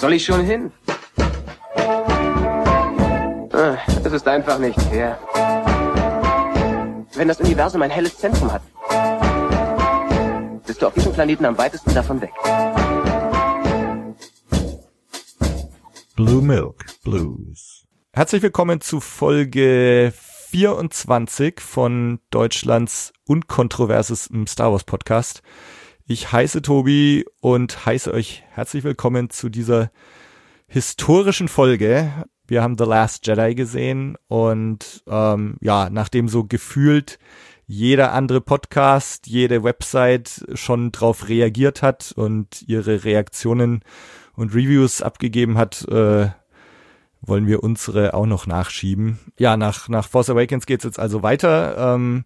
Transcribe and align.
soll 0.00 0.14
ich 0.14 0.24
schon 0.24 0.42
hin? 0.42 0.72
Ah, 3.52 3.76
es 4.02 4.12
ist 4.12 4.26
einfach 4.26 4.58
nicht 4.58 4.80
fair. 4.80 5.18
Wenn 7.14 7.28
das 7.28 7.38
Universum 7.40 7.82
ein 7.82 7.90
helles 7.90 8.16
Zentrum 8.16 8.50
hat, 8.50 8.62
bist 10.66 10.80
du 10.80 10.86
auf 10.86 10.94
diesem 10.94 11.12
Planeten 11.12 11.44
am 11.44 11.58
weitesten 11.58 11.92
davon 11.92 12.22
weg. 12.22 12.32
Blue 16.16 16.40
Milk 16.40 16.86
Blues. 17.04 17.84
Herzlich 18.12 18.42
willkommen 18.42 18.80
zu 18.80 19.00
Folge 19.00 20.14
24 20.50 21.60
von 21.60 22.20
Deutschlands 22.30 23.12
unkontroversestem 23.26 24.46
Star 24.46 24.72
Wars 24.72 24.84
Podcast. 24.84 25.42
Ich 26.12 26.32
heiße 26.32 26.60
Tobi 26.60 27.24
und 27.40 27.86
heiße 27.86 28.12
euch 28.12 28.42
herzlich 28.50 28.82
willkommen 28.82 29.30
zu 29.30 29.48
dieser 29.48 29.92
historischen 30.66 31.46
Folge. 31.46 32.10
Wir 32.48 32.64
haben 32.64 32.76
The 32.76 32.82
Last 32.82 33.28
Jedi 33.28 33.54
gesehen 33.54 34.18
und 34.26 35.04
ähm, 35.06 35.54
ja, 35.60 35.88
nachdem 35.88 36.26
so 36.26 36.42
gefühlt 36.42 37.20
jeder 37.68 38.12
andere 38.12 38.40
Podcast, 38.40 39.28
jede 39.28 39.62
Website 39.62 40.44
schon 40.54 40.90
drauf 40.90 41.28
reagiert 41.28 41.80
hat 41.80 42.10
und 42.16 42.64
ihre 42.66 43.04
Reaktionen 43.04 43.84
und 44.34 44.52
Reviews 44.52 45.02
abgegeben 45.02 45.58
hat, 45.58 45.86
äh, 45.86 46.30
wollen 47.20 47.46
wir 47.46 47.62
unsere 47.62 48.14
auch 48.14 48.26
noch 48.26 48.48
nachschieben. 48.48 49.20
Ja, 49.38 49.56
nach, 49.56 49.88
nach 49.88 50.08
Force 50.08 50.30
Awakens 50.30 50.66
geht's 50.66 50.82
jetzt 50.82 50.98
also 50.98 51.22
weiter. 51.22 51.94
Ähm, 51.94 52.24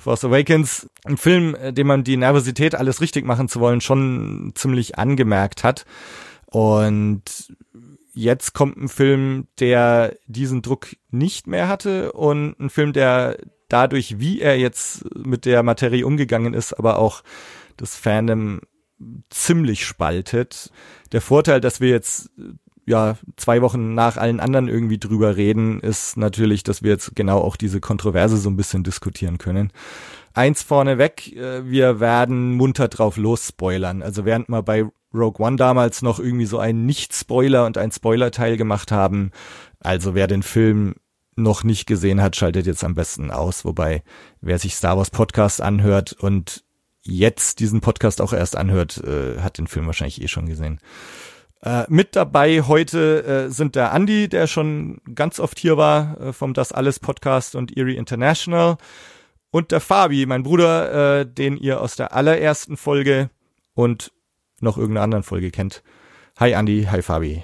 Force 0.00 0.24
Awakens, 0.24 0.88
ein 1.04 1.16
Film, 1.16 1.54
äh, 1.54 1.72
dem 1.72 1.86
man 1.86 2.04
die 2.04 2.16
Nervosität, 2.16 2.74
alles 2.74 3.00
richtig 3.00 3.24
machen 3.24 3.48
zu 3.48 3.60
wollen, 3.60 3.80
schon 3.80 4.52
ziemlich 4.54 4.98
angemerkt 4.98 5.62
hat. 5.62 5.84
Und 6.46 7.54
jetzt 8.12 8.54
kommt 8.54 8.76
ein 8.76 8.88
Film, 8.88 9.46
der 9.60 10.16
diesen 10.26 10.62
Druck 10.62 10.88
nicht 11.10 11.46
mehr 11.46 11.68
hatte 11.68 12.12
und 12.12 12.58
ein 12.58 12.70
Film, 12.70 12.92
der 12.92 13.38
dadurch, 13.68 14.18
wie 14.18 14.40
er 14.40 14.58
jetzt 14.58 15.04
mit 15.14 15.44
der 15.44 15.62
Materie 15.62 16.04
umgegangen 16.04 16.54
ist, 16.54 16.72
aber 16.72 16.98
auch 16.98 17.22
das 17.76 17.94
Fandom 17.94 18.60
ziemlich 19.30 19.86
spaltet. 19.86 20.70
Der 21.12 21.20
Vorteil, 21.20 21.60
dass 21.60 21.80
wir 21.80 21.88
jetzt 21.88 22.30
ja 22.90 23.16
zwei 23.36 23.62
Wochen 23.62 23.94
nach 23.94 24.16
allen 24.16 24.40
anderen 24.40 24.68
irgendwie 24.68 24.98
drüber 24.98 25.36
reden, 25.36 25.80
ist 25.80 26.16
natürlich, 26.16 26.62
dass 26.62 26.82
wir 26.82 26.90
jetzt 26.90 27.16
genau 27.16 27.38
auch 27.38 27.56
diese 27.56 27.80
Kontroverse 27.80 28.36
so 28.36 28.50
ein 28.50 28.56
bisschen 28.56 28.84
diskutieren 28.84 29.38
können. 29.38 29.72
Eins 30.34 30.62
vorneweg, 30.62 31.34
äh, 31.34 31.68
wir 31.68 32.00
werden 32.00 32.54
munter 32.54 32.88
drauf 32.88 33.16
los 33.16 33.48
spoilern. 33.48 34.02
Also 34.02 34.24
während 34.24 34.48
wir 34.48 34.62
bei 34.62 34.84
Rogue 35.12 35.44
One 35.44 35.56
damals 35.56 36.02
noch 36.02 36.20
irgendwie 36.20 36.46
so 36.46 36.58
einen 36.58 36.86
Nicht-Spoiler 36.86 37.66
und 37.66 37.78
ein 37.78 37.90
Spoiler-Teil 37.90 38.56
gemacht 38.56 38.92
haben, 38.92 39.32
also 39.80 40.14
wer 40.14 40.26
den 40.26 40.42
Film 40.42 40.94
noch 41.36 41.64
nicht 41.64 41.86
gesehen 41.86 42.20
hat, 42.20 42.36
schaltet 42.36 42.66
jetzt 42.66 42.84
am 42.84 42.94
besten 42.94 43.30
aus. 43.30 43.64
Wobei, 43.64 44.02
wer 44.40 44.58
sich 44.58 44.74
Star 44.74 44.96
Wars 44.96 45.10
Podcast 45.10 45.60
anhört 45.60 46.12
und 46.12 46.64
jetzt 47.02 47.60
diesen 47.60 47.80
Podcast 47.80 48.20
auch 48.20 48.32
erst 48.32 48.56
anhört, 48.56 48.98
äh, 48.98 49.40
hat 49.40 49.58
den 49.58 49.66
Film 49.66 49.86
wahrscheinlich 49.86 50.22
eh 50.22 50.28
schon 50.28 50.46
gesehen. 50.46 50.80
Äh, 51.62 51.84
mit 51.88 52.16
dabei 52.16 52.62
heute 52.62 53.24
äh, 53.24 53.50
sind 53.50 53.76
der 53.76 53.92
Andy, 53.92 54.28
der 54.28 54.46
schon 54.46 55.00
ganz 55.14 55.38
oft 55.38 55.58
hier 55.58 55.76
war 55.76 56.18
äh, 56.18 56.32
vom 56.32 56.54
Das 56.54 56.72
Alles 56.72 56.98
Podcast 56.98 57.54
und 57.54 57.76
Erie 57.76 57.96
International 57.96 58.78
und 59.50 59.70
der 59.70 59.80
Fabi, 59.80 60.24
mein 60.24 60.42
Bruder, 60.42 61.20
äh, 61.20 61.26
den 61.26 61.58
ihr 61.58 61.82
aus 61.82 61.96
der 61.96 62.14
allerersten 62.14 62.78
Folge 62.78 63.28
und 63.74 64.10
noch 64.60 64.78
irgendeiner 64.78 65.04
anderen 65.04 65.22
Folge 65.22 65.50
kennt. 65.50 65.82
Hi 66.38 66.52
Andy, 66.52 66.88
hi 66.90 67.02
Fabi. 67.02 67.42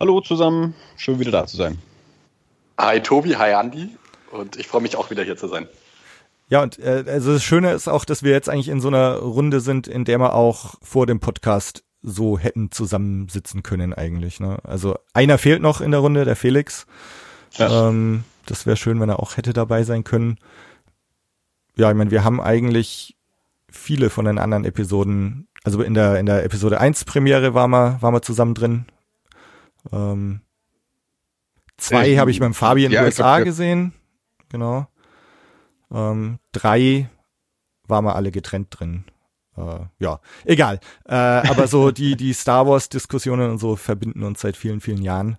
Hallo 0.00 0.20
zusammen, 0.20 0.74
schön 0.96 1.20
wieder 1.20 1.30
da 1.30 1.46
zu 1.46 1.56
sein. 1.56 1.78
Hi 2.78 3.00
Tobi, 3.00 3.36
hi 3.36 3.52
Andy 3.52 3.90
und 4.32 4.56
ich 4.56 4.66
freue 4.66 4.82
mich 4.82 4.96
auch 4.96 5.10
wieder 5.10 5.22
hier 5.22 5.36
zu 5.36 5.46
sein. 5.46 5.68
Ja, 6.48 6.62
und 6.62 6.80
äh, 6.80 7.04
also 7.06 7.34
das 7.34 7.44
Schöne 7.44 7.72
ist 7.72 7.86
auch, 7.86 8.04
dass 8.04 8.24
wir 8.24 8.32
jetzt 8.32 8.48
eigentlich 8.48 8.68
in 8.68 8.80
so 8.80 8.88
einer 8.88 9.18
Runde 9.18 9.60
sind, 9.60 9.86
in 9.86 10.04
der 10.04 10.18
wir 10.18 10.34
auch 10.34 10.74
vor 10.82 11.06
dem 11.06 11.20
Podcast 11.20 11.84
so 12.08 12.38
hätten 12.38 12.70
zusammensitzen 12.70 13.62
können 13.62 13.92
eigentlich. 13.92 14.40
Ne? 14.40 14.58
Also 14.64 14.96
einer 15.12 15.38
fehlt 15.38 15.62
noch 15.62 15.80
in 15.80 15.90
der 15.90 16.00
Runde, 16.00 16.24
der 16.24 16.36
Felix. 16.36 16.86
Ja. 17.52 17.88
Ähm, 17.88 18.24
das 18.46 18.66
wäre 18.66 18.76
schön, 18.76 19.00
wenn 19.00 19.08
er 19.08 19.20
auch 19.20 19.36
hätte 19.36 19.52
dabei 19.52 19.82
sein 19.82 20.04
können. 20.04 20.38
Ja, 21.76 21.90
ich 21.90 21.96
meine, 21.96 22.10
wir 22.10 22.24
haben 22.24 22.40
eigentlich 22.40 23.16
viele 23.70 24.10
von 24.10 24.24
den 24.24 24.38
anderen 24.38 24.64
Episoden, 24.64 25.48
also 25.64 25.82
in 25.82 25.94
der 25.94 26.18
in 26.18 26.26
der 26.26 26.44
Episode 26.44 26.80
1 26.80 27.04
Premiere 27.04 27.54
waren 27.54 27.70
wir, 27.70 27.98
waren 28.00 28.14
wir 28.14 28.22
zusammen 28.22 28.54
drin. 28.54 28.86
Ähm, 29.92 30.40
zwei 31.76 32.16
habe 32.16 32.30
ich 32.30 32.40
beim 32.40 32.54
Fabi 32.54 32.84
in 32.84 32.90
den 32.90 32.96
ja, 32.96 33.04
USA 33.04 33.36
glaub, 33.36 33.44
gesehen. 33.46 33.92
Genau. 34.48 34.86
Ähm, 35.92 36.38
drei 36.52 37.08
waren 37.86 38.04
wir 38.04 38.16
alle 38.16 38.30
getrennt 38.30 38.68
drin 38.70 39.04
äh, 39.58 40.04
ja, 40.04 40.20
egal. 40.44 40.80
Äh, 41.08 41.14
aber 41.14 41.66
so 41.66 41.90
die, 41.90 42.16
die 42.16 42.32
Star 42.32 42.66
Wars-Diskussionen 42.66 43.50
und 43.50 43.58
so 43.58 43.76
verbinden 43.76 44.22
uns 44.22 44.40
seit 44.40 44.56
vielen, 44.56 44.80
vielen 44.80 45.02
Jahren. 45.02 45.38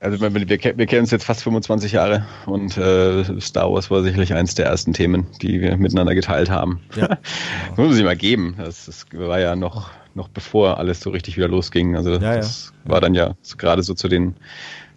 Also 0.00 0.18
wir, 0.18 0.34
wir, 0.34 0.48
wir 0.48 0.86
kennen 0.86 1.02
uns 1.02 1.10
jetzt 1.10 1.24
fast 1.24 1.42
25 1.42 1.92
Jahre 1.92 2.24
und 2.46 2.78
äh, 2.78 3.38
Star 3.38 3.70
Wars 3.70 3.90
war 3.90 4.02
sicherlich 4.02 4.32
eins 4.32 4.54
der 4.54 4.64
ersten 4.64 4.94
Themen, 4.94 5.26
die 5.42 5.60
wir 5.60 5.76
miteinander 5.76 6.14
geteilt 6.14 6.48
haben. 6.48 6.80
Ja. 6.96 7.08
das 7.08 7.18
muss 7.76 7.78
man 7.78 7.92
sich 7.92 8.04
mal 8.04 8.16
geben. 8.16 8.54
Das, 8.56 8.86
das 8.86 9.06
war 9.12 9.38
ja 9.40 9.56
noch, 9.56 9.90
noch 10.14 10.28
bevor 10.28 10.78
alles 10.78 11.00
so 11.00 11.10
richtig 11.10 11.36
wieder 11.36 11.48
losging. 11.48 11.96
Also 11.96 12.12
ja, 12.12 12.36
das 12.36 12.72
ja. 12.84 12.90
war 12.90 13.02
dann 13.02 13.14
ja 13.14 13.34
so, 13.42 13.58
gerade 13.58 13.82
so 13.82 13.92
zu 13.92 14.08
den 14.08 14.36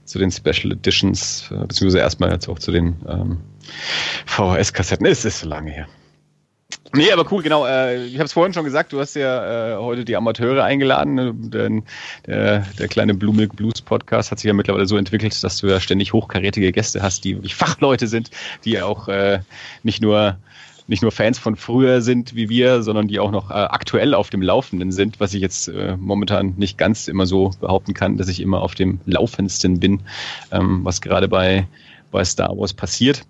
zu 0.05 0.19
den 0.19 0.31
Special 0.31 0.73
Editions, 0.73 1.49
äh, 1.51 1.65
beziehungsweise 1.65 1.99
erstmal 1.99 2.31
jetzt 2.31 2.49
auch 2.49 2.59
zu 2.59 2.71
den 2.71 2.97
ähm, 3.07 3.37
VHS-Kassetten. 4.25 5.05
Es 5.05 5.25
ist 5.25 5.39
so 5.39 5.47
lange 5.47 5.71
her. 5.71 5.87
Nee, 6.95 7.11
aber 7.11 7.25
cool, 7.31 7.41
genau. 7.41 7.65
Äh, 7.65 8.05
ich 8.05 8.15
habe 8.15 8.25
es 8.25 8.33
vorhin 8.33 8.53
schon 8.53 8.65
gesagt, 8.65 8.93
du 8.93 8.99
hast 8.99 9.15
ja 9.15 9.73
äh, 9.73 9.77
heute 9.77 10.05
die 10.05 10.15
Amateure 10.15 10.63
eingeladen. 10.63 11.15
Ne? 11.15 11.33
Denn 11.33 11.83
der, 12.27 12.59
der 12.77 12.87
kleine 12.87 13.15
Blue 13.15 13.33
Milk 13.33 13.55
Blues 13.55 13.81
Podcast 13.81 14.29
hat 14.29 14.37
sich 14.37 14.47
ja 14.47 14.53
mittlerweile 14.53 14.85
so 14.85 14.95
entwickelt, 14.95 15.43
dass 15.43 15.57
du 15.57 15.67
ja 15.67 15.79
ständig 15.79 16.13
hochkarätige 16.13 16.71
Gäste 16.71 17.01
hast, 17.01 17.23
die 17.23 17.35
wirklich 17.35 17.55
Fachleute 17.55 18.07
sind, 18.07 18.29
die 18.63 18.79
auch 18.79 19.07
äh, 19.07 19.39
nicht 19.81 20.01
nur 20.03 20.37
nicht 20.85 21.01
nur 21.01 21.11
Fans 21.11 21.39
von 21.39 21.55
früher 21.55 22.01
sind 22.01 22.35
wie 22.35 22.49
wir, 22.49 22.83
sondern 22.83 23.07
die 23.07 23.19
auch 23.19 23.31
noch 23.31 23.49
äh, 23.49 23.53
aktuell 23.53 24.13
auf 24.13 24.29
dem 24.29 24.41
Laufenden 24.41 24.91
sind, 24.91 25.19
was 25.19 25.33
ich 25.33 25.41
jetzt 25.41 25.69
äh, 25.69 25.95
momentan 25.97 26.55
nicht 26.57 26.77
ganz 26.77 27.07
immer 27.07 27.25
so 27.25 27.51
behaupten 27.61 27.93
kann, 27.93 28.17
dass 28.17 28.27
ich 28.27 28.41
immer 28.41 28.61
auf 28.61 28.75
dem 28.75 28.99
Laufendsten 29.05 29.79
bin, 29.79 30.01
ähm, 30.51 30.81
was 30.83 31.01
gerade 31.01 31.29
bei, 31.29 31.67
bei 32.11 32.23
Star 32.25 32.55
Wars 32.57 32.73
passiert. 32.73 33.23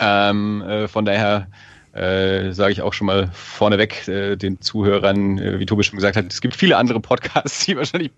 Ähm, 0.00 0.62
äh, 0.62 0.88
von 0.88 1.04
daher 1.04 1.48
äh, 1.92 2.52
sage 2.52 2.72
ich 2.72 2.82
auch 2.82 2.92
schon 2.92 3.06
mal 3.06 3.28
vorneweg 3.32 4.06
äh, 4.06 4.36
den 4.36 4.60
Zuhörern, 4.60 5.38
äh, 5.38 5.58
wie 5.58 5.66
Tobi 5.66 5.82
schon 5.82 5.96
gesagt 5.96 6.16
hat, 6.16 6.32
es 6.32 6.40
gibt 6.40 6.54
viele 6.54 6.76
andere 6.76 7.00
Podcasts, 7.00 7.64
die 7.66 7.76
wahrscheinlich 7.76 8.12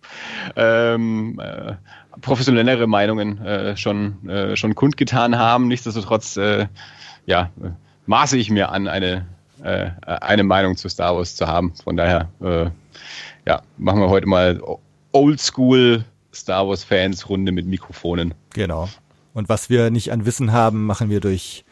ähm, 0.56 1.40
äh, 1.42 1.74
professionellere 2.20 2.86
Meinungen 2.86 3.42
äh, 3.44 3.76
schon, 3.76 4.28
äh, 4.28 4.56
schon 4.56 4.74
kundgetan 4.74 5.38
haben. 5.38 5.68
Nichtsdestotrotz 5.68 6.36
äh, 6.36 6.66
ja, 7.26 7.50
maße 8.06 8.36
ich 8.36 8.50
mir 8.50 8.70
an, 8.70 8.88
eine, 8.88 9.26
äh, 9.62 9.90
eine 10.06 10.42
Meinung 10.42 10.76
zu 10.76 10.88
Star 10.88 11.16
Wars 11.16 11.36
zu 11.36 11.46
haben. 11.46 11.72
Von 11.82 11.96
daher 11.96 12.28
äh, 12.42 12.70
ja, 13.46 13.62
machen 13.78 14.00
wir 14.00 14.08
heute 14.08 14.26
mal 14.26 14.60
Oldschool 15.12 16.04
Star 16.34 16.68
Wars 16.68 16.84
Fans 16.84 17.28
Runde 17.28 17.52
mit 17.52 17.66
Mikrofonen. 17.66 18.34
Genau. 18.54 18.88
Und 19.34 19.48
was 19.48 19.70
wir 19.70 19.90
nicht 19.90 20.12
an 20.12 20.26
Wissen 20.26 20.52
haben, 20.52 20.84
machen 20.84 21.10
wir 21.10 21.20
durch 21.20 21.64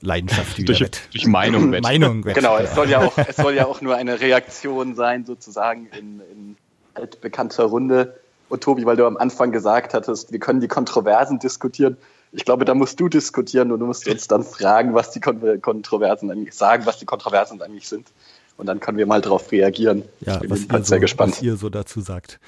Leidenschaft 0.00 0.68
durch, 0.68 0.80
wett. 0.80 1.08
durch 1.12 1.26
Meinung 1.26 1.72
wett. 1.72 1.82
Meinung 1.82 2.24
wett. 2.24 2.34
Genau, 2.34 2.56
es 2.58 2.74
soll 2.74 2.88
ja 2.88 3.00
auch, 3.00 3.16
es 3.18 3.36
soll 3.36 3.54
ja 3.54 3.66
auch 3.66 3.80
nur 3.80 3.96
eine 3.96 4.20
Reaktion 4.20 4.94
sein, 4.94 5.24
sozusagen 5.24 5.86
in, 5.98 6.20
in 6.32 6.56
altbekannter 6.94 7.64
Runde. 7.64 8.20
Und 8.48 8.62
Tobi, 8.62 8.86
weil 8.86 8.96
du 8.96 9.06
am 9.06 9.16
Anfang 9.16 9.52
gesagt 9.52 9.94
hattest, 9.94 10.32
wir 10.32 10.38
können 10.38 10.60
die 10.60 10.68
Kontroversen 10.68 11.38
diskutieren. 11.38 11.96
Ich 12.32 12.44
glaube, 12.44 12.64
da 12.64 12.74
musst 12.74 13.00
du 13.00 13.08
diskutieren 13.08 13.72
und 13.72 13.80
du 13.80 13.86
musst 13.86 14.06
uns 14.08 14.28
dann 14.28 14.42
fragen, 14.42 14.94
was 14.94 15.10
die 15.10 15.20
Kontroversen 15.20 16.30
eigentlich 16.30 16.54
sagen, 16.54 16.86
was 16.86 16.98
die 16.98 17.06
Kontroversen 17.06 17.60
eigentlich 17.62 17.88
sind. 17.88 18.06
Und 18.56 18.66
dann 18.66 18.80
können 18.80 18.98
wir 18.98 19.06
mal 19.06 19.20
darauf 19.20 19.50
reagieren. 19.52 20.02
Ja, 20.20 20.34
ich 20.34 20.40
bin 20.40 20.50
was, 20.50 20.60
ihr 20.60 20.78
so, 20.78 20.82
sehr 20.82 21.00
gespannt. 21.00 21.32
was 21.32 21.42
ihr 21.42 21.56
so 21.56 21.70
dazu 21.70 22.00
sagt. 22.00 22.40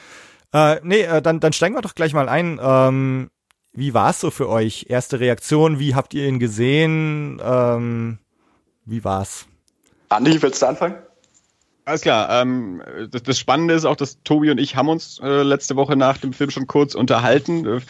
Äh, 0.52 0.81
nee, 0.82 1.02
äh, 1.02 1.22
dann, 1.22 1.40
dann 1.40 1.52
steigen 1.52 1.75
wir 1.75 1.82
doch 1.82 1.94
gleich 1.94 2.12
mal 2.12 2.28
ein. 2.28 2.58
Ähm, 2.62 3.31
wie 3.72 3.94
war 3.94 4.11
es 4.11 4.20
so 4.20 4.31
für 4.31 4.49
euch? 4.49 4.87
Erste 4.88 5.20
Reaktion, 5.20 5.78
wie 5.78 5.94
habt 5.94 6.14
ihr 6.14 6.26
ihn 6.26 6.38
gesehen? 6.38 7.40
Ähm, 7.43 8.19
wie 8.84 9.05
war's? 9.05 9.46
Andi, 10.08 10.43
willst 10.43 10.62
du 10.62 10.67
anfangen? 10.67 10.96
Alles 11.84 12.02
klar. 12.02 12.43
Ähm, 12.43 12.82
das, 13.11 13.22
das, 13.22 13.38
Spannende 13.38 13.75
ist 13.75 13.84
auch, 13.84 13.96
dass 13.96 14.22
Tobi 14.22 14.50
und 14.50 14.58
ich 14.58 14.76
haben 14.76 14.88
uns 14.88 15.19
äh, 15.22 15.43
letzte 15.43 15.76
Woche 15.76 15.96
nach 15.96 16.19
dem 16.19 16.32
Film 16.32 16.50
schon 16.50 16.67
kurz 16.67 16.94
unterhalten. 16.94 17.67
Äh, 17.67 17.81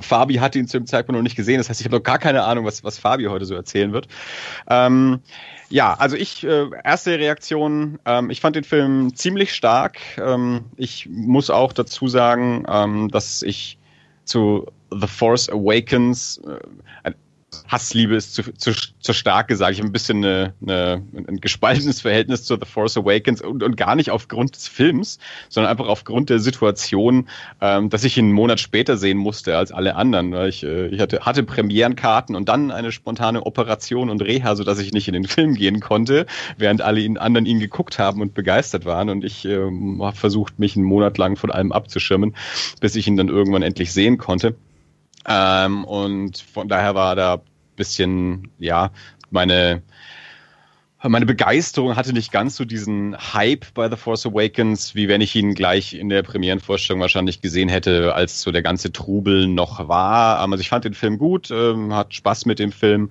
Fabi 0.00 0.36
hat 0.36 0.56
ihn 0.56 0.66
zu 0.66 0.78
dem 0.78 0.86
Zeitpunkt 0.86 1.18
noch 1.18 1.22
nicht 1.22 1.36
gesehen. 1.36 1.58
Das 1.58 1.68
heißt, 1.68 1.80
ich 1.80 1.86
habe 1.86 1.96
noch 1.96 2.02
gar 2.02 2.18
keine 2.18 2.44
Ahnung, 2.44 2.64
was, 2.64 2.82
was 2.82 2.98
Fabi 2.98 3.26
heute 3.26 3.44
so 3.44 3.54
erzählen 3.54 3.92
wird. 3.92 4.08
Ähm, 4.68 5.20
ja, 5.68 5.94
also 5.94 6.16
ich, 6.16 6.44
äh, 6.44 6.66
erste 6.82 7.18
Reaktion, 7.18 7.98
ähm, 8.06 8.30
ich 8.30 8.40
fand 8.40 8.56
den 8.56 8.64
Film 8.64 9.14
ziemlich 9.14 9.54
stark. 9.54 9.98
Ähm, 10.18 10.64
ich 10.76 11.08
muss 11.08 11.50
auch 11.50 11.72
dazu 11.72 12.08
sagen, 12.08 12.64
ähm, 12.68 13.08
dass 13.08 13.42
ich 13.42 13.78
zu 14.24 14.66
The 15.00 15.06
Force 15.06 15.48
Awakens 15.48 16.38
äh, 16.38 17.12
Hassliebe 17.68 18.14
ist 18.14 18.34
zu, 18.34 18.42
zu, 18.54 18.72
zu 18.98 19.12
stark 19.12 19.48
gesagt. 19.48 19.72
Ich 19.72 19.78
habe 19.78 19.88
ein 19.88 19.92
bisschen 19.92 20.24
eine, 20.24 20.54
eine, 20.62 21.02
ein 21.14 21.40
gespaltenes 21.40 22.00
Verhältnis 22.00 22.44
zu 22.44 22.56
The 22.56 22.66
Force 22.66 22.96
Awakens 22.96 23.42
und, 23.42 23.62
und 23.62 23.76
gar 23.76 23.94
nicht 23.94 24.10
aufgrund 24.10 24.56
des 24.56 24.68
Films, 24.68 25.18
sondern 25.48 25.70
einfach 25.70 25.86
aufgrund 25.86 26.30
der 26.30 26.38
Situation, 26.38 27.28
ähm, 27.60 27.90
dass 27.90 28.04
ich 28.04 28.16
ihn 28.16 28.26
einen 28.26 28.34
Monat 28.34 28.60
später 28.60 28.96
sehen 28.96 29.18
musste 29.18 29.56
als 29.56 29.72
alle 29.72 29.96
anderen. 29.96 30.32
Weil 30.32 30.48
ich, 30.48 30.64
äh, 30.64 30.88
ich 30.88 31.00
hatte, 31.00 31.20
hatte 31.20 31.42
Premierenkarten 31.42 32.36
und 32.36 32.48
dann 32.48 32.70
eine 32.70 32.92
spontane 32.92 33.44
Operation 33.44 34.10
und 34.10 34.22
Reha, 34.22 34.56
sodass 34.56 34.78
ich 34.78 34.92
nicht 34.92 35.08
in 35.08 35.14
den 35.14 35.24
Film 35.24 35.54
gehen 35.54 35.80
konnte, 35.80 36.26
während 36.58 36.82
alle 36.82 37.00
ihn, 37.00 37.18
anderen 37.18 37.46
ihn 37.46 37.60
geguckt 37.60 37.98
haben 37.98 38.20
und 38.20 38.34
begeistert 38.34 38.84
waren. 38.84 39.08
Und 39.08 39.24
ich 39.24 39.44
äh, 39.44 39.56
habe 39.56 40.16
versucht, 40.16 40.58
mich 40.58 40.76
einen 40.76 40.84
Monat 40.84 41.18
lang 41.18 41.36
von 41.36 41.50
allem 41.50 41.72
abzuschirmen, 41.72 42.34
bis 42.80 42.96
ich 42.96 43.06
ihn 43.06 43.16
dann 43.16 43.28
irgendwann 43.28 43.62
endlich 43.62 43.92
sehen 43.92 44.18
konnte. 44.18 44.56
Ähm, 45.26 45.84
und 45.84 46.38
von 46.38 46.68
daher 46.68 46.94
war 46.94 47.16
da 47.16 47.42
bisschen, 47.76 48.50
ja, 48.58 48.90
meine, 49.30 49.82
meine 51.02 51.26
Begeisterung 51.26 51.96
hatte 51.96 52.12
nicht 52.12 52.32
ganz 52.32 52.56
so 52.56 52.64
diesen 52.64 53.16
Hype 53.34 53.66
bei 53.74 53.90
The 53.90 53.96
Force 53.96 54.24
Awakens, 54.26 54.94
wie 54.94 55.08
wenn 55.08 55.20
ich 55.20 55.34
ihn 55.34 55.54
gleich 55.54 55.92
in 55.92 56.08
der 56.08 56.22
Premierenvorstellung 56.22 57.00
wahrscheinlich 57.00 57.42
gesehen 57.42 57.68
hätte, 57.68 58.14
als 58.14 58.40
so 58.40 58.52
der 58.52 58.62
ganze 58.62 58.90
Trubel 58.90 59.46
noch 59.46 59.86
war. 59.88 60.38
Also 60.38 60.60
ich 60.60 60.70
fand 60.70 60.84
den 60.84 60.94
Film 60.94 61.18
gut, 61.18 61.50
ähm, 61.50 61.94
hat 61.94 62.14
Spaß 62.14 62.46
mit 62.46 62.58
dem 62.58 62.72
Film, 62.72 63.10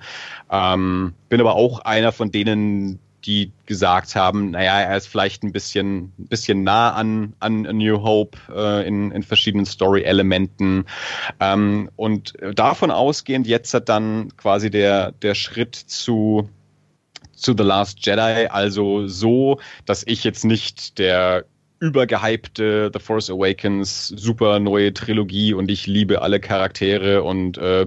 ähm, 0.49 1.13
bin 1.29 1.39
aber 1.39 1.55
auch 1.55 1.79
einer 1.79 2.11
von 2.11 2.31
denen, 2.31 2.99
die 3.25 3.51
gesagt 3.65 4.15
haben, 4.15 4.51
naja, 4.51 4.81
er 4.81 4.97
ist 4.97 5.07
vielleicht 5.07 5.43
ein 5.43 5.51
bisschen, 5.51 6.13
ein 6.19 6.27
bisschen 6.27 6.63
nah 6.63 6.91
an, 6.93 7.33
an 7.39 7.65
A 7.65 7.73
New 7.73 8.01
Hope 8.01 8.37
äh, 8.53 8.87
in, 8.87 9.11
in 9.11 9.23
verschiedenen 9.23 9.65
Story-Elementen. 9.65 10.85
Ähm, 11.39 11.89
und 11.95 12.33
davon 12.53 12.91
ausgehend, 12.91 13.47
jetzt 13.47 13.73
hat 13.73 13.89
dann 13.89 14.35
quasi 14.37 14.69
der, 14.69 15.11
der 15.13 15.35
Schritt 15.35 15.75
zu, 15.75 16.49
zu 17.33 17.53
The 17.57 17.63
Last 17.63 18.05
Jedi, 18.05 18.47
also 18.47 19.07
so, 19.07 19.59
dass 19.85 20.03
ich 20.05 20.23
jetzt 20.23 20.43
nicht 20.43 20.99
der 20.99 21.45
übergehypte 21.83 22.89
The 22.93 22.99
Force 22.99 23.29
Awakens 23.29 24.07
super 24.07 24.57
neue 24.61 24.93
Trilogie 24.93 25.53
und 25.53 25.69
ich 25.69 25.85
liebe 25.85 26.21
alle 26.21 26.39
Charaktere 26.39 27.23
und 27.23 27.57
äh, 27.57 27.85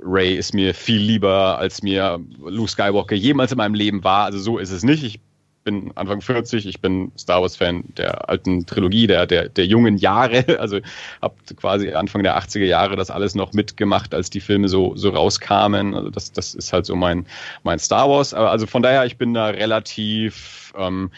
Ray 0.00 0.34
ist 0.34 0.52
mir 0.52 0.74
viel 0.74 1.00
lieber, 1.00 1.56
als 1.56 1.80
mir 1.80 2.18
Luke 2.44 2.68
Skywalker 2.68 3.14
jemals 3.14 3.52
in 3.52 3.58
meinem 3.58 3.74
Leben 3.74 4.02
war. 4.02 4.24
Also 4.24 4.40
so 4.40 4.58
ist 4.58 4.72
es 4.72 4.82
nicht. 4.82 5.04
Ich 5.04 5.20
bin 5.62 5.92
Anfang 5.94 6.22
40, 6.22 6.66
ich 6.66 6.80
bin 6.80 7.12
Star 7.16 7.40
Wars 7.40 7.54
Fan 7.54 7.84
der 7.96 8.28
alten 8.28 8.66
Trilogie, 8.66 9.06
der 9.06 9.26
der 9.26 9.48
der 9.48 9.66
jungen 9.66 9.96
Jahre, 9.96 10.44
also 10.58 10.80
habe 11.22 11.36
quasi 11.54 11.92
Anfang 11.92 12.24
der 12.24 12.36
80er 12.36 12.64
Jahre 12.64 12.96
das 12.96 13.12
alles 13.12 13.36
noch 13.36 13.52
mitgemacht, 13.52 14.12
als 14.12 14.28
die 14.28 14.40
Filme 14.40 14.68
so 14.68 14.96
so 14.96 15.10
rauskamen. 15.10 15.94
Also 15.94 16.10
das 16.10 16.32
das 16.32 16.54
ist 16.56 16.72
halt 16.72 16.84
so 16.84 16.96
mein 16.96 17.26
mein 17.62 17.78
Star 17.78 18.10
Wars, 18.10 18.34
also 18.34 18.66
von 18.66 18.82
daher 18.82 19.06
ich 19.06 19.18
bin 19.18 19.34
da 19.34 19.46
relativ 19.46 20.72
ähm, 20.76 21.10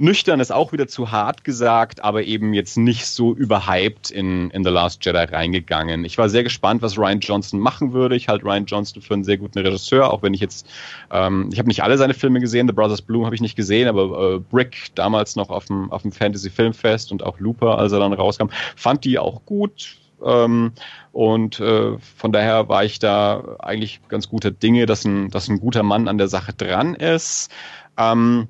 Nüchtern 0.00 0.38
ist 0.38 0.52
auch 0.52 0.72
wieder 0.72 0.86
zu 0.86 1.10
hart 1.10 1.42
gesagt, 1.42 2.04
aber 2.04 2.22
eben 2.22 2.54
jetzt 2.54 2.76
nicht 2.78 3.06
so 3.06 3.34
überhyped 3.34 4.12
in, 4.12 4.48
in 4.50 4.62
The 4.62 4.70
Last 4.70 5.04
Jedi 5.04 5.18
reingegangen. 5.18 6.04
Ich 6.04 6.16
war 6.18 6.28
sehr 6.28 6.44
gespannt, 6.44 6.82
was 6.82 6.96
Ryan 6.96 7.18
Johnson 7.18 7.58
machen 7.58 7.92
würde. 7.92 8.14
Ich 8.14 8.28
halte 8.28 8.44
Ryan 8.44 8.64
Johnson 8.66 9.02
für 9.02 9.14
einen 9.14 9.24
sehr 9.24 9.38
guten 9.38 9.58
Regisseur, 9.58 10.12
auch 10.12 10.22
wenn 10.22 10.34
ich 10.34 10.40
jetzt, 10.40 10.68
ähm, 11.10 11.50
ich 11.52 11.58
habe 11.58 11.66
nicht 11.66 11.82
alle 11.82 11.98
seine 11.98 12.14
Filme 12.14 12.38
gesehen, 12.38 12.68
The 12.68 12.74
Brothers 12.74 13.02
Bloom 13.02 13.24
habe 13.24 13.34
ich 13.34 13.40
nicht 13.40 13.56
gesehen, 13.56 13.88
aber 13.88 14.34
äh, 14.34 14.38
Brick 14.38 14.86
damals 14.94 15.34
noch 15.34 15.50
auf 15.50 15.64
dem, 15.64 15.90
auf 15.90 16.02
dem 16.02 16.12
Fantasy 16.12 16.48
Filmfest 16.48 17.10
und 17.10 17.24
auch 17.24 17.40
Looper, 17.40 17.76
als 17.78 17.90
er 17.90 17.98
dann 17.98 18.12
rauskam, 18.12 18.50
fand 18.76 19.04
die 19.04 19.18
auch 19.18 19.44
gut. 19.46 19.96
Ähm, 20.24 20.72
und 21.10 21.58
äh, 21.58 21.98
von 21.98 22.32
daher 22.32 22.68
war 22.68 22.84
ich 22.84 23.00
da 23.00 23.56
eigentlich 23.58 24.00
ganz 24.08 24.28
guter 24.28 24.52
Dinge, 24.52 24.86
dass 24.86 25.04
ein, 25.04 25.30
dass 25.30 25.48
ein 25.48 25.58
guter 25.58 25.82
Mann 25.82 26.06
an 26.06 26.18
der 26.18 26.28
Sache 26.28 26.52
dran 26.52 26.94
ist. 26.94 27.50
Ähm, 27.96 28.46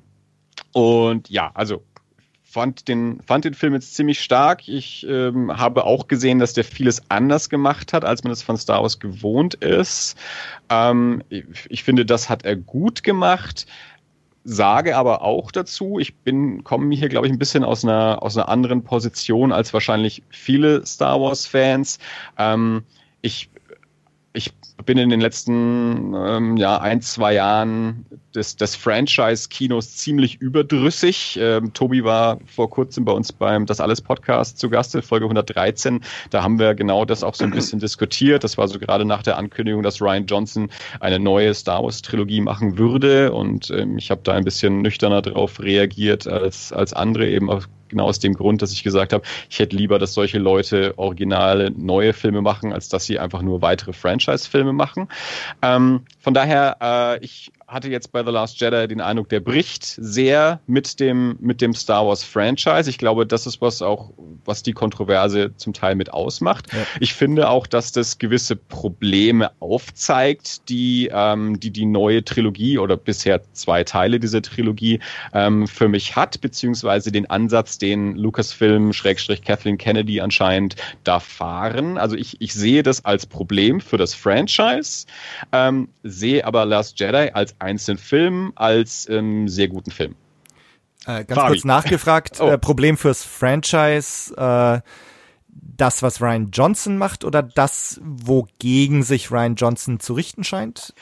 und 0.79 1.29
ja, 1.29 1.51
also 1.55 1.83
fand 2.43 2.87
den, 2.87 3.21
fand 3.21 3.45
den 3.45 3.53
Film 3.53 3.73
jetzt 3.73 3.95
ziemlich 3.95 4.21
stark. 4.21 4.67
Ich 4.67 5.05
ähm, 5.07 5.55
habe 5.55 5.83
auch 5.83 6.07
gesehen, 6.07 6.39
dass 6.39 6.53
der 6.53 6.63
vieles 6.63 7.03
anders 7.09 7.49
gemacht 7.49 7.91
hat, 7.93 8.05
als 8.05 8.23
man 8.23 8.31
es 8.31 8.41
von 8.41 8.57
Star 8.57 8.81
Wars 8.81 8.99
gewohnt 8.99 9.55
ist. 9.55 10.17
Ähm, 10.69 11.21
ich, 11.29 11.43
ich 11.69 11.83
finde, 11.83 12.05
das 12.05 12.29
hat 12.29 12.45
er 12.45 12.55
gut 12.55 13.03
gemacht 13.03 13.67
sage 14.45 14.95
aber 14.95 15.21
auch 15.21 15.51
dazu, 15.51 15.99
ich 15.99 16.15
bin, 16.15 16.63
komme 16.63 16.95
hier, 16.95 17.09
glaube 17.09 17.27
ich, 17.27 17.33
ein 17.33 17.37
bisschen 17.37 17.63
aus 17.63 17.83
einer, 17.83 18.23
aus 18.23 18.37
einer 18.37 18.49
anderen 18.49 18.83
Position 18.83 19.51
als 19.51 19.73
wahrscheinlich 19.73 20.23
viele 20.29 20.85
Star 20.85 21.21
Wars-Fans. 21.21 21.99
Ähm, 22.37 22.83
ich, 23.21 23.49
ich 24.33 24.51
bin 24.85 24.97
in 24.97 25.09
den 25.09 25.21
letzten 25.21 26.13
ähm, 26.15 26.57
ja, 26.57 26.79
ein, 26.79 27.01
zwei 27.01 27.33
Jahren 27.33 28.05
des, 28.35 28.55
des 28.55 28.75
Franchise-Kinos 28.75 29.97
ziemlich 29.97 30.39
überdrüssig. 30.39 31.37
Ähm, 31.41 31.73
Tobi 31.73 32.03
war 32.03 32.39
vor 32.45 32.69
kurzem 32.69 33.05
bei 33.05 33.11
uns 33.11 33.33
beim 33.33 33.65
Das 33.65 33.79
Alles 33.79 34.01
Podcast 34.01 34.59
zu 34.59 34.69
Gast, 34.69 34.97
Folge 35.03 35.25
113. 35.25 36.01
Da 36.29 36.43
haben 36.43 36.59
wir 36.59 36.75
genau 36.75 37.05
das 37.05 37.23
auch 37.23 37.33
so 37.33 37.43
ein 37.43 37.51
bisschen 37.51 37.79
diskutiert. 37.79 38.43
Das 38.43 38.57
war 38.57 38.67
so 38.67 38.77
gerade 38.77 39.03
nach 39.03 39.23
der 39.23 39.37
Ankündigung, 39.37 39.81
dass 39.81 40.01
Ryan 40.01 40.25
Johnson 40.27 40.69
eine 40.99 41.19
neue 41.19 41.53
Star 41.53 41.83
Wars-Trilogie 41.83 42.41
machen 42.41 42.77
würde. 42.77 43.33
Und 43.33 43.71
ähm, 43.71 43.97
ich 43.97 44.11
habe 44.11 44.21
da 44.23 44.33
ein 44.33 44.43
bisschen 44.43 44.81
nüchterner 44.81 45.21
drauf 45.21 45.59
reagiert 45.59 46.27
als, 46.27 46.71
als 46.71 46.93
andere, 46.93 47.27
eben 47.27 47.49
auf 47.49 47.67
genau 47.89 48.05
aus 48.05 48.19
dem 48.19 48.33
Grund, 48.33 48.61
dass 48.61 48.71
ich 48.71 48.83
gesagt 48.83 49.13
habe, 49.13 49.23
ich 49.49 49.59
hätte 49.59 49.75
lieber, 49.75 49.99
dass 49.99 50.13
solche 50.13 50.39
Leute 50.39 50.93
originale 50.97 51.71
neue 51.71 52.13
Filme 52.13 52.41
machen, 52.41 52.73
als 52.73 52.89
dass 52.89 53.05
sie 53.05 53.19
einfach 53.19 53.41
nur 53.41 53.61
weitere 53.61 53.93
Franchise-Filme 53.93 54.73
machen. 54.73 55.07
Ähm, 55.61 56.01
von 56.19 56.33
daher, 56.33 56.77
äh, 56.81 57.25
ich 57.25 57.51
hatte 57.69 57.89
jetzt 57.89 58.11
bei 58.11 58.23
The 58.23 58.31
Last 58.31 58.59
Jedi 58.59 58.87
den 58.87 58.99
Eindruck, 58.99 59.29
der 59.29 59.39
bricht 59.39 59.83
sehr 59.85 60.59
mit 60.65 60.99
dem, 60.99 61.37
mit 61.39 61.61
dem 61.61 61.73
Star 61.73 62.05
Wars 62.07 62.23
Franchise. 62.23 62.89
Ich 62.89 62.97
glaube, 62.97 63.27
das 63.27 63.45
ist 63.45 63.61
was 63.61 63.81
auch, 63.81 64.11
was 64.43 64.63
die 64.63 64.73
Kontroverse 64.73 65.55
zum 65.55 65.73
Teil 65.73 65.95
mit 65.95 66.11
ausmacht. 66.11 66.73
Ja. 66.73 66.79
Ich 66.99 67.13
finde 67.13 67.49
auch, 67.49 67.67
dass 67.67 67.91
das 67.91 68.17
gewisse 68.17 68.55
Probleme 68.55 69.51
aufzeigt, 69.59 70.67
die, 70.67 71.09
ähm, 71.13 71.59
die 71.59 71.69
die 71.69 71.85
neue 71.85 72.25
Trilogie 72.25 72.79
oder 72.79 72.97
bisher 72.97 73.41
zwei 73.53 73.83
Teile 73.83 74.19
dieser 74.19 74.41
Trilogie 74.41 74.99
ähm, 75.33 75.67
für 75.67 75.87
mich 75.87 76.15
hat, 76.15 76.41
beziehungsweise 76.41 77.11
den 77.11 77.29
Ansatz, 77.29 77.77
den 77.77 78.15
Lucasfilm 78.15 78.93
Schrägstrich 78.93 79.43
Kathleen 79.43 79.77
Kennedy 79.77 80.21
anscheinend 80.21 80.75
da 81.03 81.19
fahren. 81.19 81.97
Also 81.99 82.15
ich, 82.15 82.41
ich 82.41 82.53
sehe 82.53 82.81
das 82.81 83.05
als 83.05 83.27
Problem 83.27 83.79
für 83.79 83.97
das 83.97 84.15
Franchise, 84.15 85.05
ähm, 85.51 85.89
sehe 86.01 86.45
aber 86.45 86.65
Last 86.65 86.99
Jedi 86.99 87.29
als 87.33 87.58
einzelnen 87.59 87.97
Film 87.97 88.53
als 88.55 89.07
ähm, 89.09 89.47
sehr 89.47 89.67
guten 89.67 89.91
Film. 89.91 90.15
Äh, 91.05 91.23
ganz 91.25 91.39
Fabi. 91.39 91.53
kurz 91.53 91.65
nachgefragt, 91.65 92.37
oh. 92.39 92.47
äh, 92.47 92.57
Problem 92.57 92.97
fürs 92.97 93.23
Franchise, 93.23 94.35
äh, 94.35 94.81
das, 95.47 96.03
was 96.03 96.21
Ryan 96.21 96.51
Johnson 96.51 96.97
macht 96.97 97.23
oder 97.23 97.41
das, 97.41 97.99
wogegen 98.03 99.03
sich 99.03 99.31
Ryan 99.31 99.55
Johnson 99.55 99.99
zu 99.99 100.13
richten 100.13 100.43
scheint? 100.43 100.93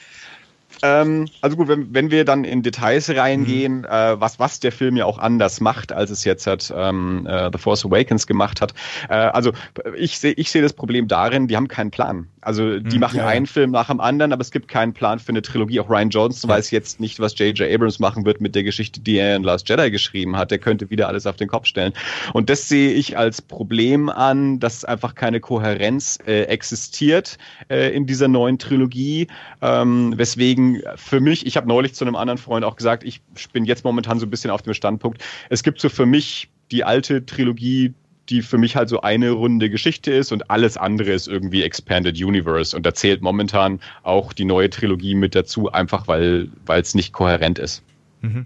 Ähm, 0.84 1.28
also 1.42 1.58
gut, 1.58 1.68
wenn, 1.68 1.94
wenn 1.94 2.12
wir 2.12 2.26
dann 2.26 2.44
in 2.44 2.62
Details 2.62 3.10
reingehen, 3.10 3.80
mhm. 3.80 3.86
äh, 3.86 4.20
was, 4.20 4.40
was 4.40 4.60
der 4.60 4.72
Film 4.72 4.96
ja 4.96 5.06
auch 5.06 5.18
anders 5.18 5.60
macht, 5.60 5.92
als 5.92 6.12
es 6.12 6.24
jetzt 6.24 6.46
hat 6.48 6.72
ähm, 6.76 7.26
äh, 7.26 7.50
The 7.52 7.58
Force 7.58 7.86
Awakens 7.86 8.28
gemacht 8.28 8.62
hat. 8.62 8.74
Äh, 9.10 9.16
also 9.16 9.52
ich 9.96 10.20
sehe 10.20 10.34
ich 10.34 10.52
sehe 10.52 10.62
das 10.62 10.74
Problem 10.74 11.08
darin, 11.08 11.48
die 11.48 11.56
haben 11.56 11.68
keinen 11.68 11.92
Plan. 11.92 12.28
Also 12.48 12.80
die 12.80 12.96
mhm, 12.96 13.02
machen 13.02 13.18
ja, 13.18 13.28
einen. 13.28 13.46
Film 13.46 13.72
nach 13.72 13.88
dem 13.88 14.00
anderen, 14.00 14.32
aber 14.32 14.40
es 14.40 14.52
gibt 14.52 14.70
keinen 14.70 14.94
Plan 14.94 15.20
für 15.20 15.30
eine 15.30 15.42
Trilogie. 15.42 15.82
Auch 15.82 15.90
Ryan 15.90 16.10
Johnson 16.10 16.50
ja. 16.50 16.56
weiß 16.56 16.72
jetzt 16.72 16.98
nicht, 17.02 17.20
was 17.20 17.38
J.J. 17.38 17.70
Abrams 17.70 18.00
machen 18.00 18.24
wird 18.24 18.40
mit 18.40 18.56
der 18.56 18.64
Geschichte, 18.64 19.02
die 19.02 19.18
er 19.18 19.36
in 19.36 19.44
Last 19.44 19.68
Jedi 19.68 19.92
geschrieben 19.92 20.38
hat. 20.38 20.50
Der 20.50 20.58
könnte 20.58 20.90
wieder 20.90 21.10
alles 21.10 21.28
auf 21.28 21.36
den 21.36 21.50
Kopf 21.50 21.66
stellen. 21.66 21.92
Und 22.32 22.50
das 22.50 22.70
sehe 22.70 22.94
ich 22.94 23.18
als 23.18 23.42
Problem 23.42 24.08
an, 24.08 24.60
dass 24.60 24.86
einfach 24.86 25.14
keine 25.14 25.42
Kohärenz 25.42 26.20
äh, 26.26 26.44
existiert 26.44 27.38
äh, 27.70 27.94
in 27.94 28.06
dieser 28.06 28.30
neuen 28.30 28.58
Trilogie, 28.60 29.28
ähm, 29.62 30.14
weswegen 30.16 30.82
für 30.96 31.20
mich, 31.20 31.46
ich 31.46 31.58
habe 31.58 31.68
neulich 31.68 31.96
zu 31.96 32.06
einem 32.06 32.16
anderen 32.16 32.38
Freund 32.38 32.64
auch 32.64 32.78
gesagt, 32.78 33.04
ich 33.04 33.22
bin 33.52 33.66
jetzt 33.66 33.84
momentan 33.84 34.20
so 34.20 34.26
ein 34.26 34.30
bisschen 34.30 34.52
auf 34.52 34.62
dem 34.62 34.74
Standpunkt, 34.74 35.22
es 35.50 35.64
gibt 35.64 35.82
so 35.82 35.90
für 35.90 36.06
mich 36.06 36.50
die 36.72 36.86
alte 36.86 37.26
Trilogie, 37.26 37.94
die 38.30 38.42
für 38.42 38.58
mich 38.58 38.76
halt 38.76 38.90
so 38.90 39.02
eine 39.02 39.32
runde 39.32 39.70
Geschichte 39.70 40.12
ist 40.12 40.32
und 40.32 40.50
alles 40.50 40.78
andere 40.78 41.12
ist 41.12 41.28
irgendwie 41.28 41.64
Expanded 41.64 42.22
Universe. 42.22 42.76
Und 42.76 42.86
da 42.86 42.94
zählt 42.94 43.22
momentan 43.22 43.80
auch 44.04 44.34
die 44.34 44.46
neue 44.46 44.70
Trilogie 44.70 45.16
mit 45.16 45.36
dazu, 45.36 45.72
einfach 45.72 46.08
weil 46.08 46.50
es 46.68 46.96
nicht 46.96 47.14
kohärent 47.14 47.60
ist. 47.60 47.84
Mhm. 48.22 48.46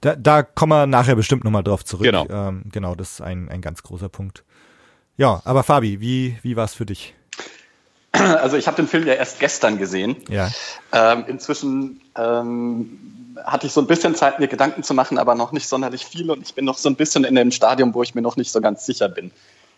Da, 0.00 0.14
da 0.14 0.42
kommen 0.42 0.72
wir 0.72 0.86
nachher 0.86 1.16
bestimmt 1.16 1.44
nochmal 1.44 1.64
drauf 1.64 1.84
zurück. 1.84 2.04
Genau. 2.04 2.26
Ähm, 2.28 2.62
genau, 2.70 2.94
das 2.94 3.12
ist 3.12 3.20
ein, 3.20 3.48
ein 3.48 3.60
ganz 3.60 3.82
großer 3.82 4.08
Punkt. 4.08 4.44
Ja, 5.16 5.42
aber 5.44 5.64
Fabi, 5.64 6.00
wie, 6.00 6.38
wie 6.42 6.56
war 6.56 6.64
es 6.64 6.74
für 6.74 6.86
dich? 6.86 7.14
Also 8.12 8.56
ich 8.56 8.66
habe 8.66 8.76
den 8.76 8.88
Film 8.88 9.06
ja 9.06 9.14
erst 9.14 9.38
gestern 9.38 9.78
gesehen. 9.78 10.16
Ja. 10.28 10.50
Ähm, 10.92 11.24
inzwischen 11.28 12.00
ähm, 12.16 12.98
hatte 13.44 13.66
ich 13.66 13.72
so 13.72 13.80
ein 13.80 13.86
bisschen 13.86 14.14
Zeit, 14.14 14.40
mir 14.40 14.48
Gedanken 14.48 14.82
zu 14.82 14.94
machen, 14.94 15.18
aber 15.18 15.34
noch 15.34 15.52
nicht 15.52 15.68
sonderlich 15.68 16.04
viel. 16.04 16.30
Und 16.30 16.42
ich 16.42 16.54
bin 16.54 16.64
noch 16.64 16.78
so 16.78 16.88
ein 16.88 16.96
bisschen 16.96 17.24
in 17.24 17.34
dem 17.34 17.50
Stadium, 17.50 17.94
wo 17.94 18.02
ich 18.02 18.14
mir 18.14 18.22
noch 18.22 18.36
nicht 18.36 18.50
so 18.50 18.60
ganz 18.60 18.86
sicher 18.86 19.08
bin, 19.08 19.30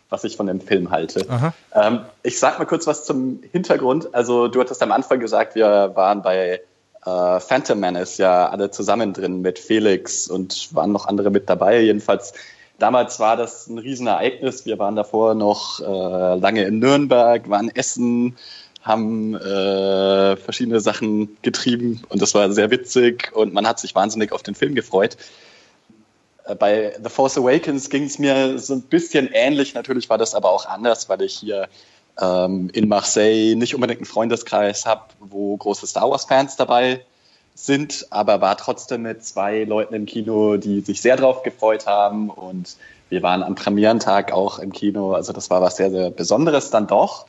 was 0.08 0.24
ich 0.24 0.36
von 0.36 0.46
dem 0.46 0.60
Film 0.60 0.90
halte. 0.90 1.26
Ähm, 1.74 2.00
ich 2.22 2.38
sag 2.38 2.58
mal 2.58 2.64
kurz 2.64 2.86
was 2.86 3.04
zum 3.04 3.40
Hintergrund. 3.52 4.14
Also 4.14 4.48
du 4.48 4.60
hattest 4.60 4.82
am 4.82 4.92
Anfang 4.92 5.20
gesagt, 5.20 5.54
wir 5.54 5.92
waren 5.94 6.22
bei 6.22 6.60
äh, 7.04 7.40
Phantom 7.40 7.78
Menace 7.78 8.18
ja 8.18 8.48
alle 8.48 8.70
zusammen 8.70 9.12
drin 9.12 9.40
mit 9.40 9.58
Felix 9.58 10.28
und 10.28 10.74
waren 10.74 10.92
noch 10.92 11.06
andere 11.06 11.30
mit 11.30 11.48
dabei. 11.48 11.80
Jedenfalls 11.80 12.34
damals 12.78 13.20
war 13.20 13.36
das 13.36 13.68
ein 13.68 13.78
Riesenereignis. 13.78 14.66
Wir 14.66 14.78
waren 14.78 14.96
davor 14.96 15.34
noch 15.34 15.80
äh, 15.80 16.38
lange 16.38 16.64
in 16.64 16.78
Nürnberg, 16.78 17.48
waren 17.48 17.70
essen, 17.74 18.36
haben 18.82 19.34
äh, 19.34 20.36
verschiedene 20.36 20.80
Sachen 20.80 21.36
getrieben 21.42 22.02
und 22.08 22.22
das 22.22 22.34
war 22.34 22.50
sehr 22.52 22.70
witzig 22.70 23.30
und 23.34 23.52
man 23.52 23.66
hat 23.66 23.78
sich 23.78 23.94
wahnsinnig 23.94 24.32
auf 24.32 24.42
den 24.42 24.54
Film 24.54 24.74
gefreut. 24.74 25.16
Äh, 26.46 26.54
bei 26.54 26.94
The 27.02 27.10
Force 27.10 27.36
Awakens 27.36 27.90
ging 27.90 28.04
es 28.04 28.18
mir 28.18 28.58
so 28.58 28.74
ein 28.74 28.82
bisschen 28.82 29.28
ähnlich. 29.32 29.74
Natürlich 29.74 30.08
war 30.08 30.18
das 30.18 30.34
aber 30.34 30.50
auch 30.50 30.66
anders, 30.66 31.08
weil 31.08 31.22
ich 31.22 31.34
hier 31.34 31.68
ähm, 32.20 32.70
in 32.72 32.88
Marseille 32.88 33.54
nicht 33.54 33.74
unbedingt 33.74 34.00
einen 34.00 34.06
Freundeskreis 34.06 34.86
habe, 34.86 35.02
wo 35.20 35.56
große 35.56 35.86
Star 35.86 36.10
Wars-Fans 36.10 36.56
dabei 36.56 37.04
sind, 37.54 38.06
aber 38.10 38.40
war 38.40 38.56
trotzdem 38.56 39.02
mit 39.02 39.24
zwei 39.24 39.64
Leuten 39.64 39.94
im 39.94 40.06
Kino, 40.06 40.56
die 40.56 40.80
sich 40.80 41.02
sehr 41.02 41.16
drauf 41.16 41.42
gefreut 41.42 41.86
haben 41.86 42.30
und 42.30 42.76
wir 43.10 43.22
waren 43.22 43.42
am 43.42 43.56
Premierentag 43.56 44.32
auch 44.32 44.58
im 44.60 44.72
Kino. 44.72 45.12
Also 45.12 45.32
das 45.32 45.50
war 45.50 45.60
was 45.60 45.76
sehr, 45.76 45.90
sehr 45.90 46.10
Besonderes 46.10 46.70
dann 46.70 46.86
doch. 46.86 47.26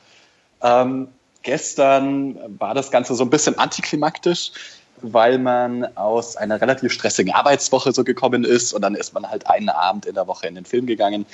Ähm, 0.62 1.08
gestern 1.42 2.38
war 2.58 2.74
das 2.74 2.90
Ganze 2.90 3.14
so 3.14 3.24
ein 3.24 3.30
bisschen 3.30 3.58
antiklimaktisch, 3.58 4.52
weil 5.00 5.38
man 5.38 5.84
aus 5.96 6.36
einer 6.36 6.60
relativ 6.60 6.92
stressigen 6.92 7.32
Arbeitswoche 7.34 7.92
so 7.92 8.04
gekommen 8.04 8.44
ist 8.44 8.72
und 8.72 8.82
dann 8.82 8.94
ist 8.94 9.14
man 9.14 9.28
halt 9.28 9.46
einen 9.48 9.68
Abend 9.68 10.06
in 10.06 10.14
der 10.14 10.26
Woche 10.26 10.46
in 10.46 10.54
den 10.54 10.64
Film 10.64 10.86
gegangen 10.86 11.26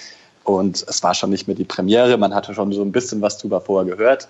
und 0.45 0.85
es 0.89 1.03
war 1.03 1.15
schon 1.15 1.31
nicht 1.31 1.47
mehr 1.47 1.57
die 1.57 1.65
Premiere, 1.65 2.17
man 2.17 2.35
hatte 2.35 2.55
schon 2.55 2.73
so 2.73 2.83
ein 2.83 2.93
bisschen 2.93 3.21
was 3.21 3.39
drüber 3.39 3.61
vorher 3.61 3.95
gehört 3.95 4.29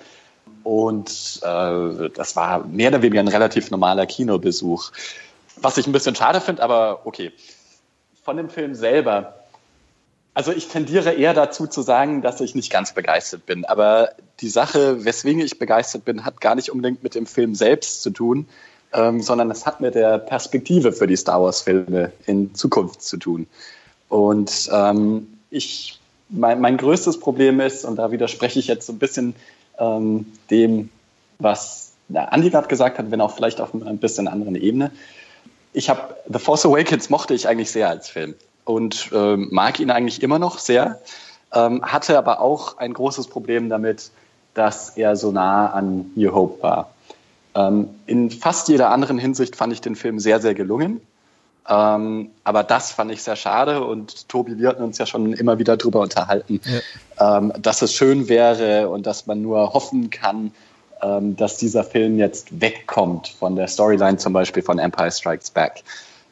und 0.65 1.41
äh, 1.43 2.11
das 2.11 2.35
war 2.37 2.65
mehr 2.65 2.91
oder 2.91 3.03
weniger 3.03 3.21
ein 3.21 3.29
relativ 3.29 3.71
normaler 3.71 4.07
Kinobesuch. 4.07 4.91
Was 5.57 5.79
ich 5.79 5.87
ein 5.87 5.93
bisschen 5.93 6.15
schade 6.15 6.41
finde, 6.41 6.63
aber 6.63 7.01
okay. 7.05 7.33
Von 8.23 8.37
dem 8.37 8.51
Film 8.51 8.75
selber 8.75 9.38
also 10.39 10.53
ich 10.53 10.69
tendiere 10.69 11.15
eher 11.15 11.35
dazu 11.35 11.67
zu 11.67 11.83
sagen, 11.83 12.23
dass 12.23 12.41
ich 12.41 12.55
nicht 12.55 12.71
ganz 12.71 12.93
begeistert 12.93 13.45
bin. 13.45 13.65
Aber 13.65 14.11
die 14.39 14.49
Sache, 14.49 15.05
weswegen 15.05 15.41
ich 15.41 15.59
begeistert 15.59 16.05
bin, 16.05 16.25
hat 16.25 16.41
gar 16.41 16.55
nicht 16.55 16.71
unbedingt 16.71 17.03
mit 17.03 17.17
dem 17.17 17.27
Film 17.27 17.57
selbst 17.57 18.03
zu 18.03 18.11
tun, 18.11 18.47
ähm, 18.93 19.21
sondern 19.21 19.51
es 19.51 19.67
hat 19.67 19.81
mit 19.81 19.97
der 19.97 20.19
Perspektive 20.19 20.93
für 20.93 21.09
die 21.09 21.17
Star 21.17 21.43
Wars-Filme 21.43 22.13
in 22.27 22.55
Zukunft 22.55 23.03
zu 23.03 23.17
tun. 23.17 23.49
Und 24.09 24.71
ähm, 24.73 25.27
ich, 25.51 25.99
mein, 26.29 26.61
mein 26.61 26.77
größtes 26.77 27.19
Problem 27.19 27.59
ist, 27.59 27.85
und 27.85 27.97
da 27.97 28.13
widerspreche 28.13 28.61
ich 28.61 28.69
jetzt 28.69 28.87
so 28.87 28.93
ein 28.93 29.01
bisschen 29.01 29.35
ähm, 29.81 30.25
dem, 30.53 30.89
was 31.41 31.95
na, 32.07 32.27
Andi 32.27 32.51
gerade 32.51 32.69
gesagt 32.69 33.01
hat, 33.01 33.11
wenn 33.11 33.21
auch 33.21 33.35
vielleicht 33.35 33.61
auf 33.61 33.75
einer 33.75 33.89
ein 33.89 33.99
bisschen 33.99 34.29
anderen 34.29 34.55
Ebene. 34.55 34.93
Ich 35.73 35.91
habe 35.91 36.15
The 36.33 36.39
Force 36.39 36.65
Awakens 36.65 37.11
mochte 37.11 37.35
ich 37.35 37.49
eigentlich 37.49 37.73
sehr 37.73 37.89
als 37.89 38.09
Film 38.09 38.37
und 38.69 39.11
ähm, 39.15 39.49
mag 39.51 39.81
ihn 39.81 39.91
eigentlich 39.91 40.23
immer 40.23 40.39
noch 40.39 40.59
sehr, 40.59 41.01
ähm, 41.55 41.83
hatte 41.83 42.19
aber 42.19 42.41
auch 42.43 42.77
ein 42.77 42.93
großes 42.93 43.29
Problem 43.29 43.71
damit, 43.71 44.11
dass 44.53 44.91
er 44.91 45.17
so 45.17 45.33
nah 45.33 45.71
an 45.71 46.11
New 46.15 46.35
Hope 46.35 46.63
war. 46.63 46.91
Ähm, 47.55 47.89
in 48.07 48.31
fast 48.31 48.69
jeder 48.69 48.91
anderen 48.91 49.19
Hinsicht 49.19 49.57
fand 49.57 49.73
ich 49.73 49.81
den 49.81 49.97
Film 49.97 50.19
sehr, 50.19 50.41
sehr 50.41 50.53
gelungen. 50.53 51.01
Ähm, 51.67 52.31
aber 52.45 52.63
das 52.63 52.93
fand 52.93 53.11
ich 53.11 53.23
sehr 53.23 53.37
schade 53.37 53.85
und 53.85 54.29
Tobi, 54.29 54.59
wir 54.59 54.69
hatten 54.69 54.83
uns 54.83 54.99
ja 54.99 55.07
schon 55.07 55.33
immer 55.33 55.59
wieder 55.59 55.77
darüber 55.77 56.01
unterhalten, 56.01 56.61
ja. 56.65 57.39
ähm, 57.39 57.53
dass 57.59 57.83
es 57.83 57.95
schön 57.95 58.29
wäre 58.29 58.89
und 58.89 59.07
dass 59.07 59.27
man 59.27 59.43
nur 59.43 59.73
hoffen 59.75 60.11
kann, 60.11 60.53
ähm, 61.03 61.37
dass 61.37 61.57
dieser 61.57 61.85
Film 61.85 62.19
jetzt 62.19 62.61
wegkommt 62.61 63.29
von 63.29 63.57
der 63.57 63.69
Storyline 63.69 64.19
zum 64.19 64.33
Beispiel 64.33 64.63
von 64.63 64.79
Empire 64.79 65.11
Strikes 65.11 65.51
Back. 65.51 65.83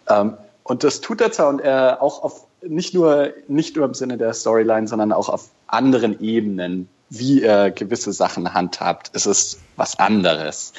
Ähm, 0.08 0.34
und 0.66 0.82
das 0.82 1.00
tut 1.00 1.20
er 1.20 1.30
zwar 1.30 1.48
und 1.48 1.60
er 1.60 2.02
auch 2.02 2.22
auf 2.22 2.46
nicht 2.62 2.94
nur, 2.94 3.32
nicht 3.46 3.76
nur 3.76 3.84
im 3.84 3.94
Sinne 3.94 4.18
der 4.18 4.34
Storyline, 4.34 4.88
sondern 4.88 5.12
auch 5.12 5.28
auf 5.28 5.50
anderen 5.68 6.20
Ebenen, 6.20 6.88
wie 7.10 7.42
er 7.42 7.70
gewisse 7.70 8.12
Sachen 8.12 8.52
handhabt, 8.52 9.08
ist 9.14 9.26
es 9.26 9.60
was 9.76 9.98
anderes. 9.98 10.72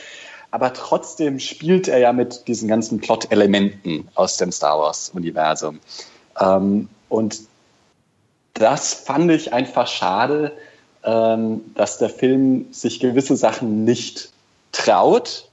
Aber 0.52 0.74
trotzdem 0.74 1.40
spielt 1.40 1.88
er 1.88 2.00
ja 2.00 2.12
mit 2.12 2.48
diesen 2.48 2.68
ganzen 2.68 3.00
Plot-Elementen 3.00 4.10
aus 4.16 4.38
dem 4.38 4.52
Star 4.52 4.80
Wars-Universum. 4.80 5.80
Ähm, 6.40 6.90
und 7.08 7.40
das 8.54 8.94
fand 8.94 9.32
ich 9.32 9.54
einfach 9.54 9.88
schade, 9.88 10.52
ähm, 11.04 11.62
dass 11.76 11.98
der 11.98 12.10
Film 12.10 12.68
sich 12.72 13.00
gewisse 13.00 13.38
Sachen 13.38 13.86
nicht 13.86 14.32
traut 14.72 15.48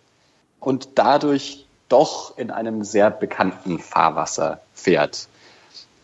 und 0.58 0.88
dadurch 0.96 1.63
doch 1.88 2.36
in 2.38 2.50
einem 2.50 2.84
sehr 2.84 3.10
bekannten 3.10 3.78
Fahrwasser 3.78 4.60
fährt. 4.74 5.28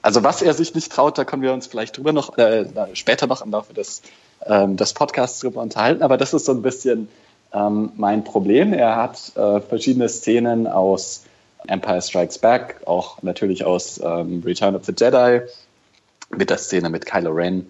Also 0.02 0.22
was 0.22 0.42
er 0.42 0.54
sich 0.54 0.74
nicht 0.74 0.90
traut, 0.92 1.18
da 1.18 1.24
können 1.24 1.42
wir 1.42 1.52
uns 1.52 1.66
vielleicht 1.66 1.96
drüber 1.96 2.12
noch 2.12 2.36
äh, 2.38 2.66
später 2.94 3.26
noch 3.26 3.42
im 3.42 3.50
Laufe 3.50 3.74
des, 3.74 4.02
ähm, 4.46 4.76
des 4.76 4.94
Podcasts 4.94 5.40
drüber 5.40 5.60
unterhalten. 5.60 6.02
Aber 6.02 6.16
das 6.16 6.32
ist 6.32 6.46
so 6.46 6.52
ein 6.52 6.62
bisschen 6.62 7.08
ähm, 7.52 7.92
mein 7.96 8.24
Problem. 8.24 8.72
Er 8.72 8.96
hat 8.96 9.36
äh, 9.36 9.60
verschiedene 9.60 10.08
Szenen 10.08 10.66
aus 10.66 11.24
Empire 11.66 12.00
Strikes 12.00 12.38
Back, 12.38 12.80
auch 12.86 13.22
natürlich 13.22 13.64
aus 13.64 14.00
ähm, 14.02 14.42
Return 14.44 14.74
of 14.74 14.84
the 14.86 14.94
Jedi, 14.96 15.42
mit 16.30 16.48
der 16.48 16.58
Szene 16.58 16.88
mit 16.88 17.04
Kylo 17.04 17.32
Ren, 17.32 17.66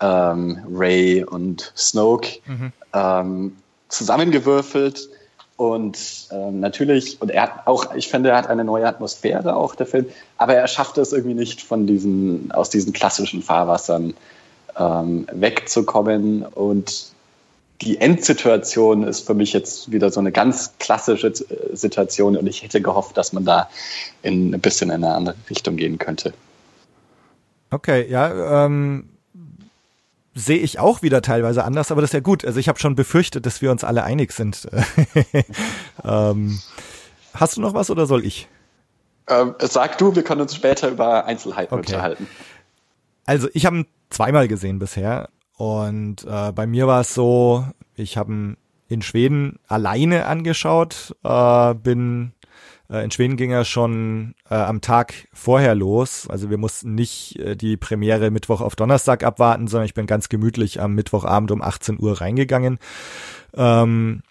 ähm, 0.00 0.62
Ray 0.70 1.24
und 1.24 1.72
Snoke 1.76 2.40
mhm. 2.46 2.72
ähm, 2.92 3.56
zusammengewürfelt 3.88 5.08
und 5.56 6.28
ähm, 6.32 6.60
natürlich, 6.60 7.20
und 7.22 7.30
er 7.30 7.42
hat 7.42 7.66
auch, 7.66 7.94
ich 7.94 8.08
finde, 8.08 8.30
er 8.30 8.36
hat 8.36 8.48
eine 8.48 8.64
neue 8.64 8.86
Atmosphäre, 8.86 9.54
auch 9.54 9.76
der 9.76 9.86
Film, 9.86 10.06
aber 10.36 10.54
er 10.54 10.66
schafft 10.66 10.98
es 10.98 11.12
irgendwie 11.12 11.34
nicht, 11.34 11.62
von 11.62 11.86
diesen, 11.86 12.50
aus 12.50 12.70
diesen 12.70 12.92
klassischen 12.92 13.40
Fahrwassern 13.40 14.14
ähm, 14.76 15.26
wegzukommen. 15.32 16.44
Und 16.44 17.12
die 17.82 18.00
Endsituation 18.00 19.04
ist 19.04 19.26
für 19.26 19.34
mich 19.34 19.52
jetzt 19.52 19.92
wieder 19.92 20.10
so 20.10 20.18
eine 20.18 20.32
ganz 20.32 20.72
klassische 20.80 21.28
äh, 21.28 21.76
Situation 21.76 22.36
und 22.36 22.48
ich 22.48 22.62
hätte 22.64 22.80
gehofft, 22.80 23.16
dass 23.16 23.32
man 23.32 23.44
da 23.44 23.70
in 24.22 24.54
ein 24.54 24.60
bisschen 24.60 24.90
in 24.90 25.04
eine 25.04 25.14
andere 25.14 25.36
Richtung 25.48 25.76
gehen 25.76 25.98
könnte. 25.98 26.34
Okay, 27.70 28.06
ja, 28.08 28.64
ähm, 28.66 29.08
sehe 30.34 30.58
ich 30.58 30.78
auch 30.78 31.02
wieder 31.02 31.22
teilweise 31.22 31.64
anders, 31.64 31.90
aber 31.90 32.00
das 32.00 32.10
ist 32.10 32.14
ja 32.14 32.20
gut. 32.20 32.44
Also 32.44 32.58
ich 32.58 32.68
habe 32.68 32.78
schon 32.78 32.96
befürchtet, 32.96 33.46
dass 33.46 33.62
wir 33.62 33.70
uns 33.70 33.84
alle 33.84 34.02
einig 34.02 34.32
sind. 34.32 34.68
ähm, 36.04 36.58
hast 37.34 37.56
du 37.56 37.60
noch 37.60 37.74
was 37.74 37.90
oder 37.90 38.06
soll 38.06 38.24
ich? 38.24 38.48
Ähm, 39.28 39.54
sag 39.60 39.96
du, 39.98 40.14
wir 40.14 40.22
können 40.22 40.42
uns 40.42 40.54
später 40.54 40.90
über 40.90 41.24
Einzelheiten 41.24 41.74
okay. 41.74 41.86
unterhalten. 41.86 42.26
Also 43.24 43.48
ich 43.54 43.64
habe 43.64 43.78
ihn 43.78 43.86
zweimal 44.10 44.48
gesehen 44.48 44.78
bisher 44.78 45.28
und 45.56 46.24
äh, 46.24 46.52
bei 46.52 46.66
mir 46.66 46.86
war 46.86 47.00
es 47.00 47.14
so, 47.14 47.64
ich 47.94 48.16
habe 48.16 48.32
ihn 48.32 48.56
in 48.88 49.02
Schweden 49.02 49.58
alleine 49.66 50.26
angeschaut, 50.26 51.16
äh, 51.22 51.74
bin 51.74 52.32
in 52.88 53.10
Schweden 53.10 53.36
ging 53.36 53.50
er 53.50 53.64
schon 53.64 54.34
äh, 54.50 54.54
am 54.54 54.80
Tag 54.80 55.28
vorher 55.32 55.74
los. 55.74 56.28
Also 56.28 56.50
wir 56.50 56.58
mussten 56.58 56.94
nicht 56.94 57.38
äh, 57.38 57.56
die 57.56 57.76
Premiere 57.76 58.30
Mittwoch 58.30 58.60
auf 58.60 58.76
Donnerstag 58.76 59.24
abwarten, 59.24 59.68
sondern 59.68 59.86
ich 59.86 59.94
bin 59.94 60.06
ganz 60.06 60.28
gemütlich 60.28 60.80
am 60.80 60.94
Mittwochabend 60.94 61.50
um 61.50 61.62
18 61.62 61.98
Uhr 61.98 62.20
reingegangen. 62.20 62.78
Ähm, 63.54 64.22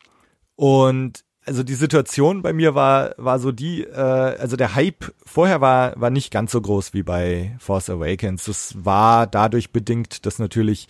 und 0.56 1.24
also 1.46 1.64
die 1.64 1.74
Situation 1.74 2.42
bei 2.42 2.54
mir 2.54 2.74
war 2.74 3.16
war 3.18 3.40
so 3.40 3.52
die, 3.52 3.84
äh, 3.84 3.98
also 3.98 4.56
der 4.56 4.76
Hype 4.76 5.12
vorher 5.26 5.60
war 5.60 6.00
war 6.00 6.10
nicht 6.10 6.32
ganz 6.32 6.52
so 6.52 6.62
groß 6.62 6.94
wie 6.94 7.04
bei 7.04 7.56
Force 7.60 7.90
Awakens. 7.90 8.46
Das 8.46 8.86
war 8.86 9.28
dadurch 9.28 9.72
bedingt, 9.72 10.26
dass 10.26 10.40
natürlich 10.40 10.88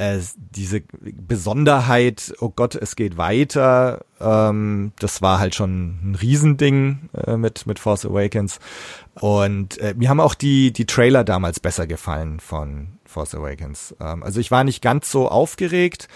äh, 0.00 0.18
diese 0.36 0.80
Besonderheit, 0.80 2.32
oh 2.40 2.48
Gott, 2.48 2.74
es 2.74 2.96
geht 2.96 3.18
weiter, 3.18 4.06
ähm, 4.18 4.92
das 4.98 5.20
war 5.20 5.38
halt 5.38 5.54
schon 5.54 5.98
ein 6.02 6.14
Riesending 6.14 7.10
äh, 7.26 7.36
mit, 7.36 7.66
mit 7.66 7.78
Force 7.78 8.06
Awakens. 8.06 8.60
Und 9.20 9.76
äh, 9.78 9.94
mir 9.94 10.08
haben 10.08 10.20
auch 10.20 10.34
die, 10.34 10.72
die 10.72 10.86
Trailer 10.86 11.22
damals 11.22 11.60
besser 11.60 11.86
gefallen 11.86 12.40
von 12.40 12.98
Force 13.04 13.34
Awakens. 13.34 13.94
Ähm, 14.00 14.22
also 14.22 14.40
ich 14.40 14.50
war 14.50 14.64
nicht 14.64 14.80
ganz 14.80 15.10
so 15.10 15.28
aufgeregt. 15.28 16.08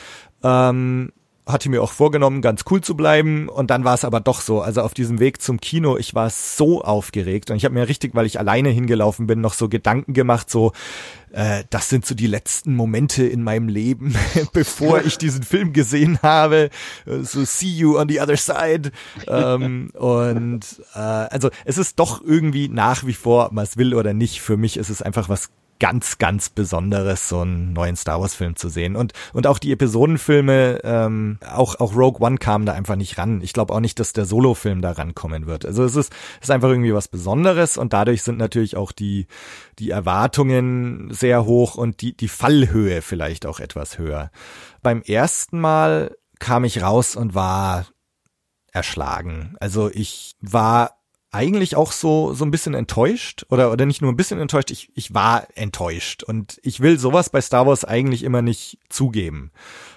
Ähm, 0.42 1.12
hatte 1.46 1.68
mir 1.68 1.82
auch 1.82 1.92
vorgenommen, 1.92 2.40
ganz 2.40 2.64
cool 2.70 2.80
zu 2.80 2.96
bleiben 2.96 3.48
und 3.48 3.70
dann 3.70 3.84
war 3.84 3.94
es 3.94 4.04
aber 4.04 4.20
doch 4.20 4.40
so. 4.40 4.62
Also 4.62 4.80
auf 4.80 4.94
diesem 4.94 5.20
Weg 5.20 5.42
zum 5.42 5.60
Kino, 5.60 5.98
ich 5.98 6.14
war 6.14 6.30
so 6.30 6.82
aufgeregt 6.82 7.50
und 7.50 7.56
ich 7.56 7.66
habe 7.66 7.74
mir 7.74 7.86
richtig, 7.86 8.14
weil 8.14 8.24
ich 8.24 8.38
alleine 8.38 8.70
hingelaufen 8.70 9.26
bin, 9.26 9.42
noch 9.42 9.52
so 9.52 9.68
Gedanken 9.68 10.14
gemacht, 10.14 10.48
so 10.48 10.72
äh, 11.32 11.64
das 11.68 11.90
sind 11.90 12.06
so 12.06 12.14
die 12.14 12.28
letzten 12.28 12.74
Momente 12.74 13.26
in 13.26 13.42
meinem 13.42 13.68
Leben, 13.68 14.14
bevor 14.54 15.04
ich 15.04 15.18
diesen 15.18 15.42
Film 15.42 15.74
gesehen 15.74 16.18
habe. 16.22 16.70
So 17.04 17.44
see 17.44 17.68
you 17.68 17.98
on 17.98 18.08
the 18.08 18.20
other 18.20 18.38
side. 18.38 18.90
ähm, 19.26 19.90
und 19.94 20.64
äh, 20.94 20.98
also 20.98 21.50
es 21.66 21.76
ist 21.76 21.98
doch 21.98 22.22
irgendwie 22.24 22.68
nach 22.68 23.04
wie 23.04 23.12
vor, 23.12 23.52
man 23.52 23.64
es 23.64 23.76
will 23.76 23.94
oder 23.94 24.14
nicht, 24.14 24.40
für 24.40 24.56
mich 24.56 24.78
ist 24.78 24.88
es 24.88 25.02
einfach 25.02 25.28
was 25.28 25.50
ganz, 25.80 26.18
ganz 26.18 26.48
Besonderes, 26.48 27.28
so 27.28 27.40
einen 27.40 27.72
neuen 27.72 27.96
Star 27.96 28.20
Wars-Film 28.20 28.56
zu 28.56 28.68
sehen. 28.68 28.96
Und, 28.96 29.12
und 29.32 29.46
auch 29.46 29.58
die 29.58 29.72
Episodenfilme, 29.72 30.80
ähm, 30.84 31.38
auch, 31.50 31.80
auch 31.80 31.94
Rogue 31.94 32.24
One 32.24 32.38
kam 32.38 32.64
da 32.64 32.72
einfach 32.72 32.96
nicht 32.96 33.18
ran. 33.18 33.40
Ich 33.42 33.52
glaube 33.52 33.74
auch 33.74 33.80
nicht, 33.80 33.98
dass 33.98 34.12
der 34.12 34.24
Solo-Film 34.24 34.82
da 34.82 34.92
rankommen 34.92 35.46
wird. 35.46 35.66
Also 35.66 35.84
es 35.84 35.96
ist, 35.96 36.12
ist 36.40 36.50
einfach 36.50 36.68
irgendwie 36.68 36.94
was 36.94 37.08
Besonderes 37.08 37.76
und 37.76 37.92
dadurch 37.92 38.22
sind 38.22 38.38
natürlich 38.38 38.76
auch 38.76 38.92
die, 38.92 39.26
die 39.78 39.90
Erwartungen 39.90 41.12
sehr 41.12 41.44
hoch 41.44 41.74
und 41.74 42.00
die, 42.00 42.16
die 42.16 42.28
Fallhöhe 42.28 43.02
vielleicht 43.02 43.46
auch 43.46 43.60
etwas 43.60 43.98
höher. 43.98 44.30
Beim 44.82 45.02
ersten 45.02 45.60
Mal 45.60 46.16
kam 46.38 46.64
ich 46.64 46.82
raus 46.82 47.16
und 47.16 47.34
war 47.34 47.86
erschlagen. 48.72 49.56
Also 49.60 49.90
ich 49.92 50.36
war 50.40 51.03
eigentlich 51.34 51.76
auch 51.76 51.92
so, 51.92 52.32
so 52.32 52.44
ein 52.44 52.50
bisschen 52.50 52.74
enttäuscht 52.74 53.44
oder, 53.50 53.72
oder 53.72 53.86
nicht 53.86 54.00
nur 54.00 54.12
ein 54.12 54.16
bisschen 54.16 54.40
enttäuscht, 54.40 54.70
ich, 54.70 54.90
ich 54.94 55.12
war 55.14 55.46
enttäuscht 55.56 56.22
und 56.22 56.60
ich 56.62 56.80
will 56.80 56.98
sowas 56.98 57.28
bei 57.30 57.40
Star 57.40 57.66
Wars 57.66 57.84
eigentlich 57.84 58.22
immer 58.22 58.40
nicht 58.40 58.78
zugeben. 58.88 59.50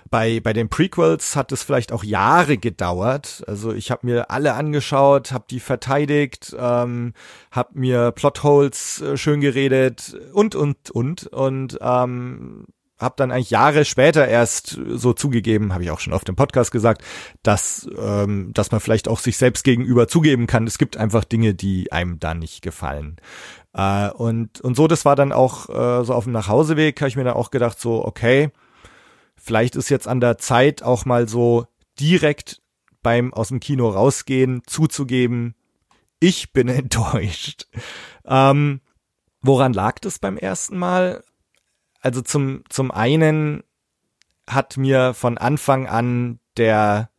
Bei, 0.09 0.39
bei 0.39 0.53
den 0.53 0.69
Prequels 0.69 1.35
hat 1.35 1.51
es 1.51 1.63
vielleicht 1.63 1.91
auch 1.91 2.03
Jahre 2.03 2.57
gedauert. 2.57 3.43
Also 3.45 3.73
ich 3.73 3.91
habe 3.91 4.07
mir 4.07 4.31
alle 4.31 4.53
angeschaut, 4.53 5.31
habe 5.31 5.45
die 5.49 5.59
verteidigt, 5.59 6.55
ähm, 6.57 7.13
habe 7.51 7.79
mir 7.79 8.11
Plotholes 8.11 9.01
äh, 9.01 9.17
schön 9.17 9.41
geredet 9.41 10.17
und, 10.33 10.55
und, 10.55 10.89
und. 10.91 11.27
Und 11.27 11.77
ähm, 11.81 12.65
habe 12.99 13.15
dann 13.17 13.31
eigentlich 13.31 13.51
Jahre 13.51 13.85
später 13.85 14.27
erst 14.27 14.79
so 14.87 15.13
zugegeben, 15.13 15.73
habe 15.73 15.83
ich 15.83 15.91
auch 15.91 15.99
schon 15.99 16.13
auf 16.13 16.23
dem 16.23 16.35
Podcast 16.35 16.71
gesagt, 16.71 17.03
dass 17.43 17.87
ähm, 17.97 18.51
dass 18.53 18.71
man 18.71 18.81
vielleicht 18.81 19.07
auch 19.07 19.19
sich 19.19 19.37
selbst 19.37 19.63
gegenüber 19.63 20.07
zugeben 20.07 20.47
kann. 20.47 20.65
Es 20.67 20.77
gibt 20.77 20.97
einfach 20.97 21.23
Dinge, 21.23 21.53
die 21.53 21.91
einem 21.91 22.19
da 22.19 22.33
nicht 22.33 22.61
gefallen. 22.61 23.17
Äh, 23.73 24.09
und 24.09 24.61
und 24.61 24.75
so, 24.75 24.87
das 24.87 25.05
war 25.05 25.15
dann 25.15 25.31
auch 25.31 25.69
äh, 25.69 26.03
so 26.03 26.13
auf 26.13 26.23
dem 26.23 26.33
Nachhauseweg, 26.33 26.99
habe 26.99 27.09
ich 27.09 27.15
mir 27.15 27.23
dann 27.23 27.35
auch 27.35 27.51
gedacht, 27.51 27.79
so 27.79 28.03
okay, 28.03 28.49
vielleicht 29.35 29.75
ist 29.75 29.89
jetzt 29.89 30.07
an 30.07 30.19
der 30.19 30.37
Zeit 30.37 30.81
auch 30.81 31.05
mal 31.05 31.27
so 31.27 31.67
direkt 31.99 32.61
beim 33.03 33.33
aus 33.33 33.49
dem 33.49 33.59
Kino 33.59 33.89
rausgehen 33.89 34.63
zuzugeben, 34.65 35.55
ich 36.19 36.51
bin 36.51 36.67
enttäuscht. 36.67 37.67
Ähm, 38.25 38.81
woran 39.41 39.73
lag 39.73 39.99
das 39.99 40.19
beim 40.19 40.37
ersten 40.37 40.77
Mal? 40.77 41.23
Also 42.07 42.21
zum, 42.21 42.63
zum 42.69 42.89
einen 42.89 43.63
hat 44.49 44.77
mir 44.77 45.13
von 45.13 45.37
Anfang 45.37 45.87
an 45.87 46.39
der 46.55 47.09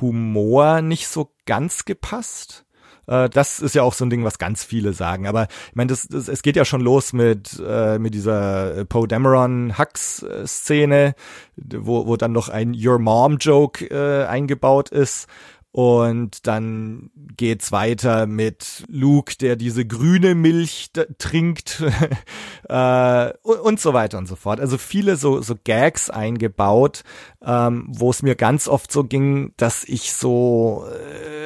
Humor 0.00 0.80
nicht 0.80 1.06
so 1.06 1.34
ganz 1.44 1.84
gepasst. 1.84 2.64
Äh, 3.06 3.28
das 3.28 3.60
ist 3.60 3.74
ja 3.74 3.82
auch 3.82 3.92
so 3.92 4.06
ein 4.06 4.10
Ding, 4.10 4.24
was 4.24 4.38
ganz 4.38 4.64
viele 4.64 4.94
sagen. 4.94 5.26
Aber 5.26 5.48
ich 5.68 5.76
meine, 5.76 5.88
das, 5.88 6.08
das, 6.08 6.28
es 6.28 6.40
geht 6.40 6.56
ja 6.56 6.64
schon 6.64 6.80
los 6.80 7.12
mit, 7.12 7.62
äh, 7.62 7.98
mit 7.98 8.14
dieser 8.14 8.86
Poe 8.86 9.06
Dameron 9.06 9.76
Hux-Szene, 9.76 11.14
wo, 11.56 12.06
wo 12.06 12.16
dann 12.16 12.32
noch 12.32 12.48
ein 12.48 12.74
Your 12.74 12.98
Mom-Joke 12.98 13.84
äh, 13.90 14.24
eingebaut 14.24 14.88
ist. 14.88 15.26
Und 15.76 16.46
dann 16.46 17.10
geht's 17.36 17.70
weiter 17.70 18.26
mit 18.26 18.86
Luke, 18.88 19.34
der 19.38 19.56
diese 19.56 19.84
grüne 19.84 20.34
Milch 20.34 20.90
trinkt 21.18 21.84
äh, 22.70 23.32
und, 23.42 23.78
so 23.78 23.92
weiter 23.92 24.16
und 24.16 24.26
so 24.26 24.36
fort. 24.36 24.58
Also 24.58 24.78
viele 24.78 25.16
so, 25.16 25.42
so 25.42 25.54
Gags 25.64 26.08
eingebaut, 26.08 27.04
ähm, 27.44 27.84
wo 27.88 28.08
es 28.08 28.22
mir 28.22 28.36
ganz 28.36 28.68
oft 28.68 28.90
so 28.90 29.04
ging, 29.04 29.52
dass 29.58 29.84
ich 29.84 30.14
so, 30.14 30.86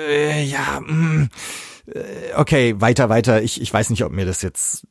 äh, 0.08 0.44
ja, 0.44 0.78
mh, 0.80 0.92
mm, 0.92 1.28
äh, 1.86 2.34
okay, 2.36 2.80
weiter, 2.80 3.08
weiter. 3.08 3.42
Ich, 3.42 3.60
ich 3.60 3.74
weiß 3.74 3.90
nicht, 3.90 4.04
ob 4.04 4.12
mir 4.12 4.26
das 4.26 4.42
jetzt 4.42 4.86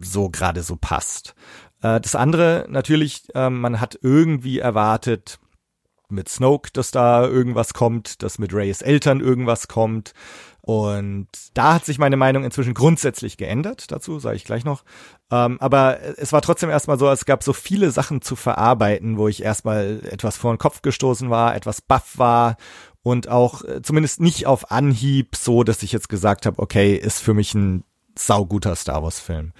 so 0.00 0.30
gerade 0.30 0.62
so 0.62 0.76
passt. 0.76 1.34
Äh, 1.82 2.00
das 2.00 2.14
andere 2.14 2.66
natürlich, 2.68 3.24
äh, 3.34 3.50
man 3.50 3.80
hat 3.80 3.98
irgendwie 4.02 4.60
erwartet, 4.60 5.40
mit 6.14 6.28
Snoke, 6.28 6.70
dass 6.72 6.90
da 6.90 7.26
irgendwas 7.26 7.74
kommt, 7.74 8.22
dass 8.22 8.38
mit 8.38 8.54
Rays 8.54 8.82
Eltern 8.82 9.20
irgendwas 9.20 9.68
kommt. 9.68 10.12
Und 10.60 11.28
da 11.52 11.74
hat 11.74 11.84
sich 11.84 11.98
meine 11.98 12.16
Meinung 12.16 12.42
inzwischen 12.42 12.72
grundsätzlich 12.72 13.36
geändert, 13.36 13.92
dazu 13.92 14.18
sage 14.18 14.36
ich 14.36 14.44
gleich 14.44 14.64
noch. 14.64 14.82
Ähm, 15.30 15.58
aber 15.60 15.98
es 16.16 16.32
war 16.32 16.40
trotzdem 16.40 16.70
erstmal 16.70 16.98
so, 16.98 17.10
es 17.10 17.26
gab 17.26 17.42
so 17.42 17.52
viele 17.52 17.90
Sachen 17.90 18.22
zu 18.22 18.34
verarbeiten, 18.34 19.18
wo 19.18 19.28
ich 19.28 19.42
erstmal 19.42 20.00
etwas 20.10 20.38
vor 20.38 20.54
den 20.54 20.58
Kopf 20.58 20.80
gestoßen 20.80 21.28
war, 21.28 21.54
etwas 21.54 21.82
baff 21.82 22.16
war 22.16 22.56
und 23.02 23.28
auch 23.28 23.62
äh, 23.62 23.82
zumindest 23.82 24.20
nicht 24.20 24.46
auf 24.46 24.70
Anhieb 24.70 25.36
so, 25.36 25.64
dass 25.64 25.82
ich 25.82 25.92
jetzt 25.92 26.08
gesagt 26.08 26.46
habe, 26.46 26.58
okay, 26.58 26.96
ist 26.96 27.20
für 27.20 27.34
mich 27.34 27.52
ein 27.54 27.84
sauguter 28.18 28.74
Star 28.74 29.02
Wars 29.02 29.20
Film. 29.20 29.52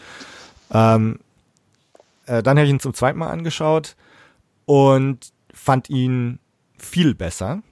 Ähm, 0.71 1.21
äh, 2.25 2.43
dann 2.43 2.57
habe 2.57 2.65
ich 2.65 2.71
ihn 2.71 2.81
zum 2.81 2.95
zweiten 2.95 3.19
Mal 3.19 3.31
angeschaut 3.31 3.97
und 4.65 5.33
fand 5.53 5.91
ihn 5.91 6.39
viel 6.85 7.15
besser. 7.15 7.63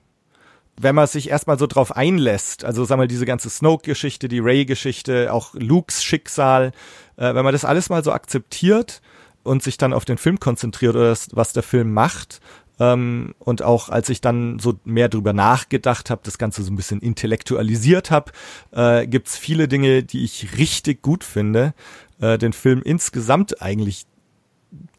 Wenn 0.80 0.94
man 0.94 1.06
sich 1.06 1.28
erstmal 1.28 1.58
so 1.58 1.66
drauf 1.66 1.94
einlässt, 1.94 2.64
also 2.64 2.84
sag 2.84 2.96
mal 2.96 3.06
diese 3.06 3.26
ganze 3.26 3.50
Snoke-Geschichte, 3.50 4.28
die 4.28 4.40
Ray-Geschichte, 4.40 5.32
auch 5.32 5.54
Lukes 5.54 6.02
Schicksal, 6.02 6.72
äh, 7.16 7.34
wenn 7.34 7.44
man 7.44 7.52
das 7.52 7.64
alles 7.64 7.90
mal 7.90 8.02
so 8.02 8.12
akzeptiert 8.12 9.02
und 9.42 9.62
sich 9.62 9.76
dann 9.76 9.92
auf 9.92 10.04
den 10.04 10.18
Film 10.18 10.40
konzentriert 10.40 10.96
oder 10.96 11.10
das, 11.10 11.28
was 11.32 11.52
der 11.52 11.62
Film 11.62 11.92
macht, 11.92 12.40
ähm, 12.80 13.34
und 13.38 13.62
auch 13.62 13.90
als 13.90 14.08
ich 14.08 14.20
dann 14.20 14.58
so 14.58 14.78
mehr 14.84 15.08
drüber 15.08 15.32
nachgedacht 15.32 16.10
habe, 16.10 16.22
das 16.24 16.38
Ganze 16.38 16.62
so 16.62 16.72
ein 16.72 16.76
bisschen 16.76 17.00
intellektualisiert 17.00 18.10
habe, 18.10 18.32
äh, 18.72 19.06
gibt's 19.06 19.36
viele 19.36 19.68
Dinge, 19.68 20.02
die 20.02 20.24
ich 20.24 20.56
richtig 20.58 21.02
gut 21.02 21.22
finde, 21.22 21.74
äh, 22.20 22.38
den 22.38 22.52
Film 22.52 22.82
insgesamt 22.82 23.62
eigentlich 23.62 24.06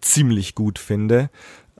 ziemlich 0.01 0.55
gut 0.55 0.79
finde. 0.79 1.29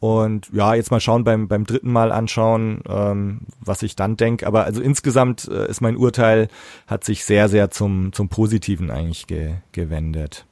Und 0.03 0.49
ja, 0.51 0.73
jetzt 0.73 0.91
mal 0.91 0.99
schauen 0.99 1.23
beim, 1.23 1.47
beim 1.47 1.65
dritten 1.65 1.89
Mal 1.89 2.11
anschauen, 2.11 2.81
ähm, 2.89 3.39
was 3.61 3.83
ich 3.83 3.95
dann 3.95 4.17
denke. 4.17 4.45
Aber 4.45 4.65
also 4.65 4.81
insgesamt 4.81 5.47
äh, 5.47 5.65
ist 5.69 5.79
mein 5.79 5.95
Urteil, 5.95 6.49
hat 6.87 7.05
sich 7.05 7.23
sehr, 7.23 7.47
sehr 7.47 7.71
zum, 7.71 8.11
zum 8.11 8.27
Positiven 8.27 8.91
eigentlich 8.91 9.27
ge, 9.27 9.53
gewendet. 9.71 10.45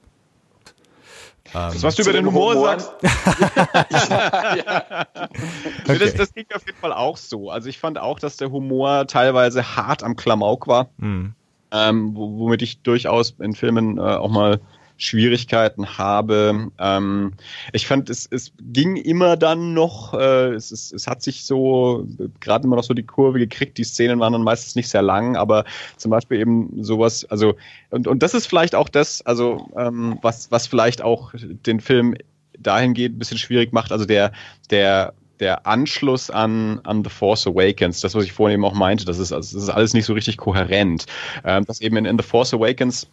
Das, 1.52 1.76
ähm, 1.76 1.84
was 1.84 1.96
du 1.98 2.04
über 2.04 2.14
den 2.14 2.28
Humor, 2.28 2.54
Humor 2.54 2.80
sagst. 2.80 2.94
ja, 3.92 4.56
ja. 4.56 5.08
okay. 5.84 6.00
das, 6.00 6.14
das 6.14 6.34
ging 6.34 6.46
auf 6.56 6.66
jeden 6.66 6.80
Fall 6.80 6.94
auch 6.94 7.18
so. 7.18 7.50
Also 7.50 7.68
ich 7.68 7.78
fand 7.78 8.00
auch, 8.00 8.20
dass 8.20 8.38
der 8.38 8.52
Humor 8.52 9.06
teilweise 9.08 9.76
hart 9.76 10.02
am 10.02 10.16
Klamauk 10.16 10.68
war. 10.68 10.92
Mhm. 10.96 11.34
Ähm, 11.74 12.16
womit 12.16 12.62
ich 12.62 12.84
durchaus 12.84 13.32
in 13.32 13.54
Filmen 13.54 13.98
äh, 13.98 14.02
auch 14.02 14.32
mal 14.32 14.62
Schwierigkeiten 15.02 15.98
habe. 15.98 16.72
Ähm, 16.78 17.34
ich 17.74 17.88
fand, 17.88 18.10
es, 18.10 18.28
es 18.30 18.54
ging 18.62 18.96
immer 18.96 19.36
dann 19.36 19.74
noch, 19.74 20.14
äh, 20.14 20.54
es, 20.54 20.72
es, 20.72 20.92
es 20.92 21.08
hat 21.08 21.24
sich 21.24 21.44
so 21.44 22.08
gerade 22.40 22.66
immer 22.66 22.76
noch 22.76 22.84
so 22.84 22.94
die 22.94 23.06
Kurve 23.06 23.40
gekriegt. 23.40 23.78
Die 23.80 23.84
Szenen 23.84 24.20
waren 24.20 24.34
dann 24.34 24.44
meistens 24.44 24.76
nicht 24.76 24.90
sehr 24.90 25.02
lang, 25.02 25.36
aber 25.36 25.66
zum 25.98 26.12
Beispiel 26.12 26.40
eben 26.40 26.84
sowas, 26.84 27.26
also 27.26 27.56
und, 27.90 28.08
und 28.08 28.22
das 28.22 28.36
ist 28.36 28.46
vielleicht 28.46 28.76
auch 28.76 28.90
das, 28.90 29.26
also 29.26 29.72
ähm, 29.76 30.20
was, 30.22 30.52
was 30.52 30.68
vielleicht 30.68 31.02
auch 31.02 31.34
den 31.34 31.80
Film 31.80 32.16
dahingehend 32.60 33.16
ein 33.16 33.20
bisschen 33.20 33.40
schwierig 33.40 33.74
macht. 33.74 33.92
Also 33.92 34.06
der, 34.06 34.32
der 34.70 35.14
der 35.40 35.66
Anschluss 35.66 36.30
an, 36.30 36.82
an 36.84 37.04
The 37.04 37.10
Force 37.10 37.48
Awakens, 37.48 38.00
das, 38.02 38.14
was 38.14 38.24
ich 38.24 38.32
vorhin 38.32 38.60
eben 38.60 38.66
auch 38.66 38.76
meinte, 38.76 39.06
das 39.06 39.18
ist, 39.18 39.34
also, 39.34 39.56
das 39.58 39.64
ist 39.64 39.70
alles 39.70 39.96
nicht 39.96 40.06
so 40.06 40.14
richtig 40.14 40.38
kohärent. 40.38 41.08
Ähm, 41.44 41.66
dass 41.66 41.82
eben 41.82 41.98
in, 41.98 42.06
in 42.06 42.20
The 42.20 42.24
Force 42.24 42.54
Awakens 42.54 43.08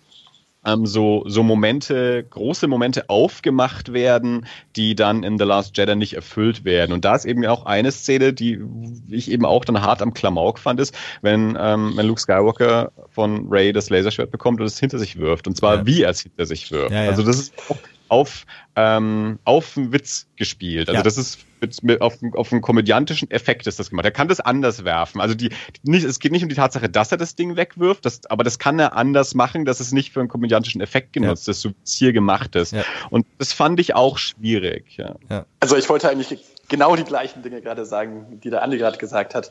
ähm, 0.65 0.87
so, 0.87 1.25
so 1.27 1.43
Momente, 1.43 2.25
große 2.29 2.67
Momente 2.67 3.09
aufgemacht 3.09 3.93
werden, 3.93 4.47
die 4.77 4.95
dann 4.95 5.23
in 5.23 5.39
The 5.39 5.45
Last 5.45 5.77
Jedi 5.77 5.97
nicht 5.97 6.15
erfüllt 6.15 6.65
werden. 6.65 6.93
Und 6.93 7.05
da 7.05 7.15
ist 7.15 7.25
eben 7.25 7.45
auch 7.47 7.67
eine 7.67 7.93
Szene, 7.93 8.33
die 8.33 8.61
ich 9.09 9.31
eben 9.31 9.45
auch 9.45 9.65
dann 9.65 9.81
hart 9.83 10.03
am 10.03 10.15
Klamauk 10.15 10.59
fand, 10.59 10.81
ist, 10.81 10.97
wenn, 11.23 11.57
ähm, 11.61 11.93
wenn 11.97 12.07
Luke 12.07 12.21
Skywalker 12.21 12.93
von 13.11 13.47
Ray 13.49 13.73
das 13.73 13.91
Laserschwert 13.91 14.31
bekommt 14.31 14.61
und 14.61 14.67
es 14.67 14.79
hinter 14.79 14.99
sich 14.99 15.19
wirft. 15.19 15.47
Und 15.47 15.57
zwar, 15.57 15.77
ja. 15.77 15.87
wie 15.87 16.03
er 16.03 16.11
es 16.11 16.21
hinter 16.21 16.47
sich 16.47 16.71
wirft. 16.71 16.93
Ja, 16.93 17.05
ja. 17.05 17.11
Also 17.11 17.23
das 17.23 17.39
ist 17.39 17.55
auch 17.69 17.79
auf, 18.09 18.47
ähm, 18.77 19.39
auf 19.45 19.75
den 19.75 19.93
Witz 19.93 20.27
gespielt. 20.37 20.89
Also 20.89 21.03
das 21.03 21.19
ist 21.19 21.39
mit, 21.61 21.83
mit, 21.83 22.01
auf, 22.01 22.19
auf 22.35 22.53
einen 22.53 22.61
komödiantischen 22.61 23.31
Effekt 23.31 23.67
ist 23.67 23.79
das 23.79 23.91
gemacht. 23.91 24.05
Er 24.05 24.11
kann 24.11 24.29
das 24.29 24.41
anders 24.41 24.85
werfen. 24.85 25.21
Also 25.21 25.35
die, 25.35 25.51
nicht, 25.83 26.05
es 26.05 26.19
geht 26.19 26.33
nicht 26.33 26.43
um 26.43 26.49
die 26.49 26.55
Tatsache, 26.55 26.89
dass 26.89 27.13
er 27.13 27.19
das 27.19 27.35
Ding 27.35 27.57
wegwirft, 27.57 28.05
das, 28.05 28.27
aber 28.27 28.45
das 28.45 28.59
kann 28.59 28.79
er 28.79 28.95
anders 28.95 29.35
machen, 29.35 29.65
dass 29.65 29.81
es 29.81 29.93
nicht 29.93 30.13
für 30.13 30.21
einen 30.21 30.29
komödiantischen 30.29 30.81
Effekt 30.81 31.13
genutzt 31.13 31.47
ja. 31.47 31.53
ist, 31.53 31.61
so 31.61 31.71
hier 31.87 32.13
gemacht 32.13 32.55
ist. 32.57 32.73
Ja. 32.73 32.83
Und 33.11 33.27
das 33.39 33.53
fand 33.53 33.81
ich 33.81 33.95
auch 33.95 34.19
schwierig. 34.19 34.97
Ja. 34.97 35.17
ja. 35.29 35.45
Also 35.61 35.77
ich 35.77 35.89
wollte 35.89 36.09
eigentlich 36.09 36.45
genau 36.69 36.97
die 36.97 37.05
gleichen 37.05 37.43
Dinge 37.43 37.61
gerade 37.61 37.85
sagen, 37.85 38.41
die 38.43 38.51
der 38.51 38.63
Andi 38.63 38.79
gerade 38.79 38.99
gesagt 38.99 39.35
hat. 39.35 39.51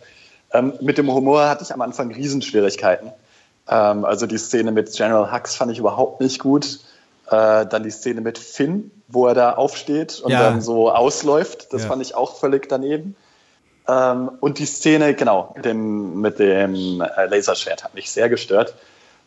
Ähm, 0.54 0.74
mit 0.82 0.98
dem 0.98 1.12
Humor 1.12 1.50
hatte 1.50 1.64
ich 1.64 1.74
am 1.74 1.82
Anfang 1.82 2.12
Riesenschwierigkeiten. 2.12 3.12
Ähm, 3.68 4.06
also 4.06 4.26
die 4.26 4.38
Szene 4.38 4.72
mit 4.72 4.94
General 4.96 5.32
Hux 5.32 5.56
fand 5.56 5.72
ich 5.72 5.80
überhaupt 5.80 6.22
nicht 6.22 6.40
gut. 6.40 6.80
Äh, 7.30 7.66
dann 7.66 7.84
die 7.84 7.92
Szene 7.92 8.22
mit 8.22 8.38
Finn, 8.38 8.92
wo 9.08 9.28
er 9.28 9.34
da 9.34 9.54
aufsteht 9.54 10.22
und 10.22 10.32
ja. 10.32 10.44
dann 10.44 10.62
so 10.62 10.92
ausläuft. 10.92 11.74
Das 11.74 11.84
ja. 11.84 11.90
fand 11.90 12.02
ich 12.02 12.16
auch 12.16 12.38
völlig 12.38 12.70
daneben. 12.70 13.18
Ähm, 13.88 14.32
und 14.40 14.60
die 14.60 14.66
Szene, 14.66 15.14
genau, 15.14 15.54
mit 15.56 15.66
dem, 15.66 16.22
mit 16.22 16.40
dem 16.40 17.02
äh, 17.02 17.26
Laserschwert 17.26 17.84
hat 17.84 17.96
mich 17.96 18.12
sehr 18.12 18.30
gestört. 18.30 18.76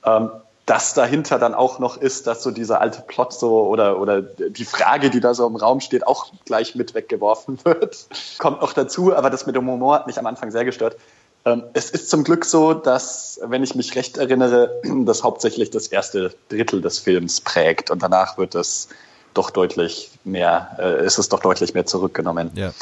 Ähm, 0.04 0.30
dass 0.64 0.94
dahinter 0.94 1.38
dann 1.38 1.52
auch 1.52 1.78
noch 1.78 1.96
ist, 1.96 2.26
dass 2.26 2.42
so 2.42 2.52
dieser 2.52 2.80
alte 2.80 3.02
Plot 3.02 3.32
so 3.32 3.66
oder, 3.66 3.98
oder 3.98 4.22
die 4.22 4.64
Frage, 4.64 5.10
die 5.10 5.18
da 5.18 5.34
so 5.34 5.46
im 5.46 5.56
Raum 5.56 5.80
steht, 5.80 6.06
auch 6.06 6.32
gleich 6.44 6.74
mit 6.76 6.94
weggeworfen 6.94 7.58
wird. 7.64 8.06
Kommt 8.38 8.60
noch 8.60 8.72
dazu, 8.72 9.14
aber 9.14 9.30
das 9.30 9.46
mit 9.46 9.56
dem 9.56 9.68
Humor 9.68 9.96
hat 9.96 10.06
mich 10.06 10.18
am 10.18 10.26
Anfang 10.26 10.50
sehr 10.50 10.64
gestört. 10.64 10.96
Ähm, 11.44 11.64
es 11.72 11.90
ist 11.90 12.10
zum 12.10 12.24
Glück 12.24 12.44
so, 12.44 12.74
dass, 12.74 13.40
wenn 13.42 13.62
ich 13.62 13.74
mich 13.74 13.94
recht 13.94 14.18
erinnere, 14.18 14.80
das 15.04 15.22
hauptsächlich 15.22 15.70
das 15.70 15.86
erste 15.86 16.34
Drittel 16.48 16.80
des 16.80 16.98
Films 16.98 17.40
prägt 17.40 17.90
und 17.90 18.02
danach 18.02 18.38
wird 18.38 18.54
es 18.54 18.88
doch 19.34 19.50
deutlich 19.50 20.10
mehr, 20.24 20.76
äh, 20.78 21.04
ist 21.04 21.18
es 21.18 21.28
doch 21.28 21.40
deutlich 21.40 21.74
mehr 21.74 21.86
zurückgenommen. 21.86 22.50
Ja. 22.54 22.72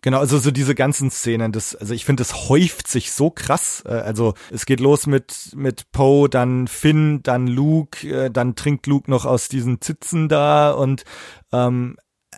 Genau, 0.00 0.20
also 0.20 0.38
so 0.38 0.52
diese 0.52 0.76
ganzen 0.76 1.10
Szenen, 1.10 1.50
das, 1.50 1.74
also 1.74 1.92
ich 1.92 2.04
finde, 2.04 2.20
das 2.20 2.48
häuft 2.48 2.86
sich 2.86 3.10
so 3.10 3.30
krass. 3.30 3.82
Äh, 3.84 3.94
also 3.94 4.34
es 4.52 4.64
geht 4.64 4.80
los 4.80 5.06
mit 5.06 5.50
mit 5.56 5.90
Poe, 5.90 6.28
dann 6.28 6.68
Finn, 6.68 7.22
dann 7.22 7.48
Luke, 7.48 8.06
äh, 8.06 8.30
dann 8.30 8.54
trinkt 8.54 8.86
Luke 8.86 9.10
noch 9.10 9.24
aus 9.24 9.48
diesen 9.48 9.80
Zitzen 9.80 10.28
da 10.28 10.70
und 10.70 11.04
ähm, 11.52 11.96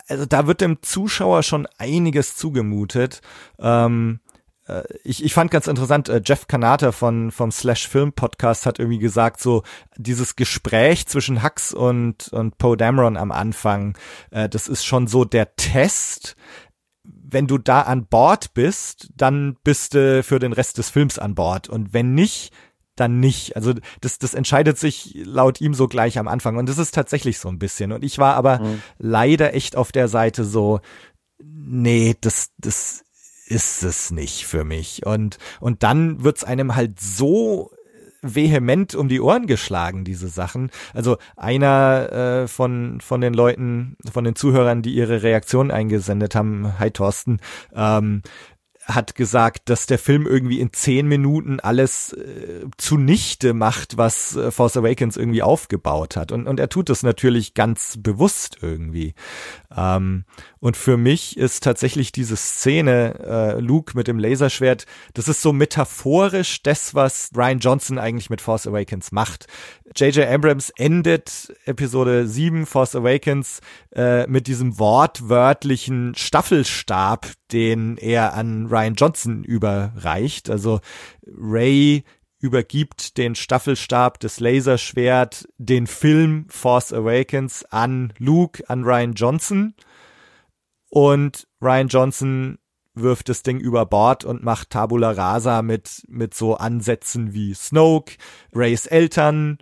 also 0.09 0.25
da 0.25 0.47
wird 0.47 0.63
dem 0.63 0.83
Zuschauer 0.83 1.43
schon 1.43 1.69
einiges 1.79 2.37
zugemutet. 2.37 3.21
Ähm, 3.59 4.21
äh, 4.27 4.30
ich, 5.05 5.25
ich 5.25 5.35
fand 5.35 5.51
ganz 5.51 5.67
interessant, 5.67 6.09
äh, 6.09 6.21
Jeff 6.25 6.47
Kanata 6.47 6.93
von 6.93 7.31
vom 7.31 7.51
Slash 7.51 7.89
Film 7.89 8.13
Podcast 8.13 8.67
hat 8.67 8.79
irgendwie 8.79 8.99
gesagt, 8.99 9.41
so 9.41 9.63
dieses 9.97 10.37
Gespräch 10.37 11.07
zwischen 11.07 11.43
Hux 11.43 11.73
und 11.73 12.29
und 12.29 12.59
Poe 12.59 12.77
Dameron 12.77 13.17
am 13.17 13.33
Anfang, 13.33 13.97
äh, 14.31 14.49
das 14.49 14.69
ist 14.69 14.85
schon 14.85 15.07
so 15.07 15.25
der 15.25 15.57
Test. 15.57 16.37
Wenn 17.03 17.47
du 17.47 17.59
da 17.59 17.83
an 17.83 18.07
Bord 18.07 18.55
bist, 18.55 19.11
dann 19.17 19.57
bist 19.63 19.95
du 19.95 20.23
für 20.23 20.39
den 20.39 20.53
Rest 20.53 20.79
des 20.79 20.91
Films 20.91 21.19
an 21.19 21.35
Bord 21.35 21.69
und 21.69 21.93
wenn 21.93 22.15
nicht, 22.15 22.53
dann 22.97 23.19
nicht. 23.19 23.57
Also 23.57 23.73
das, 24.01 24.19
das 24.19 24.35
entscheidet 24.35 24.79
sich 24.79 25.15
laut 25.25 25.61
ihm 25.61 25.75
so 25.75 25.89
gleich 25.89 26.19
am 26.19 26.29
Anfang. 26.29 26.57
Und 26.57 26.69
das 26.69 26.79
ist 26.79 26.95
tatsächlich 26.95 27.39
so 27.39 27.49
ein 27.49 27.59
bisschen. 27.59 27.93
Und 27.93 28.05
ich 28.05 28.19
war 28.19 28.35
aber 28.35 28.61
mhm. 28.61 28.83
leider 28.99 29.55
echt 29.55 29.75
auf 29.77 29.91
der 29.91 30.09
Seite 30.09 30.45
so, 30.45 30.81
nee, 31.43 32.15
das, 32.21 32.51
das 32.59 33.05
ist 33.51 33.83
es 33.83 34.11
nicht 34.11 34.47
für 34.47 34.65
mich. 34.65 35.05
Und, 35.05 35.39
und 35.59 35.83
dann 35.83 36.23
wird's 36.23 36.45
einem 36.45 36.77
halt 36.77 37.01
so 37.01 37.71
vehement 38.23 38.95
um 38.95 39.09
die 39.09 39.21
Ohren 39.21 39.47
geschlagen, 39.47 40.05
diese 40.05 40.29
Sachen. 40.29 40.71
Also 40.95 41.17
einer 41.37 42.13
äh, 42.13 42.49
von, 42.49 43.01
von 43.01 43.21
den 43.21 43.35
Leuten, 43.35 43.97
von 44.11 44.25
den 44.25 44.37
Zuhörern, 44.37 44.83
die 44.83 44.95
ihre 44.95 45.23
Reaktion 45.23 45.71
eingesendet 45.71 46.35
haben, 46.35 46.79
hi 46.79 46.91
Thorsten, 46.91 47.41
ähm, 47.75 48.23
hat 48.95 49.15
gesagt, 49.15 49.69
dass 49.69 49.87
der 49.87 49.99
Film 49.99 50.27
irgendwie 50.27 50.61
in 50.61 50.73
zehn 50.73 51.07
Minuten 51.07 51.61
alles 51.61 52.13
äh, 52.13 52.67
zunichte 52.77 53.55
macht, 53.55 53.97
was 53.97 54.37
äh, 54.37 54.51
Force 54.51 54.77
Awakens 54.77 55.17
irgendwie 55.17 55.43
aufgebaut 55.43 56.17
hat. 56.17 56.33
Und, 56.33 56.47
und 56.47 56.61
er 56.61 56.69
tut 56.69 56.89
das 56.89 57.03
natürlich 57.03 57.55
ganz 57.55 57.97
bewusst 57.99 58.59
irgendwie. 58.63 59.15
Ähm, 59.77 60.25
und 60.59 60.77
für 60.77 60.97
mich 60.97 61.37
ist 61.37 61.63
tatsächlich 61.65 62.13
diese 62.13 62.37
Szene, 62.37 63.19
äh, 63.21 63.61
Luke 63.61 63.97
mit 63.97 64.09
dem 64.09 64.19
Laserschwert, 64.19 64.87
das 65.15 65.29
ist 65.29 65.43
so 65.43 65.53
metaphorisch 65.53 66.63
das, 66.63 66.95
was 66.95 67.31
Ryan 67.35 67.59
Johnson 67.59 67.99
eigentlich 67.99 68.31
mit 68.31 68.41
Force 68.41 68.67
Awakens 68.67 69.13
macht. 69.13 69.47
J.J. 69.97 70.29
Abrams 70.29 70.71
endet 70.77 71.53
Episode 71.65 72.27
7 72.27 72.67
Force 72.67 72.95
Awakens 72.95 73.61
äh, 73.95 74.27
mit 74.27 74.47
diesem 74.47 74.79
wortwörtlichen 74.79 76.15
Staffelstab, 76.15 77.27
den 77.53 77.97
er 77.97 78.35
an 78.35 78.67
Ryan 78.67 78.95
Johnson 78.95 79.45
überreicht. 79.45 80.51
Also 80.51 80.81
Ray 81.27 82.05
übergibt 82.39 83.19
den 83.19 83.35
Staffelstab 83.35 84.19
des 84.21 84.41
Laserschwert, 84.41 85.47
den 85.59 85.87
Film 85.87 86.47
Force 86.49 86.93
Awakens 86.93 87.65
an 87.67 88.13
Luke, 88.19 88.63
an 88.69 88.85
Ryan 88.85 89.13
Johnson 89.13 89.75
und 90.91 91.47
Ryan 91.63 91.89
Johnson 91.89 92.59
wirft 92.95 93.29
das 93.29 93.43
Ding 93.43 93.61
über 93.61 93.87
Bord 93.87 94.25
und 94.25 94.43
macht 94.43 94.71
Tabula 94.71 95.13
Rasa 95.13 95.63
mit, 95.63 96.03
mit 96.09 96.35
so 96.35 96.57
Ansätzen 96.57 97.33
wie 97.33 97.55
Snoke, 97.55 98.17
Rays 98.53 98.87
Eltern, 98.87 99.59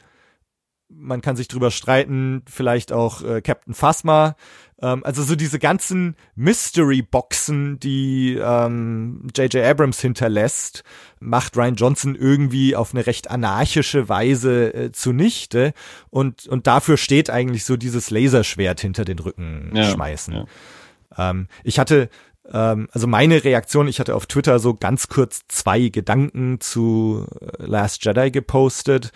man 0.89 1.21
kann 1.21 1.37
sich 1.37 1.49
drüber 1.49 1.71
streiten, 1.71 2.43
vielleicht 2.49 2.93
auch 2.93 3.23
äh, 3.23 3.41
Captain 3.43 3.75
Phasma. 3.75 4.37
Ähm, 4.81 5.05
also 5.05 5.23
so 5.23 5.37
diese 5.37 5.59
ganzen 5.59 6.17
Mystery-Boxen, 6.35 7.79
die 7.79 8.35
J.J. 8.35 9.55
Ähm, 9.55 9.65
Abrams 9.65 10.01
hinterlässt, 10.01 10.85
macht 11.21 11.57
Ryan 11.57 11.75
Johnson 11.75 12.15
irgendwie 12.15 12.75
auf 12.75 12.95
eine 12.95 13.07
recht 13.07 13.31
anarchische 13.31 14.09
Weise 14.09 14.75
äh, 14.75 14.93
zunichte. 14.93 15.73
Und, 16.11 16.47
und 16.47 16.67
dafür 16.67 16.97
steht 16.97 17.29
eigentlich 17.31 17.65
so 17.65 17.77
dieses 17.77 18.11
Laserschwert 18.11 18.81
hinter 18.81 19.05
den 19.05 19.19
Rücken 19.19 19.73
ja, 19.75 19.85
schmeißen. 19.85 20.35
Ja. 20.35 21.31
Ähm, 21.31 21.49
ich 21.65 21.79
hatte 21.79 22.09
ähm, 22.51 22.89
also 22.93 23.07
meine 23.07 23.45
Reaktion, 23.45 23.89
ich 23.89 24.01
hatte 24.01 24.15
auf 24.15 24.27
Twitter 24.27 24.59
so 24.59 24.75
ganz 24.75 25.09
kurz 25.09 25.43
zwei 25.49 25.89
Gedanken 25.89 26.61
zu 26.61 27.27
äh, 27.41 27.65
Last 27.67 28.05
Jedi 28.05 28.31
gepostet 28.31 29.13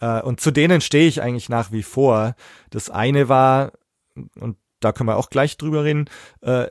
äh, 0.00 0.20
und 0.22 0.40
zu 0.40 0.50
denen 0.50 0.80
stehe 0.80 1.06
ich 1.08 1.22
eigentlich 1.22 1.48
nach 1.48 1.72
wie 1.72 1.82
vor. 1.82 2.34
Das 2.70 2.90
eine 2.90 3.28
war, 3.28 3.72
und 4.38 4.56
da 4.80 4.92
können 4.92 5.08
wir 5.08 5.16
auch 5.16 5.30
gleich 5.30 5.56
drüber 5.56 5.84
reden, 5.84 6.06
äh, 6.40 6.66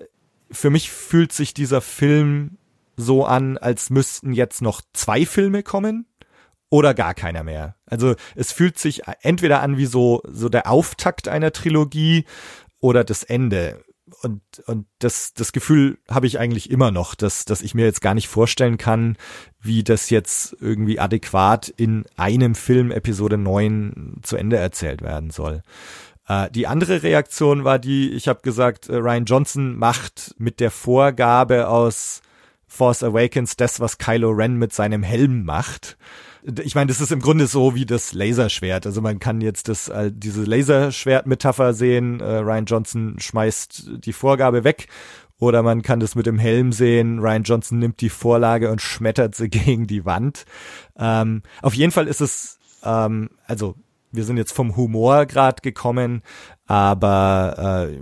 für 0.52 0.70
mich 0.70 0.90
fühlt 0.90 1.32
sich 1.32 1.54
dieser 1.54 1.82
Film 1.82 2.58
so 2.98 3.26
an, 3.26 3.58
als 3.58 3.90
müssten 3.90 4.34
jetzt 4.34 4.62
noch 4.62 4.82
zwei 4.94 5.26
Filme 5.26 5.64
kommen 5.64 6.08
oder 6.70 6.94
gar 6.94 7.14
keiner 7.14 7.44
mehr. 7.44 7.76
Also 7.86 8.16
es 8.36 8.52
fühlt 8.52 8.78
sich 8.78 9.04
entweder 9.22 9.62
an 9.62 9.78
wie 9.78 9.86
so, 9.86 10.22
so 10.28 10.50
der 10.50 10.70
Auftakt 10.70 11.28
einer 11.28 11.52
Trilogie 11.52 12.26
oder 12.80 13.04
das 13.04 13.24
Ende 13.24 13.84
und, 14.22 14.42
und 14.66 14.86
das, 15.00 15.34
das 15.34 15.52
Gefühl 15.52 15.98
habe 16.10 16.28
ich 16.28 16.40
eigentlich 16.40 16.70
immer 16.70 16.92
noch, 16.92 17.16
dass, 17.16 17.46
dass 17.46 17.62
ich 17.62 17.74
mir 17.74 17.86
jetzt 17.86 18.02
gar 18.02 18.14
nicht 18.14 18.28
vorstellen 18.28 18.78
kann, 18.78 19.18
wie 19.62 19.84
das 19.84 20.10
jetzt 20.10 20.56
irgendwie 20.60 21.00
adäquat 21.00 21.70
in 21.70 22.06
einem 22.16 22.56
Film 22.56 22.92
Episode 22.92 23.38
9 23.38 24.18
zu 24.22 24.38
Ende 24.38 24.58
erzählt 24.58 25.02
werden 25.02 25.30
soll. 25.30 25.64
Äh, 26.28 26.50
die 26.52 26.68
andere 26.68 27.04
Reaktion 27.04 27.64
war 27.64 27.80
die, 27.80 28.12
ich 28.12 28.28
habe 28.28 28.42
gesagt, 28.42 28.90
äh, 28.90 28.96
Ryan 28.96 29.26
Johnson 29.26 29.76
macht 29.76 30.36
mit 30.38 30.60
der 30.60 30.72
Vorgabe 30.72 31.68
aus 31.68 32.22
Force 32.68 33.04
Awakens 33.04 33.58
das, 33.58 33.80
was 33.80 33.98
Kylo 33.98 34.30
Ren 34.30 34.56
mit 34.56 34.74
seinem 34.74 35.04
Helm 35.04 35.44
macht 35.44 35.98
ich 36.64 36.76
meine, 36.76 36.88
das 36.88 37.02
ist 37.02 37.12
im 37.12 37.20
Grunde 37.20 37.48
so 37.48 37.76
wie 37.76 37.86
das 37.86 38.14
Laserschwert. 38.14 38.86
Also 38.86 39.02
man 39.02 39.20
kann 39.20 39.42
jetzt 39.42 39.68
das 39.68 39.90
äh, 39.90 40.12
diese 40.14 40.44
Laserschwert-Metapher 40.44 41.74
sehen. 41.74 42.20
Äh, 42.20 42.38
Ryan 42.38 42.66
Johnson 42.66 43.16
schmeißt 43.20 43.92
die 44.06 44.14
Vorgabe 44.14 44.64
weg. 44.64 44.88
Oder 45.40 45.64
man 45.64 45.82
kann 45.82 46.02
das 46.02 46.16
mit 46.16 46.26
dem 46.26 46.38
Helm 46.38 46.72
sehen. 46.72 47.20
Ryan 47.20 47.44
Johnson 47.44 47.80
nimmt 47.80 48.02
die 48.02 48.10
Vorlage 48.10 48.72
und 48.72 48.82
schmettert 48.82 49.36
sie 49.36 49.50
gegen 49.50 49.88
die 49.88 50.06
Wand. 50.06 50.46
Ähm, 50.98 51.44
auf 51.62 51.74
jeden 51.74 51.92
Fall 51.92 52.08
ist 52.08 52.22
es, 52.22 52.60
ähm, 52.84 53.30
also 53.46 53.76
wir 54.12 54.24
sind 54.24 54.38
jetzt 54.38 54.54
vom 54.54 54.76
Humor 54.76 55.26
grad 55.26 55.62
gekommen, 55.62 56.24
aber 56.66 57.90
äh, 57.90 58.00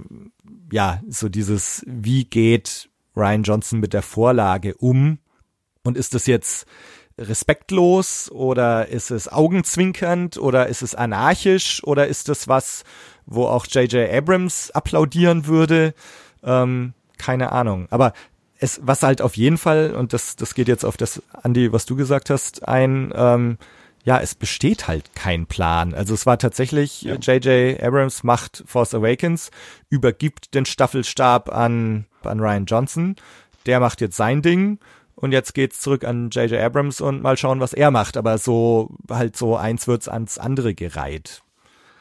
ja, 0.71 1.02
so 1.08 1.30
dieses, 1.30 1.84
wie 1.86 2.26
geht 2.26 2.89
Ryan 3.15 3.43
Johnson 3.43 3.80
mit 3.80 3.93
der 3.93 4.02
Vorlage 4.02 4.76
um? 4.76 5.19
Und 5.84 5.97
ist 5.97 6.13
das 6.13 6.28
jetzt 6.28 6.65
respektlos 7.17 8.32
oder 8.32 8.88
ist 8.88 9.12
es 9.12 9.27
augenzwinkernd 9.27 10.38
oder 10.38 10.67
ist 10.67 10.82
es 10.82 10.95
anarchisch 10.95 11.84
oder 11.84 12.08
ist 12.08 12.30
es 12.30 12.47
was, 12.47 12.84
wo 13.25 13.45
auch 13.45 13.65
J.J. 13.65 14.12
Abrams 14.12 14.71
applaudieren 14.71 15.47
würde? 15.47 15.93
Ähm, 16.43 16.93
keine 17.17 17.51
Ahnung. 17.51 17.88
Aber 17.89 18.13
es, 18.60 18.80
was 18.84 19.03
halt 19.03 19.21
auf 19.21 19.36
jeden 19.36 19.58
Fall, 19.58 19.93
und 19.95 20.13
das, 20.13 20.36
das 20.36 20.53
geht 20.53 20.67
jetzt 20.67 20.86
auf 20.86 20.97
das, 20.97 21.21
Andy, 21.43 21.71
was 21.73 21.86
du 21.86 21.95
gesagt 21.95 22.30
hast, 22.30 22.67
ein, 22.67 23.12
ähm, 23.15 23.58
ja, 24.03 24.19
es 24.19 24.36
besteht 24.36 24.88
halt 24.88 25.13
kein 25.15 25.47
Plan. 25.47 25.93
Also 25.93 26.13
es 26.13 26.25
war 26.25 26.38
tatsächlich, 26.38 27.01
J.J. 27.01 27.45
Ja. 27.45 27.88
Abrams 27.88 28.23
macht 28.23 28.63
Force 28.65 28.93
Awakens, 28.93 29.51
übergibt 29.89 30.53
den 30.53 30.65
Staffelstab 30.65 31.53
an, 31.53 32.06
an 32.23 32.39
Ryan 32.39 32.65
Johnson, 32.65 33.15
der 33.65 33.80
macht 33.80 34.01
jetzt 34.01 34.15
sein 34.15 34.41
Ding 34.41 34.80
und 35.19 35.32
jetzt 35.32 35.53
geht's 35.53 35.82
zurück 35.82 36.03
an 36.06 36.30
J.J. 36.30 36.62
Abrams 36.62 37.01
und 37.01 37.23
mal 37.23 37.38
schauen, 37.38 37.60
was 37.60 37.73
er 37.73 37.89
macht. 37.89 38.17
Aber 38.17 38.38
so 38.38 38.91
halt 39.10 39.36
so 39.36 39.56
eins 39.56 39.88
wird's 39.88 40.08
ans 40.08 40.38
andere 40.38 40.75
gereiht. 40.75 41.41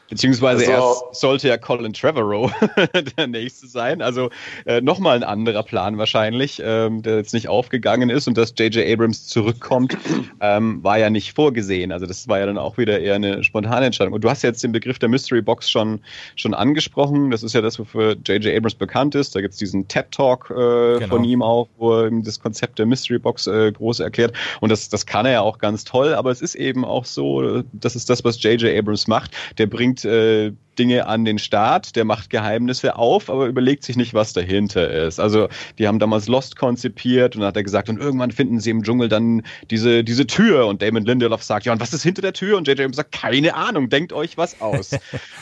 Beziehungsweise 0.09 0.73
also, 0.73 1.03
erst 1.09 1.19
sollte 1.19 1.47
ja 1.49 1.57
Colin 1.57 1.91
Trevorrow 1.91 2.51
der 3.17 3.27
nächste 3.27 3.67
sein. 3.67 4.01
Also 4.01 4.29
äh, 4.65 4.79
nochmal 4.79 5.17
ein 5.17 5.23
anderer 5.23 5.63
Plan 5.63 5.97
wahrscheinlich, 5.97 6.61
ähm, 6.63 7.01
der 7.01 7.17
jetzt 7.17 7.33
nicht 7.33 7.49
aufgegangen 7.49 8.09
ist 8.09 8.27
und 8.27 8.37
dass 8.37 8.53
J.J. 8.57 8.87
Abrams 8.87 9.27
zurückkommt, 9.27 9.97
ähm, 10.41 10.81
war 10.81 10.97
ja 10.97 11.09
nicht 11.09 11.35
vorgesehen. 11.35 11.91
Also 11.91 12.05
das 12.05 12.27
war 12.29 12.39
ja 12.39 12.45
dann 12.45 12.57
auch 12.57 12.77
wieder 12.77 12.99
eher 12.99 13.15
eine 13.15 13.43
spontane 13.43 13.85
Entscheidung. 13.85 14.13
Und 14.13 14.23
du 14.23 14.29
hast 14.29 14.43
jetzt 14.43 14.63
den 14.63 14.71
Begriff 14.71 14.97
der 14.97 15.09
Mystery 15.09 15.41
Box 15.41 15.69
schon, 15.69 15.99
schon 16.37 16.53
angesprochen. 16.53 17.29
Das 17.29 17.43
ist 17.43 17.53
ja 17.53 17.61
das, 17.61 17.77
wofür 17.77 18.15
J.J. 18.25 18.55
Abrams 18.55 18.75
bekannt 18.75 19.13
ist. 19.13 19.35
Da 19.35 19.41
gibt's 19.41 19.57
diesen 19.57 19.89
TED-Talk 19.89 20.49
äh, 20.51 20.99
genau. 20.99 21.07
von 21.07 21.23
ihm 21.25 21.41
auch, 21.41 21.67
wo 21.77 21.93
er 21.93 22.11
das 22.11 22.39
Konzept 22.39 22.79
der 22.79 22.85
Mystery 22.85 23.19
Box 23.19 23.45
äh, 23.47 23.73
groß 23.73 23.99
erklärt. 23.99 24.33
Und 24.61 24.69
das, 24.71 24.87
das 24.87 25.05
kann 25.05 25.25
er 25.25 25.33
ja 25.33 25.41
auch 25.41 25.57
ganz 25.57 25.83
toll, 25.83 26.13
aber 26.13 26.31
es 26.31 26.41
ist 26.41 26.55
eben 26.55 26.85
auch 26.85 27.03
so, 27.03 27.63
das 27.73 27.97
ist 27.97 28.09
das, 28.09 28.23
was 28.23 28.41
J.J. 28.41 28.77
Abrams 28.77 29.07
macht. 29.07 29.31
Der 29.57 29.65
bringt 29.65 29.96
äh, 30.05 30.53
Dinge 30.79 31.07
an 31.07 31.25
den 31.25 31.39
Start, 31.39 31.95
der 31.95 32.05
macht 32.05 32.29
Geheimnisse 32.29 32.95
auf, 32.95 33.29
aber 33.29 33.47
überlegt 33.47 33.83
sich 33.83 33.95
nicht, 33.95 34.13
was 34.13 34.33
dahinter 34.33 34.89
ist. 34.89 35.19
Also 35.19 35.47
die 35.77 35.87
haben 35.87 35.99
damals 35.99 36.27
Lost 36.27 36.55
konzipiert 36.57 37.35
und 37.35 37.41
dann 37.41 37.49
hat 37.49 37.57
er 37.57 37.63
gesagt, 37.63 37.89
und 37.89 37.99
irgendwann 37.99 38.31
finden 38.31 38.59
sie 38.59 38.69
im 38.69 38.83
Dschungel 38.83 39.09
dann 39.09 39.43
diese, 39.69 40.03
diese 40.03 40.27
Tür 40.27 40.67
und 40.67 40.81
Damon 40.81 41.05
Lindelof 41.05 41.43
sagt, 41.43 41.65
ja, 41.65 41.73
und 41.73 41.79
was 41.79 41.93
ist 41.93 42.03
hinter 42.03 42.21
der 42.21 42.33
Tür? 42.33 42.57
Und 42.57 42.67
JJ 42.67 42.85
sagt, 42.93 43.11
keine 43.11 43.55
Ahnung, 43.55 43.89
denkt 43.89 44.13
euch 44.13 44.37
was 44.37 44.61
aus. 44.61 44.93
äh, 44.93 44.99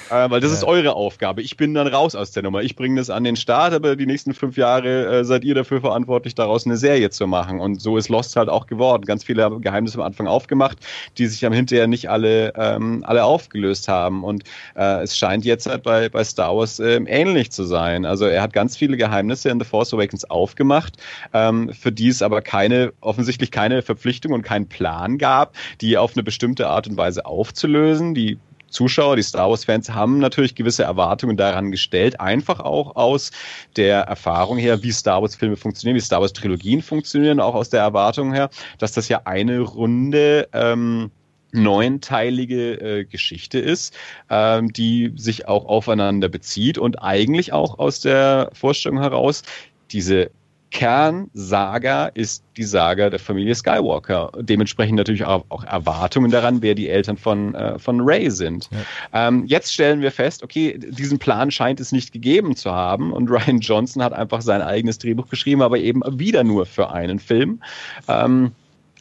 weil 0.09 0.39
das 0.39 0.51
ja. 0.51 0.57
ist 0.57 0.63
eure 0.63 0.95
Aufgabe. 0.95 1.41
Ich 1.41 1.57
bin 1.57 1.73
dann 1.73 1.87
raus 1.87 2.15
aus 2.15 2.31
der 2.31 2.43
Nummer. 2.43 2.61
Ich 2.61 2.75
bringe 2.75 2.99
das 2.99 3.09
an 3.09 3.23
den 3.23 3.35
Start, 3.35 3.73
aber 3.73 3.95
die 3.95 4.05
nächsten 4.05 4.33
fünf 4.33 4.57
Jahre 4.57 5.19
äh, 5.19 5.23
seid 5.25 5.43
ihr 5.43 5.55
dafür 5.55 5.81
verantwortlich, 5.81 6.35
daraus 6.35 6.65
eine 6.65 6.77
Serie 6.77 7.09
zu 7.09 7.27
machen. 7.27 7.59
Und 7.59 7.81
so 7.81 7.97
ist 7.97 8.09
Lost 8.09 8.35
halt 8.35 8.49
auch 8.49 8.67
geworden. 8.67 9.05
Ganz 9.05 9.23
viele 9.23 9.59
Geheimnisse 9.59 9.97
am 9.97 10.03
Anfang 10.03 10.27
aufgemacht, 10.27 10.77
die 11.17 11.27
sich 11.27 11.45
am 11.45 11.53
hinterher 11.53 11.87
nicht 11.87 12.09
alle, 12.09 12.53
ähm, 12.55 13.03
alle 13.05 13.23
aufgelöst 13.23 13.87
haben. 13.87 14.23
Und 14.23 14.43
äh, 14.75 15.01
es 15.03 15.17
scheint 15.25 15.43
jetzt 15.43 15.65
halt 15.65 15.81
bei, 15.81 16.07
bei 16.07 16.23
Star 16.23 16.55
Wars 16.55 16.79
ähm, 16.79 17.07
ähnlich 17.07 17.51
zu 17.51 17.63
sein. 17.63 18.05
Also 18.05 18.25
er 18.25 18.43
hat 18.43 18.53
ganz 18.53 18.77
viele 18.77 18.95
Geheimnisse 18.95 19.49
in 19.49 19.59
The 19.59 19.65
Force 19.65 19.91
Awakens 19.91 20.23
aufgemacht, 20.25 20.97
ähm, 21.33 21.73
für 21.73 21.91
die 21.91 22.09
es 22.09 22.21
aber 22.21 22.43
keine, 22.43 22.93
offensichtlich 23.01 23.49
keine 23.49 23.81
Verpflichtung 23.81 24.33
und 24.33 24.43
keinen 24.43 24.69
Plan 24.69 25.17
gab, 25.17 25.55
die 25.81 25.97
auf 25.97 26.13
eine 26.15 26.21
bestimmte 26.21 26.67
Art 26.67 26.87
und 26.87 26.95
Weise 26.95 27.25
aufzulösen. 27.25 28.13
Die 28.13 28.37
Zuschauer, 28.69 29.15
die 29.15 29.23
Star 29.23 29.49
Wars-Fans 29.49 29.89
haben 29.89 30.19
natürlich 30.19 30.53
gewisse 30.53 30.83
Erwartungen 30.83 31.37
daran 31.37 31.71
gestellt, 31.71 32.19
einfach 32.19 32.59
auch 32.59 32.95
aus 32.95 33.31
der 33.77 34.01
Erfahrung 34.01 34.59
her, 34.59 34.83
wie 34.83 34.91
Star 34.91 35.23
Wars-Filme 35.23 35.55
funktionieren, 35.55 35.95
wie 35.95 36.01
Star 36.01 36.21
Wars-Trilogien 36.21 36.83
funktionieren, 36.83 37.39
auch 37.39 37.55
aus 37.55 37.71
der 37.71 37.81
Erwartung 37.81 38.31
her, 38.31 38.51
dass 38.77 38.91
das 38.91 39.09
ja 39.09 39.21
eine 39.25 39.61
Runde 39.61 40.49
ähm, 40.53 41.09
neunteilige 41.55 42.73
äh, 42.73 43.05
Geschichte 43.05 43.59
ist, 43.59 43.95
ähm, 44.29 44.73
die 44.73 45.13
sich 45.15 45.47
auch 45.47 45.65
aufeinander 45.65 46.29
bezieht 46.29 46.77
und 46.77 47.01
eigentlich 47.01 47.53
auch 47.53 47.79
aus 47.79 47.99
der 47.99 48.49
Vorstellung 48.53 48.99
heraus 48.99 49.43
diese 49.91 50.31
Kernsaga 50.75 52.07
ist 52.07 52.43
die 52.57 52.63
Saga 52.63 53.09
der 53.09 53.19
Familie 53.19 53.55
Skywalker. 53.55 54.31
Dementsprechend 54.41 54.97
natürlich 54.97 55.23
auch, 55.23 55.45
auch 55.47 55.63
Erwartungen 55.63 56.31
daran, 56.31 56.61
wer 56.61 56.75
die 56.75 56.89
Eltern 56.89 57.15
von, 57.15 57.55
äh, 57.55 57.79
von 57.79 58.01
Ray 58.01 58.29
sind. 58.29 58.69
Ja. 59.13 59.27
Ähm, 59.27 59.45
jetzt 59.45 59.73
stellen 59.73 60.01
wir 60.01 60.11
fest, 60.11 60.43
okay, 60.43 60.77
diesen 60.77 61.17
Plan 61.17 61.49
scheint 61.49 61.79
es 61.79 61.93
nicht 61.93 62.11
gegeben 62.11 62.57
zu 62.57 62.71
haben 62.71 63.13
und 63.13 63.29
Ryan 63.29 63.59
Johnson 63.59 64.03
hat 64.03 64.11
einfach 64.11 64.41
sein 64.41 64.61
eigenes 64.61 64.97
Drehbuch 64.97 65.29
geschrieben, 65.29 65.61
aber 65.61 65.77
eben 65.77 66.01
wieder 66.19 66.43
nur 66.43 66.65
für 66.65 66.91
einen 66.91 67.19
Film. 67.19 67.61
Ähm, 68.09 68.51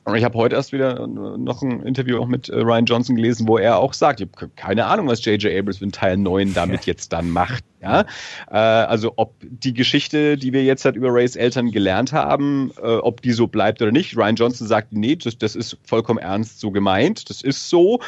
und 0.04 0.16
ich 0.16 0.24
habe 0.24 0.36
heute 0.36 0.56
erst 0.56 0.72
wieder 0.72 1.06
noch 1.06 1.62
ein 1.62 1.82
Interview 1.82 2.18
auch 2.20 2.26
mit 2.26 2.48
äh, 2.48 2.58
Ryan 2.58 2.84
Johnson 2.84 3.16
gelesen, 3.16 3.48
wo 3.48 3.58
er 3.58 3.78
auch 3.78 3.94
sagt, 3.94 4.20
ich 4.20 4.28
habe 4.40 4.50
keine 4.54 4.86
Ahnung, 4.86 5.08
was 5.08 5.24
J.J. 5.24 5.58
Abrams 5.58 5.80
in 5.80 5.92
Teil 5.92 6.16
9 6.18 6.52
damit 6.52 6.86
jetzt 6.86 7.12
dann 7.12 7.30
macht. 7.30 7.64
Ja, 7.84 8.06
äh, 8.50 8.54
also 8.56 9.12
ob 9.16 9.34
die 9.42 9.74
Geschichte, 9.74 10.38
die 10.38 10.52
wir 10.52 10.64
jetzt 10.64 10.84
halt 10.86 10.96
über 10.96 11.12
Rays 11.12 11.36
Eltern 11.36 11.70
gelernt 11.70 12.12
haben, 12.12 12.72
äh, 12.82 12.96
ob 12.96 13.20
die 13.20 13.32
so 13.32 13.46
bleibt 13.46 13.82
oder 13.82 13.92
nicht. 13.92 14.16
Ryan 14.16 14.36
Johnson 14.36 14.66
sagt, 14.66 14.92
nee, 14.92 15.16
das, 15.16 15.36
das 15.36 15.54
ist 15.54 15.76
vollkommen 15.84 16.18
ernst 16.18 16.60
so 16.60 16.70
gemeint. 16.70 17.28
Das 17.28 17.42
ist 17.42 17.68
so. 17.68 18.00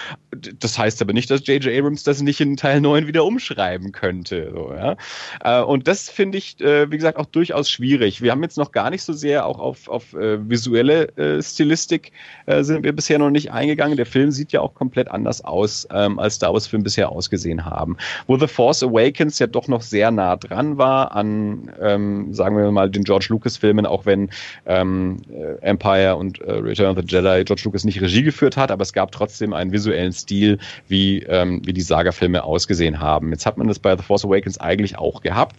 Das 0.58 0.78
heißt 0.78 1.02
aber 1.02 1.12
nicht, 1.12 1.30
dass 1.30 1.46
J.J. 1.46 1.78
Abrams 1.78 2.04
das 2.04 2.22
nicht 2.22 2.40
in 2.40 2.56
Teil 2.56 2.80
9 2.80 3.06
wieder 3.06 3.24
umschreiben 3.24 3.92
könnte. 3.92 4.50
So, 4.54 4.72
ja? 4.72 4.96
Äh, 5.44 5.62
und 5.62 5.86
das 5.88 6.08
finde 6.08 6.38
ich, 6.38 6.58
äh, 6.60 6.90
wie 6.90 6.96
gesagt, 6.96 7.18
auch 7.18 7.26
durchaus 7.26 7.68
schwierig. 7.68 8.22
Wir 8.22 8.32
haben 8.32 8.42
jetzt 8.42 8.56
noch 8.56 8.72
gar 8.72 8.88
nicht 8.88 9.02
so 9.02 9.12
sehr 9.12 9.44
auch 9.44 9.58
auf, 9.58 9.88
auf 9.88 10.14
äh, 10.14 10.48
visuelle 10.48 11.08
äh, 11.16 11.42
Stilistik 11.42 12.12
sind 12.60 12.84
wir 12.84 12.92
bisher 12.94 13.18
noch 13.18 13.30
nicht 13.30 13.50
eingegangen. 13.50 13.96
Der 13.96 14.06
Film 14.06 14.30
sieht 14.30 14.52
ja 14.52 14.60
auch 14.60 14.74
komplett 14.74 15.08
anders 15.08 15.44
aus, 15.44 15.86
ähm, 15.90 16.18
als 16.18 16.36
Star 16.36 16.52
Wars 16.52 16.66
Film 16.66 16.84
bisher 16.84 17.10
ausgesehen 17.10 17.64
haben. 17.64 17.96
Wo 18.26 18.38
The 18.38 18.46
Force 18.46 18.82
Awakens 18.82 19.38
ja 19.38 19.46
doch 19.46 19.65
doch 19.66 19.76
noch 19.76 19.82
sehr 19.82 20.10
nah 20.10 20.36
dran 20.36 20.78
war 20.78 21.14
an, 21.14 21.70
ähm, 21.80 22.32
sagen 22.32 22.56
wir 22.56 22.70
mal, 22.70 22.90
den 22.90 23.04
George 23.04 23.26
Lucas-Filmen, 23.28 23.86
auch 23.86 24.06
wenn 24.06 24.30
ähm, 24.64 25.18
äh, 25.30 25.62
Empire 25.62 26.16
und 26.16 26.40
äh, 26.40 26.52
Return 26.52 26.96
of 26.96 27.04
the 27.04 27.06
Jedi 27.06 27.44
George 27.44 27.62
Lucas 27.64 27.84
nicht 27.84 28.00
Regie 28.00 28.22
geführt 28.22 28.56
hat, 28.56 28.70
aber 28.70 28.82
es 28.82 28.92
gab 28.92 29.12
trotzdem 29.12 29.52
einen 29.52 29.72
visuellen 29.72 30.12
Stil, 30.12 30.58
wie, 30.88 31.22
ähm, 31.22 31.60
wie 31.64 31.72
die 31.72 31.82
Saga-Filme 31.82 32.42
ausgesehen 32.42 33.00
haben. 33.00 33.30
Jetzt 33.30 33.46
hat 33.46 33.58
man 33.58 33.68
das 33.68 33.78
bei 33.78 33.96
The 33.96 34.02
Force 34.02 34.24
Awakens 34.24 34.58
eigentlich 34.58 34.98
auch 34.98 35.20
gehabt. 35.20 35.56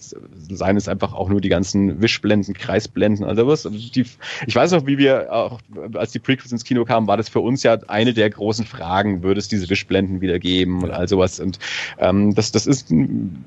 Seien 0.49 0.77
es 0.77 0.87
einfach 0.87 1.13
auch 1.13 1.29
nur 1.29 1.41
die 1.41 1.49
ganzen 1.49 2.01
Wischblenden, 2.01 2.53
Kreisblenden, 2.53 3.25
also 3.25 3.47
was. 3.47 3.65
Also 3.65 3.77
die, 3.77 4.05
ich 4.45 4.55
weiß 4.55 4.71
noch, 4.71 4.85
wie 4.85 4.97
wir 4.97 5.31
auch, 5.31 5.59
als 5.93 6.11
die 6.11 6.19
Prequels 6.19 6.51
ins 6.51 6.63
Kino 6.63 6.85
kamen, 6.85 7.07
war 7.07 7.17
das 7.17 7.29
für 7.29 7.39
uns 7.39 7.63
ja 7.63 7.77
eine 7.87 8.13
der 8.13 8.29
großen 8.29 8.65
Fragen, 8.65 9.23
würde 9.23 9.39
es 9.39 9.47
diese 9.47 9.69
Wischblenden 9.69 10.21
wieder 10.21 10.39
geben 10.39 10.83
und 10.83 10.91
all 10.91 11.07
sowas. 11.07 11.39
Und 11.39 11.59
ähm, 11.99 12.33
das, 12.33 12.51
das 12.51 12.65
ist 12.65 12.89
ein, 12.89 13.45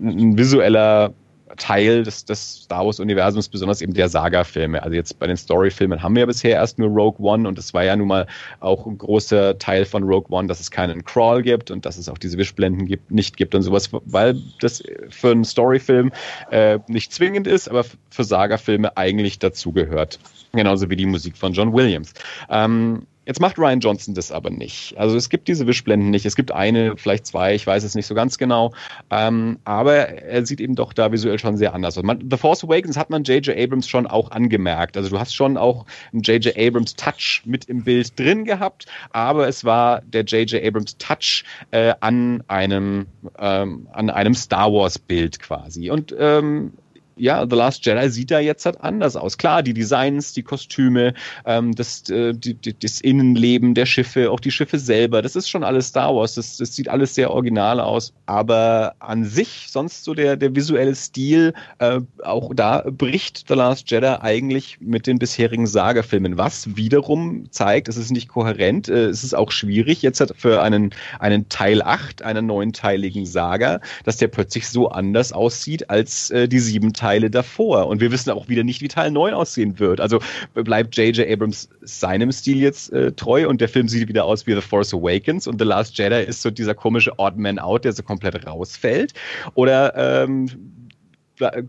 ein 0.00 0.38
visueller 0.38 1.12
Teil 1.56 2.02
des, 2.02 2.24
des 2.24 2.62
Star 2.64 2.84
Wars-Universums, 2.84 3.48
besonders 3.48 3.80
eben 3.80 3.94
der 3.94 4.08
Saga-Filme. 4.08 4.82
Also 4.82 4.94
jetzt 4.94 5.18
bei 5.18 5.26
den 5.26 5.36
Story-Filmen 5.36 6.02
haben 6.02 6.14
wir 6.14 6.20
ja 6.20 6.26
bisher 6.26 6.52
erst 6.52 6.78
nur 6.78 6.88
Rogue 6.88 7.24
One 7.26 7.48
und 7.48 7.58
es 7.58 7.74
war 7.74 7.84
ja 7.84 7.96
nun 7.96 8.08
mal 8.08 8.26
auch 8.60 8.86
ein 8.86 8.98
großer 8.98 9.58
Teil 9.58 9.84
von 9.84 10.02
Rogue 10.04 10.30
One, 10.30 10.48
dass 10.48 10.60
es 10.60 10.70
keinen 10.70 11.04
Crawl 11.04 11.42
gibt 11.42 11.70
und 11.70 11.84
dass 11.86 11.96
es 11.96 12.08
auch 12.08 12.18
diese 12.18 12.38
Wischblenden 12.38 12.86
gibt, 12.86 13.10
nicht 13.10 13.36
gibt 13.36 13.54
und 13.54 13.62
sowas, 13.62 13.90
weil 13.92 14.36
das 14.60 14.82
für 15.10 15.30
einen 15.30 15.44
Story-Film 15.44 16.12
äh, 16.50 16.78
nicht 16.88 17.12
zwingend 17.12 17.46
ist, 17.46 17.68
aber 17.68 17.84
für 18.10 18.24
Saga-Filme 18.24 18.96
eigentlich 18.96 19.38
dazugehört. 19.38 20.18
Genauso 20.52 20.88
wie 20.90 20.96
die 20.96 21.06
Musik 21.06 21.36
von 21.36 21.52
John 21.52 21.72
Williams. 21.72 22.14
Ähm, 22.48 23.06
Jetzt 23.28 23.40
macht 23.40 23.58
Ryan 23.58 23.80
Johnson 23.80 24.14
das 24.14 24.32
aber 24.32 24.48
nicht. 24.48 24.96
Also 24.96 25.14
es 25.14 25.28
gibt 25.28 25.48
diese 25.48 25.66
Wischblenden 25.66 26.08
nicht. 26.08 26.24
Es 26.24 26.34
gibt 26.34 26.50
eine, 26.50 26.96
vielleicht 26.96 27.26
zwei, 27.26 27.54
ich 27.54 27.66
weiß 27.66 27.84
es 27.84 27.94
nicht 27.94 28.06
so 28.06 28.14
ganz 28.14 28.38
genau. 28.38 28.72
Ähm, 29.10 29.58
aber 29.64 29.96
er 30.08 30.46
sieht 30.46 30.62
eben 30.62 30.74
doch 30.74 30.94
da 30.94 31.12
visuell 31.12 31.38
schon 31.38 31.58
sehr 31.58 31.74
anders 31.74 31.98
aus. 31.98 32.04
Man, 32.04 32.26
The 32.30 32.38
Force 32.38 32.64
Awakens 32.64 32.96
hat 32.96 33.10
man 33.10 33.24
J.J. 33.24 33.54
Abrams 33.54 33.86
schon 33.86 34.06
auch 34.06 34.30
angemerkt. 34.30 34.96
Also 34.96 35.10
du 35.10 35.20
hast 35.20 35.34
schon 35.34 35.58
auch 35.58 35.84
einen 36.10 36.22
J.J. 36.22 36.56
Abrams 36.56 36.96
Touch 36.96 37.42
mit 37.44 37.66
im 37.66 37.84
Bild 37.84 38.18
drin 38.18 38.46
gehabt, 38.46 38.86
aber 39.10 39.46
es 39.46 39.62
war 39.62 40.00
der 40.06 40.24
J.J. 40.24 40.64
Abrams 40.64 40.96
Touch 40.96 41.44
äh, 41.70 41.92
an 42.00 42.42
einem 42.48 43.08
ähm, 43.38 43.88
an 43.92 44.08
einem 44.08 44.32
Star 44.32 44.72
Wars 44.72 44.98
Bild 44.98 45.38
quasi. 45.38 45.90
Und 45.90 46.14
ähm, 46.18 46.72
ja, 47.18 47.46
The 47.48 47.56
Last 47.56 47.84
Jedi 47.84 48.08
sieht 48.10 48.30
da 48.30 48.38
jetzt 48.38 48.64
halt 48.66 48.80
anders 48.80 49.16
aus. 49.16 49.38
Klar, 49.38 49.62
die 49.62 49.74
Designs, 49.74 50.32
die 50.32 50.42
Kostüme, 50.42 51.14
ähm, 51.44 51.74
das, 51.74 52.08
äh, 52.10 52.32
die, 52.32 52.54
die, 52.54 52.78
das 52.78 53.00
Innenleben 53.00 53.74
der 53.74 53.86
Schiffe, 53.86 54.30
auch 54.30 54.40
die 54.40 54.50
Schiffe 54.50 54.78
selber, 54.78 55.22
das 55.22 55.36
ist 55.36 55.48
schon 55.48 55.64
alles 55.64 55.88
Star 55.88 56.14
Wars. 56.14 56.34
Das, 56.34 56.56
das 56.56 56.74
sieht 56.74 56.88
alles 56.88 57.14
sehr 57.14 57.30
original 57.30 57.80
aus. 57.80 58.12
Aber 58.26 58.94
an 59.00 59.24
sich, 59.24 59.66
sonst 59.68 60.04
so 60.04 60.14
der, 60.14 60.36
der 60.36 60.54
visuelle 60.54 60.94
Stil, 60.94 61.54
äh, 61.78 62.00
auch 62.22 62.52
da 62.54 62.84
bricht 62.90 63.44
The 63.48 63.54
Last 63.54 63.90
Jedi 63.90 64.16
eigentlich 64.20 64.78
mit 64.80 65.06
den 65.06 65.18
bisherigen 65.18 65.66
Saga-Filmen, 65.66 66.38
was 66.38 66.76
wiederum 66.76 67.50
zeigt, 67.50 67.88
es 67.88 67.96
ist 67.96 68.10
nicht 68.10 68.28
kohärent, 68.28 68.88
äh, 68.88 69.06
es 69.06 69.24
ist 69.24 69.34
auch 69.34 69.50
schwierig, 69.50 70.02
jetzt 70.02 70.20
halt 70.20 70.34
für 70.36 70.62
einen, 70.62 70.94
einen 71.18 71.48
Teil 71.48 71.82
8, 71.82 72.22
einer 72.22 72.42
neunteiligen 72.42 73.26
Saga, 73.26 73.80
dass 74.04 74.16
der 74.16 74.28
plötzlich 74.28 74.68
so 74.68 74.88
anders 74.88 75.32
aussieht 75.32 75.90
als 75.90 76.30
äh, 76.30 76.48
die 76.48 76.60
sieben 76.60 76.92
Teile 76.92 77.07
Teile 77.08 77.30
davor. 77.30 77.86
Und 77.86 78.00
wir 78.02 78.12
wissen 78.12 78.30
auch 78.30 78.48
wieder 78.48 78.64
nicht, 78.64 78.82
wie 78.82 78.88
Teil 78.88 79.10
9 79.10 79.32
aussehen 79.32 79.78
wird. 79.78 79.98
Also 79.98 80.20
bleibt 80.52 80.94
J.J. 80.94 81.26
Abrams 81.26 81.70
seinem 81.80 82.30
Stil 82.32 82.58
jetzt 82.58 82.92
äh, 82.92 83.12
treu 83.12 83.48
und 83.48 83.62
der 83.62 83.68
Film 83.68 83.88
sieht 83.88 84.08
wieder 84.08 84.26
aus 84.26 84.46
wie 84.46 84.54
The 84.54 84.60
Force 84.60 84.92
Awakens 84.92 85.46
und 85.46 85.58
The 85.58 85.66
Last 85.66 85.96
Jedi 85.96 86.22
ist 86.22 86.42
so 86.42 86.50
dieser 86.50 86.74
komische 86.74 87.12
Odd 87.18 87.38
Man 87.38 87.58
Out, 87.58 87.86
der 87.86 87.94
so 87.94 88.02
komplett 88.02 88.46
rausfällt. 88.46 89.14
Oder 89.54 89.94
ähm, 89.96 90.48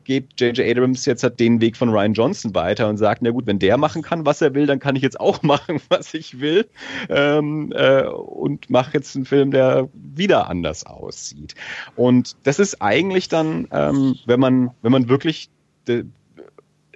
geht 0.03 0.39
J.J. 0.39 0.77
Abrams 0.77 1.05
jetzt 1.05 1.23
halt 1.23 1.39
den 1.39 1.61
Weg 1.61 1.77
von 1.77 1.89
Ryan 1.89 2.13
Johnson 2.13 2.55
weiter 2.55 2.87
und 2.87 2.97
sagt, 2.97 3.21
na 3.21 3.31
gut, 3.31 3.47
wenn 3.47 3.59
der 3.59 3.77
machen 3.77 4.01
kann, 4.01 4.25
was 4.25 4.41
er 4.41 4.53
will, 4.53 4.65
dann 4.65 4.79
kann 4.79 4.95
ich 4.95 5.01
jetzt 5.01 5.19
auch 5.19 5.41
machen, 5.43 5.81
was 5.89 6.13
ich 6.13 6.39
will 6.39 6.67
ähm, 7.09 7.71
äh, 7.75 8.03
und 8.03 8.69
mache 8.69 8.93
jetzt 8.93 9.15
einen 9.15 9.25
Film, 9.25 9.51
der 9.51 9.89
wieder 9.93 10.49
anders 10.49 10.85
aussieht. 10.85 11.55
Und 11.95 12.35
das 12.43 12.59
ist 12.59 12.81
eigentlich 12.81 13.27
dann, 13.29 13.67
ähm, 13.71 14.15
wenn 14.25 14.39
man 14.39 14.71
wenn 14.81 14.91
man 14.91 15.09
wirklich 15.09 15.49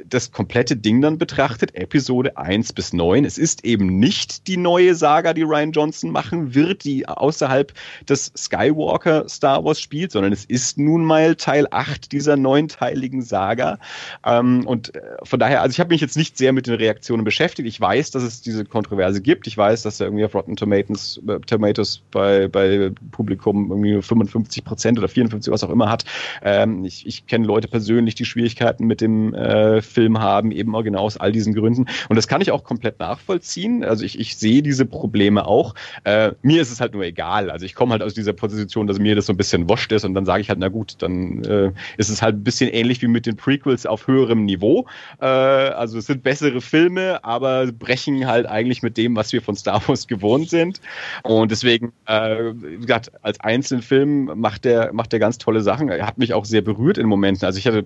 das 0.09 0.31
komplette 0.31 0.75
Ding 0.75 1.01
dann 1.01 1.17
betrachtet, 1.17 1.75
Episode 1.75 2.37
1 2.37 2.73
bis 2.73 2.93
9, 2.93 3.25
es 3.25 3.37
ist 3.37 3.63
eben 3.65 3.99
nicht 3.99 4.47
die 4.47 4.57
neue 4.57 4.95
Saga, 4.95 5.33
die 5.33 5.43
Ryan 5.43 5.71
Johnson 5.71 6.11
machen 6.11 6.55
wird, 6.55 6.83
die 6.83 7.07
außerhalb 7.07 7.73
des 8.07 8.31
Skywalker 8.35 9.27
Star 9.29 9.63
Wars 9.63 9.79
spielt, 9.79 10.11
sondern 10.11 10.33
es 10.33 10.45
ist 10.45 10.77
nun 10.77 11.05
mal 11.05 11.35
Teil 11.35 11.67
8 11.69 12.11
dieser 12.11 12.35
neunteiligen 12.35 13.21
Saga. 13.21 13.79
Ähm, 14.25 14.65
und 14.65 14.95
äh, 14.95 15.01
von 15.23 15.39
daher, 15.39 15.61
also 15.61 15.71
ich 15.71 15.79
habe 15.79 15.93
mich 15.93 16.01
jetzt 16.01 16.17
nicht 16.17 16.37
sehr 16.37 16.53
mit 16.53 16.67
den 16.67 16.75
Reaktionen 16.75 17.23
beschäftigt. 17.23 17.67
Ich 17.67 17.79
weiß, 17.79 18.11
dass 18.11 18.23
es 18.23 18.41
diese 18.41 18.65
Kontroverse 18.65 19.21
gibt. 19.21 19.47
Ich 19.47 19.57
weiß, 19.57 19.83
dass 19.83 19.99
er 19.99 20.07
irgendwie 20.07 20.25
auf 20.25 20.33
Rotten 20.33 20.55
Tomatoes, 20.55 21.21
äh, 21.27 21.39
Tomatoes 21.39 22.01
bei, 22.11 22.47
bei 22.47 22.91
Publikum 23.11 23.69
irgendwie 23.69 24.01
55 24.01 24.63
Prozent 24.63 24.97
oder 24.97 25.07
54, 25.07 25.51
was 25.51 25.63
auch 25.63 25.69
immer 25.69 25.89
hat. 25.89 26.05
Ähm, 26.41 26.85
ich 26.85 27.05
ich 27.05 27.27
kenne 27.27 27.45
Leute 27.45 27.67
persönlich, 27.67 28.15
die 28.15 28.25
Schwierigkeiten 28.25 28.85
mit 28.85 29.01
dem 29.01 29.33
äh, 29.33 29.81
Film 29.93 30.19
haben, 30.19 30.51
eben 30.51 30.75
auch 30.75 30.83
genau 30.83 31.01
aus 31.01 31.17
all 31.17 31.31
diesen 31.31 31.53
Gründen. 31.53 31.85
Und 32.09 32.15
das 32.15 32.27
kann 32.27 32.41
ich 32.41 32.51
auch 32.51 32.63
komplett 32.63 32.99
nachvollziehen. 32.99 33.83
Also 33.83 34.03
ich, 34.03 34.19
ich 34.19 34.37
sehe 34.37 34.61
diese 34.61 34.85
Probleme 34.85 35.45
auch. 35.45 35.75
Äh, 36.03 36.31
mir 36.41 36.61
ist 36.61 36.71
es 36.71 36.81
halt 36.81 36.93
nur 36.93 37.03
egal. 37.03 37.49
Also 37.49 37.65
ich 37.65 37.75
komme 37.75 37.91
halt 37.91 38.01
aus 38.01 38.13
dieser 38.13 38.33
Position, 38.33 38.87
dass 38.87 38.99
mir 38.99 39.15
das 39.15 39.27
so 39.27 39.33
ein 39.33 39.37
bisschen 39.37 39.69
wurscht 39.69 39.91
ist 39.91 40.05
und 40.05 40.13
dann 40.13 40.25
sage 40.25 40.41
ich 40.41 40.49
halt, 40.49 40.59
na 40.59 40.69
gut, 40.69 40.95
dann 40.99 41.43
äh, 41.43 41.71
ist 41.97 42.09
es 42.09 42.21
halt 42.21 42.37
ein 42.37 42.43
bisschen 42.43 42.69
ähnlich 42.69 43.01
wie 43.01 43.07
mit 43.07 43.25
den 43.25 43.35
Prequels 43.35 43.85
auf 43.85 44.07
höherem 44.07 44.45
Niveau. 44.45 44.85
Äh, 45.19 45.25
also 45.25 45.97
es 45.97 46.07
sind 46.07 46.23
bessere 46.23 46.61
Filme, 46.61 47.23
aber 47.23 47.71
brechen 47.71 48.27
halt 48.27 48.45
eigentlich 48.45 48.81
mit 48.81 48.97
dem, 48.97 49.15
was 49.15 49.31
wir 49.33 49.41
von 49.41 49.55
Star 49.55 49.81
Wars 49.87 50.07
gewohnt 50.07 50.49
sind. 50.49 50.81
Und 51.23 51.51
deswegen, 51.51 51.93
äh, 52.05 52.53
wie 52.53 52.77
gesagt, 52.77 53.11
als 53.21 53.39
einzelnen 53.39 53.83
Film 53.83 54.31
macht 54.35 54.65
der, 54.65 54.93
macht 54.93 55.11
der 55.11 55.19
ganz 55.19 55.37
tolle 55.37 55.61
Sachen. 55.61 55.89
Er 55.89 56.07
hat 56.07 56.17
mich 56.17 56.33
auch 56.33 56.45
sehr 56.45 56.61
berührt 56.61 56.97
in 56.97 57.07
Momenten. 57.07 57.45
Also 57.45 57.59
ich 57.59 57.67
hatte 57.67 57.85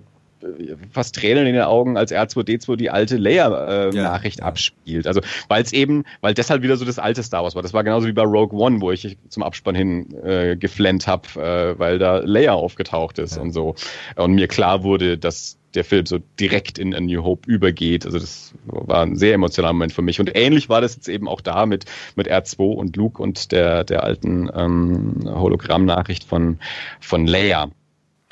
fast 0.92 1.16
Tränen 1.16 1.46
in 1.46 1.54
den 1.54 1.62
Augen, 1.62 1.96
als 1.96 2.12
R2D2 2.12 2.76
die 2.76 2.90
alte 2.90 3.16
Leia-Nachricht 3.16 4.38
äh, 4.38 4.42
ja, 4.42 4.48
abspielt. 4.48 5.06
Also 5.06 5.20
weil 5.48 5.62
es 5.62 5.72
eben, 5.72 6.04
weil 6.20 6.34
deshalb 6.34 6.62
wieder 6.62 6.76
so 6.76 6.84
das 6.84 6.98
alte 6.98 7.22
Star 7.22 7.42
Wars 7.42 7.54
war. 7.54 7.62
Das 7.62 7.72
war 7.72 7.84
genauso 7.84 8.06
wie 8.06 8.12
bei 8.12 8.22
Rogue 8.22 8.58
One, 8.58 8.80
wo 8.80 8.90
ich 8.90 9.16
zum 9.28 9.42
Abspann 9.42 9.74
hin 9.74 10.14
äh, 10.24 10.56
geflennt 10.56 11.06
habe, 11.06 11.28
äh, 11.36 11.78
weil 11.78 11.98
da 11.98 12.18
Leia 12.18 12.52
aufgetaucht 12.52 13.18
ist 13.18 13.36
ja. 13.36 13.42
und 13.42 13.52
so. 13.52 13.74
Und 14.16 14.34
mir 14.34 14.48
klar 14.48 14.82
wurde, 14.82 15.18
dass 15.18 15.58
der 15.74 15.84
Film 15.84 16.06
so 16.06 16.18
direkt 16.40 16.78
in 16.78 16.94
A 16.94 17.00
New 17.00 17.22
Hope 17.22 17.48
übergeht. 17.50 18.06
Also 18.06 18.18
das 18.18 18.54
war 18.66 19.02
ein 19.02 19.16
sehr 19.16 19.34
emotionaler 19.34 19.72
Moment 19.72 19.92
für 19.92 20.02
mich. 20.02 20.18
Und 20.20 20.34
ähnlich 20.34 20.68
war 20.68 20.80
das 20.80 20.96
jetzt 20.96 21.08
eben 21.08 21.28
auch 21.28 21.40
da 21.40 21.66
mit, 21.66 21.84
mit 22.16 22.30
R2 22.30 22.74
und 22.74 22.96
Luke 22.96 23.22
und 23.22 23.52
der, 23.52 23.84
der 23.84 24.02
alten 24.02 24.50
ähm, 24.54 25.20
Hologramm-Nachricht 25.24 26.24
von, 26.24 26.58
von 27.00 27.26
Leia. 27.26 27.70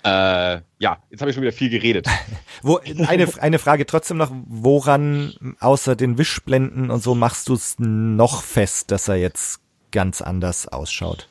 Äh, 0.07 0.61
ja, 0.79 0.99
jetzt 1.11 1.21
habe 1.21 1.31
ich 1.31 1.35
schon 1.35 1.42
wieder 1.42 1.53
viel 1.53 1.69
geredet. 1.69 2.07
Wo, 2.62 2.79
eine, 3.09 3.29
eine 3.40 3.59
Frage 3.59 3.87
trotzdem 3.87 4.19
noch, 4.19 4.31
woran 4.47 5.57
außer 5.59 5.97
den 5.97 6.16
Wischblenden 6.16 6.90
und 6.90 7.03
so 7.03 7.16
machst 7.16 7.49
du 7.49 7.55
es 7.55 7.75
noch 7.79 8.42
fest, 8.42 8.92
dass 8.92 9.09
er 9.09 9.16
jetzt 9.16 9.61
ganz 9.90 10.23
anders 10.23 10.69
ausschaut? 10.69 11.29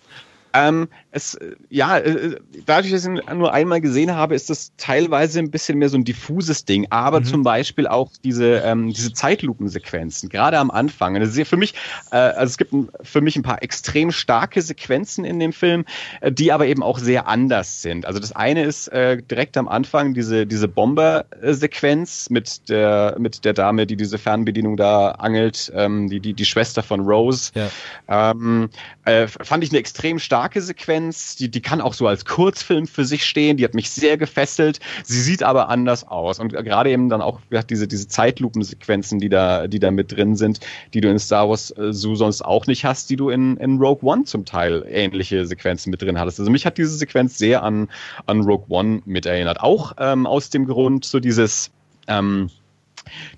Ähm, 0.56 0.88
es, 1.12 1.38
ja, 1.70 1.98
äh, 1.98 2.38
dadurch, 2.66 2.92
dass 2.92 3.06
ich 3.06 3.12
ihn 3.12 3.38
nur 3.38 3.54
einmal 3.54 3.82
gesehen 3.82 4.16
habe, 4.16 4.36
ist 4.36 4.50
das 4.50 4.72
teilweise 4.78 5.40
ein 5.40 5.52
bisschen 5.52 5.78
mehr 5.78 5.90
so 5.90 5.98
ein 5.98 6.04
diffuses 6.04 6.66
Ding. 6.66 6.88
Aber 6.90 7.20
mhm. 7.20 7.26
zum 7.26 7.44
Beispiel 7.44 7.88
auch 7.88 8.12
diese, 8.24 8.58
ähm, 8.66 8.92
diese 8.92 9.14
Zeitlupensequenzen, 9.14 10.30
gerade 10.30 10.60
am 10.60 10.72
Anfang. 10.72 11.20
Das 11.20 11.36
ist 11.36 11.48
für 11.48 11.58
mich, 11.58 11.74
äh, 12.12 12.18
also 12.18 12.52
es 12.52 12.58
gibt 12.58 12.74
für 13.02 13.22
mich 13.22 13.36
ein 13.36 13.44
paar 13.44 13.64
extrem 13.64 14.12
starke 14.12 14.62
Sequenzen 14.62 15.26
in 15.26 15.40
dem 15.40 15.54
Film, 15.54 15.86
äh, 16.22 16.32
die 16.32 16.52
aber 16.52 16.68
eben 16.68 16.84
auch 16.84 17.00
sehr 17.00 17.28
anders 17.28 17.82
sind. 17.82 18.06
Also 18.06 18.20
das 18.20 18.32
eine 18.32 18.64
ist 18.64 18.88
äh, 18.90 19.22
direkt 19.22 19.58
am 19.58 19.68
Anfang 19.68 20.14
diese, 20.14 20.46
diese 20.46 20.68
Bomber-Sequenz 20.68 22.30
mit 22.30 22.70
der, 22.70 23.16
mit 23.20 23.46
der 23.46 23.54
Dame, 23.54 23.88
die 23.88 23.96
diese 23.96 24.18
Fernbedienung 24.18 24.78
da 24.78 25.12
angelt, 25.12 25.72
ähm, 25.76 26.10
die, 26.10 26.20
die, 26.20 26.34
die 26.34 26.46
Schwester 26.46 26.84
von 26.84 27.02
Rose. 27.02 27.52
Ja. 27.56 28.32
Ähm, 28.32 28.70
äh, 29.06 29.28
fand 29.28 29.64
ich 29.64 29.72
eine 29.72 29.80
extrem 29.80 30.20
starke 30.20 30.45
starke 30.46 30.62
Sequenz, 30.62 31.36
die, 31.36 31.50
die 31.50 31.62
kann 31.62 31.82
auch 31.82 31.96
so 31.96 32.06
als 32.08 32.24
Kurzfilm 32.24 32.86
für 32.86 33.04
sich 33.04 33.26
stehen, 33.26 33.58
die 33.58 33.64
hat 33.64 33.74
mich 33.74 33.90
sehr 33.90 34.16
gefesselt. 34.16 34.80
Sie 35.04 35.20
sieht 35.20 35.42
aber 35.42 35.70
anders 35.70 36.08
aus. 36.08 36.38
Und 36.38 36.54
gerade 36.54 36.92
eben 36.92 37.10
dann 37.10 37.24
auch 37.24 37.40
diese, 37.68 37.88
diese 37.88 38.08
Zeitlupensequenzen, 38.08 39.18
die 39.18 39.30
da, 39.30 39.68
die 39.68 39.80
da 39.80 39.90
mit 39.90 40.12
drin 40.12 40.36
sind, 40.36 40.60
die 40.94 41.02
du 41.02 41.10
in 41.10 41.18
Star 41.18 41.50
Wars 41.50 41.72
äh, 41.72 41.92
so 41.94 42.14
sonst 42.14 42.44
auch 42.44 42.68
nicht 42.68 42.86
hast, 42.86 43.10
die 43.10 43.16
du 43.16 43.30
in, 43.30 43.58
in 43.58 43.80
Rogue 43.80 44.08
One 44.08 44.26
zum 44.26 44.46
Teil 44.46 44.86
ähnliche 44.88 45.48
Sequenzen 45.48 45.90
mit 45.90 46.04
drin 46.04 46.20
hattest. 46.20 46.40
Also 46.40 46.52
mich 46.52 46.68
hat 46.68 46.78
diese 46.78 46.96
Sequenz 46.96 47.40
sehr 47.40 47.64
an, 47.64 47.90
an 48.28 48.42
Rogue 48.42 48.68
One 48.70 49.02
mit 49.06 49.26
erinnert. 49.26 49.62
Auch 49.62 49.94
ähm, 49.98 50.28
aus 50.28 50.52
dem 50.52 50.68
Grund 50.68 51.06
so 51.06 51.20
dieses 51.20 51.72
ähm, 52.08 52.52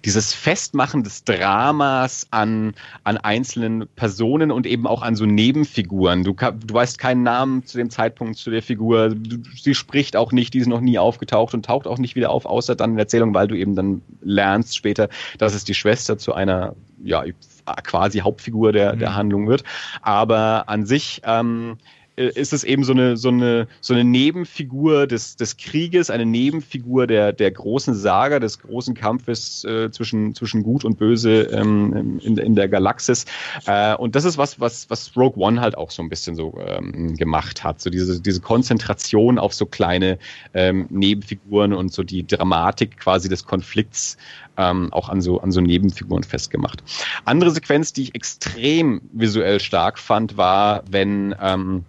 dieses 0.06 0.34
Festmachen 0.34 1.04
des 1.04 1.24
Dramas 1.24 2.28
an, 2.32 2.74
an 3.04 3.18
einzelnen 3.18 3.88
Personen 3.96 4.52
und 4.52 4.66
eben 4.66 4.88
auch 4.88 5.02
an 5.02 5.16
so 5.16 5.26
Nebenfiguren. 5.26 6.24
Du, 6.24 6.34
du 6.34 6.74
weißt 6.74 6.98
keinen 6.98 7.24
Namen 7.24 7.66
zu 7.66 7.78
dem 7.78 7.90
Zeitpunkt 7.90 8.38
zu 8.38 8.50
der 8.50 8.62
Figur. 8.62 9.10
Du, 9.10 9.38
sie 9.56 9.76
spricht 9.76 10.16
auch 10.16 10.32
nicht, 10.32 10.54
die 10.54 10.60
ist 10.60 10.68
noch 10.68 10.82
nie 10.82 10.98
aufgetaucht 10.98 11.54
und 11.54 11.66
taucht 11.66 11.88
auch 11.88 11.98
nicht 11.98 12.16
wieder 12.16 12.30
auf, 12.30 12.46
außer 12.46 12.76
dann 12.76 12.92
in 12.92 12.96
der 12.98 13.06
Erzählung, 13.06 13.34
weil 13.34 13.48
du 13.48 13.56
eben 13.56 13.76
dann 13.76 14.02
lernst 14.22 14.76
später, 14.76 15.10
dass 15.38 15.54
es 15.54 15.64
die 15.64 15.74
Schwester 15.74 16.18
zu 16.18 16.34
einer, 16.34 16.76
ja, 17.04 17.24
quasi 17.84 18.20
Hauptfigur 18.20 18.72
der, 18.72 18.96
der 18.96 19.10
mhm. 19.10 19.16
Handlung 19.16 19.48
wird. 19.48 19.64
Aber 20.02 20.70
an 20.70 20.86
sich 20.86 21.22
ähm, 21.26 21.78
äh, 21.80 21.97
ist 22.18 22.52
es 22.52 22.64
eben 22.64 22.84
so 22.84 22.94
eine, 22.94 23.16
so 23.16 23.30
eine, 23.30 23.68
so 23.80 23.94
eine 23.94 24.04
Nebenfigur 24.04 25.06
des, 25.06 25.36
des 25.36 25.56
Krieges, 25.56 26.10
eine 26.10 26.26
Nebenfigur 26.26 27.06
der, 27.06 27.32
der 27.32 27.52
großen 27.52 27.94
Saga, 27.94 28.40
des 28.40 28.60
großen 28.60 28.96
Kampfes 28.96 29.64
äh, 29.64 29.92
zwischen, 29.92 30.34
zwischen 30.34 30.64
Gut 30.64 30.84
und 30.84 30.98
Böse 30.98 31.44
ähm, 31.44 32.20
in, 32.24 32.38
in 32.38 32.56
der 32.56 32.70
Galaxis. 32.70 33.26
Äh, 33.68 33.96
und 33.96 34.16
das 34.16 34.26
ist 34.26 34.38
was, 34.38 34.60
was, 34.60 34.90
was 34.90 35.16
Rogue 35.16 35.38
One 35.38 35.62
halt 35.62 35.78
auch 35.78 35.92
so 35.92 36.02
ein 36.02 36.10
bisschen 36.10 36.36
so 36.36 36.58
ähm, 36.60 37.16
gemacht 37.16 37.64
hat. 37.64 37.82
So 37.82 37.92
diese, 37.92 38.20
diese 38.20 38.42
Konzentration 38.42 39.38
auf 39.38 39.54
so 39.54 39.68
kleine 39.68 40.18
ähm, 40.56 40.88
Nebenfiguren 40.90 41.72
und 41.72 41.94
so 41.94 42.02
die 42.02 42.26
Dramatik 42.26 42.98
quasi 42.98 43.30
des 43.30 43.46
Konflikts 43.46 44.18
ähm, 44.58 44.92
auch 44.92 45.10
an 45.10 45.22
so, 45.22 45.40
an 45.40 45.52
so 45.52 45.62
Nebenfiguren 45.62 46.24
festgemacht. 46.24 46.84
Andere 47.26 47.52
Sequenz, 47.52 47.94
die 47.94 48.04
ich 48.04 48.16
extrem 48.16 49.02
visuell 49.14 49.60
stark 49.60 50.00
fand, 50.00 50.36
war, 50.36 50.84
wenn 50.90 51.36
ähm, 51.40 51.86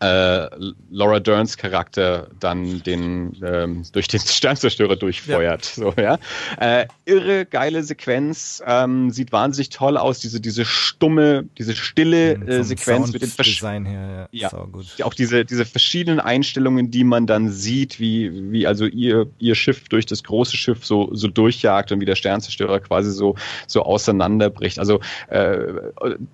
äh, 0.00 0.48
Laura 0.90 1.20
Derns 1.20 1.56
Charakter 1.56 2.28
dann 2.38 2.82
den 2.82 3.36
ähm, 3.44 3.82
durch 3.92 4.08
den 4.08 4.20
Sternzerstörer 4.26 4.96
durchfeuert. 4.96 5.76
Ja. 5.76 5.82
So, 5.82 5.94
ja. 6.00 6.18
Äh, 6.60 6.86
irre 7.04 7.46
geile 7.46 7.82
Sequenz, 7.82 8.62
ähm, 8.66 9.10
sieht 9.10 9.32
wahnsinnig 9.32 9.70
toll 9.70 9.96
aus, 9.96 10.20
diese, 10.20 10.40
diese 10.40 10.64
stumme, 10.64 11.48
diese 11.58 11.74
stille 11.74 12.34
äh, 12.34 12.62
Sequenz 12.62 13.12
mit 13.12 13.22
dem 13.22 13.30
Design 13.36 13.86
her, 13.86 14.28
ja, 14.30 14.50
ja. 14.52 14.64
gut. 14.64 14.86
auch 15.02 15.14
diese, 15.14 15.44
diese 15.44 15.64
verschiedenen 15.64 16.20
Einstellungen, 16.20 16.90
die 16.90 17.04
man 17.04 17.26
dann 17.26 17.50
sieht, 17.50 17.98
wie, 17.98 18.52
wie 18.52 18.66
also 18.66 18.86
ihr, 18.86 19.26
ihr 19.38 19.54
Schiff 19.54 19.88
durch 19.88 20.06
das 20.06 20.22
große 20.22 20.56
Schiff 20.56 20.84
so, 20.84 21.10
so 21.12 21.28
durchjagt 21.28 21.92
und 21.92 22.00
wie 22.00 22.04
der 22.04 22.16
Sternzerstörer 22.16 22.80
quasi 22.80 23.10
so, 23.10 23.34
so 23.66 23.82
auseinanderbricht. 23.82 24.78
Also 24.78 25.00
äh, 25.28 25.58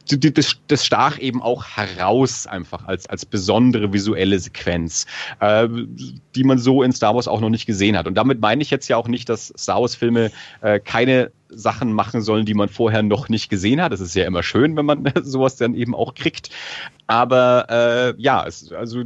das, 0.07 0.57
das 0.66 0.85
stach 0.85 1.18
eben 1.18 1.42
auch 1.42 1.64
heraus 1.64 2.46
einfach 2.46 2.87
als, 2.87 3.07
als 3.07 3.24
besonders 3.24 3.53
besondere 3.54 3.92
visuelle 3.92 4.38
Sequenz, 4.38 5.06
äh, 5.38 5.68
die 6.34 6.44
man 6.44 6.58
so 6.58 6.82
in 6.82 6.92
Star 6.92 7.14
Wars 7.14 7.28
auch 7.28 7.40
noch 7.40 7.50
nicht 7.50 7.66
gesehen 7.66 7.96
hat. 7.96 8.08
Und 8.08 8.14
damit 8.14 8.40
meine 8.40 8.62
ich 8.62 8.70
jetzt 8.70 8.88
ja 8.88 8.96
auch 8.96 9.06
nicht, 9.06 9.28
dass 9.28 9.54
Star 9.56 9.80
Wars-Filme 9.80 10.32
äh, 10.60 10.80
keine 10.80 11.30
Sachen 11.48 11.92
machen 11.92 12.20
sollen, 12.20 12.46
die 12.46 12.54
man 12.54 12.68
vorher 12.68 13.04
noch 13.04 13.28
nicht 13.28 13.48
gesehen 13.48 13.80
hat. 13.80 13.92
Das 13.92 14.00
ist 14.00 14.16
ja 14.16 14.24
immer 14.24 14.42
schön, 14.42 14.76
wenn 14.76 14.86
man 14.86 15.08
sowas 15.22 15.54
dann 15.56 15.74
eben 15.74 15.94
auch 15.94 16.14
kriegt. 16.14 16.50
Aber 17.06 17.66
äh, 17.70 18.20
ja, 18.20 18.44
es, 18.44 18.72
also 18.72 19.04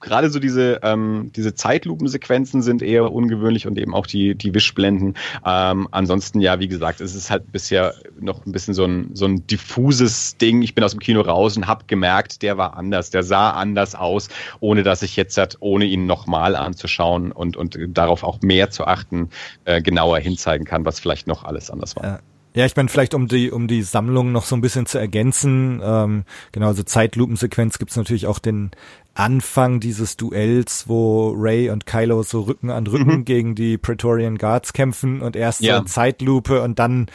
gerade 0.00 0.30
so 0.30 0.38
diese, 0.38 0.80
ähm, 0.82 1.30
diese 1.36 1.54
Zeitlupensequenzen 1.54 2.62
sind 2.62 2.82
eher 2.82 3.12
ungewöhnlich 3.12 3.66
und 3.66 3.78
eben 3.78 3.94
auch 3.94 4.06
die, 4.06 4.34
die 4.34 4.54
Wischblenden. 4.54 5.14
Ähm, 5.44 5.88
ansonsten, 5.90 6.40
ja, 6.40 6.58
wie 6.58 6.68
gesagt, 6.68 7.00
es 7.00 7.14
ist 7.14 7.30
halt 7.30 7.52
bisher 7.52 7.94
noch 8.18 8.46
ein 8.46 8.52
bisschen 8.52 8.74
so 8.74 8.84
ein, 8.84 9.10
so 9.14 9.26
ein 9.26 9.46
diffuses 9.46 10.36
Ding. 10.38 10.62
Ich 10.62 10.74
bin 10.74 10.82
aus 10.84 10.92
dem 10.92 11.00
Kino 11.00 11.20
raus 11.20 11.56
und 11.56 11.66
habe 11.66 11.84
gemerkt, 11.86 12.42
der 12.42 12.56
war 12.56 12.76
anders, 12.76 13.10
der 13.10 13.22
sah 13.22 13.50
anders 13.50 13.94
aus, 13.94 14.28
ohne 14.60 14.82
dass 14.82 15.02
ich 15.02 15.16
jetzt 15.16 15.36
halt, 15.36 15.56
ohne 15.60 15.84
ihn 15.84 16.06
nochmal 16.06 16.56
anzuschauen 16.56 17.32
und, 17.32 17.56
und 17.56 17.78
darauf 17.88 18.22
auch 18.22 18.40
mehr 18.42 18.70
zu 18.70 18.86
achten, 18.86 19.30
äh, 19.64 19.82
genauer 19.82 20.18
hinzeigen 20.18 20.66
kann, 20.66 20.84
was 20.84 21.00
vielleicht 21.00 21.26
noch 21.26 21.44
alles 21.44 21.70
anders 21.70 21.96
war. 21.96 22.04
Ja. 22.04 22.20
Ja, 22.54 22.66
ich 22.66 22.74
meine, 22.74 22.88
vielleicht 22.88 23.14
um 23.14 23.28
die, 23.28 23.50
um 23.50 23.68
die 23.68 23.82
Sammlung 23.82 24.32
noch 24.32 24.44
so 24.44 24.56
ein 24.56 24.60
bisschen 24.60 24.86
zu 24.86 24.98
ergänzen, 24.98 25.80
ähm, 25.84 26.24
genau, 26.50 26.68
also 26.68 26.82
Zeitlupensequenz 26.82 27.78
gibt's 27.78 27.96
natürlich 27.96 28.26
auch 28.26 28.40
den 28.40 28.72
Anfang 29.14 29.78
dieses 29.78 30.16
Duells, 30.16 30.88
wo 30.88 31.32
Ray 31.36 31.70
und 31.70 31.86
Kylo 31.86 32.22
so 32.22 32.42
Rücken 32.42 32.70
an 32.70 32.86
Rücken 32.86 33.18
mhm. 33.18 33.24
gegen 33.24 33.54
die 33.54 33.78
Praetorian 33.78 34.38
Guards 34.38 34.72
kämpfen 34.72 35.20
und 35.20 35.36
erst 35.36 35.60
ja. 35.60 35.78
so 35.78 35.84
Zeitlupe 35.84 36.62
und 36.62 36.78
dann 36.78 37.06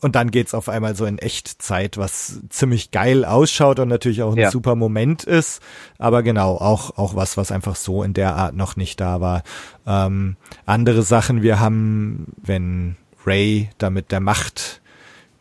und 0.00 0.14
dann 0.14 0.30
geht's 0.30 0.54
auf 0.54 0.68
einmal 0.68 0.94
so 0.94 1.06
in 1.06 1.18
Echtzeit, 1.18 1.98
was 1.98 2.40
ziemlich 2.50 2.92
geil 2.92 3.24
ausschaut 3.24 3.80
und 3.80 3.88
natürlich 3.88 4.22
auch 4.22 4.32
ein 4.32 4.38
ja. 4.38 4.50
super 4.50 4.76
Moment 4.76 5.24
ist. 5.24 5.60
Aber 5.98 6.22
genau, 6.22 6.54
auch, 6.54 6.96
auch 6.96 7.16
was, 7.16 7.36
was 7.36 7.50
einfach 7.50 7.74
so 7.74 8.04
in 8.04 8.14
der 8.14 8.36
Art 8.36 8.54
noch 8.54 8.76
nicht 8.76 9.00
da 9.00 9.20
war. 9.20 9.42
Ähm, 9.86 10.36
andere 10.66 11.02
Sachen, 11.02 11.42
wir 11.42 11.58
haben, 11.58 12.26
wenn 12.40 12.96
Ray 13.26 13.70
damit 13.78 14.12
der 14.12 14.20
Macht 14.20 14.80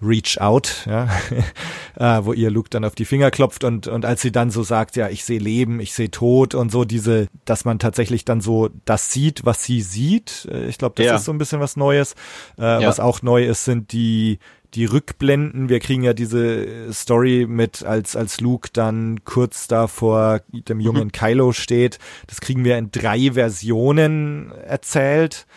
Reach 0.02 0.40
Out, 0.40 0.86
ja, 0.86 1.10
äh, 1.96 2.24
wo 2.24 2.34
ihr 2.34 2.52
Luke 2.52 2.70
dann 2.70 2.86
auf 2.86 2.94
die 2.94 3.06
Finger 3.06 3.32
klopft 3.32 3.64
und, 3.64 3.88
und 3.88 4.06
als 4.06 4.22
sie 4.22 4.32
dann 4.32 4.52
so 4.52 4.62
sagt, 4.62 4.96
ja, 4.96 5.10
ich 5.10 5.26
sehe 5.26 5.40
Leben, 5.40 5.80
ich 5.80 5.94
sehe 5.94 6.12
Tod 6.12 6.54
und 6.54 6.72
so 6.72 6.86
diese, 6.86 7.28
dass 7.46 7.66
man 7.66 7.80
tatsächlich 7.80 8.24
dann 8.24 8.40
so 8.40 8.70
das 8.86 9.12
sieht, 9.12 9.46
was 9.46 9.64
sie 9.64 9.82
sieht. 9.82 10.48
Äh, 10.52 10.68
ich 10.68 10.78
glaube, 10.78 10.96
das 10.98 11.06
ja. 11.06 11.16
ist 11.16 11.26
so 11.26 11.32
ein 11.32 11.40
bisschen 11.40 11.60
was 11.60 11.78
Neues. 11.78 12.14
Äh, 12.60 12.64
ja. 12.64 12.88
Was 12.88 13.00
auch 13.00 13.24
neu 13.24 13.46
ist, 13.46 13.66
sind 13.66 13.92
die, 13.92 14.38
die 14.76 14.86
Rückblenden. 14.86 15.70
Wir 15.70 15.80
kriegen 15.80 16.04
ja 16.04 16.14
diese 16.14 16.94
Story 16.94 17.48
mit, 17.50 17.84
als, 17.84 18.16
als 18.16 18.40
Luke 18.40 18.70
dann 18.72 19.24
kurz 19.24 19.68
da 19.68 19.88
vor 19.88 20.42
dem 20.52 20.80
jungen 20.80 21.06
mhm. 21.06 21.12
Kylo 21.12 21.54
steht. 21.54 21.98
Das 22.28 22.40
kriegen 22.40 22.64
wir 22.64 22.78
in 22.78 22.92
drei 22.92 23.32
Versionen 23.32 24.52
erzählt. 24.52 25.48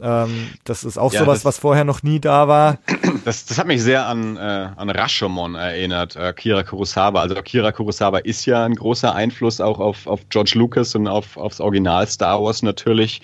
Ähm, 0.00 0.50
das 0.64 0.84
ist 0.84 0.98
auch 0.98 1.12
ja, 1.12 1.20
sowas, 1.20 1.44
was 1.44 1.58
vorher 1.58 1.84
noch 1.84 2.02
nie 2.02 2.20
da 2.20 2.48
war. 2.48 2.78
Das, 3.24 3.44
das 3.46 3.58
hat 3.58 3.66
mich 3.66 3.82
sehr 3.82 4.06
an, 4.06 4.36
äh, 4.36 4.40
an 4.40 4.90
Rashomon 4.90 5.54
erinnert, 5.54 6.16
äh, 6.16 6.32
Kira 6.32 6.62
Kurosawa. 6.62 7.22
Also 7.22 7.34
Kira 7.36 7.72
Kurosawa 7.72 8.18
ist 8.18 8.46
ja 8.46 8.64
ein 8.64 8.74
großer 8.74 9.14
Einfluss 9.14 9.60
auch 9.60 9.80
auf, 9.80 10.06
auf 10.06 10.28
George 10.28 10.52
Lucas 10.54 10.94
und 10.94 11.08
auf, 11.08 11.36
aufs 11.36 11.60
Original 11.60 12.06
Star 12.06 12.42
Wars 12.42 12.62
natürlich. 12.62 13.22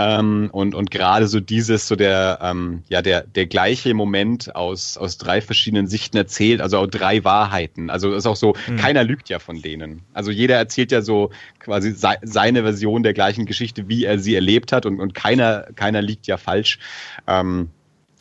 Ähm, 0.00 0.48
und 0.52 0.76
und 0.76 0.92
gerade 0.92 1.26
so 1.26 1.40
dieses, 1.40 1.88
so 1.88 1.96
der, 1.96 2.38
ähm, 2.40 2.84
ja, 2.88 3.02
der, 3.02 3.22
der 3.22 3.46
gleiche 3.46 3.92
Moment 3.94 4.54
aus, 4.54 4.96
aus 4.96 5.18
drei 5.18 5.40
verschiedenen 5.40 5.88
Sichten 5.88 6.16
erzählt, 6.16 6.60
also 6.60 6.78
auch 6.78 6.86
drei 6.86 7.24
Wahrheiten. 7.24 7.90
Also 7.90 8.14
ist 8.14 8.26
auch 8.26 8.36
so, 8.36 8.54
mhm. 8.68 8.76
keiner 8.76 9.02
lügt 9.02 9.28
ja 9.28 9.40
von 9.40 9.60
denen. 9.60 10.02
Also 10.12 10.30
jeder 10.30 10.56
erzählt 10.56 10.92
ja 10.92 11.02
so 11.02 11.30
quasi 11.58 11.90
se 11.92 12.10
seine 12.22 12.62
Version 12.62 13.02
der 13.02 13.12
gleichen 13.12 13.44
Geschichte, 13.44 13.88
wie 13.88 14.04
er 14.04 14.20
sie 14.20 14.36
erlebt 14.36 14.70
hat 14.70 14.86
und, 14.86 15.00
und 15.00 15.14
keiner, 15.14 15.66
keiner 15.74 16.00
liegt 16.08 16.26
ja 16.26 16.36
falsch. 16.36 16.78
Ähm, 17.26 17.70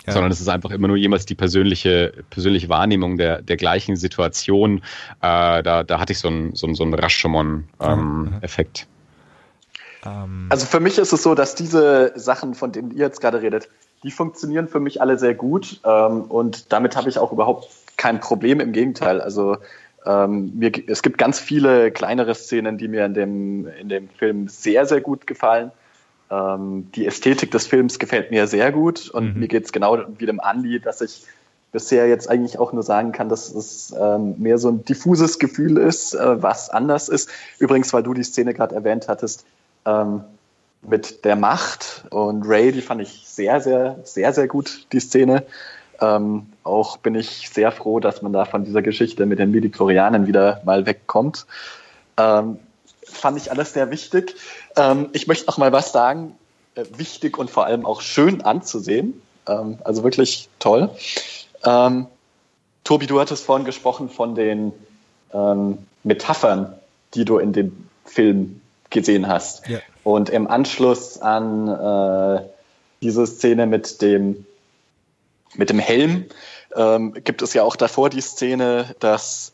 ja. 0.06 0.14
sondern 0.14 0.32
es 0.32 0.40
ist 0.40 0.48
einfach 0.48 0.72
immer 0.72 0.88
nur 0.88 0.98
jemals 0.98 1.26
die 1.26 1.36
persönliche, 1.36 2.14
persönliche 2.30 2.70
Wahrnehmung 2.70 3.18
der, 3.18 3.42
der 3.42 3.58
gleichen 3.58 3.98
Situation. 3.98 4.78
Äh, 5.22 5.62
da, 5.64 5.84
da 5.84 6.00
hatte 6.00 6.14
ich 6.14 6.20
so 6.20 6.30
einen 6.30 6.56
so 6.56 6.74
so 6.74 6.84
einen 6.84 6.94
Rashomon-Effekt. 6.94 8.88
Ähm, 10.06 10.12
ähm 10.12 10.48
also 10.50 10.66
für 10.66 10.80
mich 10.80 10.98
ist 10.98 11.12
es 11.12 11.24
so, 11.24 11.36
dass 11.36 11.56
diese 11.56 12.14
Sachen, 12.16 12.56
von 12.56 12.72
denen 12.72 12.92
ihr 12.92 13.06
jetzt 13.06 13.20
gerade 13.20 13.42
redet, 13.42 13.68
die 14.04 14.12
funktionieren 14.12 14.68
für 14.68 14.80
mich 14.80 15.02
alle 15.02 15.18
sehr 15.20 15.34
gut 15.34 15.82
ähm, 15.84 16.22
und 16.22 16.72
damit 16.72 16.96
habe 16.96 17.10
ich 17.10 17.20
auch 17.20 17.32
überhaupt 17.32 17.68
kein 17.98 18.20
Problem. 18.20 18.60
Im 18.62 18.72
Gegenteil, 18.72 19.20
also 19.20 19.58
ähm, 20.06 20.54
mir, 20.58 20.72
es 20.88 21.02
gibt 21.02 21.18
ganz 21.18 21.40
viele 21.40 21.92
kleinere 21.92 22.34
Szenen, 22.34 22.78
die 22.78 22.88
mir 22.88 23.06
in 23.06 23.14
dem, 23.14 23.68
in 23.68 23.90
dem 23.90 24.08
Film 24.08 24.48
sehr, 24.48 24.86
sehr 24.86 25.02
gut 25.02 25.28
gefallen. 25.28 25.72
Ähm, 26.30 26.90
die 26.94 27.06
Ästhetik 27.06 27.52
des 27.52 27.68
Films 27.68 28.00
gefällt 28.00 28.32
mir 28.32 28.48
sehr 28.48 28.72
gut 28.72 29.10
und 29.10 29.36
mhm. 29.36 29.40
mir 29.40 29.48
geht 29.48 29.66
es 29.66 29.72
genau 29.72 29.98
wie 30.18 30.26
dem 30.26 30.40
Andi, 30.40 30.80
dass 30.80 31.02
ich 31.02 31.24
bisher 31.72 32.08
jetzt 32.08 32.30
eigentlich 32.30 32.60
auch 32.60 32.74
nur 32.74 32.84
sagen 32.84 33.12
kann, 33.12 33.30
dass 33.30 33.54
es 33.54 33.94
ähm, 33.98 34.36
mehr 34.38 34.58
so 34.58 34.70
ein 34.70 34.86
diffuses 34.86 35.40
Gefühl 35.40 35.78
ist, 35.78 36.14
äh, 36.14 36.42
was 36.42 36.70
anders 36.70 37.10
ist. 37.10 37.30
Übrigens, 37.60 37.94
weil 37.94 38.04
du 38.04 38.14
die 38.14 38.24
Szene 38.24 38.54
gerade 38.54 38.76
erwähnt 38.76 39.08
hattest, 39.08 39.46
ähm, 39.86 40.22
mit 40.82 41.26
der 41.26 41.36
Macht 41.36 42.06
und 42.12 42.44
Ray, 42.48 42.72
die 42.72 42.82
fand 42.82 43.02
ich 43.02 43.24
sehr, 43.26 43.60
sehr, 43.62 44.00
sehr, 44.04 44.34
sehr 44.34 44.48
gut, 44.48 44.88
die 44.92 45.00
Szene. 45.00 45.44
Ähm, 46.00 46.48
auch 46.64 46.98
bin 46.98 47.16
ich 47.16 47.50
sehr 47.50 47.72
froh, 47.72 48.00
dass 48.00 48.22
man 48.22 48.32
da 48.32 48.46
von 48.46 48.64
dieser 48.64 48.82
Geschichte 48.82 49.26
mit 49.26 49.40
den 49.40 49.52
Midichlorianern 49.52 50.28
wieder 50.28 50.62
mal 50.64 50.86
wegkommt. 50.86 51.46
Ähm, 52.18 52.60
fand 53.18 53.38
ich 53.38 53.52
alles 53.52 53.74
sehr 53.74 53.92
wichtig. 53.92 54.36
Ähm, 54.76 55.10
ich 55.14 55.28
möchte 55.28 55.46
noch 55.48 55.58
mal 55.58 55.72
was 55.72 55.92
sagen, 55.92 56.36
äh, 56.76 56.86
wichtig 56.96 57.38
und 57.38 57.50
vor 57.50 57.66
allem 57.66 57.86
auch 57.86 58.02
schön 58.02 58.42
anzusehen. 58.42 59.22
Ähm, 59.48 59.80
also 59.84 60.04
wirklich 60.04 60.50
toll. 60.60 60.90
Ähm, 61.64 62.08
Tobi, 62.84 63.08
du 63.08 63.20
hattest 63.20 63.44
vorhin 63.44 63.66
gesprochen 63.66 64.10
von 64.10 64.36
den 64.36 64.72
ähm, 65.34 65.80
Metaphern, 66.04 66.74
die 67.14 67.26
du 67.26 67.38
in 67.38 67.54
dem 67.54 67.90
Film 68.06 68.62
gesehen 68.90 69.28
hast. 69.28 69.68
Ja. 69.68 69.80
Und 70.04 70.30
im 70.30 70.48
Anschluss 70.48 71.20
an 71.20 71.68
äh, 71.68 72.44
diese 73.02 73.28
Szene 73.28 73.68
mit 73.68 74.02
dem, 74.02 74.46
mit 75.56 75.70
dem 75.70 75.80
Helm 75.80 76.26
ähm, 76.76 77.14
gibt 77.24 77.42
es 77.42 77.54
ja 77.54 77.64
auch 77.64 77.76
davor 77.76 78.10
die 78.10 78.22
Szene, 78.22 78.96
dass 79.00 79.52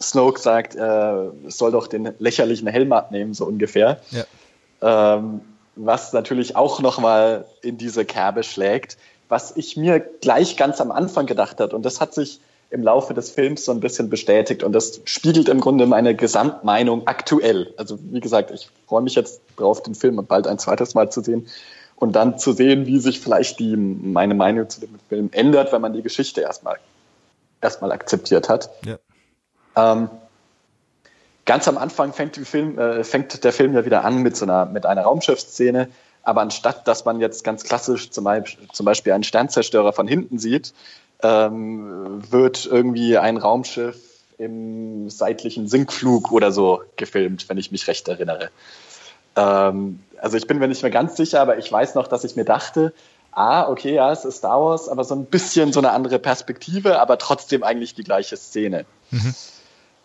Snoke 0.00 0.40
sagt, 0.40 0.76
äh, 0.76 1.46
es 1.46 1.58
soll 1.58 1.72
doch 1.72 1.86
den 1.86 2.12
lächerlichen 2.18 2.68
Helm 2.68 2.92
abnehmen, 2.92 3.34
so 3.34 3.46
ungefähr. 3.46 4.00
Ja. 4.10 5.16
Ähm, 5.16 5.40
was 5.74 6.12
natürlich 6.12 6.56
auch 6.56 6.80
nochmal 6.80 7.44
in 7.62 7.78
diese 7.78 8.04
Kerbe 8.04 8.42
schlägt, 8.42 8.96
was 9.28 9.56
ich 9.56 9.76
mir 9.76 10.00
gleich 10.00 10.56
ganz 10.56 10.80
am 10.80 10.90
Anfang 10.90 11.26
gedacht 11.26 11.60
hat. 11.60 11.74
Und 11.74 11.84
das 11.84 12.00
hat 12.00 12.14
sich 12.14 12.40
im 12.70 12.82
Laufe 12.82 13.14
des 13.14 13.30
Films 13.30 13.64
so 13.64 13.72
ein 13.72 13.80
bisschen 13.80 14.10
bestätigt 14.10 14.64
und 14.64 14.72
das 14.72 15.00
spiegelt 15.04 15.48
im 15.48 15.60
Grunde 15.60 15.86
meine 15.86 16.16
Gesamtmeinung 16.16 17.06
aktuell. 17.06 17.72
Also 17.76 17.98
wie 18.10 18.20
gesagt, 18.20 18.50
ich 18.50 18.68
freue 18.88 19.02
mich 19.02 19.14
jetzt 19.14 19.40
drauf, 19.56 19.82
den 19.82 19.94
Film 19.94 20.16
bald 20.26 20.46
ein 20.46 20.58
zweites 20.58 20.94
Mal 20.94 21.10
zu 21.10 21.20
sehen 21.20 21.46
und 21.94 22.16
dann 22.16 22.38
zu 22.38 22.52
sehen, 22.52 22.86
wie 22.86 22.98
sich 22.98 23.20
vielleicht 23.20 23.60
die, 23.60 23.76
meine 23.76 24.34
Meinung 24.34 24.68
zu 24.68 24.80
dem 24.80 24.98
Film 25.08 25.28
ändert, 25.32 25.72
wenn 25.72 25.80
man 25.80 25.92
die 25.92 26.02
Geschichte 26.02 26.40
erstmal 26.40 26.76
erstmal 27.60 27.92
akzeptiert 27.92 28.48
hat. 28.48 28.70
Ja. 28.84 28.98
Ähm, 29.76 30.08
ganz 31.44 31.68
am 31.68 31.78
Anfang 31.78 32.12
fängt, 32.12 32.36
Film, 32.36 32.78
äh, 32.78 33.04
fängt, 33.04 33.44
der 33.44 33.52
Film 33.52 33.74
ja 33.74 33.84
wieder 33.84 34.04
an 34.04 34.22
mit 34.22 34.36
so 34.36 34.44
einer, 34.44 34.66
mit 34.66 34.86
einer 34.86 35.02
Raumschiffsszene, 35.02 35.88
aber 36.22 36.40
anstatt, 36.40 36.88
dass 36.88 37.04
man 37.04 37.20
jetzt 37.20 37.44
ganz 37.44 37.62
klassisch 37.62 38.10
zum 38.10 38.24
Beispiel, 38.24 38.68
zum 38.72 38.84
Beispiel 38.84 39.12
einen 39.12 39.24
Sternzerstörer 39.24 39.92
von 39.92 40.08
hinten 40.08 40.38
sieht, 40.38 40.74
ähm, 41.22 42.20
wird 42.30 42.66
irgendwie 42.66 43.16
ein 43.16 43.36
Raumschiff 43.36 43.96
im 44.38 45.08
seitlichen 45.08 45.68
Sinkflug 45.68 46.32
oder 46.32 46.52
so 46.52 46.82
gefilmt, 46.96 47.48
wenn 47.48 47.58
ich 47.58 47.70
mich 47.70 47.86
recht 47.86 48.08
erinnere. 48.08 48.50
Ähm, 49.36 50.00
also 50.20 50.36
ich 50.36 50.46
bin 50.46 50.58
mir 50.58 50.68
nicht 50.68 50.82
mehr 50.82 50.90
ganz 50.90 51.16
sicher, 51.16 51.40
aber 51.40 51.58
ich 51.58 51.70
weiß 51.70 51.94
noch, 51.94 52.08
dass 52.08 52.24
ich 52.24 52.36
mir 52.36 52.44
dachte, 52.44 52.92
ah, 53.32 53.68
okay, 53.68 53.94
ja, 53.94 54.10
es 54.10 54.24
ist 54.24 54.38
Star 54.38 54.60
Wars, 54.60 54.88
aber 54.88 55.04
so 55.04 55.14
ein 55.14 55.26
bisschen 55.26 55.72
so 55.72 55.80
eine 55.80 55.92
andere 55.92 56.18
Perspektive, 56.18 56.98
aber 57.00 57.18
trotzdem 57.18 57.62
eigentlich 57.62 57.94
die 57.94 58.04
gleiche 58.04 58.36
Szene. 58.36 58.84
Mhm. 59.10 59.34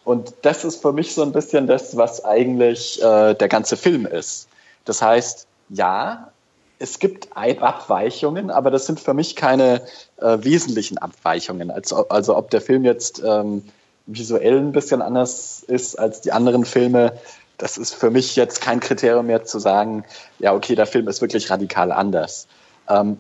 Und 0.04 0.34
das 0.42 0.66
ist 0.66 0.82
für 0.82 0.94
mich 0.94 1.14
so 1.14 1.22
ein 1.22 1.32
bisschen 1.32 1.68
das, 1.68 1.96
was 1.96 2.26
eigentlich 2.26 3.02
äh, 3.02 3.34
der 3.36 3.48
ganze 3.48 3.78
Film 3.78 4.06
ist. 4.06 4.48
Das 4.86 5.02
heißt, 5.02 5.48
ja, 5.70 6.32
es 6.80 6.98
gibt 6.98 7.30
Abweichungen, 7.36 8.50
aber 8.50 8.72
das 8.72 8.88
sind 8.88 9.00
für 9.00 9.14
mich 9.14 9.36
keine 9.36 9.82
äh, 10.18 10.38
wesentlichen 10.42 10.98
Abweichungen. 10.98 11.70
Also, 11.70 12.10
also 12.10 12.36
ob 12.36 12.50
der 12.50 12.62
Film 12.62 12.84
jetzt 12.84 13.22
ähm, 13.24 13.64
visuell 14.08 14.58
ein 14.58 14.72
bisschen 14.72 15.02
anders 15.02 15.64
ist 15.68 16.00
als 16.00 16.22
die 16.22 16.32
anderen 16.32 16.66
Filme, 16.66 17.14
das 17.60 17.78
ist 17.78 17.94
für 17.94 18.10
mich 18.10 18.36
jetzt 18.36 18.62
kein 18.62 18.80
Kriterium 18.80 19.28
mehr 19.28 19.44
zu 19.44 19.60
sagen, 19.60 20.04
ja, 20.40 20.54
okay, 20.56 20.74
der 20.74 20.88
Film 20.88 21.08
ist 21.08 21.22
wirklich 21.22 21.52
radikal 21.52 21.92
anders. 21.92 22.48
Ähm, 22.90 23.18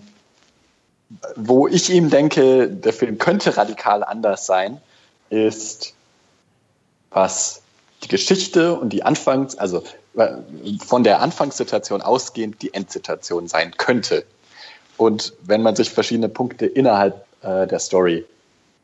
wo 1.35 1.67
ich 1.67 1.91
ihm 1.91 2.09
denke, 2.09 2.67
der 2.67 2.93
Film 2.93 3.19
könnte 3.19 3.55
radikal 3.55 4.03
anders 4.03 4.47
sein, 4.47 4.81
ist, 5.29 5.93
was 7.11 7.61
die 8.03 8.07
Geschichte 8.07 8.73
und 8.73 8.89
die 8.89 9.03
Anfangs-, 9.03 9.57
also 9.57 9.83
von 10.85 11.03
der 11.03 11.21
Anfangssituation 11.21 12.01
ausgehend 12.01 12.61
die 12.61 12.73
Endsituation 12.73 13.47
sein 13.47 13.77
könnte. 13.77 14.25
Und 14.97 15.33
wenn 15.43 15.61
man 15.61 15.75
sich 15.75 15.89
verschiedene 15.89 16.29
Punkte 16.29 16.65
innerhalb 16.65 17.25
äh, 17.41 17.67
der 17.67 17.79
Story 17.79 18.25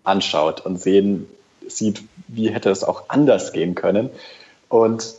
anschaut 0.04 0.66
und 0.66 0.80
sehen, 0.80 1.28
sieht, 1.68 2.04
wie 2.28 2.50
hätte 2.50 2.70
es 2.70 2.84
auch 2.84 3.10
anders 3.10 3.52
gehen 3.52 3.76
können. 3.76 4.10
Und 4.70 5.16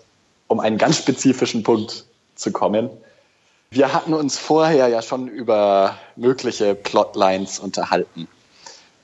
um 0.46 0.60
einen 0.60 0.78
ganz 0.78 0.98
spezifischen 0.98 1.62
Punkt 1.62 2.04
zu 2.34 2.52
kommen, 2.52 2.90
wir 3.70 3.92
hatten 3.92 4.14
uns 4.14 4.38
vorher 4.38 4.88
ja 4.88 5.02
schon 5.02 5.28
über 5.28 5.98
mögliche 6.16 6.74
Plotlines 6.74 7.58
unterhalten 7.58 8.28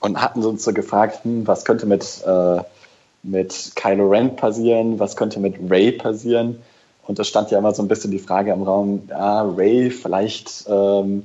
und 0.01 0.21
hatten 0.23 0.43
uns 0.43 0.65
so 0.65 0.73
gefragt, 0.73 1.25
hm, 1.25 1.47
was 1.47 1.65
könnte 1.67 1.85
mit, 1.85 2.03
äh, 2.25 2.63
mit 3.25 3.73
Kylo 3.75 4.09
Ren 4.09 4.37
passieren, 4.37 4.99
was 5.01 5.17
könnte 5.17 5.41
mit 5.41 5.57
Ray 5.69 5.93
passieren. 5.93 6.63
Und 7.07 7.19
es 7.19 7.29
stand 7.29 7.51
ja 7.51 7.59
immer 7.59 7.75
so 7.75 7.83
ein 7.83 7.89
bisschen 7.89 8.11
die 8.11 8.19
Frage 8.19 8.53
im 8.53 8.63
Raum, 8.63 9.03
ja, 9.09 9.43
Ray, 9.43 9.91
vielleicht 9.91 10.65
ähm, 10.69 11.25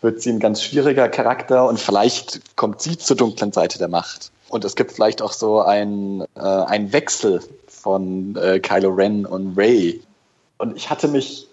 wird 0.00 0.20
sie 0.20 0.30
ein 0.30 0.40
ganz 0.40 0.62
schwieriger 0.62 1.08
Charakter 1.08 1.66
und 1.66 1.80
vielleicht 1.80 2.56
kommt 2.56 2.80
sie 2.80 2.98
zur 2.98 3.16
dunklen 3.16 3.52
Seite 3.52 3.78
der 3.78 3.88
Macht. 3.88 4.30
Und 4.48 4.64
es 4.64 4.76
gibt 4.76 4.92
vielleicht 4.92 5.22
auch 5.22 5.32
so 5.32 5.60
ein, 5.60 6.24
äh, 6.36 6.40
ein 6.40 6.92
Wechsel 6.92 7.40
von 7.66 8.36
äh, 8.36 8.60
Kylo 8.60 8.90
Ren 8.90 9.26
und 9.26 9.56
Ray. 9.56 10.00
Und 10.58 10.76
ich 10.76 10.90
hatte 10.90 11.08
mich, 11.08 11.48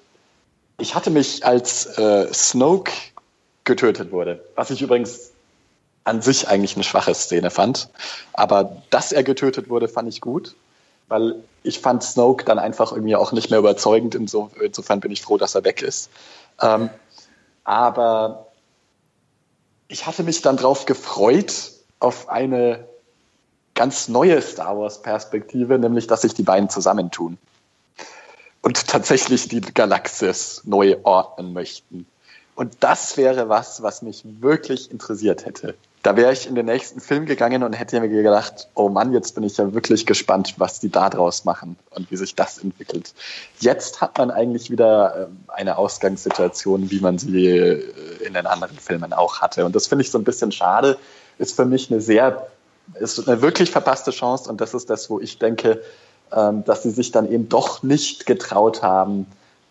ich 0.79 0.93
hatte 0.93 1.09
mich, 1.09 1.45
als 1.45 1.97
äh, 1.97 2.31
Snoke 2.31 2.91
getötet 3.63 4.11
wurde, 4.11 4.43
was 4.55 4.69
ich 4.69 4.81
übrigens 4.81 5.32
an 6.03 6.21
sich 6.21 6.47
eigentlich 6.47 6.75
eine 6.75 6.83
schwache 6.83 7.13
Szene 7.13 7.49
fand. 7.49 7.89
Aber 8.33 8.81
dass 8.89 9.11
er 9.11 9.23
getötet 9.23 9.69
wurde, 9.69 9.87
fand 9.87 10.09
ich 10.09 10.21
gut, 10.21 10.55
weil 11.07 11.35
ich 11.63 11.79
fand 11.79 12.03
Snoke 12.03 12.45
dann 12.45 12.59
einfach 12.59 12.91
irgendwie 12.91 13.15
auch 13.15 13.31
nicht 13.31 13.49
mehr 13.49 13.59
überzeugend. 13.59 14.15
Inso, 14.15 14.51
insofern 14.61 14.99
bin 14.99 15.11
ich 15.11 15.21
froh, 15.21 15.37
dass 15.37 15.55
er 15.55 15.63
weg 15.63 15.81
ist. 15.81 16.09
Ähm, 16.61 16.89
aber 17.63 18.47
ich 19.87 20.05
hatte 20.05 20.23
mich 20.23 20.41
dann 20.41 20.57
drauf 20.57 20.85
gefreut, 20.85 21.71
auf 21.99 22.27
eine 22.27 22.85
ganz 23.75 24.07
neue 24.07 24.41
Star 24.41 24.77
Wars-Perspektive, 24.77 25.79
nämlich 25.79 26.07
dass 26.07 26.21
sich 26.21 26.33
die 26.33 26.43
beiden 26.43 26.69
zusammentun 26.69 27.37
und 28.61 28.87
tatsächlich 28.87 29.47
die 29.47 29.61
Galaxis 29.61 30.61
neu 30.65 30.97
ordnen 31.03 31.53
möchten. 31.53 32.05
Und 32.55 32.75
das 32.81 33.17
wäre 33.17 33.49
was, 33.49 33.81
was 33.81 34.01
mich 34.01 34.23
wirklich 34.25 34.91
interessiert 34.91 35.45
hätte. 35.45 35.75
Da 36.03 36.17
wäre 36.17 36.33
ich 36.33 36.47
in 36.47 36.55
den 36.55 36.65
nächsten 36.65 36.99
Film 36.99 37.25
gegangen 37.25 37.63
und 37.63 37.71
hätte 37.71 38.01
mir 38.01 38.09
gedacht, 38.09 38.67
oh 38.75 38.89
Mann, 38.89 39.13
jetzt 39.13 39.35
bin 39.35 39.43
ich 39.45 39.55
ja 39.55 39.73
wirklich 39.73 40.05
gespannt, 40.05 40.55
was 40.57 40.81
die 40.81 40.89
da 40.89 41.09
draus 41.09 41.45
machen 41.45 41.77
und 41.91 42.11
wie 42.11 42.17
sich 42.17 42.35
das 42.35 42.57
entwickelt. 42.57 43.13
Jetzt 43.61 44.01
hat 44.01 44.17
man 44.17 44.29
eigentlich 44.29 44.69
wieder 44.69 45.27
ähm, 45.29 45.45
eine 45.47 45.77
Ausgangssituation, 45.77 46.91
wie 46.91 46.99
man 46.99 47.17
sie 47.19 47.47
äh, 47.47 47.83
in 48.25 48.33
den 48.33 48.45
anderen 48.47 48.77
Filmen 48.77 49.13
auch 49.13 49.39
hatte. 49.39 49.63
Und 49.63 49.77
das 49.77 49.87
finde 49.87 50.03
ich 50.03 50.11
so 50.11 50.17
ein 50.17 50.25
bisschen 50.25 50.51
schade. 50.51 50.97
Ist 51.37 51.55
für 51.55 51.63
mich 51.63 51.89
eine 51.89 52.01
sehr, 52.01 52.47
ist 52.99 53.25
eine 53.25 53.41
wirklich 53.41 53.71
verpasste 53.71 54.11
Chance 54.11 54.49
und 54.49 54.59
das 54.59 54.73
ist 54.73 54.89
das, 54.89 55.09
wo 55.09 55.21
ich 55.21 55.39
denke, 55.39 55.81
ähm, 56.33 56.65
dass 56.65 56.83
sie 56.83 56.91
sich 56.91 57.13
dann 57.13 57.31
eben 57.31 57.47
doch 57.47 57.81
nicht 57.81 58.25
getraut 58.25 58.83
haben, 58.83 59.25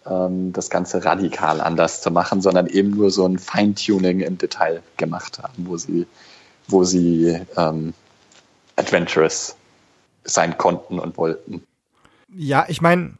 das 0.05 0.69
Ganze 0.69 1.05
radikal 1.05 1.61
anders 1.61 2.01
zu 2.03 2.11
machen, 2.11 2.43
sondern 2.43 2.67
eben 2.67 2.91
nur 2.91 3.11
so 3.11 3.27
ein 3.27 3.39
Feintuning 3.39 4.21
im 4.21 4.37
Detail 4.37 4.83
gemacht 4.97 5.39
haben, 5.41 5.67
wo 5.67 5.77
sie, 5.77 6.07
wo 6.67 6.83
sie 6.85 7.41
ähm, 7.57 7.95
adventurous 8.77 9.55
sein 10.25 10.59
konnten 10.59 10.99
und 10.99 11.17
wollten. 11.17 11.63
Ja, 12.35 12.65
ich 12.69 12.81
meine, 12.81 13.15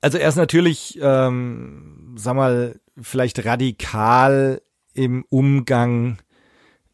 also 0.00 0.18
er 0.18 0.28
ist 0.28 0.36
natürlich, 0.36 0.98
ähm, 1.00 2.14
sag 2.16 2.34
mal, 2.34 2.78
vielleicht 3.00 3.44
radikal 3.44 4.60
im 4.94 5.24
Umgang 5.28 6.18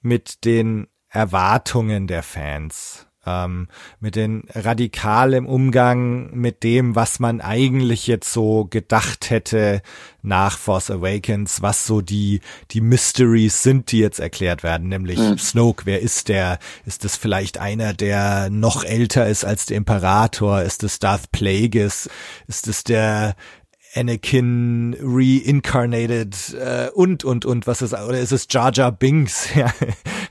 mit 0.01 0.45
den 0.45 0.87
Erwartungen 1.09 2.07
der 2.07 2.23
Fans 2.23 3.08
ähm, 3.29 3.69
mit 4.01 4.17
den 4.17 4.45
radikal 4.55 5.35
im 5.35 5.47
Umgang 5.47 6.31
mit 6.35 6.63
dem, 6.63 6.95
was 6.95 7.19
man 7.19 7.41
eigentlich 7.41 8.07
jetzt 8.07 8.33
so 8.33 8.65
gedacht 8.65 9.31
hätte 9.31 9.83
nach 10.23 10.59
Force 10.59 10.91
Awakens, 10.91 11.63
was 11.63 11.87
so 11.87 12.01
die 12.01 12.41
die 12.71 12.81
Mysteries 12.81 13.63
sind, 13.63 13.93
die 13.93 13.99
jetzt 13.99 14.21
erklärt 14.21 14.63
werden, 14.63 14.89
nämlich 14.89 15.19
mhm. 15.19 15.39
Snoke, 15.39 15.87
wer 15.87 16.01
ist 16.01 16.29
der? 16.29 16.59
Ist 16.87 17.05
es 17.05 17.17
vielleicht 17.17 17.59
einer, 17.59 17.95
der 17.95 18.51
noch 18.51 18.85
älter 18.85 19.27
ist 19.29 19.45
als 19.45 19.67
der 19.67 19.77
Imperator? 19.77 20.63
Ist 20.63 20.83
es 20.83 20.99
Darth 20.99 21.31
Plagueis? 21.33 22.09
Ist 22.47 22.69
es 22.69 22.85
der 22.85 23.37
Anakin 23.95 24.97
reincarnated 25.01 26.55
äh, 26.55 26.91
und 26.95 27.25
und 27.25 27.47
und 27.47 27.67
was 27.67 27.83
ist 27.83 27.95
oder 27.95 28.19
ist 28.19 28.33
es 28.33 28.47
Jar 28.51 28.73
Jar 28.73 28.93
Binks? 28.93 29.49
Ja 29.55 29.73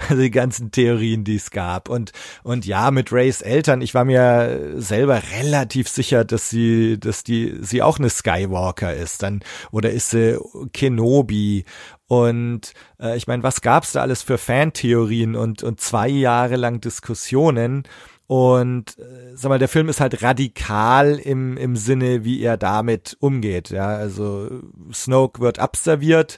also 0.10 0.22
die 0.22 0.32
ganzen 0.32 0.72
Theorien 0.72 1.24
die 1.24 1.36
es 1.36 1.52
gab. 1.52 1.90
Und 1.90 2.12
und 2.44 2.66
ja 2.66 2.92
mit 2.92 3.12
Rays 3.12 3.42
Eltern 3.42 3.82
ich 3.82 3.94
war 3.94 4.06
mir 4.06 4.76
selber 4.78 5.22
relativ 5.40 5.90
sicher 5.90 6.24
dass 6.24 6.50
sie 6.50 7.00
dass 7.00 7.24
die 7.24 7.58
sie 7.62 7.82
auch 7.82 8.00
eine 8.00 8.10
Skywalker 8.10 8.94
ist. 8.94 9.24
Dann 9.24 9.42
oder 9.72 9.92
ist 9.92 10.12
sie 10.12 10.40
Kenobi? 10.74 11.66
Und 12.08 12.74
äh, 13.02 13.18
ich 13.18 13.28
meine 13.28 13.44
was 13.44 13.62
gab's 13.62 13.92
da 13.92 14.02
alles 14.02 14.22
für 14.22 14.38
Fantheorien 14.38 15.36
und 15.36 15.64
und 15.64 15.82
zwei 15.82 16.08
Jahre 16.08 16.56
lang 16.56 16.80
Diskussionen 16.80 17.84
und 18.28 19.00
äh, 19.00 19.36
sag 19.36 19.50
mal, 19.50 19.60
der 19.60 19.70
Film 19.70 19.88
ist 19.88 20.02
halt 20.02 20.22
radikal 20.22 21.16
im, 21.16 21.56
im 21.56 21.78
Sinne, 21.78 22.26
wie 22.26 22.42
er 22.42 22.58
damit 22.58 23.16
umgeht. 23.22 23.70
Ja, 23.70 23.88
also 23.88 24.50
Snoke 24.94 25.40
wird 25.40 25.60
abserviert, 25.60 26.38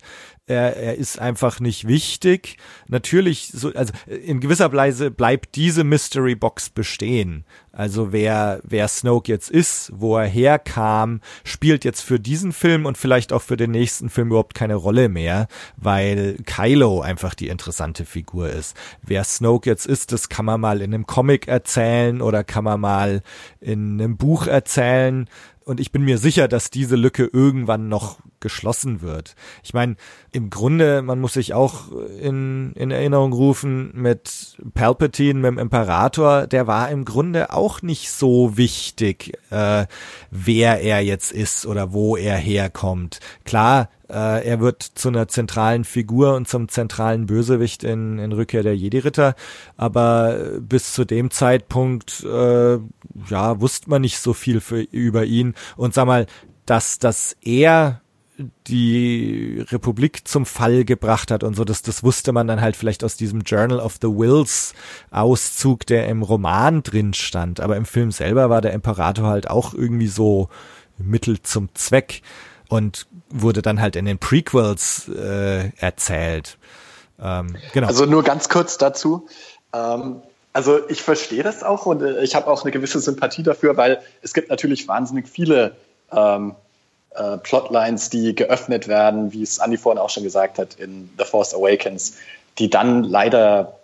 er, 0.49 0.75
er 0.75 0.95
ist 0.95 1.19
einfach 1.19 1.59
nicht 1.59 1.87
wichtig. 1.87 2.57
Natürlich, 2.87 3.51
so, 3.53 3.71
also 3.73 3.93
in 4.07 4.39
gewisser 4.39 4.71
Weise 4.73 5.11
bleibt 5.11 5.55
diese 5.55 5.83
Mystery 5.83 6.35
Box 6.35 6.69
bestehen. 6.69 7.45
Also 7.71 8.11
wer, 8.11 8.59
wer 8.63 8.87
Snoke 8.87 9.31
jetzt 9.31 9.49
ist, 9.49 9.91
wo 9.95 10.17
er 10.17 10.25
herkam, 10.25 11.21
spielt 11.43 11.85
jetzt 11.85 12.01
für 12.01 12.19
diesen 12.19 12.51
Film 12.51 12.85
und 12.85 12.97
vielleicht 12.97 13.31
auch 13.31 13.43
für 13.43 13.57
den 13.57 13.71
nächsten 13.71 14.09
Film 14.09 14.29
überhaupt 14.29 14.55
keine 14.55 14.75
Rolle 14.75 15.07
mehr, 15.07 15.47
weil 15.77 16.37
Kylo 16.45 17.01
einfach 17.01 17.35
die 17.35 17.47
interessante 17.47 18.05
Figur 18.05 18.49
ist. 18.49 18.75
Wer 19.03 19.23
Snoke 19.23 19.69
jetzt 19.69 19.85
ist, 19.85 20.11
das 20.11 20.29
kann 20.29 20.45
man 20.45 20.59
mal 20.59 20.81
in 20.81 20.93
einem 20.93 21.05
Comic 21.05 21.47
erzählen 21.47 22.21
oder 22.21 22.43
kann 22.43 22.63
man 22.63 22.81
mal 22.81 23.21
in 23.61 24.01
einem 24.01 24.17
Buch 24.17 24.47
erzählen 24.47 25.29
und 25.69 25.79
ich 25.79 25.91
bin 25.91 26.03
mir 26.03 26.17
sicher, 26.17 26.47
dass 26.47 26.71
diese 26.71 26.95
Lücke 26.95 27.29
irgendwann 27.31 27.89
noch 27.89 28.17
geschlossen 28.39 29.03
wird. 29.03 29.35
Ich 29.61 29.75
meine, 29.75 29.97
im 30.31 30.49
Grunde, 30.49 31.03
man 31.03 31.21
muss 31.21 31.33
sich 31.33 31.53
auch 31.53 31.91
in, 32.19 32.73
in 32.73 32.89
Erinnerung 32.89 33.33
rufen 33.33 33.91
mit 33.93 34.57
Palpatine, 34.73 35.39
mit 35.39 35.51
dem 35.51 35.59
Imperator, 35.59 36.47
der 36.47 36.65
war 36.65 36.89
im 36.89 37.05
Grunde 37.05 37.53
auch 37.53 37.83
nicht 37.83 38.09
so 38.09 38.57
wichtig, 38.57 39.37
äh, 39.51 39.85
wer 40.31 40.81
er 40.81 41.01
jetzt 41.01 41.31
ist 41.31 41.67
oder 41.67 41.93
wo 41.93 42.17
er 42.17 42.37
herkommt. 42.37 43.19
Klar, 43.45 43.89
äh, 44.09 44.45
er 44.45 44.59
wird 44.59 44.83
zu 44.83 45.09
einer 45.09 45.27
zentralen 45.27 45.83
Figur 45.83 46.35
und 46.35 46.47
zum 46.47 46.67
zentralen 46.67 47.27
Bösewicht 47.27 47.83
in, 47.83 48.19
in 48.19 48.31
Rückkehr 48.31 48.63
der 48.63 48.75
Jedi-Ritter. 48.75 49.35
Aber 49.77 50.37
bis 50.59 50.93
zu 50.93 51.05
dem 51.05 51.31
Zeitpunkt, 51.31 52.23
äh, 52.23 52.79
ja, 53.29 53.61
wusste 53.61 53.89
man 53.89 54.01
nicht 54.01 54.19
so 54.19 54.33
viel 54.33 54.61
für, 54.61 54.81
über 54.81 55.25
ihn. 55.25 55.53
Und 55.77 55.93
sag 55.93 56.05
mal, 56.05 56.25
dass, 56.65 56.99
dass 56.99 57.35
er 57.41 58.01
die 58.67 59.65
Republik 59.69 60.27
zum 60.27 60.45
Fall 60.45 60.85
gebracht 60.85 61.29
hat 61.29 61.43
und 61.43 61.55
so, 61.55 61.65
das, 61.65 61.81
das 61.81 62.03
wusste 62.03 62.31
man 62.31 62.47
dann 62.47 62.61
halt 62.61 62.77
vielleicht 62.77 63.03
aus 63.03 63.17
diesem 63.17 63.41
Journal 63.41 63.79
of 63.79 63.97
the 64.01 64.07
Wills 64.07 64.73
Auszug, 65.11 65.85
der 65.85 66.07
im 66.07 66.21
Roman 66.21 66.81
drin 66.83 67.13
stand. 67.13 67.59
Aber 67.59 67.75
im 67.75 67.85
Film 67.85 68.11
selber 68.11 68.49
war 68.49 68.61
der 68.61 68.73
Imperator 68.73 69.27
halt 69.27 69.49
auch 69.49 69.73
irgendwie 69.73 70.07
so 70.07 70.49
Mittel 70.97 71.41
zum 71.41 71.73
Zweck 71.75 72.21
und 72.69 73.07
wurde 73.29 73.61
dann 73.61 73.81
halt 73.81 73.95
in 73.95 74.05
den 74.05 74.17
Prequels 74.17 75.07
äh, 75.09 75.69
erzählt. 75.77 76.57
Ähm, 77.21 77.55
genau. 77.73 77.87
Also 77.87 78.05
nur 78.05 78.23
ganz 78.23 78.49
kurz 78.49 78.77
dazu. 78.77 79.27
Ähm, 79.73 80.21
also 80.53 80.79
ich 80.89 81.01
verstehe 81.01 81.43
das 81.43 81.63
auch 81.63 81.85
und 81.85 82.01
äh, 82.01 82.23
ich 82.23 82.35
habe 82.35 82.47
auch 82.47 82.63
eine 82.63 82.71
gewisse 82.71 82.99
Sympathie 82.99 83.43
dafür, 83.43 83.77
weil 83.77 84.01
es 84.21 84.33
gibt 84.33 84.49
natürlich 84.49 84.87
wahnsinnig 84.87 85.27
viele 85.27 85.75
ähm, 86.11 86.55
äh, 87.11 87.37
Plotlines, 87.37 88.09
die 88.09 88.35
geöffnet 88.35 88.87
werden, 88.87 89.31
wie 89.31 89.43
es 89.43 89.59
Andy 89.59 89.77
vorhin 89.77 89.99
auch 89.99 90.09
schon 90.09 90.23
gesagt 90.23 90.57
hat, 90.57 90.75
in 90.75 91.09
The 91.17 91.25
Force 91.25 91.53
Awakens, 91.53 92.15
die 92.57 92.69
dann 92.69 93.03
leider, 93.03 93.79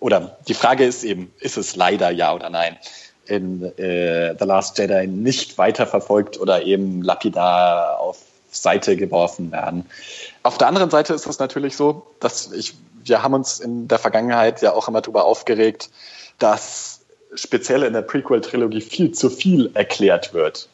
oder 0.00 0.36
die 0.48 0.54
Frage 0.54 0.84
ist 0.84 1.04
eben, 1.04 1.32
ist 1.40 1.56
es 1.56 1.76
leider 1.76 2.10
ja 2.10 2.34
oder 2.34 2.50
nein? 2.50 2.76
In 3.26 3.62
äh, 3.78 4.34
The 4.38 4.44
Last 4.44 4.78
Jedi 4.78 5.06
nicht 5.06 5.58
weiterverfolgt 5.58 6.38
oder 6.38 6.62
eben 6.62 7.02
lapidar 7.02 7.98
auf 7.98 8.18
Seite 8.50 8.96
geworfen 8.96 9.50
werden. 9.52 9.86
Auf 10.42 10.58
der 10.58 10.68
anderen 10.68 10.90
Seite 10.90 11.14
ist 11.14 11.26
es 11.26 11.38
natürlich 11.38 11.76
so, 11.76 12.06
dass 12.20 12.52
ich, 12.52 12.74
wir 13.02 13.22
haben 13.22 13.34
uns 13.34 13.60
in 13.60 13.88
der 13.88 13.98
Vergangenheit 13.98 14.62
ja 14.62 14.72
auch 14.72 14.88
immer 14.88 15.00
darüber 15.00 15.24
aufgeregt, 15.24 15.90
dass 16.38 17.00
speziell 17.34 17.82
in 17.82 17.92
der 17.92 18.02
Prequel-Trilogie 18.02 18.80
viel 18.80 19.12
zu 19.12 19.28
viel 19.28 19.70
erklärt 19.74 20.34
wird. 20.34 20.68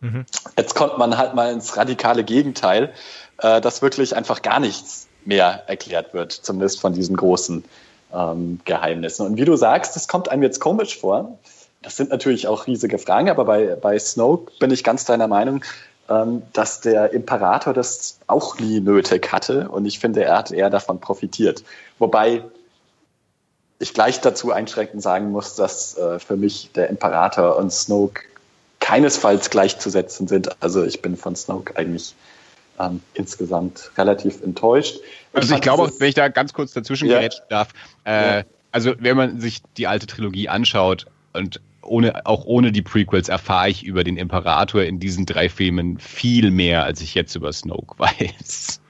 Mhm. 0.00 0.26
Jetzt 0.56 0.74
kommt 0.74 0.98
man 0.98 1.16
halt 1.16 1.34
mal 1.34 1.52
ins 1.52 1.76
radikale 1.76 2.24
Gegenteil, 2.24 2.92
äh, 3.38 3.60
dass 3.60 3.82
wirklich 3.82 4.14
einfach 4.14 4.42
gar 4.42 4.60
nichts 4.60 5.08
mehr 5.24 5.64
erklärt 5.66 6.14
wird, 6.14 6.32
zumindest 6.32 6.80
von 6.80 6.92
diesen 6.92 7.16
großen 7.16 7.64
ähm, 8.12 8.60
Geheimnissen. 8.64 9.26
Und 9.26 9.36
wie 9.36 9.44
du 9.44 9.56
sagst, 9.56 9.96
das 9.96 10.06
kommt 10.06 10.28
einem 10.28 10.42
jetzt 10.42 10.60
komisch 10.60 10.98
vor, 10.98 11.38
das 11.84 11.96
sind 11.96 12.10
natürlich 12.10 12.48
auch 12.48 12.66
riesige 12.66 12.98
Fragen, 12.98 13.28
aber 13.28 13.44
bei, 13.44 13.76
bei 13.76 13.98
Snoke 13.98 14.52
bin 14.58 14.70
ich 14.70 14.82
ganz 14.82 15.04
deiner 15.04 15.28
Meinung, 15.28 15.64
ähm, 16.08 16.42
dass 16.52 16.80
der 16.80 17.12
Imperator 17.12 17.72
das 17.72 18.18
auch 18.26 18.58
nie 18.58 18.80
nötig 18.80 19.32
hatte 19.32 19.68
und 19.68 19.86
ich 19.86 19.98
finde, 19.98 20.24
er 20.24 20.38
hat 20.38 20.50
eher 20.50 20.70
davon 20.70 21.00
profitiert. 21.00 21.62
Wobei 21.98 22.42
ich 23.78 23.92
gleich 23.92 24.20
dazu 24.20 24.50
einschränkend 24.50 25.02
sagen 25.02 25.30
muss, 25.30 25.56
dass 25.56 25.96
äh, 25.98 26.18
für 26.18 26.36
mich 26.36 26.70
der 26.74 26.88
Imperator 26.88 27.56
und 27.56 27.72
Snoke 27.72 28.22
keinesfalls 28.80 29.50
gleichzusetzen 29.50 30.28
sind. 30.28 30.62
Also 30.62 30.84
ich 30.84 31.02
bin 31.02 31.16
von 31.16 31.36
Snoke 31.36 31.76
eigentlich 31.76 32.14
ähm, 32.78 33.00
insgesamt 33.14 33.90
relativ 33.96 34.42
enttäuscht. 34.42 35.00
Also 35.32 35.54
ich 35.54 35.60
glaube, 35.60 35.92
wenn 35.98 36.08
ich 36.08 36.14
da 36.14 36.28
ganz 36.28 36.52
kurz 36.52 36.72
dazwischen 36.72 37.08
ja. 37.08 37.20
darf, 37.48 37.68
äh, 38.04 38.38
ja. 38.38 38.44
also 38.72 38.94
wenn 38.98 39.16
man 39.16 39.40
sich 39.40 39.62
die 39.76 39.86
alte 39.86 40.06
Trilogie 40.06 40.48
anschaut 40.48 41.06
und 41.32 41.60
ohne, 41.84 42.26
auch 42.26 42.44
ohne 42.44 42.72
die 42.72 42.82
Prequels 42.82 43.28
erfahre 43.28 43.70
ich 43.70 43.84
über 43.84 44.04
den 44.04 44.16
Imperator 44.16 44.82
in 44.82 45.00
diesen 45.00 45.26
drei 45.26 45.48
Filmen 45.48 45.98
viel 45.98 46.50
mehr, 46.50 46.84
als 46.84 47.00
ich 47.00 47.14
jetzt 47.14 47.34
über 47.34 47.52
Snoke 47.52 47.98
weiß. 47.98 48.80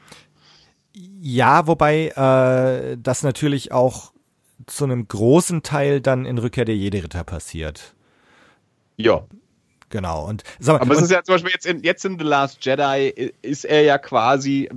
Ja, 1.21 1.67
wobei 1.67 2.09
äh, 2.09 2.97
das 3.01 3.23
natürlich 3.23 3.73
auch 3.73 4.13
zu 4.67 4.85
einem 4.85 5.09
großen 5.09 5.63
Teil 5.63 6.01
dann 6.01 6.27
in 6.27 6.39
Rückkehr 6.39 6.65
der 6.65 6.77
Jedi-Ritter 6.77 7.25
passiert. 7.25 7.95
Ja. 8.97 9.25
Genau. 9.91 10.27
Und 10.27 10.43
mal, 10.61 10.81
aber 10.81 10.95
es 10.95 11.03
ist 11.03 11.13
ja 11.13 11.23
zum 11.23 11.37
Beispiel 11.37 11.53
jetzt 11.53 11.67
in, 11.67 11.83
jetzt 11.83 12.05
in 12.05 12.19
The 12.19 12.25
Last 12.25 12.65
Jedi 12.65 13.33
ist 13.43 13.65
er 13.65 13.83
ja 13.83 13.97
quasi, 13.97 14.69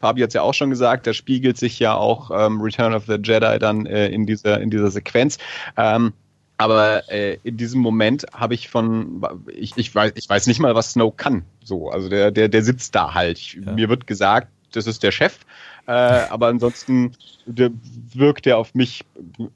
Fabi 0.00 0.22
hat 0.22 0.28
es 0.28 0.34
ja 0.34 0.40
auch 0.40 0.54
schon 0.54 0.70
gesagt, 0.70 1.06
da 1.06 1.12
spiegelt 1.12 1.58
sich 1.58 1.78
ja 1.78 1.94
auch 1.94 2.30
ähm, 2.32 2.60
Return 2.60 2.94
of 2.94 3.04
the 3.06 3.18
Jedi 3.22 3.58
dann 3.58 3.84
äh, 3.84 4.08
in 4.08 4.24
dieser 4.24 4.60
in 4.60 4.70
dieser 4.70 4.90
Sequenz. 4.90 5.36
Ähm, 5.76 6.14
aber 6.60 7.10
äh, 7.10 7.38
in 7.42 7.56
diesem 7.56 7.80
Moment 7.80 8.26
habe 8.34 8.52
ich 8.52 8.68
von, 8.68 9.24
ich, 9.50 9.72
ich, 9.76 9.94
weiß, 9.94 10.12
ich 10.14 10.28
weiß 10.28 10.46
nicht 10.46 10.60
mal, 10.60 10.74
was 10.74 10.92
Snow 10.92 11.16
kann. 11.16 11.42
So, 11.64 11.88
also 11.88 12.10
der, 12.10 12.30
der, 12.30 12.48
der 12.48 12.62
sitzt 12.62 12.94
da 12.94 13.14
halt. 13.14 13.38
Ich, 13.38 13.54
ja. 13.54 13.72
Mir 13.72 13.88
wird 13.88 14.06
gesagt, 14.06 14.48
das 14.72 14.86
ist 14.86 15.02
der 15.02 15.10
Chef. 15.10 15.38
Äh, 15.86 15.92
aber 15.92 16.48
ansonsten 16.48 17.12
wirkt 17.46 18.46
er 18.46 18.58
auf 18.58 18.74
mich 18.74 19.06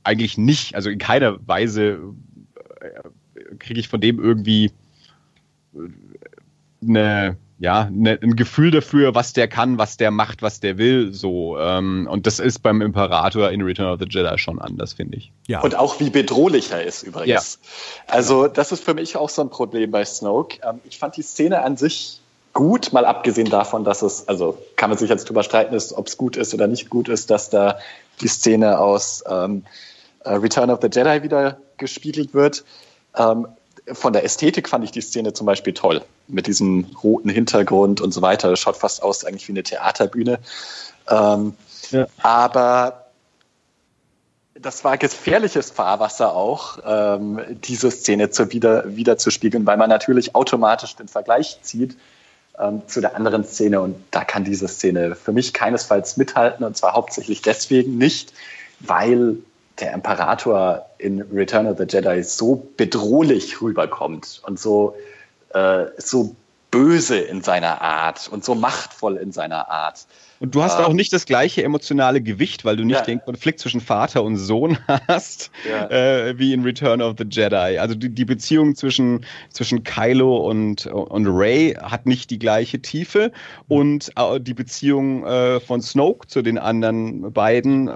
eigentlich 0.02 0.38
nicht. 0.38 0.76
Also 0.76 0.88
in 0.88 0.98
keiner 0.98 1.46
Weise 1.46 1.98
äh, 2.80 3.56
kriege 3.58 3.80
ich 3.80 3.88
von 3.88 4.00
dem 4.00 4.18
irgendwie 4.18 4.72
eine 6.80 7.36
ja, 7.58 7.88
ne, 7.90 8.18
ein 8.20 8.34
Gefühl 8.36 8.70
dafür, 8.70 9.14
was 9.14 9.32
der 9.32 9.46
kann, 9.48 9.78
was 9.78 9.96
der 9.96 10.10
macht, 10.10 10.42
was 10.42 10.60
der 10.60 10.76
will, 10.76 11.12
so. 11.12 11.58
Ähm, 11.58 12.08
und 12.10 12.26
das 12.26 12.40
ist 12.40 12.60
beim 12.60 12.80
Imperator 12.80 13.50
in 13.50 13.62
Return 13.62 13.92
of 13.92 14.00
the 14.00 14.06
Jedi 14.08 14.36
schon 14.38 14.60
anders, 14.60 14.94
finde 14.94 15.18
ich. 15.18 15.32
Ja. 15.46 15.60
Und 15.60 15.76
auch 15.76 16.00
wie 16.00 16.10
bedrohlich 16.10 16.72
er 16.72 16.82
ist 16.82 17.04
übrigens. 17.04 17.58
Ja. 18.08 18.14
Also 18.14 18.48
das 18.48 18.72
ist 18.72 18.82
für 18.82 18.94
mich 18.94 19.16
auch 19.16 19.28
so 19.28 19.42
ein 19.42 19.50
Problem 19.50 19.90
bei 19.92 20.04
Snoke. 20.04 20.58
Ähm, 20.62 20.80
ich 20.84 20.98
fand 20.98 21.16
die 21.16 21.22
Szene 21.22 21.62
an 21.62 21.76
sich 21.76 22.20
gut, 22.54 22.92
mal 22.92 23.04
abgesehen 23.04 23.50
davon, 23.50 23.84
dass 23.84 24.02
es, 24.02 24.28
also 24.28 24.58
kann 24.76 24.90
man 24.90 24.98
sich 24.98 25.08
jetzt 25.08 25.28
drüber 25.28 25.42
streiten, 25.42 25.76
ob 25.94 26.06
es 26.06 26.16
gut 26.16 26.36
ist 26.36 26.54
oder 26.54 26.66
nicht 26.66 26.90
gut 26.90 27.08
ist, 27.08 27.30
dass 27.30 27.50
da 27.50 27.78
die 28.20 28.28
Szene 28.28 28.78
aus 28.78 29.22
ähm, 29.28 29.64
äh, 30.24 30.34
Return 30.34 30.70
of 30.70 30.80
the 30.82 30.88
Jedi 30.90 31.22
wieder 31.22 31.58
gespiegelt 31.76 32.34
wird. 32.34 32.64
Ähm, 33.16 33.46
von 33.92 34.12
der 34.12 34.24
Ästhetik 34.24 34.68
fand 34.68 34.84
ich 34.84 34.92
die 34.92 35.00
Szene 35.00 35.32
zum 35.32 35.46
Beispiel 35.46 35.74
toll. 35.74 36.02
Mit 36.26 36.46
diesem 36.46 36.86
roten 37.02 37.28
Hintergrund 37.28 38.00
und 38.00 38.12
so 38.12 38.22
weiter. 38.22 38.50
Das 38.50 38.60
schaut 38.60 38.76
fast 38.76 39.02
aus 39.02 39.24
eigentlich 39.24 39.46
wie 39.48 39.52
eine 39.52 39.62
Theaterbühne. 39.62 40.38
Ähm, 41.10 41.54
ja. 41.90 42.06
Aber 42.22 43.04
das 44.54 44.84
war 44.84 44.96
gefährliches 44.96 45.70
Fahrwasser 45.70 46.34
auch, 46.34 46.78
ähm, 46.86 47.40
diese 47.64 47.90
Szene 47.90 48.30
zu 48.30 48.52
wieder, 48.52 48.96
wieder 48.96 49.18
zu 49.18 49.30
spiegeln, 49.30 49.66
weil 49.66 49.76
man 49.76 49.90
natürlich 49.90 50.34
automatisch 50.34 50.96
den 50.96 51.08
Vergleich 51.08 51.58
zieht 51.62 51.96
ähm, 52.58 52.82
zu 52.86 53.00
der 53.00 53.16
anderen 53.16 53.44
Szene. 53.44 53.80
Und 53.82 53.96
da 54.10 54.24
kann 54.24 54.44
diese 54.44 54.68
Szene 54.68 55.14
für 55.14 55.32
mich 55.32 55.52
keinesfalls 55.52 56.16
mithalten. 56.16 56.64
Und 56.64 56.76
zwar 56.76 56.94
hauptsächlich 56.94 57.42
deswegen 57.42 57.98
nicht, 57.98 58.32
weil 58.80 59.36
der 59.80 59.92
Imperator 59.92 60.86
in 60.98 61.22
Return 61.32 61.66
of 61.66 61.78
the 61.78 61.84
Jedi 61.84 62.22
so 62.22 62.68
bedrohlich 62.76 63.60
rüberkommt 63.60 64.40
und 64.46 64.58
so, 64.58 64.96
äh, 65.50 65.86
so 65.98 66.36
böse 66.70 67.18
in 67.18 67.42
seiner 67.42 67.82
Art 67.82 68.28
und 68.28 68.44
so 68.44 68.54
machtvoll 68.54 69.16
in 69.16 69.32
seiner 69.32 69.70
Art. 69.70 70.06
Und 70.44 70.54
du 70.54 70.62
hast 70.62 70.78
ähm, 70.78 70.84
auch 70.84 70.92
nicht 70.92 71.10
das 71.14 71.24
gleiche 71.24 71.64
emotionale 71.64 72.20
Gewicht, 72.20 72.66
weil 72.66 72.76
du 72.76 72.84
nicht 72.84 72.98
ja. 72.98 73.04
den 73.06 73.22
Konflikt 73.22 73.60
zwischen 73.60 73.80
Vater 73.80 74.22
und 74.22 74.36
Sohn 74.36 74.76
hast, 75.08 75.50
ja. 75.66 75.88
äh, 75.88 76.38
wie 76.38 76.52
in 76.52 76.64
Return 76.64 77.00
of 77.00 77.14
the 77.16 77.24
Jedi. 77.24 77.78
Also 77.78 77.94
die, 77.94 78.10
die 78.10 78.26
Beziehung 78.26 78.74
zwischen, 78.74 79.24
zwischen 79.48 79.84
Kylo 79.84 80.46
und, 80.46 80.84
und 80.84 81.26
Rey 81.28 81.72
hat 81.80 82.04
nicht 82.04 82.28
die 82.28 82.38
gleiche 82.38 82.82
Tiefe 82.82 83.32
und 83.68 84.12
äh, 84.16 84.38
die 84.38 84.52
Beziehung 84.52 85.24
äh, 85.24 85.60
von 85.60 85.80
Snoke 85.80 86.26
zu 86.26 86.42
den 86.42 86.58
anderen 86.58 87.32
beiden 87.32 87.88
äh, 87.88 87.94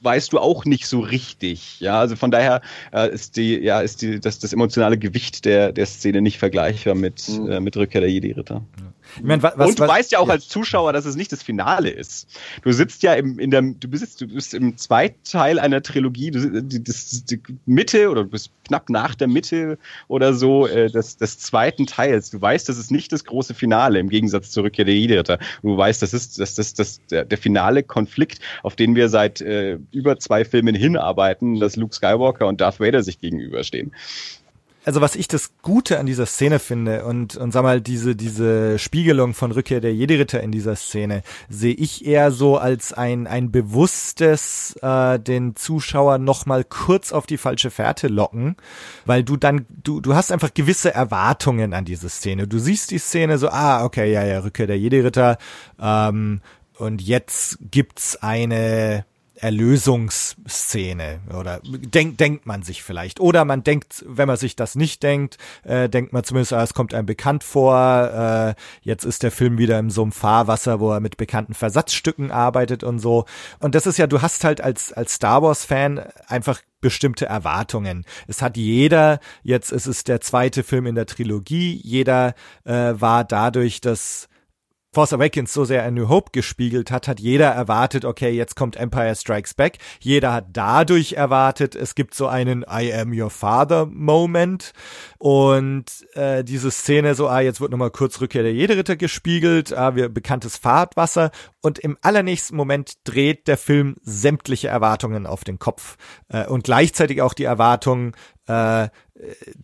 weißt 0.00 0.32
du 0.32 0.38
auch 0.38 0.64
nicht 0.66 0.86
so 0.86 1.00
richtig. 1.00 1.80
Ja, 1.80 1.98
also 1.98 2.14
von 2.14 2.30
daher 2.30 2.60
äh, 2.92 3.12
ist 3.12 3.36
die, 3.36 3.58
ja, 3.58 3.80
ist 3.80 4.00
die, 4.00 4.20
das, 4.20 4.38
das 4.38 4.52
emotionale 4.52 4.96
Gewicht 4.96 5.44
der, 5.44 5.72
der 5.72 5.86
Szene 5.86 6.22
nicht 6.22 6.38
vergleichbar 6.38 6.94
mit, 6.94 7.28
mhm. 7.28 7.50
äh, 7.50 7.58
mit 7.58 7.76
Rückkehr 7.76 8.00
der 8.00 8.12
Jedi-Ritter. 8.12 8.62
Ja. 8.78 8.86
Ich 9.16 9.22
mein, 9.22 9.42
was, 9.42 9.54
und 9.54 9.78
du 9.78 9.82
was, 9.82 9.88
weißt 9.88 10.12
ja 10.12 10.18
auch 10.18 10.28
ja. 10.28 10.34
als 10.34 10.48
Zuschauer, 10.48 10.92
dass 10.92 11.04
es 11.04 11.16
nicht 11.16 11.32
das 11.32 11.42
Finale 11.42 11.90
ist. 11.90 12.28
Du 12.62 12.72
sitzt 12.72 13.02
ja 13.02 13.14
im, 13.14 13.38
in 13.38 13.50
der, 13.50 13.62
du 13.62 13.88
bist, 13.88 14.20
du 14.20 14.26
bist 14.26 14.54
im 14.54 14.76
zweiten 14.76 15.22
Teil 15.24 15.58
einer 15.58 15.82
Trilogie, 15.82 16.30
du, 16.30 16.62
die, 16.62 16.82
das, 16.82 17.24
die 17.24 17.40
Mitte 17.66 18.10
oder 18.10 18.24
du 18.24 18.30
bist 18.30 18.50
knapp 18.66 18.88
nach 18.90 19.14
der 19.14 19.28
Mitte 19.28 19.78
oder 20.08 20.34
so 20.34 20.66
äh, 20.66 20.90
des, 20.90 21.16
des 21.16 21.38
zweiten 21.38 21.86
Teils. 21.86 22.30
Du 22.30 22.40
weißt, 22.40 22.68
das 22.68 22.78
ist 22.78 22.90
nicht 22.90 23.12
das 23.12 23.24
große 23.24 23.54
Finale 23.54 23.98
im 23.98 24.08
Gegensatz 24.08 24.50
zur 24.50 24.64
Rückkehr 24.64 24.84
der 24.84 24.94
Jedi-Ritter. 24.94 25.38
Du 25.62 25.76
weißt, 25.76 26.02
das 26.02 26.14
ist 26.14 26.38
das, 26.38 26.54
das, 26.54 26.74
das, 26.74 27.00
der, 27.10 27.24
der 27.24 27.38
finale 27.38 27.82
Konflikt, 27.82 28.40
auf 28.62 28.76
den 28.76 28.94
wir 28.94 29.08
seit 29.08 29.40
äh, 29.40 29.78
über 29.92 30.18
zwei 30.18 30.44
Filmen 30.44 30.74
hinarbeiten, 30.74 31.60
dass 31.60 31.76
Luke 31.76 31.94
Skywalker 31.94 32.46
und 32.46 32.60
Darth 32.60 32.80
Vader 32.80 33.02
sich 33.02 33.20
gegenüberstehen 33.20 33.92
also 34.84 35.00
was 35.00 35.16
ich 35.16 35.28
das 35.28 35.52
Gute 35.62 35.98
an 35.98 36.06
dieser 36.06 36.26
Szene 36.26 36.58
finde 36.58 37.04
und, 37.04 37.36
und 37.36 37.52
sag 37.52 37.62
mal, 37.62 37.80
diese, 37.80 38.14
diese 38.14 38.78
Spiegelung 38.78 39.34
von 39.34 39.52
Rückkehr 39.52 39.80
der 39.80 39.94
Jedi-Ritter 39.94 40.42
in 40.42 40.52
dieser 40.52 40.76
Szene 40.76 41.22
sehe 41.48 41.74
ich 41.74 42.04
eher 42.06 42.30
so 42.30 42.58
als 42.58 42.92
ein, 42.92 43.26
ein 43.26 43.50
bewusstes, 43.50 44.76
äh, 44.82 45.18
den 45.18 45.56
Zuschauer 45.56 46.18
nochmal 46.18 46.64
kurz 46.64 47.12
auf 47.12 47.26
die 47.26 47.38
falsche 47.38 47.70
Fährte 47.70 48.08
locken, 48.08 48.56
weil 49.06 49.24
du 49.24 49.36
dann, 49.36 49.66
du, 49.70 50.00
du 50.00 50.14
hast 50.14 50.30
einfach 50.30 50.52
gewisse 50.52 50.92
Erwartungen 50.92 51.72
an 51.72 51.84
diese 51.84 52.08
Szene. 52.08 52.46
Du 52.46 52.58
siehst 52.58 52.90
die 52.90 52.98
Szene 52.98 53.38
so, 53.38 53.48
ah, 53.48 53.84
okay, 53.84 54.12
ja, 54.12 54.24
ja, 54.24 54.40
Rückkehr 54.40 54.66
der 54.66 54.78
Jedi-Ritter, 54.78 55.38
ähm, 55.80 56.40
und 56.76 57.00
jetzt 57.02 57.58
gibt's 57.70 58.16
eine, 58.16 59.04
Erlösungsszene 59.44 61.20
oder 61.38 61.60
denkt 61.62 62.18
denkt 62.18 62.46
man 62.46 62.62
sich 62.62 62.82
vielleicht 62.82 63.20
oder 63.20 63.44
man 63.44 63.62
denkt, 63.62 64.02
wenn 64.08 64.26
man 64.26 64.38
sich 64.38 64.56
das 64.56 64.74
nicht 64.74 65.02
denkt, 65.02 65.36
äh, 65.64 65.90
denkt 65.90 66.14
man 66.14 66.24
zumindest, 66.24 66.54
ah, 66.54 66.62
es 66.62 66.72
kommt 66.72 66.94
einem 66.94 67.04
bekannt 67.04 67.44
vor. 67.44 67.76
Äh, 67.76 68.54
jetzt 68.80 69.04
ist 69.04 69.22
der 69.22 69.30
Film 69.30 69.58
wieder 69.58 69.78
in 69.78 69.90
so 69.90 70.00
einem 70.00 70.12
Fahrwasser, 70.12 70.80
wo 70.80 70.90
er 70.92 71.00
mit 71.00 71.18
bekannten 71.18 71.52
Versatzstücken 71.52 72.30
arbeitet 72.30 72.84
und 72.84 73.00
so. 73.00 73.26
Und 73.60 73.74
das 73.74 73.86
ist 73.86 73.98
ja, 73.98 74.06
du 74.06 74.22
hast 74.22 74.44
halt 74.44 74.62
als 74.62 74.94
als 74.94 75.12
Star 75.12 75.42
Wars 75.42 75.66
Fan 75.66 76.00
einfach 76.26 76.62
bestimmte 76.80 77.26
Erwartungen. 77.26 78.06
Es 78.26 78.40
hat 78.40 78.56
jeder, 78.56 79.20
jetzt 79.42 79.72
ist 79.72 79.86
es 79.86 80.04
der 80.04 80.22
zweite 80.22 80.62
Film 80.62 80.86
in 80.86 80.94
der 80.94 81.04
Trilogie, 81.04 81.78
jeder 81.84 82.34
äh, 82.64 82.94
war 82.96 83.24
dadurch, 83.24 83.82
dass 83.82 84.28
Force 84.94 85.12
Awakens 85.12 85.52
so 85.52 85.64
sehr 85.64 85.84
A 85.84 85.90
New 85.90 86.08
Hope 86.08 86.30
gespiegelt 86.32 86.90
hat, 86.92 87.08
hat 87.08 87.18
jeder 87.18 87.48
erwartet, 87.48 88.04
okay, 88.04 88.30
jetzt 88.30 88.54
kommt 88.54 88.76
Empire 88.76 89.14
Strikes 89.16 89.52
Back. 89.54 89.78
Jeder 89.98 90.32
hat 90.32 90.46
dadurch 90.52 91.14
erwartet, 91.14 91.74
es 91.74 91.96
gibt 91.96 92.14
so 92.14 92.28
einen 92.28 92.62
I 92.62 92.94
am 92.94 93.12
your 93.12 93.30
father 93.30 93.86
Moment. 93.86 94.72
Und 95.18 95.86
äh, 96.14 96.44
diese 96.44 96.70
Szene 96.70 97.16
so, 97.16 97.28
ah, 97.28 97.40
jetzt 97.40 97.60
wird 97.60 97.72
nochmal 97.72 97.90
kurz 97.90 98.20
Rückkehr 98.20 98.44
der 98.44 98.54
Jedi-Ritter 98.54 98.94
gespiegelt, 98.94 99.76
ah, 99.76 99.96
wir 99.96 100.08
bekanntes 100.08 100.56
Fahrtwasser. 100.56 101.32
Und 101.60 101.80
im 101.80 101.98
allernächsten 102.00 102.56
Moment 102.56 102.98
dreht 103.04 103.48
der 103.48 103.56
Film 103.56 103.96
sämtliche 104.02 104.68
Erwartungen 104.68 105.26
auf 105.26 105.42
den 105.42 105.58
Kopf. 105.58 105.96
Äh, 106.28 106.46
und 106.46 106.64
gleichzeitig 106.64 107.20
auch 107.20 107.34
die 107.34 107.44
Erwartung, 107.44 108.14
äh, 108.46 108.88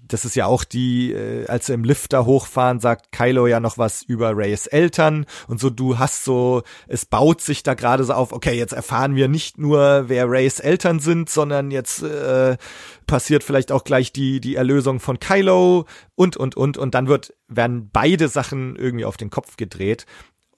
das 0.06 0.24
ist 0.24 0.36
ja 0.36 0.46
auch 0.46 0.62
die, 0.62 1.12
äh, 1.12 1.46
als 1.46 1.66
sie 1.66 1.74
im 1.74 1.82
Lift 1.82 2.12
da 2.12 2.24
hochfahren, 2.24 2.78
sagt 2.78 3.10
Kylo 3.10 3.48
ja 3.48 3.58
noch 3.58 3.78
was 3.78 4.02
über 4.02 4.36
Rays 4.36 4.66
Eltern 4.66 5.26
und 5.48 5.58
so, 5.58 5.70
du 5.70 5.98
hast 5.98 6.24
so, 6.24 6.62
es 6.86 7.04
baut 7.04 7.40
sich 7.40 7.64
da 7.64 7.74
gerade 7.74 8.04
so 8.04 8.12
auf, 8.12 8.32
okay, 8.32 8.56
jetzt 8.56 8.72
erfahren 8.72 9.16
wir 9.16 9.26
nicht 9.26 9.58
nur, 9.58 10.04
wer 10.08 10.30
Rays 10.30 10.60
Eltern 10.60 11.00
sind, 11.00 11.30
sondern 11.30 11.72
jetzt 11.72 12.02
äh, 12.02 12.56
passiert 13.06 13.42
vielleicht 13.42 13.72
auch 13.72 13.82
gleich 13.82 14.12
die, 14.12 14.40
die 14.40 14.54
Erlösung 14.54 15.00
von 15.00 15.18
Kylo 15.18 15.86
und, 16.14 16.36
und, 16.36 16.56
und, 16.56 16.78
und 16.78 16.94
dann 16.94 17.08
wird, 17.08 17.34
werden 17.48 17.90
beide 17.92 18.28
Sachen 18.28 18.76
irgendwie 18.76 19.04
auf 19.04 19.16
den 19.16 19.30
Kopf 19.30 19.56
gedreht. 19.56 20.06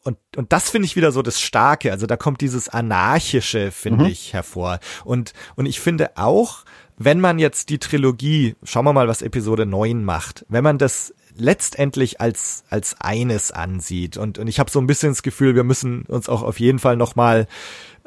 Und, 0.05 0.18
und 0.36 0.53
das 0.53 0.68
finde 0.68 0.86
ich 0.86 0.97
wieder 0.97 1.12
so 1.12 1.22
das 1.22 1.40
Starke. 1.40 1.93
Also 1.93 2.07
da 2.07 2.16
kommt 2.16 2.40
dieses 2.40 2.68
Anarchische, 2.68 3.70
finde 3.70 4.05
mhm. 4.05 4.11
ich, 4.11 4.32
hervor. 4.32 4.80
Und, 5.05 5.32
und 5.55 5.66
ich 5.66 5.80
finde 5.80 6.16
auch, 6.16 6.64
wenn 6.99 7.20
man 7.20 7.38
jetzt 7.38 7.68
die 7.70 7.78
Trilogie, 7.78 8.55
schauen 8.62 8.84
wir 8.84 8.93
mal, 8.93 9.09
was 9.09 9.22
Episode 9.22 9.66
9 9.66 10.05
macht, 10.05 10.45
wenn 10.49 10.64
man 10.64 10.78
das 10.78 11.14
letztendlich 11.36 12.20
als 12.20 12.64
als 12.68 13.01
eines 13.01 13.53
ansieht 13.53 14.18
und 14.18 14.38
und 14.38 14.49
ich 14.49 14.59
habe 14.59 14.70
so 14.70 14.78
ein 14.78 14.86
bisschen 14.86 15.12
das 15.12 15.22
Gefühl, 15.22 15.55
wir 15.55 15.64
müssen 15.64 16.03
uns 16.03 16.28
auch 16.28 16.43
auf 16.43 16.61
jeden 16.61 16.78
Fall 16.78 16.97
noch 16.97 17.16
mal 17.16 17.47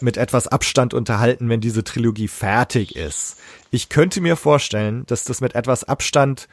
mit 0.02 0.18
etwas 0.18 0.48
Abstand 0.48 0.94
unterhalten, 0.94 1.50
wenn 1.50 1.62
diese 1.62 1.84
Trilogie 1.84 2.28
fertig 2.28 2.96
ist. 2.96 3.38
Ich 3.72 3.90
könnte 3.90 4.22
mir 4.22 4.36
vorstellen, 4.36 5.06
dass 5.08 5.24
das 5.24 5.42
mit 5.42 5.56
etwas 5.56 5.84
Abstand 5.84 6.48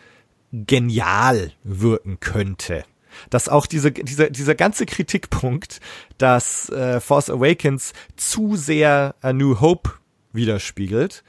genial 0.52 1.52
wirken 1.64 2.20
könnte. 2.20 2.84
Dass 3.30 3.48
auch 3.48 3.66
diese, 3.66 3.92
dieser, 3.92 4.30
dieser 4.30 4.54
ganze 4.54 4.86
Kritikpunkt, 4.86 5.80
dass 6.18 6.70
äh, 6.70 7.00
Force 7.00 7.28
Awakens 7.28 7.92
zu 8.16 8.56
sehr 8.56 9.14
A 9.20 9.32
New 9.32 9.60
Hope 9.60 9.90
widerspiegelt, 10.32 11.22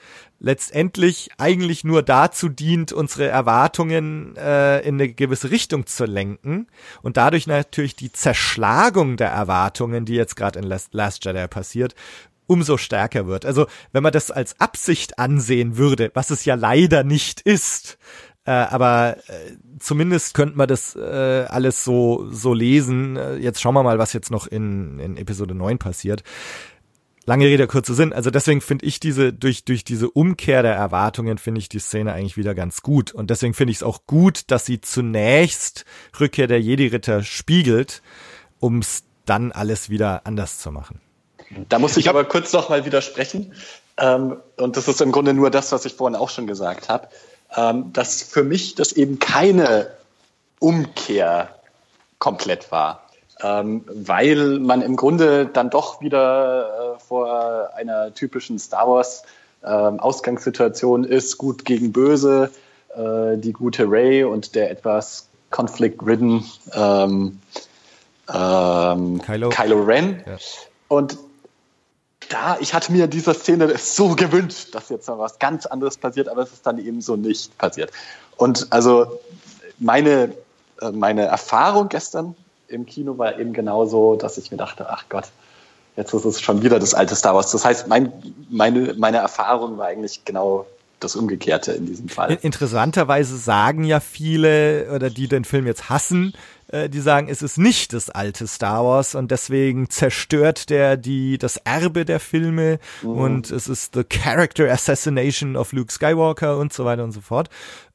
letztendlich 0.43 1.29
eigentlich 1.37 1.83
nur 1.83 2.03
dazu 2.03 2.49
dient, 2.49 2.91
unsere 2.91 3.27
Erwartungen 3.27 4.35
äh, 4.35 4.81
in 4.81 4.95
eine 4.95 5.11
gewisse 5.11 5.49
Richtung 5.49 5.87
zu 5.87 6.05
lenken 6.05 6.67
und 7.01 7.17
dadurch 7.17 7.47
natürlich 7.47 7.95
die 7.95 8.11
Zerschlagung 8.11 9.15
der 9.17 9.29
Erwartungen, 9.29 10.05
die 10.05 10.15
jetzt 10.15 10.35
gerade 10.35 10.59
in 10.59 10.65
Last, 10.65 10.93
Last 10.93 11.23
Jedi 11.25 11.47
passiert, 11.47 11.95
umso 12.45 12.77
stärker 12.77 13.25
wird. 13.25 13.45
Also 13.45 13.67
wenn 13.93 14.03
man 14.03 14.11
das 14.11 14.31
als 14.31 14.59
Absicht 14.59 15.17
ansehen 15.17 15.77
würde, 15.77 16.11
was 16.13 16.29
es 16.29 16.43
ja 16.43 16.55
leider 16.55 17.05
nicht 17.05 17.39
ist, 17.39 17.97
äh, 18.45 18.51
aber 18.51 19.15
äh, 19.27 19.53
zumindest 19.79 20.33
könnte 20.33 20.57
man 20.57 20.67
das 20.67 20.97
äh, 20.97 21.45
alles 21.47 21.85
so 21.85 22.27
so 22.29 22.53
lesen. 22.53 23.15
Äh, 23.15 23.35
jetzt 23.37 23.61
schauen 23.61 23.75
wir 23.75 23.83
mal, 23.83 23.99
was 23.99 24.11
jetzt 24.11 24.31
noch 24.31 24.47
in, 24.47 24.99
in 24.99 25.15
Episode 25.15 25.55
9 25.55 25.77
passiert. 25.77 26.23
Lange 27.25 27.45
Rede, 27.45 27.67
kurzer 27.67 27.93
Sinn. 27.93 28.11
Also 28.11 28.31
deswegen 28.31 28.59
finde 28.59 28.85
ich 28.85 28.99
diese, 28.99 29.31
durch, 29.31 29.63
durch 29.63 29.85
diese 29.85 30.09
Umkehr 30.09 30.61
der 30.61 30.75
Erwartungen 30.75 31.37
finde 31.37 31.59
ich 31.59 31.69
die 31.69 31.79
Szene 31.79 32.11
eigentlich 32.11 32.35
wieder 32.35 32.53
ganz 32.53 32.81
gut. 32.81 33.13
Und 33.13 33.29
deswegen 33.29 33.53
finde 33.53 33.71
ich 33.71 33.77
es 33.77 33.83
auch 33.83 34.05
gut, 34.07 34.51
dass 34.51 34.65
sie 34.65 34.81
zunächst 34.81 35.85
Rückkehr 36.19 36.47
der 36.47 36.59
Jedi-Ritter 36.59 37.23
spiegelt, 37.23 38.01
um 38.59 38.79
es 38.79 39.03
dann 39.25 39.53
alles 39.53 39.89
wieder 39.89 40.21
anders 40.25 40.59
zu 40.59 40.71
machen. 40.71 40.99
Da 41.69 41.79
muss 41.79 41.95
ich 41.95 42.09
aber 42.09 42.25
kurz 42.25 42.51
noch 42.51 42.67
mal 42.67 42.85
widersprechen. 42.85 43.53
Ähm, 43.97 44.37
und 44.57 44.75
das 44.75 44.89
ist 44.89 44.99
im 45.01 45.13
Grunde 45.13 45.33
nur 45.33 45.49
das, 45.49 45.71
was 45.71 45.85
ich 45.85 45.93
vorhin 45.93 46.17
auch 46.17 46.29
schon 46.29 46.47
gesagt 46.47 46.89
habe, 46.89 47.07
ähm, 47.55 47.93
dass 47.93 48.21
für 48.21 48.43
mich 48.43 48.75
das 48.75 48.91
eben 48.91 49.19
keine 49.19 49.87
Umkehr 50.59 51.57
komplett 52.19 52.71
war 52.71 53.02
ähm, 53.43 53.83
weil 53.87 54.59
man 54.59 54.81
im 54.81 54.95
Grunde 54.95 55.45
dann 55.45 55.69
doch 55.69 56.01
wieder 56.01 56.95
äh, 56.95 56.99
vor 56.99 57.69
einer 57.75 58.13
typischen 58.13 58.57
Star 58.57 58.87
Wars 58.87 59.23
äh, 59.61 59.67
Ausgangssituation 59.67 61.03
ist, 61.03 61.37
gut 61.37 61.65
gegen 61.65 61.91
böse, 61.91 62.51
äh, 62.95 63.37
die 63.37 63.53
gute 63.53 63.85
Ray 63.89 64.23
und 64.23 64.55
der 64.55 64.71
etwas 64.71 65.27
conflict-ridden 65.51 66.45
ähm, 66.73 67.39
ähm, 68.33 69.21
Kylo. 69.21 69.49
Kylo 69.49 69.83
Ren. 69.83 70.23
Ja. 70.25 70.37
Und 70.87 71.17
da, 72.29 72.57
ich 72.59 72.73
hatte 72.73 72.91
mir 72.91 73.05
in 73.05 73.09
dieser 73.09 73.33
Szene 73.33 73.77
so 73.77 74.15
gewünscht, 74.15 74.73
dass 74.73 74.89
jetzt 74.89 75.07
noch 75.07 75.19
was 75.19 75.37
ganz 75.39 75.65
anderes 75.65 75.97
passiert, 75.97 76.29
aber 76.29 76.43
es 76.43 76.53
ist 76.53 76.65
dann 76.65 76.79
eben 76.79 77.01
so 77.01 77.15
nicht 77.15 77.57
passiert. 77.57 77.91
Und 78.37 78.67
also 78.71 79.19
meine, 79.79 80.33
äh, 80.81 80.91
meine 80.91 81.23
Erfahrung 81.23 81.89
gestern 81.89 82.35
im 82.73 82.85
Kino 82.85 83.17
war 83.17 83.39
eben 83.39 83.53
genauso, 83.53 84.15
dass 84.15 84.37
ich 84.37 84.51
mir 84.51 84.57
dachte, 84.57 84.89
ach 84.89 85.05
Gott, 85.09 85.25
jetzt 85.95 86.13
ist 86.13 86.25
es 86.25 86.41
schon 86.41 86.63
wieder 86.63 86.79
das 86.79 86.93
alte 86.93 87.15
Star 87.15 87.35
Wars. 87.35 87.51
Das 87.51 87.63
heißt, 87.63 87.87
mein, 87.87 88.11
meine, 88.49 88.95
meine 88.97 89.17
Erfahrung 89.17 89.77
war 89.77 89.87
eigentlich 89.87 90.25
genau 90.25 90.65
das 90.99 91.15
Umgekehrte 91.15 91.73
in 91.73 91.85
diesem 91.85 92.09
Fall. 92.09 92.37
Interessanterweise 92.41 93.37
sagen 93.37 93.83
ja 93.83 93.99
viele, 93.99 94.89
oder 94.93 95.09
die 95.09 95.27
den 95.27 95.43
Film 95.43 95.67
jetzt 95.67 95.89
hassen, 95.89 96.33
äh, 96.69 96.89
die 96.89 97.01
sagen, 97.01 97.27
es 97.29 97.41
ist 97.41 97.57
nicht 97.57 97.93
das 97.93 98.09
alte 98.09 98.47
Star 98.47 98.85
Wars 98.85 99.13
und 99.13 99.29
deswegen 99.29 99.89
zerstört 99.89 100.69
der 100.69 100.97
die 100.97 101.37
das 101.37 101.57
Erbe 101.57 102.05
der 102.05 102.19
Filme 102.19 102.79
mhm. 103.01 103.09
und 103.09 103.51
es 103.51 103.67
ist 103.67 103.93
the 103.93 104.03
character 104.03 104.71
assassination 104.71 105.55
of 105.55 105.73
Luke 105.73 105.91
Skywalker 105.91 106.57
und 106.57 106.73
so 106.73 106.85
weiter 106.85 107.03
und 107.03 107.11
so 107.11 107.21
fort. 107.21 107.49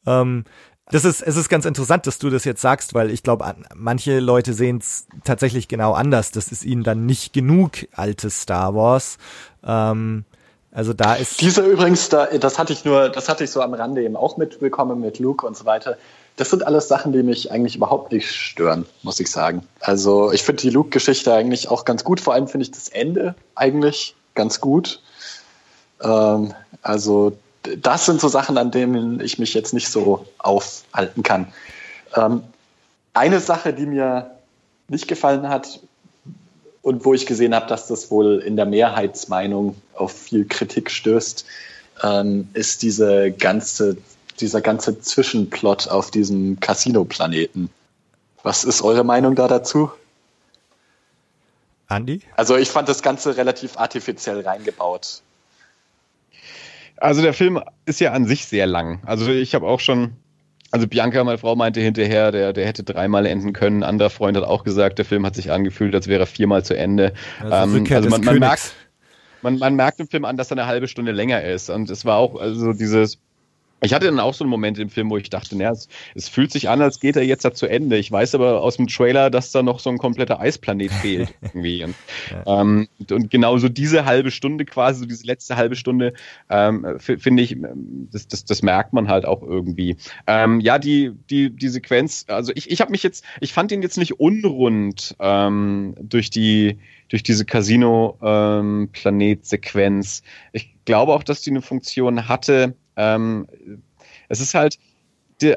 Ähm, 0.06 0.44
das 0.90 1.04
ist, 1.04 1.22
es 1.22 1.36
ist 1.36 1.48
ganz 1.48 1.64
interessant, 1.64 2.06
dass 2.06 2.18
du 2.18 2.30
das 2.30 2.44
jetzt 2.44 2.60
sagst, 2.60 2.94
weil 2.94 3.10
ich 3.10 3.22
glaube, 3.22 3.54
manche 3.74 4.20
Leute 4.20 4.54
sehen 4.54 4.78
es 4.78 5.06
tatsächlich 5.24 5.68
genau 5.68 5.92
anders. 5.92 6.30
Das 6.30 6.50
ist 6.50 6.64
ihnen 6.64 6.82
dann 6.82 7.06
nicht 7.06 7.32
genug 7.32 7.72
altes 7.92 8.42
Star 8.42 8.74
Wars. 8.74 9.18
Ähm, 9.64 10.24
also 10.72 10.92
da 10.92 11.14
ist. 11.14 11.40
Dieser 11.40 11.64
übrigens, 11.64 12.08
da, 12.08 12.26
das 12.26 12.58
hatte 12.58 12.72
ich 12.72 12.84
nur, 12.84 13.08
das 13.08 13.28
hatte 13.28 13.44
ich 13.44 13.50
so 13.50 13.60
am 13.62 13.74
Rande 13.74 14.02
eben 14.02 14.16
auch 14.16 14.36
mitbekommen 14.36 15.00
mit 15.00 15.18
Luke 15.18 15.46
und 15.46 15.56
so 15.56 15.64
weiter. 15.64 15.96
Das 16.36 16.50
sind 16.50 16.64
alles 16.64 16.86
Sachen, 16.86 17.12
die 17.12 17.24
mich 17.24 17.50
eigentlich 17.50 17.74
überhaupt 17.74 18.12
nicht 18.12 18.30
stören, 18.30 18.86
muss 19.02 19.18
ich 19.18 19.30
sagen. 19.30 19.66
Also 19.80 20.30
ich 20.32 20.44
finde 20.44 20.62
die 20.62 20.70
Luke-Geschichte 20.70 21.34
eigentlich 21.34 21.68
auch 21.68 21.84
ganz 21.84 22.04
gut. 22.04 22.20
Vor 22.20 22.32
allem 22.32 22.46
finde 22.46 22.62
ich 22.62 22.70
das 22.70 22.88
Ende 22.88 23.34
eigentlich 23.56 24.14
ganz 24.34 24.60
gut. 24.60 25.02
Ähm, 26.00 26.54
also 26.82 27.32
das 27.76 28.06
sind 28.06 28.20
so 28.20 28.28
Sachen, 28.28 28.58
an 28.58 28.70
denen 28.70 29.20
ich 29.20 29.38
mich 29.38 29.54
jetzt 29.54 29.74
nicht 29.74 29.88
so 29.88 30.26
aufhalten 30.38 31.22
kann. 31.22 31.52
Ähm, 32.14 32.42
eine 33.14 33.40
Sache, 33.40 33.72
die 33.72 33.86
mir 33.86 34.30
nicht 34.88 35.08
gefallen 35.08 35.48
hat 35.48 35.80
und 36.82 37.04
wo 37.04 37.14
ich 37.14 37.26
gesehen 37.26 37.54
habe, 37.54 37.66
dass 37.66 37.88
das 37.88 38.10
wohl 38.10 38.38
in 38.38 38.56
der 38.56 38.66
Mehrheitsmeinung 38.66 39.76
auf 39.94 40.12
viel 40.12 40.46
Kritik 40.46 40.90
stößt, 40.90 41.44
ähm, 42.02 42.48
ist 42.54 42.82
diese 42.82 43.30
ganze, 43.32 43.96
dieser 44.40 44.60
ganze 44.60 45.00
Zwischenplot 45.00 45.88
auf 45.88 46.10
diesem 46.10 46.60
Casino-Planeten. 46.60 47.70
Was 48.42 48.64
ist 48.64 48.82
eure 48.82 49.04
Meinung 49.04 49.34
da 49.34 49.48
dazu? 49.48 49.90
Andi? 51.88 52.20
Also 52.36 52.56
ich 52.56 52.70
fand 52.70 52.88
das 52.88 53.02
Ganze 53.02 53.36
relativ 53.36 53.78
artifiziell 53.78 54.40
reingebaut. 54.40 55.22
Also 57.00 57.22
der 57.22 57.32
Film 57.32 57.60
ist 57.86 58.00
ja 58.00 58.12
an 58.12 58.26
sich 58.26 58.46
sehr 58.46 58.66
lang. 58.66 59.00
Also 59.06 59.30
ich 59.30 59.54
habe 59.54 59.66
auch 59.66 59.80
schon, 59.80 60.12
also 60.70 60.86
Bianca, 60.86 61.22
meine 61.24 61.38
Frau, 61.38 61.54
meinte 61.56 61.80
hinterher, 61.80 62.32
der, 62.32 62.52
der 62.52 62.66
hätte 62.66 62.82
dreimal 62.82 63.26
enden 63.26 63.52
können. 63.52 63.82
Ein 63.82 63.90
anderer 63.90 64.10
Freund 64.10 64.36
hat 64.36 64.44
auch 64.44 64.64
gesagt, 64.64 64.98
der 64.98 65.04
Film 65.04 65.24
hat 65.24 65.34
sich 65.34 65.50
angefühlt, 65.50 65.94
als 65.94 66.08
wäre 66.08 66.22
er 66.22 66.26
viermal 66.26 66.64
zu 66.64 66.76
Ende. 66.76 67.12
Also, 67.40 67.76
ähm, 67.76 67.86
also 67.90 68.08
man, 68.08 68.22
man 68.22 68.38
merkt, 68.38 68.72
man, 69.42 69.58
man 69.58 69.76
merkt 69.76 70.00
im 70.00 70.08
Film 70.08 70.24
an, 70.24 70.36
dass 70.36 70.50
er 70.50 70.58
eine 70.58 70.66
halbe 70.66 70.88
Stunde 70.88 71.12
länger 71.12 71.42
ist. 71.42 71.70
Und 71.70 71.90
es 71.90 72.04
war 72.04 72.16
auch 72.16 72.36
also 72.40 72.72
dieses 72.72 73.18
ich 73.80 73.94
hatte 73.94 74.06
dann 74.06 74.18
auch 74.18 74.34
so 74.34 74.44
einen 74.44 74.50
Moment 74.50 74.78
im 74.78 74.90
Film, 74.90 75.10
wo 75.10 75.16
ich 75.16 75.30
dachte, 75.30 75.56
naja, 75.56 75.70
es, 75.70 75.88
es 76.14 76.28
fühlt 76.28 76.50
sich 76.50 76.68
an, 76.68 76.82
als 76.82 76.98
geht 76.98 77.16
er 77.16 77.22
jetzt 77.22 77.44
da 77.44 77.54
zu 77.54 77.66
Ende. 77.66 77.96
Ich 77.96 78.10
weiß 78.10 78.34
aber 78.34 78.60
aus 78.60 78.76
dem 78.76 78.88
Trailer, 78.88 79.30
dass 79.30 79.52
da 79.52 79.62
noch 79.62 79.78
so 79.78 79.90
ein 79.90 79.98
kompletter 79.98 80.40
Eisplanet 80.40 80.90
fehlt 80.90 81.32
irgendwie. 81.42 81.84
Und, 81.84 81.94
ja. 82.30 82.60
ähm, 82.60 82.88
und 83.10 83.30
genauso 83.30 83.68
diese 83.68 84.04
halbe 84.04 84.30
Stunde 84.30 84.64
quasi, 84.64 85.00
so 85.00 85.06
diese 85.06 85.26
letzte 85.26 85.56
halbe 85.56 85.76
Stunde, 85.76 86.12
ähm, 86.50 86.98
finde 86.98 87.42
ich, 87.42 87.56
das, 88.10 88.26
das, 88.26 88.44
das 88.44 88.62
merkt 88.62 88.92
man 88.92 89.08
halt 89.08 89.24
auch 89.24 89.42
irgendwie. 89.42 89.96
Ähm, 90.26 90.60
ja, 90.60 90.78
die, 90.78 91.12
die, 91.30 91.50
die 91.50 91.68
Sequenz, 91.68 92.24
also 92.28 92.52
ich, 92.54 92.70
ich 92.70 92.80
habe 92.80 92.90
mich 92.90 93.04
jetzt, 93.04 93.24
ich 93.40 93.52
fand 93.52 93.70
ihn 93.70 93.82
jetzt 93.82 93.98
nicht 93.98 94.18
unrund 94.18 95.14
ähm, 95.20 95.94
durch 96.00 96.30
die 96.30 96.78
durch 97.08 97.22
diese 97.22 97.44
Casino-Planet-Sequenz. 97.46 100.20
Ähm, 100.20 100.26
ich 100.52 100.74
glaube 100.84 101.14
auch, 101.14 101.22
dass 101.22 101.40
die 101.40 101.50
eine 101.50 101.62
Funktion 101.62 102.28
hatte, 102.28 102.74
ähm, 102.98 103.46
es 104.28 104.40
ist 104.40 104.54
halt, 104.54 104.78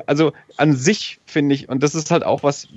also 0.05 0.31
an 0.57 0.73
sich 0.73 1.19
finde 1.25 1.55
ich, 1.55 1.67
und 1.67 1.83
das 1.83 1.95
ist 1.95 2.11
halt 2.11 2.23
auch 2.23 2.43
was, 2.43 2.67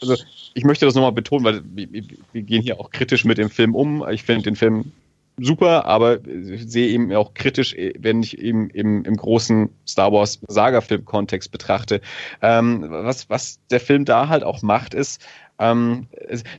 also 0.00 0.16
ich 0.54 0.64
möchte 0.64 0.84
das 0.84 0.94
nochmal 0.94 1.12
betonen, 1.12 1.44
weil 1.44 1.62
wir, 1.64 2.04
wir, 2.32 2.42
gehen 2.42 2.62
hier 2.62 2.80
auch 2.80 2.90
kritisch 2.90 3.24
mit 3.24 3.38
dem 3.38 3.48
Film 3.48 3.74
um. 3.74 4.06
Ich 4.10 4.24
finde 4.24 4.42
den 4.42 4.56
Film 4.56 4.92
super, 5.38 5.86
aber 5.86 6.18
sehe 6.44 6.88
eben 6.88 7.12
auch 7.14 7.32
kritisch, 7.34 7.74
wenn 7.98 8.22
ich 8.22 8.38
eben 8.38 8.68
im, 8.70 9.04
im 9.04 9.16
großen 9.16 9.70
Star 9.86 10.12
Wars 10.12 10.40
Saga-Film-Kontext 10.46 11.50
betrachte. 11.50 12.00
Ähm, 12.42 12.84
was, 12.88 13.30
was 13.30 13.60
der 13.70 13.80
Film 13.80 14.04
da 14.04 14.28
halt 14.28 14.44
auch 14.44 14.62
macht, 14.62 14.94
ist, 14.94 15.24
ähm, 15.62 16.06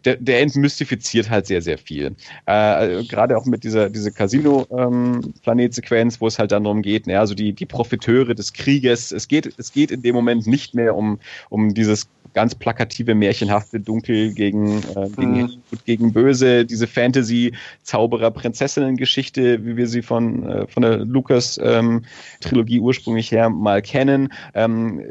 der, 0.06 0.16
der 0.18 0.41
entmystifiziert 0.41 1.30
halt 1.30 1.47
sehr, 1.47 1.62
sehr 1.62 1.78
viel. 1.78 2.16
Äh, 2.45 3.04
Gerade 3.04 3.38
auch 3.38 3.45
mit 3.45 3.64
dieser 3.64 3.89
diese 3.89 4.12
Casino-Planet-Sequenz, 4.12 6.16
ähm, 6.16 6.22
wo 6.22 6.28
es 6.28 6.39
halt 6.39 6.51
dann 6.51 6.64
darum 6.64 6.82
geht, 6.82 7.08
naja, 7.08 7.20
also 7.20 7.36
die, 7.36 7.54
die 7.54 7.66
Profiteure 7.66 8.34
des 8.34 8.54
Krieges. 8.54 9.12
Es 9.12 9.28
geht, 9.28 9.54
es 9.58 9.74
geht 9.74 9.91
in 9.91 10.01
dem 10.01 10.16
Moment 10.16 10.47
nicht 10.47 10.74
mehr 10.74 10.95
um, 10.95 11.20
um 11.49 11.74
dieses 11.74 12.08
ganz 12.34 12.56
plakative, 12.56 13.14
märchenhafte 13.16 13.80
Dunkel 13.80 14.34
gegen, 14.34 14.80
äh, 14.95 15.10
gegen 15.16 15.34
mhm. 15.34 15.51
Gegen 15.86 16.12
Böse, 16.14 16.66
diese 16.66 16.88
Fantasy-Zauberer-Prinzessinnen-Geschichte, 16.88 19.66
wie 19.66 19.78
wir 19.78 19.88
sie 19.88 20.01
von, 20.01 20.47
äh, 20.47 20.66
von 20.68 20.84
der 20.84 20.97
Lucas-Trilogie 20.99 22.78
ähm, 22.78 22.84
ursprünglich 22.84 23.32
her 23.32 23.49
mal 23.49 23.82
kennen, 23.82 24.32
ähm, 24.54 25.01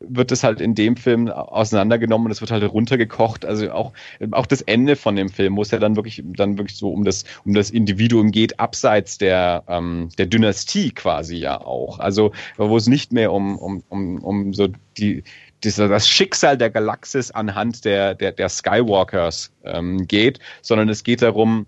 wird 0.00 0.32
es 0.32 0.42
halt 0.44 0.60
in 0.60 0.74
dem 0.74 0.96
Film 0.96 1.28
auseinandergenommen 1.28 2.26
und 2.26 2.32
es 2.32 2.40
wird 2.40 2.50
halt 2.50 2.64
runtergekocht. 3.06 3.44
Also 3.44 3.70
auch, 3.72 3.92
auch 4.32 4.46
das 4.46 4.62
Ende 4.62 4.96
von 4.96 5.16
dem 5.16 5.28
Film, 5.28 5.56
wo 5.56 5.62
es 5.62 5.70
ja 5.70 5.78
dann 5.78 5.96
wirklich, 5.96 6.22
dann 6.24 6.58
wirklich 6.58 6.76
so 6.76 6.90
um 6.90 7.04
das, 7.04 7.24
um 7.44 7.54
das 7.54 7.70
Individuum 7.70 8.30
geht, 8.30 8.58
abseits 8.60 9.18
der, 9.18 9.64
ähm, 9.68 10.10
der 10.18 10.26
Dynastie 10.26 10.90
quasi 10.90 11.36
ja 11.36 11.60
auch. 11.60 11.98
Also, 11.98 12.32
wo 12.56 12.76
es 12.76 12.86
nicht 12.86 13.12
mehr 13.12 13.32
um, 13.32 13.58
um, 13.58 13.82
um, 13.88 14.22
um 14.22 14.52
so 14.54 14.68
die, 14.96 15.22
das 15.60 16.08
Schicksal 16.08 16.58
der 16.58 16.70
Galaxis 16.70 17.30
anhand 17.30 17.84
der, 17.84 18.14
der, 18.14 18.32
der 18.32 18.48
Skywalkers 18.48 19.52
ähm, 19.64 20.06
geht, 20.06 20.38
sondern 20.62 20.88
es 20.88 21.02
geht 21.02 21.22
darum, 21.22 21.66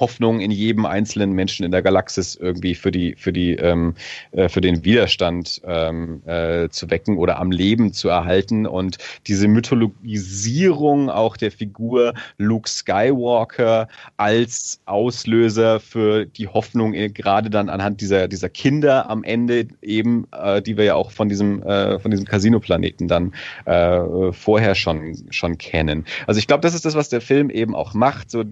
Hoffnung 0.00 0.40
in 0.40 0.50
jedem 0.50 0.86
einzelnen 0.86 1.32
Menschen 1.32 1.64
in 1.64 1.70
der 1.70 1.82
Galaxis 1.82 2.34
irgendwie 2.34 2.74
für 2.74 2.90
die 2.90 3.14
für 3.16 3.32
die 3.32 3.54
ähm, 3.54 3.94
äh, 4.32 4.48
für 4.48 4.60
den 4.60 4.84
Widerstand 4.84 5.60
ähm, 5.64 6.22
äh, 6.26 6.68
zu 6.68 6.90
wecken 6.90 7.18
oder 7.18 7.38
am 7.38 7.50
Leben 7.50 7.92
zu 7.92 8.08
erhalten. 8.08 8.66
Und 8.66 8.98
diese 9.26 9.48
Mythologisierung 9.48 11.10
auch 11.10 11.36
der 11.36 11.50
Figur 11.50 12.14
Luke 12.38 12.68
Skywalker 12.68 13.88
als 14.16 14.80
Auslöser 14.86 15.80
für 15.80 16.26
die 16.26 16.48
Hoffnung 16.48 16.94
äh, 16.94 17.08
gerade 17.08 17.50
dann 17.50 17.68
anhand 17.68 18.00
dieser 18.00 18.28
dieser 18.28 18.48
Kinder 18.48 19.10
am 19.10 19.24
Ende 19.24 19.68
eben 19.80 20.26
äh, 20.32 20.62
die 20.62 20.76
wir 20.76 20.84
ja 20.84 20.94
auch 20.94 21.10
von 21.10 21.28
diesem 21.28 21.62
äh, 21.62 21.98
von 21.98 22.10
diesem 22.10 22.26
Casino-Planeten 22.26 23.08
dann 23.08 23.32
äh, 23.64 24.32
vorher 24.32 24.74
schon 24.74 25.16
schon 25.30 25.58
kennen. 25.58 26.04
Also 26.26 26.38
ich 26.38 26.46
glaube 26.46 26.62
das 26.62 26.74
ist 26.74 26.84
das 26.84 26.94
was 26.94 27.08
der 27.08 27.20
Film 27.20 27.50
eben 27.50 27.74
auch 27.74 27.94
macht. 27.94 28.30
So 28.30 28.44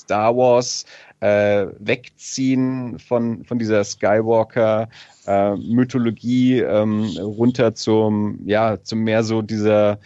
Star 0.00 0.36
Wars 0.36 0.84
äh, 1.20 1.66
wegziehen 1.78 2.98
von, 2.98 3.44
von 3.44 3.58
dieser 3.58 3.84
Skywalker 3.84 4.88
äh, 5.26 5.54
ähm, 5.54 7.04
runter 7.18 7.74
zum, 7.74 8.40
ja, 8.44 8.82
zum 8.82 9.00
mehr 9.00 9.22
so 9.24 9.42
dieser 9.42 9.98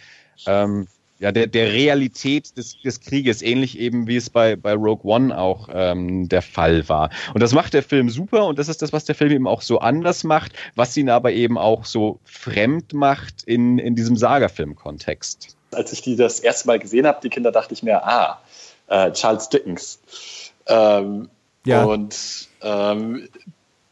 ähm, 0.47 0.87
ja, 1.19 1.33
der, 1.33 1.47
der 1.47 1.73
Realität 1.73 2.57
des, 2.57 2.81
des 2.81 3.01
Krieges, 3.01 3.41
ähnlich 3.41 3.77
eben 3.77 4.07
wie 4.07 4.15
es 4.15 4.29
bei, 4.29 4.55
bei 4.55 4.73
Rogue 4.73 5.03
One 5.03 5.37
auch 5.37 5.67
ähm, 5.71 6.29
der 6.29 6.41
Fall 6.41 6.87
war. 6.87 7.09
Und 7.33 7.43
das 7.43 7.53
macht 7.53 7.73
der 7.73 7.83
Film 7.83 8.09
super 8.09 8.45
und 8.45 8.57
das 8.57 8.69
ist 8.69 8.81
das, 8.81 8.93
was 8.93 9.05
der 9.05 9.15
Film 9.15 9.31
eben 9.31 9.47
auch 9.47 9.61
so 9.61 9.79
anders 9.79 10.23
macht, 10.23 10.53
was 10.75 10.95
ihn 10.95 11.09
aber 11.09 11.33
eben 11.33 11.57
auch 11.57 11.85
so 11.85 12.19
fremd 12.23 12.93
macht 12.93 13.43
in, 13.43 13.79
in 13.79 13.95
diesem 13.95 14.15
Saga-Film-Kontext. 14.15 15.57
Als 15.71 15.91
ich 15.91 16.01
die 16.01 16.15
das 16.15 16.39
erste 16.39 16.67
Mal 16.67 16.79
gesehen 16.79 17.05
habe, 17.05 17.19
die 17.21 17.29
Kinder, 17.29 17.51
dachte 17.51 17.73
ich 17.73 17.83
mir, 17.83 18.03
ah, 18.03 18.39
äh, 18.89 19.11
Charles 19.11 19.49
Dickens. 19.49 19.99
Ähm, 20.67 21.29
ja. 21.65 21.83
Und 21.83 22.47
ähm, 22.61 23.27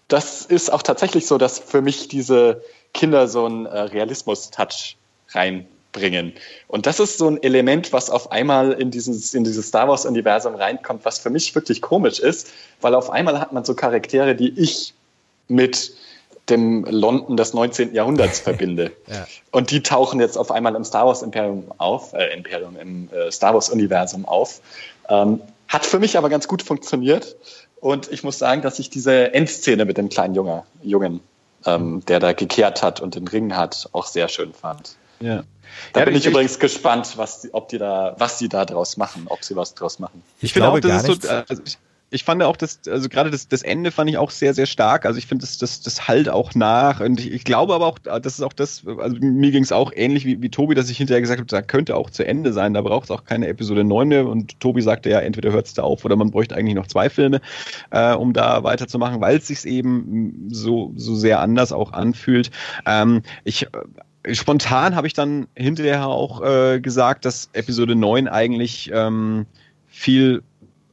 das 0.07 0.45
ist 0.45 0.71
auch 0.71 0.83
tatsächlich 0.83 1.27
so, 1.27 1.37
dass 1.37 1.59
für 1.59 1.81
mich 1.81 2.07
diese 2.07 2.61
Kinder 2.93 3.27
so 3.27 3.45
einen 3.45 3.65
äh, 3.65 3.79
Realismus-Touch 3.79 4.97
reinbringen. 5.29 6.33
Und 6.67 6.85
das 6.85 6.99
ist 6.99 7.17
so 7.17 7.29
ein 7.29 7.41
Element, 7.43 7.91
was 7.93 8.09
auf 8.09 8.31
einmal 8.31 8.71
in 8.73 8.91
dieses, 8.91 9.33
in 9.33 9.43
dieses 9.43 9.67
Star 9.67 9.87
Wars-Universum 9.87 10.55
reinkommt, 10.55 11.03
was 11.05 11.19
für 11.19 11.29
mich 11.29 11.53
wirklich 11.53 11.81
komisch 11.81 12.19
ist, 12.19 12.51
weil 12.81 12.95
auf 12.95 13.09
einmal 13.09 13.39
hat 13.39 13.51
man 13.51 13.65
so 13.65 13.75
Charaktere, 13.75 14.35
die 14.35 14.57
ich 14.57 14.93
mit 15.47 15.93
dem 16.49 16.85
London 16.85 17.37
des 17.37 17.53
19. 17.53 17.93
Jahrhunderts 17.93 18.39
verbinde. 18.39 18.91
ja. 19.07 19.27
Und 19.51 19.71
die 19.71 19.83
tauchen 19.83 20.19
jetzt 20.19 20.37
auf 20.37 20.51
einmal 20.51 20.75
im 20.75 20.83
Star 20.83 21.05
Wars 21.05 21.21
Imperium 21.21 21.71
auf, 21.77 22.13
äh, 22.13 22.33
Imperium, 22.33 22.77
im 22.77 23.09
äh, 23.11 23.31
Star 23.31 23.53
Wars 23.53 23.69
Universum 23.69 24.25
auf. 24.25 24.61
Ähm, 25.09 25.41
hat 25.67 25.85
für 25.85 25.99
mich 25.99 26.17
aber 26.17 26.29
ganz 26.29 26.47
gut 26.47 26.61
funktioniert. 26.61 27.35
Und 27.79 28.11
ich 28.11 28.23
muss 28.23 28.37
sagen, 28.39 28.61
dass 28.61 28.79
ich 28.79 28.89
diese 28.89 29.33
Endszene 29.33 29.85
mit 29.85 29.97
dem 29.97 30.09
kleinen 30.09 30.33
Junge, 30.33 30.63
Jungen, 30.81 31.19
ähm, 31.65 32.03
der 32.07 32.19
da 32.19 32.33
gekehrt 32.33 32.81
hat 32.81 33.01
und 33.01 33.15
den 33.15 33.27
Ring 33.27 33.55
hat, 33.55 33.89
auch 33.91 34.05
sehr 34.05 34.29
schön 34.29 34.53
fand. 34.53 34.95
Ja. 35.19 35.43
Da 35.93 36.01
ja, 36.01 36.05
bin 36.05 36.15
ich, 36.15 36.25
ich 36.25 36.31
übrigens 36.31 36.59
gespannt, 36.59 37.13
was, 37.17 37.47
ob 37.51 37.69
die 37.69 37.77
da, 37.77 38.15
was 38.17 38.37
die 38.37 38.49
da 38.49 38.65
draus 38.65 38.97
machen, 38.97 39.25
ob 39.27 39.43
sie 39.43 39.55
was 39.55 39.75
draus 39.75 39.99
machen. 39.99 40.23
Ich, 40.37 40.45
ich 40.45 40.53
finde 40.53 40.69
auch, 40.69 40.79
das 40.79 41.07
ist 41.07 41.23
so, 41.23 41.29
also 41.29 41.61
ich, 41.65 41.77
ich 42.09 42.23
fand 42.23 42.41
auch 42.41 42.55
das, 42.55 42.79
also 42.87 43.09
gerade 43.09 43.31
das, 43.31 43.49
das 43.49 43.63
Ende 43.63 43.91
fand 43.91 44.09
ich 44.09 44.17
auch 44.17 44.31
sehr, 44.31 44.53
sehr 44.53 44.65
stark. 44.65 45.05
Also 45.05 45.17
ich 45.17 45.27
finde, 45.27 45.41
das, 45.41 45.57
das, 45.57 45.81
das 45.81 46.07
halt 46.07 46.29
auch 46.29 46.55
nach. 46.55 47.01
Und 47.01 47.19
ich, 47.19 47.31
ich 47.31 47.43
glaube 47.43 47.73
aber 47.73 47.85
auch, 47.85 47.99
das 47.99 48.33
ist 48.33 48.41
auch 48.41 48.53
das, 48.53 48.83
also 48.97 49.17
mir 49.19 49.51
ging 49.51 49.63
es 49.63 49.73
auch 49.73 49.91
ähnlich 49.93 50.25
wie, 50.25 50.41
wie 50.41 50.49
Tobi, 50.49 50.73
dass 50.73 50.89
ich 50.89 50.97
hinterher 50.97 51.19
gesagt 51.19 51.39
habe, 51.39 51.47
da 51.47 51.61
könnte 51.61 51.97
auch 51.97 52.09
zu 52.09 52.25
Ende 52.25 52.53
sein, 52.53 52.73
da 52.73 52.81
braucht 52.81 53.05
es 53.05 53.11
auch 53.11 53.25
keine 53.25 53.47
Episode 53.47 53.83
9 53.83 54.07
mehr. 54.07 54.25
Und 54.25 54.57
Tobi 54.61 54.81
sagte 54.81 55.09
ja, 55.09 55.19
entweder 55.19 55.51
hört 55.51 55.67
es 55.67 55.73
da 55.73 55.83
auf 55.83 56.05
oder 56.05 56.15
man 56.15 56.31
bräuchte 56.31 56.55
eigentlich 56.55 56.75
noch 56.75 56.87
zwei 56.87 57.09
Filme, 57.09 57.41
äh, 57.91 58.13
um 58.13 58.31
da 58.31 58.63
weiterzumachen, 58.63 59.19
weil 59.19 59.37
es 59.37 59.47
sich 59.47 59.65
eben 59.65 60.47
so, 60.49 60.93
so 60.95 61.13
sehr 61.15 61.41
anders 61.41 61.73
auch 61.73 61.91
anfühlt. 61.91 62.51
Ähm, 62.85 63.21
ich 63.43 63.67
spontan 64.31 64.95
habe 64.95 65.07
ich 65.07 65.13
dann 65.13 65.47
hinterher 65.55 66.07
auch 66.07 66.41
äh, 66.41 66.79
gesagt, 66.79 67.25
dass 67.25 67.49
Episode 67.53 67.95
9 67.95 68.27
eigentlich 68.27 68.91
ähm, 68.93 69.45
viel 69.87 70.43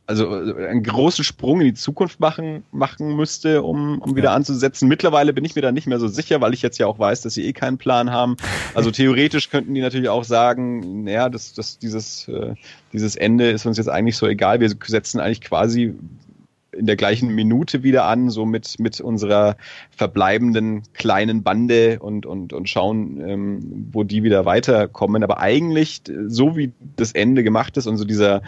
also 0.06 0.34
äh, 0.34 0.68
einen 0.68 0.82
großen 0.82 1.24
Sprung 1.24 1.60
in 1.60 1.68
die 1.68 1.74
Zukunft 1.74 2.20
machen, 2.20 2.64
machen 2.72 3.16
müsste, 3.16 3.62
um, 3.62 3.98
um 4.00 4.16
wieder 4.16 4.30
ja. 4.30 4.34
anzusetzen. 4.34 4.88
Mittlerweile 4.88 5.32
bin 5.32 5.44
ich 5.44 5.54
mir 5.54 5.62
da 5.62 5.72
nicht 5.72 5.86
mehr 5.86 5.98
so 5.98 6.08
sicher, 6.08 6.40
weil 6.40 6.54
ich 6.54 6.62
jetzt 6.62 6.78
ja 6.78 6.86
auch 6.86 6.98
weiß, 6.98 7.22
dass 7.22 7.34
sie 7.34 7.44
eh 7.46 7.52
keinen 7.52 7.78
Plan 7.78 8.10
haben. 8.10 8.36
Also 8.74 8.90
theoretisch 8.92 9.50
könnten 9.50 9.74
die 9.74 9.80
natürlich 9.80 10.08
auch 10.08 10.24
sagen, 10.24 11.04
naja, 11.04 11.28
das, 11.28 11.54
das, 11.54 11.78
dieses, 11.78 12.28
äh, 12.28 12.54
dieses 12.92 13.16
Ende 13.16 13.50
ist 13.50 13.66
uns 13.66 13.78
jetzt 13.78 13.88
eigentlich 13.88 14.16
so 14.16 14.26
egal. 14.26 14.60
Wir 14.60 14.70
setzen 14.86 15.20
eigentlich 15.20 15.40
quasi 15.40 15.94
in 16.74 16.86
der 16.86 16.96
gleichen 16.96 17.34
Minute 17.34 17.82
wieder 17.82 18.04
an, 18.04 18.30
so 18.30 18.44
mit, 18.44 18.78
mit 18.78 19.00
unserer 19.00 19.56
verbleibenden 19.90 20.82
kleinen 20.92 21.42
Bande 21.42 21.98
und, 22.00 22.26
und, 22.26 22.52
und 22.52 22.68
schauen, 22.68 23.22
ähm, 23.26 23.88
wo 23.92 24.02
die 24.02 24.22
wieder 24.22 24.44
weiterkommen. 24.44 25.22
Aber 25.22 25.38
eigentlich, 25.38 26.02
so 26.26 26.56
wie 26.56 26.72
das 26.96 27.12
Ende 27.12 27.44
gemacht 27.44 27.76
ist 27.76 27.86
und 27.86 27.96
so 27.96 28.04
dieser, 28.04 28.42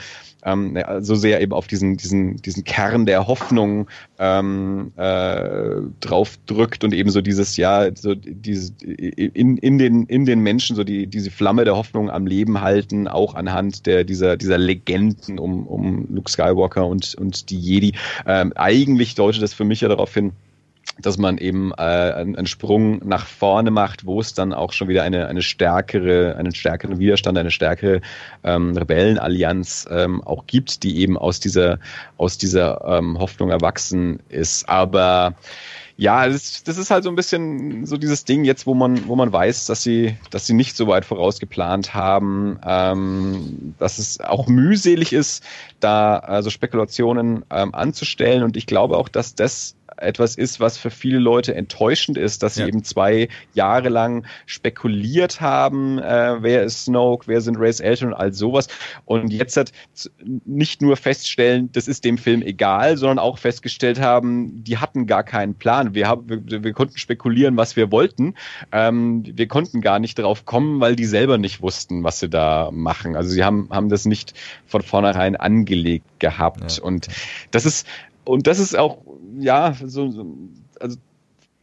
ähm, 0.46 0.78
so 1.00 1.16
sehr 1.16 1.42
eben 1.42 1.52
auf 1.52 1.66
diesen, 1.66 1.96
diesen, 1.96 2.36
diesen 2.36 2.64
Kern 2.64 3.04
der 3.04 3.26
Hoffnung 3.26 3.88
ähm, 4.18 4.92
äh, 4.96 5.80
drauf 6.00 6.38
drückt 6.46 6.84
und 6.84 6.94
eben 6.94 7.10
so 7.10 7.20
dieses, 7.20 7.56
ja, 7.56 7.88
so 7.94 8.14
diese, 8.14 8.72
in, 8.84 9.58
in, 9.58 9.78
den, 9.78 10.06
in 10.06 10.24
den 10.24 10.40
Menschen 10.40 10.76
so 10.76 10.84
die, 10.84 11.08
diese 11.08 11.30
Flamme 11.30 11.64
der 11.64 11.76
Hoffnung 11.76 12.10
am 12.10 12.26
Leben 12.26 12.60
halten, 12.60 13.08
auch 13.08 13.34
anhand 13.34 13.86
der, 13.86 14.04
dieser, 14.04 14.36
dieser 14.36 14.56
Legenden 14.56 15.38
um, 15.38 15.66
um 15.66 16.06
Luke 16.14 16.30
Skywalker 16.30 16.86
und, 16.86 17.16
und 17.16 17.50
die 17.50 17.58
Jedi. 17.58 17.92
Ähm, 18.24 18.52
eigentlich 18.54 19.16
deutet 19.16 19.42
das 19.42 19.52
für 19.52 19.64
mich 19.64 19.80
ja 19.80 19.88
darauf 19.88 20.14
hin, 20.14 20.32
dass 20.98 21.18
man 21.18 21.38
eben 21.38 21.72
äh, 21.72 21.82
einen, 21.82 22.46
Sprung 22.46 23.00
nach 23.06 23.26
vorne 23.26 23.70
macht, 23.70 24.06
wo 24.06 24.20
es 24.20 24.34
dann 24.34 24.52
auch 24.52 24.72
schon 24.72 24.88
wieder 24.88 25.02
eine, 25.02 25.28
eine 25.28 25.42
stärkere, 25.42 26.36
einen 26.36 26.54
stärkeren 26.54 26.98
Widerstand, 26.98 27.36
eine 27.36 27.50
stärkere 27.50 28.00
ähm, 28.44 28.76
Rebellenallianz 28.76 29.86
ähm, 29.90 30.22
auch 30.22 30.46
gibt, 30.46 30.82
die 30.82 30.98
eben 31.00 31.18
aus 31.18 31.40
dieser, 31.40 31.78
aus 32.16 32.38
dieser 32.38 32.82
ähm, 32.84 33.18
Hoffnung 33.18 33.50
erwachsen 33.50 34.20
ist. 34.28 34.68
Aber 34.68 35.34
ja, 35.98 36.28
das, 36.28 36.62
das 36.62 36.76
ist 36.76 36.90
halt 36.90 37.04
so 37.04 37.10
ein 37.10 37.16
bisschen 37.16 37.86
so 37.86 37.96
dieses 37.96 38.24
Ding 38.24 38.44
jetzt, 38.44 38.66
wo 38.66 38.74
man, 38.74 39.08
wo 39.08 39.16
man 39.16 39.32
weiß, 39.32 39.66
dass 39.66 39.82
sie, 39.82 40.16
dass 40.30 40.46
sie 40.46 40.52
nicht 40.52 40.76
so 40.76 40.86
weit 40.88 41.06
vorausgeplant 41.06 41.94
haben, 41.94 42.58
ähm, 42.64 43.74
dass 43.78 43.98
es 43.98 44.20
auch 44.20 44.46
mühselig 44.46 45.14
ist, 45.14 45.42
da 45.80 46.18
also 46.18 46.50
Spekulationen 46.50 47.44
ähm, 47.50 47.74
anzustellen. 47.74 48.42
Und 48.42 48.58
ich 48.58 48.66
glaube 48.66 48.98
auch, 48.98 49.08
dass 49.08 49.34
das 49.34 49.75
etwas 49.96 50.36
ist, 50.36 50.60
was 50.60 50.78
für 50.78 50.90
viele 50.90 51.18
Leute 51.18 51.54
enttäuschend 51.54 52.18
ist, 52.18 52.42
dass 52.42 52.54
sie 52.54 52.62
ja. 52.62 52.68
eben 52.68 52.84
zwei 52.84 53.28
Jahre 53.54 53.88
lang 53.88 54.26
spekuliert 54.44 55.40
haben, 55.40 55.98
äh, 55.98 56.42
wer 56.42 56.64
ist 56.64 56.84
Snoke, 56.84 57.26
wer 57.28 57.40
sind 57.40 57.56
Rays 57.56 57.80
Eltern 57.80 58.08
und 58.08 58.14
all 58.14 58.32
sowas. 58.32 58.68
Und 59.04 59.32
jetzt 59.32 59.56
hat 59.56 59.72
nicht 60.44 60.82
nur 60.82 60.96
feststellen, 60.96 61.70
das 61.72 61.88
ist 61.88 62.04
dem 62.04 62.18
Film 62.18 62.42
egal, 62.42 62.96
sondern 62.96 63.18
auch 63.18 63.38
festgestellt 63.38 64.00
haben, 64.00 64.64
die 64.64 64.78
hatten 64.78 65.06
gar 65.06 65.22
keinen 65.22 65.54
Plan. 65.54 65.94
Wir, 65.94 66.08
haben, 66.08 66.28
wir, 66.28 66.64
wir 66.64 66.72
konnten 66.72 66.98
spekulieren, 66.98 67.56
was 67.56 67.76
wir 67.76 67.90
wollten. 67.90 68.34
Ähm, 68.72 69.24
wir 69.24 69.48
konnten 69.48 69.80
gar 69.80 69.98
nicht 69.98 70.18
drauf 70.18 70.44
kommen, 70.44 70.80
weil 70.80 70.96
die 70.96 71.06
selber 71.06 71.38
nicht 71.38 71.62
wussten, 71.62 72.04
was 72.04 72.18
sie 72.18 72.28
da 72.28 72.70
machen. 72.72 73.16
Also 73.16 73.30
sie 73.30 73.44
haben, 73.44 73.68
haben 73.70 73.88
das 73.88 74.04
nicht 74.04 74.34
von 74.66 74.82
vornherein 74.82 75.36
angelegt 75.36 76.06
gehabt. 76.18 76.78
Ja. 76.78 76.82
Und 76.82 77.08
das 77.50 77.66
ist, 77.66 77.86
und 78.26 78.48
das 78.48 78.58
ist 78.58 78.76
auch, 78.76 78.98
ja, 79.38 79.74
so, 79.84 80.26
also 80.80 80.96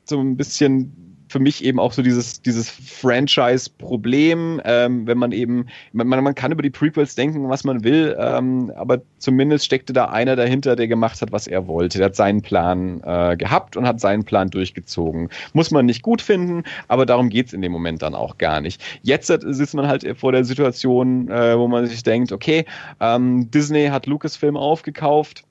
so 0.06 0.20
ein 0.20 0.38
bisschen 0.38 1.14
für 1.34 1.40
mich 1.40 1.64
eben 1.64 1.80
auch 1.80 1.92
so 1.94 2.04
dieses, 2.04 2.44
dieses 2.44 2.70
Franchise-Problem, 2.70 4.62
ähm, 4.64 5.08
wenn 5.08 5.18
man 5.18 5.32
eben, 5.32 5.66
man, 5.92 6.08
man 6.08 6.36
kann 6.36 6.52
über 6.52 6.62
die 6.62 6.70
Prequels 6.70 7.16
denken, 7.16 7.50
was 7.50 7.64
man 7.64 7.84
will, 7.84 8.16
ähm, 8.20 8.72
aber 8.76 9.02
zumindest 9.18 9.66
steckte 9.66 9.94
da 9.94 10.06
einer 10.06 10.36
dahinter, 10.36 10.76
der 10.76 10.88
gemacht 10.88 11.22
hat, 11.24 11.32
was 11.32 11.48
er 11.48 11.68
wollte. 11.68 11.98
Der 11.98 12.06
hat 12.06 12.16
seinen 12.16 12.44
Plan 12.44 13.02
äh, 13.04 13.36
gehabt 13.36 13.76
und 13.76 13.88
hat 13.88 14.00
seinen 14.00 14.24
Plan 14.24 14.52
durchgezogen. 14.52 15.30
Muss 15.54 15.72
man 15.72 15.88
nicht 15.88 16.04
gut 16.04 16.22
finden, 16.22 16.64
aber 16.88 17.08
darum 17.08 17.30
geht's 17.30 17.52
in 17.52 17.64
dem 17.64 17.72
Moment 17.72 18.04
dann 18.04 18.14
auch 18.14 18.38
gar 18.38 18.62
nicht. 18.62 18.80
Jetzt 19.02 19.28
sitzt 19.28 19.74
man 19.74 19.88
halt 19.88 20.06
vor 20.18 20.32
der 20.32 20.46
Situation, 20.46 21.30
äh, 21.30 21.58
wo 21.58 21.68
man 21.68 21.88
sich 21.88 22.04
denkt, 22.04 22.32
okay, 22.32 22.66
ähm, 23.00 23.50
Disney 23.50 23.88
hat 23.88 24.06
Lucasfilm 24.06 24.56
aufgekauft, 24.56 25.46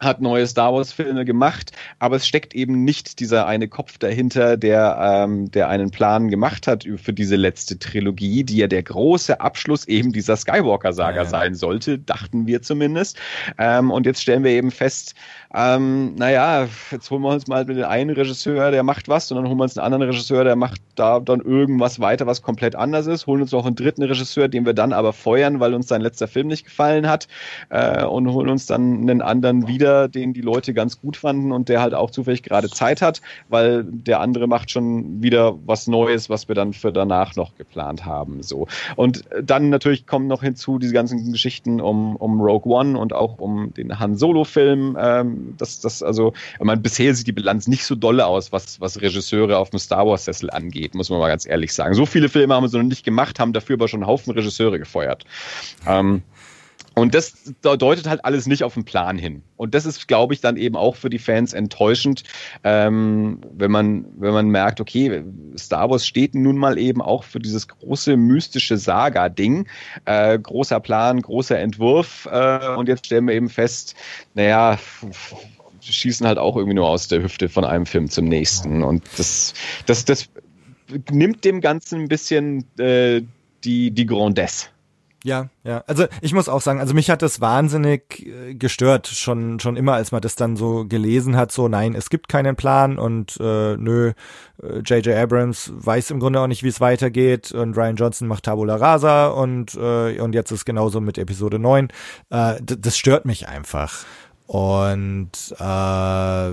hat 0.00 0.20
neue 0.20 0.46
Star 0.46 0.72
Wars 0.72 0.92
Filme 0.92 1.24
gemacht, 1.24 1.72
aber 1.98 2.16
es 2.16 2.26
steckt 2.26 2.54
eben 2.54 2.84
nicht 2.84 3.20
dieser 3.20 3.46
eine 3.46 3.68
Kopf 3.68 3.98
dahinter, 3.98 4.56
der 4.56 4.98
ähm, 5.00 5.50
der 5.50 5.68
einen 5.68 5.90
Plan 5.90 6.28
gemacht 6.28 6.66
hat 6.66 6.86
für 6.96 7.12
diese 7.12 7.36
letzte 7.36 7.78
Trilogie, 7.78 8.44
die 8.44 8.56
ja 8.56 8.66
der 8.66 8.82
große 8.82 9.40
Abschluss 9.40 9.86
eben 9.86 10.12
dieser 10.12 10.36
Skywalker 10.36 10.92
Saga 10.92 11.16
ja, 11.16 11.22
ja. 11.22 11.28
sein 11.28 11.54
sollte, 11.54 11.98
dachten 11.98 12.46
wir 12.46 12.62
zumindest. 12.62 13.18
Ähm, 13.58 13.90
und 13.90 14.06
jetzt 14.06 14.22
stellen 14.22 14.44
wir 14.44 14.50
eben 14.50 14.70
fest, 14.70 15.14
ähm, 15.52 16.14
naja, 16.14 16.68
jetzt 16.92 17.10
holen 17.10 17.22
wir 17.22 17.30
uns 17.30 17.48
mal 17.48 17.64
mit 17.64 17.76
den 17.76 17.84
einen 17.84 18.10
Regisseur, 18.10 18.70
der 18.70 18.84
macht 18.84 19.08
was, 19.08 19.30
und 19.30 19.36
dann 19.36 19.48
holen 19.48 19.58
wir 19.58 19.64
uns 19.64 19.76
einen 19.76 19.84
anderen 19.84 20.10
Regisseur, 20.10 20.44
der 20.44 20.54
macht 20.54 20.80
da 20.94 21.18
dann 21.18 21.40
irgendwas 21.40 21.98
weiter, 21.98 22.26
was 22.26 22.40
komplett 22.40 22.76
anders 22.76 23.06
ist, 23.06 23.26
holen 23.26 23.42
uns 23.42 23.50
noch 23.50 23.66
einen 23.66 23.74
dritten 23.74 24.04
Regisseur, 24.04 24.46
den 24.48 24.64
wir 24.64 24.74
dann 24.74 24.92
aber 24.92 25.12
feuern, 25.12 25.58
weil 25.58 25.74
uns 25.74 25.88
sein 25.88 26.02
letzter 26.02 26.28
Film 26.28 26.46
nicht 26.46 26.64
gefallen 26.64 27.08
hat, 27.08 27.26
äh, 27.70 28.04
und 28.04 28.28
holen 28.32 28.48
uns 28.48 28.66
dann 28.66 29.00
einen 29.02 29.22
anderen 29.22 29.66
wieder, 29.66 29.89
den 30.08 30.32
die 30.32 30.40
Leute 30.40 30.74
ganz 30.74 31.00
gut 31.00 31.16
fanden 31.16 31.52
und 31.52 31.68
der 31.68 31.80
halt 31.80 31.94
auch 31.94 32.10
zufällig 32.10 32.42
gerade 32.42 32.68
Zeit 32.68 33.02
hat, 33.02 33.20
weil 33.48 33.84
der 33.84 34.20
andere 34.20 34.46
macht 34.46 34.70
schon 34.70 35.22
wieder 35.22 35.58
was 35.66 35.86
Neues, 35.86 36.30
was 36.30 36.48
wir 36.48 36.54
dann 36.54 36.72
für 36.72 36.92
danach 36.92 37.36
noch 37.36 37.56
geplant 37.56 38.04
haben. 38.04 38.42
So. 38.42 38.66
Und 38.96 39.24
dann 39.42 39.70
natürlich 39.70 40.06
kommen 40.06 40.26
noch 40.26 40.42
hinzu 40.42 40.78
diese 40.78 40.92
ganzen 40.92 41.32
Geschichten 41.32 41.80
um, 41.80 42.16
um 42.16 42.40
Rogue 42.40 42.72
One 42.72 42.98
und 42.98 43.12
auch 43.12 43.38
um 43.38 43.72
den 43.74 43.98
Han 43.98 44.16
Solo-Film. 44.16 44.96
Ähm, 45.00 45.54
das, 45.58 45.80
das, 45.80 46.02
also, 46.02 46.32
ich 46.58 46.64
meine, 46.64 46.80
bisher 46.80 47.14
sieht 47.14 47.26
die 47.26 47.32
Bilanz 47.32 47.68
nicht 47.68 47.84
so 47.84 47.94
dolle 47.94 48.26
aus, 48.26 48.52
was, 48.52 48.80
was 48.80 49.00
Regisseure 49.00 49.58
auf 49.58 49.70
dem 49.70 49.78
Star 49.78 50.06
Wars-Sessel 50.06 50.50
angeht, 50.50 50.94
muss 50.94 51.10
man 51.10 51.18
mal 51.18 51.28
ganz 51.28 51.46
ehrlich 51.46 51.72
sagen. 51.72 51.94
So 51.94 52.06
viele 52.06 52.28
Filme 52.28 52.54
haben 52.54 52.66
sie 52.68 52.78
noch 52.78 52.84
nicht 52.84 53.04
gemacht, 53.04 53.38
haben 53.38 53.52
dafür 53.52 53.74
aber 53.74 53.88
schon 53.88 54.02
einen 54.02 54.08
Haufen 54.08 54.32
Regisseure 54.32 54.78
gefeuert. 54.78 55.24
Ähm, 55.86 56.22
und 57.00 57.14
das 57.14 57.54
deutet 57.62 58.08
halt 58.08 58.24
alles 58.24 58.46
nicht 58.46 58.62
auf 58.62 58.74
den 58.74 58.84
Plan 58.84 59.16
hin. 59.16 59.42
Und 59.56 59.74
das 59.74 59.86
ist, 59.86 60.06
glaube 60.08 60.34
ich, 60.34 60.40
dann 60.40 60.56
eben 60.56 60.76
auch 60.76 60.96
für 60.96 61.10
die 61.10 61.18
Fans 61.18 61.52
enttäuschend, 61.52 62.24
ähm, 62.62 63.40
wenn 63.52 63.70
man, 63.70 64.06
wenn 64.18 64.32
man 64.32 64.48
merkt, 64.48 64.80
okay, 64.80 65.22
Star 65.58 65.90
Wars 65.90 66.06
steht 66.06 66.34
nun 66.34 66.56
mal 66.56 66.78
eben 66.78 67.00
auch 67.00 67.24
für 67.24 67.38
dieses 67.38 67.68
große 67.68 68.16
mystische 68.16 68.76
Saga-Ding. 68.76 69.66
Äh, 70.04 70.38
großer 70.38 70.80
Plan, 70.80 71.22
großer 71.22 71.58
Entwurf. 71.58 72.28
Äh, 72.30 72.74
und 72.76 72.88
jetzt 72.88 73.06
stellen 73.06 73.26
wir 73.26 73.34
eben 73.34 73.48
fest, 73.48 73.94
naja, 74.34 74.78
schießen 75.80 76.26
halt 76.26 76.38
auch 76.38 76.56
irgendwie 76.56 76.74
nur 76.74 76.88
aus 76.88 77.08
der 77.08 77.22
Hüfte 77.22 77.48
von 77.48 77.64
einem 77.64 77.86
Film 77.86 78.08
zum 78.10 78.26
nächsten. 78.26 78.82
Und 78.82 79.04
das, 79.16 79.54
das, 79.86 80.04
das 80.04 80.28
nimmt 81.10 81.44
dem 81.44 81.60
Ganzen 81.60 82.02
ein 82.02 82.08
bisschen 82.08 82.64
äh, 82.78 83.22
die, 83.64 83.90
die 83.90 84.06
Grandesse. 84.06 84.68
Ja, 85.22 85.48
ja. 85.64 85.84
Also 85.86 86.06
ich 86.22 86.32
muss 86.32 86.48
auch 86.48 86.62
sagen, 86.62 86.80
also 86.80 86.94
mich 86.94 87.10
hat 87.10 87.20
das 87.20 87.42
wahnsinnig 87.42 88.26
äh, 88.26 88.54
gestört, 88.54 89.06
schon 89.06 89.60
schon 89.60 89.76
immer, 89.76 89.92
als 89.92 90.12
man 90.12 90.22
das 90.22 90.34
dann 90.34 90.56
so 90.56 90.86
gelesen 90.86 91.36
hat, 91.36 91.52
so 91.52 91.68
nein, 91.68 91.94
es 91.94 92.08
gibt 92.08 92.28
keinen 92.28 92.56
Plan 92.56 92.98
und 92.98 93.36
äh, 93.38 93.76
nö, 93.76 94.12
J.J. 94.62 95.06
Äh, 95.08 95.20
Abrams 95.20 95.72
weiß 95.74 96.10
im 96.10 96.20
Grunde 96.20 96.40
auch 96.40 96.46
nicht, 96.46 96.62
wie 96.62 96.68
es 96.68 96.80
weitergeht 96.80 97.52
und 97.52 97.76
Ryan 97.76 97.96
Johnson 97.96 98.28
macht 98.28 98.44
Tabula 98.44 98.76
Rasa 98.76 99.28
und 99.28 99.74
äh, 99.74 100.18
und 100.20 100.34
jetzt 100.34 100.52
ist 100.52 100.64
genauso 100.64 101.00
mit 101.02 101.18
Episode 101.18 101.58
9. 101.58 101.88
Äh, 102.30 102.54
das 102.62 102.96
stört 102.96 103.26
mich 103.26 103.46
einfach. 103.46 104.04
Und 104.50 105.30
äh, 105.60 106.50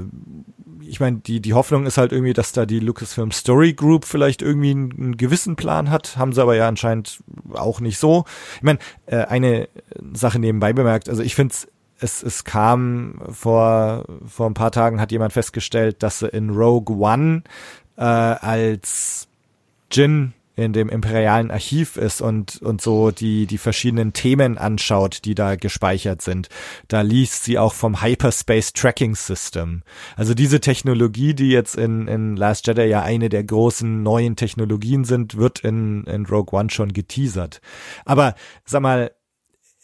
ich 0.87 0.99
meine, 0.99 1.17
die, 1.17 1.39
die 1.39 1.55
Hoffnung 1.55 1.87
ist 1.87 1.97
halt 1.97 2.11
irgendwie, 2.11 2.33
dass 2.33 2.51
da 2.51 2.67
die 2.67 2.79
Lucasfilm 2.79 3.31
Story 3.31 3.73
Group 3.73 4.05
vielleicht 4.05 4.43
irgendwie 4.43 4.69
einen, 4.69 4.91
einen 4.91 5.17
gewissen 5.17 5.55
Plan 5.55 5.89
hat, 5.89 6.15
haben 6.15 6.31
sie 6.31 6.39
aber 6.39 6.55
ja 6.55 6.67
anscheinend 6.67 7.23
auch 7.53 7.79
nicht 7.79 7.97
so. 7.97 8.25
Ich 8.57 8.61
meine, 8.61 8.77
äh, 9.07 9.25
eine 9.25 9.67
Sache 10.13 10.37
nebenbei 10.37 10.73
bemerkt, 10.73 11.09
also 11.09 11.23
ich 11.23 11.33
finde 11.33 11.55
es, 11.99 12.21
es 12.21 12.43
kam 12.43 13.19
vor, 13.31 14.05
vor 14.27 14.45
ein 14.45 14.53
paar 14.53 14.71
Tagen 14.71 15.01
hat 15.01 15.11
jemand 15.11 15.33
festgestellt, 15.33 16.03
dass 16.03 16.19
sie 16.19 16.27
in 16.27 16.51
Rogue 16.51 16.97
One 16.97 17.41
äh, 17.95 18.03
als 18.03 19.27
Jin 19.91 20.33
in 20.57 20.73
dem 20.73 20.89
imperialen 20.89 21.51
Archiv 21.51 21.97
ist 21.97 22.19
und, 22.19 22.61
und 22.63 22.81
so 22.81 23.11
die, 23.11 23.45
die 23.45 23.59
verschiedenen 23.59 24.11
Themen 24.11 24.57
anschaut, 24.57 25.23
die 25.23 25.35
da 25.35 25.55
gespeichert 25.55 26.23
sind. 26.23 26.49
Da 26.87 27.01
liest 27.01 27.43
sie 27.43 27.59
auch 27.59 27.75
vom 27.75 28.01
Hyperspace 28.01 28.73
Tracking 28.73 29.15
System. 29.15 29.83
Also 30.15 30.33
diese 30.33 30.59
Technologie, 30.59 31.35
die 31.35 31.51
jetzt 31.51 31.75
in, 31.75 32.07
in 32.07 32.35
Last 32.35 32.65
Jedi 32.65 32.85
ja 32.85 33.03
eine 33.03 33.29
der 33.29 33.43
großen 33.43 34.01
neuen 34.01 34.35
Technologien 34.35 35.05
sind, 35.05 35.37
wird 35.37 35.59
in, 35.59 36.03
in 36.05 36.25
Rogue 36.25 36.57
One 36.59 36.71
schon 36.71 36.91
geteasert. 36.91 37.61
Aber 38.03 38.33
sag 38.65 38.81
mal, 38.81 39.11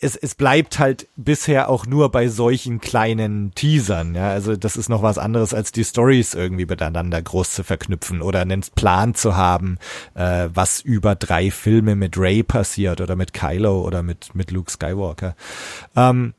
es, 0.04 0.16
es 0.16 0.36
bleibt 0.36 0.80
halt 0.80 1.08
bisher 1.16 1.70
auch 1.70 1.86
nur 1.86 2.12
bei 2.12 2.28
solchen 2.28 2.82
kleinen 2.82 3.54
Teasern. 3.56 4.16
Ja, 4.16 4.30
also 4.30 4.56
das 4.56 4.76
ist 4.76 4.90
noch 4.90 5.02
was 5.02 5.18
anderes 5.18 5.54
als 5.54 5.72
die 5.72 5.84
Stories 5.84 6.34
irgendwie 6.34 6.66
miteinander 6.66 7.22
groß 7.22 7.52
zu 7.52 7.64
verknüpfen 7.64 8.22
oder 8.22 8.42
einen 8.42 8.62
Plan 8.76 9.16
zu 9.16 9.36
haben, 9.36 9.78
äh, 10.14 10.50
was 10.54 10.82
über 10.82 11.16
drei 11.16 11.52
Filme 11.52 11.96
mit 11.96 12.18
Ray 12.18 12.44
passiert 12.44 13.02
oder 13.02 13.16
mit 13.16 13.34
Kylo 13.34 13.82
oder 13.82 14.04
mit 14.04 14.36
mit 14.36 14.52
Luke 14.52 14.72
Skywalker. 14.72 15.36
Ähm, 15.96 16.34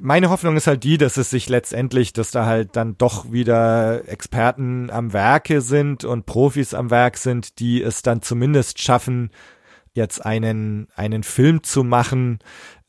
meine 0.00 0.30
Hoffnung 0.30 0.56
ist 0.56 0.66
halt 0.66 0.82
die, 0.84 0.98
dass 0.98 1.16
es 1.16 1.30
sich 1.30 1.48
letztendlich, 1.48 2.12
dass 2.12 2.30
da 2.30 2.46
halt 2.46 2.74
dann 2.76 2.96
doch 2.96 3.32
wieder 3.32 4.08
Experten 4.08 4.90
am 4.90 5.12
Werke 5.12 5.60
sind 5.60 6.04
und 6.04 6.26
Profis 6.26 6.74
am 6.74 6.90
Werk 6.90 7.18
sind, 7.18 7.58
die 7.58 7.82
es 7.82 8.02
dann 8.02 8.22
zumindest 8.22 8.80
schaffen, 8.80 9.30
jetzt 9.92 10.24
einen, 10.24 10.88
einen 10.94 11.22
Film 11.22 11.62
zu 11.62 11.84
machen, 11.84 12.38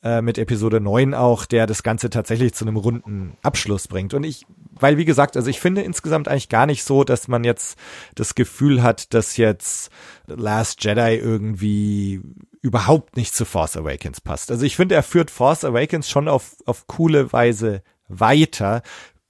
äh, 0.03 0.21
mit 0.21 0.37
Episode 0.37 0.81
9 0.81 1.13
auch, 1.13 1.45
der 1.45 1.67
das 1.67 1.83
Ganze 1.83 2.09
tatsächlich 2.09 2.53
zu 2.53 2.65
einem 2.65 2.77
runden 2.77 3.37
Abschluss 3.43 3.87
bringt. 3.87 4.13
Und 4.13 4.23
ich, 4.23 4.45
weil 4.79 4.97
wie 4.97 5.05
gesagt, 5.05 5.37
also 5.37 5.49
ich 5.49 5.59
finde 5.59 5.81
insgesamt 5.81 6.27
eigentlich 6.27 6.49
gar 6.49 6.65
nicht 6.65 6.83
so, 6.83 7.03
dass 7.03 7.27
man 7.27 7.43
jetzt 7.43 7.77
das 8.15 8.35
Gefühl 8.35 8.81
hat, 8.81 9.13
dass 9.13 9.37
jetzt 9.37 9.91
Last 10.27 10.83
Jedi 10.83 11.17
irgendwie 11.17 12.21
überhaupt 12.61 13.17
nicht 13.17 13.33
zu 13.33 13.45
Force 13.45 13.77
Awakens 13.77 14.21
passt. 14.21 14.51
Also 14.51 14.65
ich 14.65 14.75
finde, 14.75 14.95
er 14.95 15.03
führt 15.03 15.31
Force 15.31 15.65
Awakens 15.65 16.09
schon 16.09 16.27
auf, 16.27 16.55
auf 16.65 16.87
coole 16.87 17.31
Weise 17.33 17.83
weiter, 18.07 18.81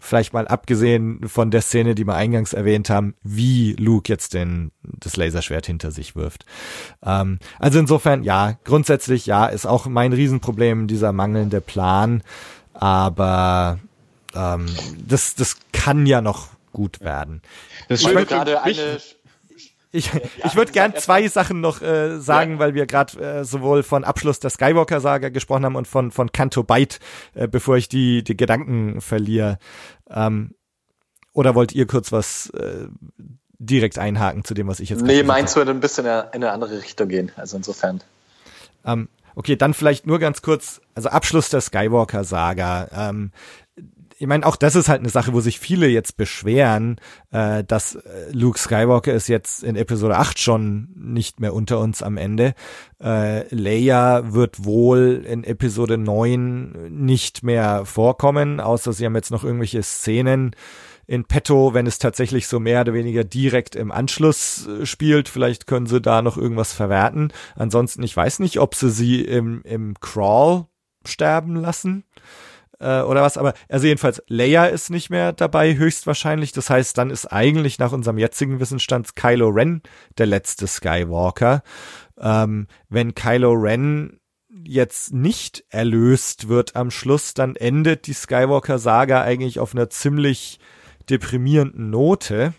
vielleicht 0.02 0.34
mal 0.34 0.48
abgesehen 0.48 1.28
von 1.28 1.52
der 1.52 1.62
Szene, 1.62 1.96
die 1.96 2.06
wir 2.06 2.16
eingangs 2.16 2.54
erwähnt 2.54 2.90
haben, 2.90 3.16
wie 3.24 3.74
Luke 3.74 4.12
jetzt 4.12 4.34
den, 4.34 4.72
das 4.82 5.16
Laserschwert 5.16 5.68
hinter 5.68 5.92
sich 5.92 6.16
wirft. 6.16 6.46
Ähm, 7.06 7.40
also 7.60 7.80
insofern, 7.80 8.24
ja, 8.24 8.58
grundsätzlich, 8.64 9.28
ja, 9.28 9.46
ist 9.46 9.68
auch 9.68 9.86
mein 9.86 10.12
Riesenproblem, 10.12 10.88
dieser 10.88 11.14
mangelnde 11.14 11.62
Plan. 11.62 12.24
Aber 12.74 13.80
ähm, 14.36 14.66
das, 15.08 15.36
das 15.36 15.58
kann 15.72 16.06
ja 16.08 16.22
noch 16.22 16.50
gut 16.74 17.02
werden. 17.02 17.42
Das 17.88 18.02
ich 18.02 18.28
gerade 18.28 18.64
eine 18.64 18.98
ich, 19.92 20.14
ja, 20.14 20.20
ich 20.46 20.56
würde 20.56 20.72
gern 20.72 20.96
zwei 20.96 21.28
Sachen 21.28 21.62
noch 21.62 21.82
äh, 21.82 22.20
sagen, 22.20 22.54
ja. 22.54 22.60
weil 22.60 22.74
wir 22.74 22.86
gerade 22.86 23.20
äh, 23.20 23.44
sowohl 23.44 23.84
von 23.84 24.04
Abschluss 24.04 24.40
der 24.40 24.50
Skywalker-Saga 24.50 25.30
gesprochen 25.30 25.66
haben 25.66 25.76
und 25.76 25.88
von, 25.88 26.12
von 26.12 26.32
Canto 26.32 26.64
Byte, 26.64 27.00
äh, 27.34 27.48
bevor 27.48 27.78
ich 27.78 27.90
die, 27.90 28.24
die 28.24 28.38
Gedanken 28.38 29.02
verliere. 29.02 29.58
Ähm, 30.10 30.56
oder 31.34 31.56
wollt 31.56 31.74
ihr 31.74 31.88
kurz 31.88 32.12
was 32.12 32.50
äh, 32.52 32.88
direkt 33.58 34.00
einhaken 34.00 34.44
zu 34.44 34.54
dem, 34.54 34.68
was 34.68 34.80
ich 34.80 34.90
jetzt 34.90 35.04
Nee, 35.04 35.24
meins 35.24 35.56
würde 35.56 35.72
ein 35.72 35.80
bisschen 35.80 36.06
in 36.06 36.12
eine 36.12 36.52
andere 36.52 36.82
Richtung 36.82 37.08
gehen, 37.08 37.32
also 37.36 37.58
insofern. 37.58 38.02
Ähm, 38.86 39.08
okay, 39.36 39.56
dann 39.56 39.74
vielleicht 39.74 40.08
nur 40.08 40.20
ganz 40.20 40.42
kurz, 40.42 40.82
also 40.96 41.10
Abschluss 41.10 41.50
der 41.50 41.62
Skywalker-Saga. 41.62 42.90
Ähm, 42.92 43.32
ich 44.22 44.28
meine, 44.28 44.46
auch 44.46 44.56
das 44.56 44.76
ist 44.76 44.88
halt 44.88 45.00
eine 45.00 45.10
Sache, 45.10 45.34
wo 45.34 45.42
sich 45.42 45.60
viele 45.60 45.88
jetzt 45.88 46.16
beschweren, 46.16 47.02
äh, 47.32 47.64
dass 47.64 47.96
äh, 47.96 48.32
Luke 48.32 48.60
Skywalker 48.60 49.12
ist 49.12 49.28
jetzt 49.28 49.64
in 49.64 49.76
Episode 49.76 50.16
8 50.16 50.40
schon 50.40 50.90
nicht 50.96 51.40
mehr 51.40 51.56
unter 51.56 51.80
uns 51.80 52.04
am 52.04 52.18
Ende. 52.18 52.54
Äh, 53.02 53.54
Leia 53.54 54.32
wird 54.32 54.64
wohl 54.64 55.26
in 55.28 55.44
Episode 55.44 55.98
9 55.98 56.90
nicht 57.04 57.42
mehr 57.42 57.84
vorkommen, 57.86 58.60
außer 58.60 58.94
sie 58.94 59.08
haben 59.08 59.16
jetzt 59.16 59.32
noch 59.32 59.44
irgendwelche 59.44 59.82
Szenen 59.82 60.56
in 61.08 61.26
petto, 61.26 61.74
wenn 61.74 61.88
es 61.88 61.98
tatsächlich 61.98 62.48
so 62.48 62.60
mehr 62.60 62.82
oder 62.82 62.94
weniger 62.94 63.24
direkt 63.24 63.76
im 63.76 63.92
Anschluss 63.92 64.68
äh, 64.68 64.86
spielt. 64.86 65.30
Vielleicht 65.30 65.66
können 65.66 65.88
sie 65.88 66.00
da 66.00 66.22
noch 66.22 66.38
irgendwas 66.38 66.74
verwerten. 66.74 67.34
Ansonsten, 67.56 68.04
ich 68.04 68.16
weiß 68.16 68.38
nicht, 68.38 68.60
ob 68.60 68.76
sie 68.76 68.92
sie 68.92 69.22
im, 69.22 69.64
im 69.64 70.00
Crawl 70.00 70.68
sterben 71.06 71.56
lassen 71.56 72.04
äh, 72.82 73.02
oder 73.02 73.22
was, 73.22 73.38
aber 73.38 73.54
also 73.70 73.88
jedenfalls 73.88 74.22
Leia 74.28 74.66
ist 74.66 74.90
nicht 74.90 75.10
mehr 75.10 75.34
dabei, 75.34 75.76
höchstwahrscheinlich. 75.76 76.52
Das 76.52 76.70
heißt, 76.70 76.98
dann 76.98 77.10
ist 77.10 77.28
eigentlich 77.28 77.80
nach 77.80 77.92
unserem 77.92 78.18
jetzigen 78.18 78.60
Wissensstand 78.60 79.16
Kylo 79.16 79.50
Ren 79.50 79.82
der 80.18 80.26
letzte 80.26 80.68
Skywalker. 80.68 81.64
Ähm, 82.20 82.68
wenn 82.90 83.16
Kylo 83.16 83.54
Ren 83.54 84.20
jetzt 84.64 85.14
nicht 85.14 85.64
erlöst 85.70 86.50
wird 86.50 86.76
am 86.76 86.92
Schluss, 86.92 87.34
dann 87.34 87.56
endet 87.56 88.08
die 88.08 88.14
Skywalker-Saga 88.14 89.22
eigentlich 89.22 89.60
auf 89.60 89.74
einer 89.74 89.90
ziemlich 89.90 90.60
deprimierenden 91.10 91.90
Note. 91.90 92.54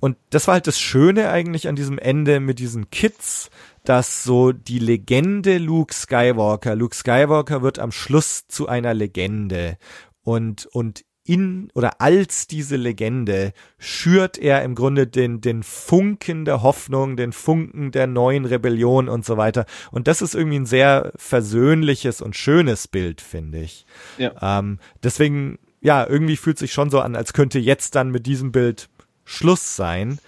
Und 0.00 0.16
das 0.30 0.46
war 0.46 0.54
halt 0.54 0.66
das 0.66 0.78
Schöne 0.80 1.30
eigentlich 1.30 1.68
an 1.68 1.76
diesem 1.76 1.98
Ende 1.98 2.40
mit 2.40 2.58
diesen 2.58 2.90
Kids, 2.90 3.50
dass 3.84 4.24
so 4.24 4.52
die 4.52 4.78
Legende 4.78 5.58
Luke 5.58 5.94
Skywalker, 5.94 6.76
Luke 6.76 6.94
Skywalker 6.94 7.62
wird 7.62 7.78
am 7.78 7.92
Schluss 7.92 8.46
zu 8.46 8.68
einer 8.68 8.94
Legende 8.94 9.78
und, 10.22 10.66
und 10.66 11.04
in 11.24 11.70
oder 11.74 12.00
als 12.00 12.46
diese 12.46 12.76
Legende 12.76 13.52
schürt 13.78 14.38
er 14.38 14.64
im 14.64 14.74
Grunde 14.74 15.06
den, 15.06 15.40
den 15.40 15.62
Funken 15.62 16.44
der 16.44 16.62
Hoffnung, 16.62 17.16
den 17.16 17.32
Funken 17.32 17.92
der 17.92 18.06
neuen 18.06 18.44
Rebellion 18.44 19.08
und 19.08 19.24
so 19.24 19.36
weiter. 19.36 19.66
Und 19.90 20.08
das 20.08 20.22
ist 20.22 20.34
irgendwie 20.34 20.58
ein 20.58 20.66
sehr 20.66 21.12
versöhnliches 21.16 22.20
und 22.20 22.36
schönes 22.36 22.88
Bild, 22.88 23.20
finde 23.20 23.60
ich. 23.60 23.86
Ja. 24.18 24.58
Ähm, 24.58 24.78
deswegen, 25.02 25.58
ja, 25.80 26.06
irgendwie 26.06 26.36
fühlt 26.36 26.58
sich 26.58 26.72
schon 26.72 26.90
so 26.90 27.00
an, 27.00 27.14
als 27.14 27.32
könnte 27.32 27.58
jetzt 27.58 27.94
dann 27.94 28.10
mit 28.10 28.26
diesem 28.26 28.50
Bild 28.50 28.88
Schluss 29.24 29.76
sein. 29.76 30.18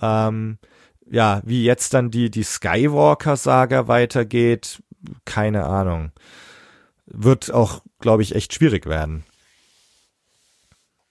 Ähm, 0.00 0.58
ja, 1.10 1.40
wie 1.44 1.64
jetzt 1.64 1.94
dann 1.94 2.10
die, 2.10 2.30
die 2.30 2.42
Skywalker-Saga 2.42 3.88
weitergeht, 3.88 4.82
keine 5.24 5.64
Ahnung. 5.64 6.12
Wird 7.06 7.52
auch, 7.52 7.82
glaube 8.00 8.22
ich, 8.22 8.34
echt 8.34 8.54
schwierig 8.54 8.86
werden. 8.86 9.24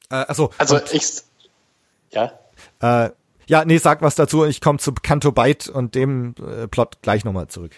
Äh, 0.09 0.15
achso, 0.15 0.51
also 0.57 0.75
und, 0.75 0.93
ich, 0.93 1.23
ja. 2.11 2.31
Äh, 2.81 3.11
ja, 3.47 3.65
nee, 3.65 3.77
sag 3.77 4.01
was 4.01 4.15
dazu. 4.15 4.45
Ich 4.45 4.61
komme 4.61 4.79
zu 4.79 4.93
Canto 4.93 5.31
Byte 5.31 5.69
und 5.69 5.95
dem 5.95 6.35
äh, 6.39 6.67
Plot 6.67 7.01
gleich 7.01 7.25
nochmal 7.25 7.47
zurück. 7.47 7.71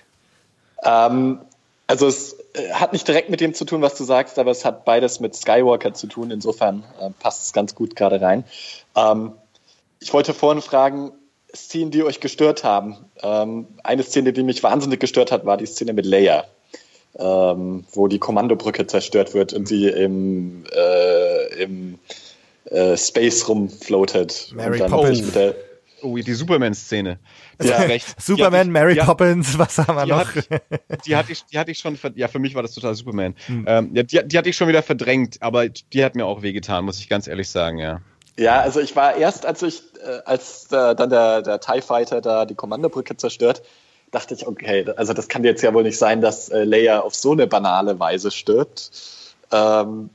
Ähm, 0.83 1.39
also 1.87 2.07
es 2.07 2.35
äh, 2.53 2.71
hat 2.73 2.93
nicht 2.93 3.07
direkt 3.07 3.29
mit 3.29 3.39
dem 3.39 3.53
zu 3.53 3.65
tun, 3.65 3.81
was 3.81 3.95
du 3.95 4.03
sagst, 4.03 4.39
aber 4.39 4.51
es 4.51 4.65
hat 4.65 4.85
beides 4.85 5.19
mit 5.19 5.35
Skywalker 5.35 5.93
zu 5.93 6.07
tun. 6.07 6.31
Insofern 6.31 6.83
äh, 6.99 7.11
passt 7.19 7.43
es 7.43 7.53
ganz 7.53 7.75
gut 7.75 7.95
gerade 7.95 8.19
rein. 8.19 8.43
Ähm, 8.95 9.33
ich 9.99 10.13
wollte 10.13 10.33
vorhin 10.33 10.61
fragen, 10.61 11.11
Szenen, 11.55 11.91
die 11.91 12.03
euch 12.03 12.19
gestört 12.19 12.63
haben. 12.63 12.97
Ähm, 13.21 13.67
eine 13.83 14.03
Szene, 14.03 14.33
die 14.33 14.43
mich 14.43 14.63
wahnsinnig 14.63 14.99
gestört 14.99 15.31
hat, 15.31 15.45
war 15.45 15.57
die 15.57 15.65
Szene 15.65 15.93
mit 15.93 16.05
Leia, 16.05 16.45
ähm, 17.17 17.85
wo 17.91 18.07
die 18.07 18.19
Kommandobrücke 18.19 18.87
zerstört 18.87 19.33
wird 19.33 19.53
und 19.53 19.67
sie 19.67 19.87
im, 19.87 20.63
äh, 20.75 21.63
im 21.63 21.99
äh, 22.65 22.97
Space 22.97 23.47
rumfloatet. 23.47 24.51
Mary 24.55 24.79
Poppins. 24.79 25.31
Oh, 26.01 26.15
die 26.15 26.33
Superman-Szene. 26.33 27.19
Ja, 27.61 27.77
recht. 27.79 28.15
Superman, 28.21 28.67
ich, 28.67 28.73
Mary 28.73 28.95
Poppins, 28.95 29.57
was 29.57 29.77
haben 29.79 29.95
wir 29.95 30.05
die 30.05 30.11
noch? 30.11 30.35
Hat, 30.35 31.05
die, 31.05 31.15
hatte 31.15 31.31
ich, 31.31 31.43
die 31.45 31.59
hatte 31.59 31.71
ich 31.71 31.79
schon, 31.79 31.97
ja, 32.15 32.27
für 32.27 32.39
mich 32.39 32.55
war 32.55 32.61
das 32.61 32.73
total 32.73 32.95
Superman. 32.95 33.35
Hm. 33.47 33.65
Ähm, 33.67 33.89
ja, 33.93 34.03
die, 34.03 34.21
die 34.25 34.37
hatte 34.37 34.49
ich 34.49 34.55
schon 34.55 34.67
wieder 34.67 34.83
verdrängt, 34.83 35.37
aber 35.41 35.67
die 35.67 36.03
hat 36.03 36.15
mir 36.15 36.25
auch 36.25 36.41
wehgetan, 36.41 36.85
muss 36.85 36.99
ich 36.99 37.09
ganz 37.09 37.27
ehrlich 37.27 37.49
sagen, 37.49 37.79
ja. 37.79 38.01
Ja, 38.39 38.61
also 38.61 38.79
ich 38.79 38.95
war 38.95 39.15
erst, 39.15 39.45
als 39.45 39.61
ich, 39.61 39.83
äh, 40.01 40.21
als 40.23 40.71
äh, 40.71 40.95
dann 40.95 41.09
der, 41.09 41.41
der 41.41 41.59
TIE 41.59 41.81
Fighter 41.81 42.21
da 42.21 42.45
die 42.45 42.55
Kommandobrücke 42.55 43.17
zerstört, 43.17 43.61
dachte 44.11 44.33
ich, 44.33 44.47
okay, 44.47 44.85
also 44.95 45.11
das 45.13 45.27
kann 45.27 45.43
jetzt 45.43 45.61
ja 45.61 45.73
wohl 45.73 45.83
nicht 45.83 45.97
sein, 45.97 46.21
dass 46.21 46.47
äh, 46.47 46.63
Leia 46.63 47.01
auf 47.01 47.13
so 47.13 47.33
eine 47.33 47.47
banale 47.47 47.99
Weise 47.99 48.31
stirbt. 48.31 48.91
Ähm, 49.51 50.09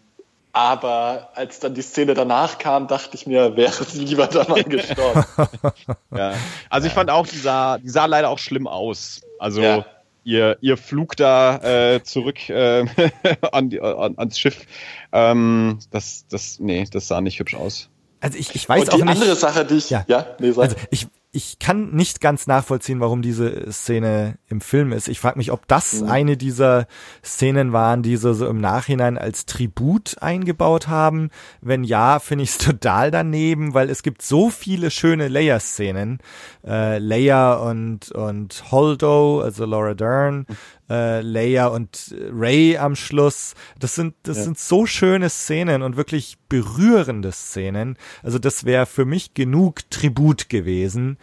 aber 0.53 1.31
als 1.35 1.59
dann 1.61 1.75
die 1.75 1.83
Szene 1.83 2.15
danach 2.15 2.59
kam, 2.59 2.87
dachte 2.87 3.15
ich 3.15 3.27
mir, 3.27 3.57
wäre 3.57 3.85
sie 3.85 4.05
lieber 4.05 4.27
da 4.27 4.49
mal 4.49 4.65
gestorben. 4.65 5.25
ja. 6.17 6.33
Also 6.71 6.87
ich 6.87 6.95
fand 6.95 7.11
auch, 7.11 7.27
die 7.27 7.37
sah, 7.37 7.79
die 7.79 7.91
sah 7.91 8.07
leider 8.07 8.31
auch 8.31 8.39
schlimm 8.39 8.67
aus. 8.67 9.21
Also 9.39 9.61
ja. 9.61 9.85
ihr, 10.23 10.57
ihr 10.63 10.77
Flug 10.79 11.17
da 11.17 11.57
äh, 11.57 12.03
zurück 12.05 12.49
äh, 12.49 12.87
an 13.53 13.69
die, 13.69 13.83
an, 13.83 14.17
ans 14.17 14.39
Schiff, 14.39 14.65
ähm, 15.13 15.81
das, 15.91 16.25
das, 16.31 16.59
nee, 16.59 16.87
das 16.91 17.09
sah 17.09 17.21
nicht 17.21 17.39
hübsch 17.39 17.57
aus. 17.57 17.91
Also 18.25 18.39
ich, 18.39 18.55
ich 18.55 18.67
weiß 18.67 18.85
Und 18.85 18.91
auch 18.91 18.97
die 18.97 19.03
nicht. 19.03 19.21
andere 19.21 19.37
Sache, 19.37 19.67
die 19.67 19.75
ich, 19.75 19.91
ja, 19.91 20.03
ja 20.09 20.27
nee, 20.39 20.51
sag. 20.51 20.63
Also 20.63 20.77
ich, 20.91 21.09
ich 21.31 21.59
kann 21.59 21.91
nicht 21.91 22.23
ganz 22.23 22.47
nachvollziehen, 22.47 23.01
warum 23.01 23.21
diese 23.21 23.71
Szene 23.71 24.39
im 24.49 24.63
Film 24.63 24.93
ist. 24.93 25.09
Ich 25.09 25.21
frage 25.21 25.37
mich, 25.37 25.53
ob 25.53 25.69
das 25.69 26.01
mhm. 26.01 26.09
eine 26.09 26.37
dieser 26.39 26.87
Szenen 27.23 27.75
waren, 27.75 28.03
die 28.03 28.17
sie 28.17 28.33
so 28.33 28.49
im 28.49 28.63
Nachhinein 28.63 29.19
als 29.19 29.45
Tribut 29.45 30.17
eingebaut 30.23 30.89
haben. 30.89 31.29
Wenn 31.61 31.85
ja, 31.85 32.19
finde 32.19 32.45
ich 32.45 32.51
es 32.51 32.59
total 32.65 33.11
daneben, 33.11 33.75
weil 33.75 33.91
es 33.91 34.03
gibt 34.03 34.23
so 34.23 34.49
viele 34.49 34.91
schöne 34.91 35.29
Leia-Szenen. 35.29 36.19
Äh, 36.67 36.97
Leia 36.97 37.55
und, 37.57 38.11
und 38.13 38.71
Holdo, 38.71 39.41
also 39.41 39.67
Laura 39.67 39.93
Dern, 39.93 40.47
äh, 40.89 41.21
Leia 41.21 41.69
und 41.69 42.15
Ray 42.31 42.77
am 42.77 42.97
Schluss. 42.97 43.55
Das 43.79 43.95
sind, 43.95 44.15
das 44.23 44.39
ja. 44.39 44.45
sind 44.45 44.59
so 44.59 44.87
schöne 44.87 45.31
Szenen 45.31 45.83
und 45.83 45.97
wirklich 45.97 46.39
berührende 46.49 47.33
Szenen. 47.33 47.97
Also 48.23 48.39
das 48.39 48.65
wäre 48.65 48.87
für 48.87 49.05
mich 49.05 49.35
genug 49.35 49.89
Tribut 49.91 50.49
gewesen. 50.49 51.19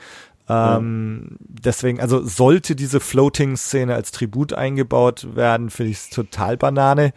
Ähm, 0.49 1.37
deswegen, 1.39 1.99
also 2.01 2.25
sollte 2.25 2.75
diese 2.75 2.99
Floating-Szene 2.99 3.95
als 3.95 4.11
Tribut 4.11 4.53
eingebaut 4.53 5.35
werden, 5.35 5.69
finde 5.69 5.91
ich 5.91 5.97
es 5.97 6.09
total 6.09 6.57
Banane. 6.57 7.13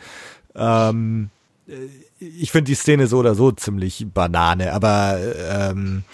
Ähm, 0.55 1.31
ich 2.19 2.53
finde 2.53 2.67
die 2.67 2.75
Szene 2.75 3.07
so 3.07 3.19
oder 3.19 3.35
so 3.35 3.51
ziemlich 3.51 4.07
Banane, 4.13 4.73
aber 4.73 5.19
ähm, 5.51 6.05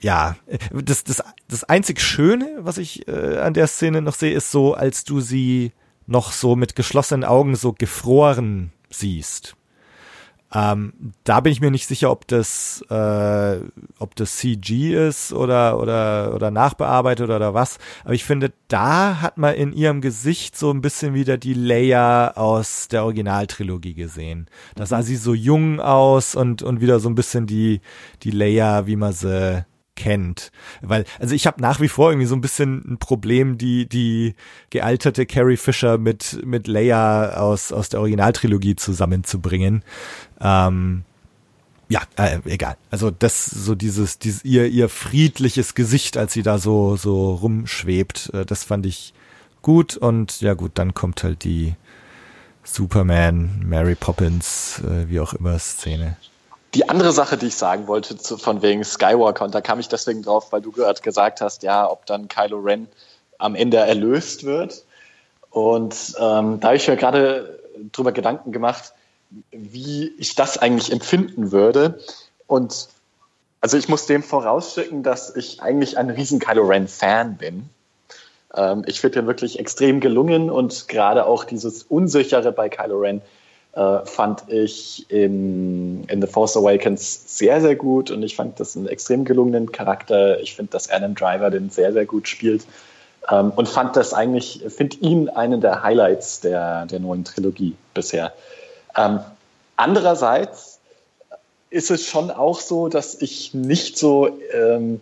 ja, 0.00 0.36
das, 0.72 1.04
das, 1.04 1.22
das 1.48 1.64
einzig 1.64 2.00
Schöne, 2.00 2.58
was 2.60 2.78
ich 2.78 3.06
äh, 3.06 3.38
an 3.38 3.54
der 3.54 3.66
Szene 3.66 4.02
noch 4.02 4.14
sehe, 4.14 4.34
ist 4.34 4.50
so, 4.50 4.74
als 4.74 5.04
du 5.04 5.20
sie 5.20 5.72
noch 6.06 6.32
so 6.32 6.56
mit 6.56 6.74
geschlossenen 6.74 7.24
Augen 7.24 7.54
so 7.54 7.72
gefroren 7.72 8.72
siehst. 8.90 9.56
Ähm, 10.52 10.94
da 11.22 11.38
bin 11.40 11.52
ich 11.52 11.60
mir 11.60 11.70
nicht 11.70 11.86
sicher, 11.86 12.10
ob 12.10 12.26
das, 12.26 12.84
äh, 12.90 13.60
ob 14.00 14.16
das 14.16 14.38
CG 14.38 15.08
ist 15.08 15.32
oder, 15.32 15.78
oder, 15.78 16.34
oder 16.34 16.50
nachbearbeitet 16.50 17.30
oder 17.30 17.54
was. 17.54 17.78
Aber 18.04 18.14
ich 18.14 18.24
finde, 18.24 18.52
da 18.66 19.20
hat 19.20 19.38
man 19.38 19.54
in 19.54 19.72
ihrem 19.72 20.00
Gesicht 20.00 20.56
so 20.56 20.72
ein 20.72 20.80
bisschen 20.80 21.14
wieder 21.14 21.38
die 21.38 21.54
Leia 21.54 22.32
aus 22.32 22.88
der 22.88 23.04
Originaltrilogie 23.04 23.94
gesehen. 23.94 24.48
Da 24.74 24.86
sah 24.86 25.02
sie 25.02 25.16
so 25.16 25.34
jung 25.34 25.78
aus 25.78 26.34
und, 26.34 26.64
und 26.64 26.80
wieder 26.80 26.98
so 26.98 27.08
ein 27.08 27.14
bisschen 27.14 27.46
die, 27.46 27.80
die 28.24 28.32
Leia, 28.32 28.88
wie 28.88 28.96
man 28.96 29.12
sie 29.12 29.64
kennt. 30.00 30.50
Weil, 30.80 31.04
also 31.18 31.34
ich 31.34 31.46
habe 31.46 31.60
nach 31.60 31.80
wie 31.80 31.88
vor 31.88 32.10
irgendwie 32.10 32.26
so 32.26 32.34
ein 32.34 32.40
bisschen 32.40 32.92
ein 32.92 32.98
Problem, 32.98 33.58
die, 33.58 33.86
die 33.86 34.34
gealterte 34.70 35.26
Carrie 35.26 35.58
Fisher 35.58 35.98
mit, 35.98 36.40
mit 36.44 36.66
Leia 36.66 37.34
aus, 37.34 37.70
aus 37.70 37.90
der 37.90 38.00
Originaltrilogie 38.00 38.76
zusammenzubringen. 38.76 39.82
Ähm, 40.40 41.04
ja, 41.90 42.00
äh, 42.16 42.38
egal. 42.46 42.76
Also 42.90 43.10
das 43.10 43.44
so 43.44 43.74
dieses, 43.74 44.18
dieses 44.18 44.44
ihr 44.44 44.68
ihr 44.68 44.88
friedliches 44.88 45.74
Gesicht, 45.74 46.16
als 46.16 46.32
sie 46.32 46.42
da 46.42 46.58
so 46.58 46.96
so 46.96 47.34
rumschwebt, 47.34 48.30
äh, 48.32 48.46
das 48.46 48.64
fand 48.64 48.86
ich 48.86 49.12
gut 49.60 49.96
und 49.96 50.40
ja 50.40 50.54
gut, 50.54 50.72
dann 50.76 50.94
kommt 50.94 51.22
halt 51.24 51.44
die 51.44 51.74
Superman, 52.62 53.62
Mary 53.66 53.96
Poppins, 53.96 54.80
äh, 54.86 55.08
wie 55.08 55.20
auch 55.20 55.34
immer 55.34 55.58
Szene. 55.58 56.16
Die 56.74 56.88
andere 56.88 57.12
Sache, 57.12 57.36
die 57.36 57.46
ich 57.48 57.56
sagen 57.56 57.88
wollte, 57.88 58.16
zu, 58.16 58.36
von 58.36 58.62
wegen 58.62 58.84
Skywalker, 58.84 59.44
und 59.44 59.54
da 59.54 59.60
kam 59.60 59.80
ich 59.80 59.88
deswegen 59.88 60.22
drauf, 60.22 60.52
weil 60.52 60.60
du 60.60 60.70
gerade 60.70 61.00
gesagt 61.00 61.40
hast, 61.40 61.62
ja, 61.62 61.90
ob 61.90 62.06
dann 62.06 62.28
Kylo 62.28 62.58
Ren 62.58 62.86
am 63.38 63.54
Ende 63.54 63.78
erlöst 63.78 64.44
wird. 64.44 64.84
Und 65.50 66.14
ähm, 66.18 66.60
da 66.60 66.68
habe 66.68 66.76
ich 66.76 66.86
mir 66.86 66.96
gerade 66.96 67.58
drüber 67.90 68.12
Gedanken 68.12 68.52
gemacht, 68.52 68.92
wie 69.50 70.12
ich 70.18 70.34
das 70.34 70.58
eigentlich 70.58 70.92
empfinden 70.92 71.50
würde. 71.50 71.98
Und 72.46 72.88
also 73.60 73.76
ich 73.76 73.88
muss 73.88 74.06
dem 74.06 74.22
vorausschicken, 74.22 75.02
dass 75.02 75.34
ich 75.34 75.60
eigentlich 75.62 75.98
ein 75.98 76.10
riesen 76.10 76.38
Kylo 76.38 76.62
Ren 76.66 76.88
Fan 76.88 77.36
bin. 77.36 77.68
Ähm, 78.54 78.84
ich 78.86 79.00
finde 79.00 79.20
ihn 79.20 79.26
wirklich 79.26 79.58
extrem 79.58 80.00
gelungen 80.00 80.50
und 80.50 80.88
gerade 80.88 81.26
auch 81.26 81.44
dieses 81.44 81.82
Unsichere 81.82 82.52
bei 82.52 82.68
Kylo 82.68 83.00
Ren 83.00 83.22
äh, 83.72 84.04
fand 84.04 84.44
ich 84.48 85.10
in, 85.10 86.04
in 86.04 86.20
The 86.20 86.26
Force 86.26 86.56
Awakens 86.56 87.38
sehr, 87.38 87.60
sehr 87.60 87.76
gut 87.76 88.10
und 88.10 88.22
ich 88.22 88.36
fand 88.36 88.58
das 88.58 88.76
einen 88.76 88.88
extrem 88.88 89.24
gelungenen 89.24 89.70
Charakter. 89.70 90.40
Ich 90.40 90.54
finde, 90.54 90.72
dass 90.72 90.90
Adam 90.90 91.14
Driver 91.14 91.50
den 91.50 91.70
sehr, 91.70 91.92
sehr 91.92 92.06
gut 92.06 92.28
spielt 92.28 92.66
ähm, 93.30 93.52
und 93.54 93.68
fand 93.68 93.96
das 93.96 94.12
eigentlich, 94.12 94.64
finde 94.68 94.96
ihn 94.98 95.28
einen 95.28 95.60
der 95.60 95.82
Highlights 95.82 96.40
der, 96.40 96.86
der 96.86 97.00
neuen 97.00 97.24
Trilogie 97.24 97.76
bisher. 97.94 98.32
Ähm, 98.96 99.20
andererseits 99.76 100.80
ist 101.70 101.90
es 101.90 102.06
schon 102.06 102.30
auch 102.30 102.60
so, 102.60 102.88
dass 102.88 103.14
ich 103.22 103.54
nicht 103.54 103.96
so 103.96 104.36
ähm, 104.52 105.00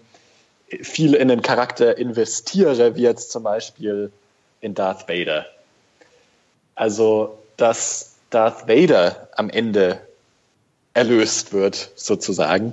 viel 0.68 1.14
in 1.14 1.28
den 1.28 1.40
Charakter 1.40 1.96
investiere, 1.96 2.94
wie 2.96 3.02
jetzt 3.02 3.32
zum 3.32 3.42
Beispiel 3.42 4.12
in 4.60 4.74
Darth 4.74 5.08
Vader. 5.08 5.46
Also, 6.74 7.38
dass 7.56 8.07
Darth 8.30 8.68
Vader 8.68 9.28
am 9.36 9.50
Ende 9.50 10.00
erlöst 10.94 11.52
wird, 11.52 11.90
sozusagen. 11.96 12.72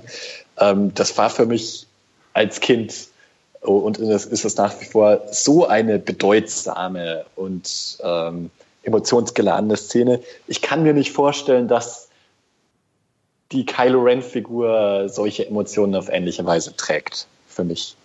Ähm, 0.58 0.92
das 0.94 1.16
war 1.16 1.30
für 1.30 1.46
mich 1.46 1.86
als 2.32 2.60
Kind 2.60 3.08
oh, 3.62 3.78
und 3.78 3.98
ist 3.98 4.44
es 4.44 4.56
nach 4.56 4.80
wie 4.80 4.84
vor 4.84 5.22
so 5.30 5.66
eine 5.66 5.98
bedeutsame 5.98 7.24
und 7.36 7.98
ähm, 8.02 8.50
emotionsgeladene 8.82 9.76
Szene. 9.76 10.20
Ich 10.46 10.62
kann 10.62 10.82
mir 10.82 10.92
nicht 10.92 11.12
vorstellen, 11.12 11.68
dass 11.68 12.08
die 13.52 13.64
Kylo 13.64 14.02
Ren-Figur 14.02 15.08
solche 15.08 15.46
Emotionen 15.46 15.94
auf 15.94 16.08
ähnliche 16.08 16.44
Weise 16.44 16.74
trägt, 16.76 17.26
für 17.48 17.64
mich, 17.64 17.96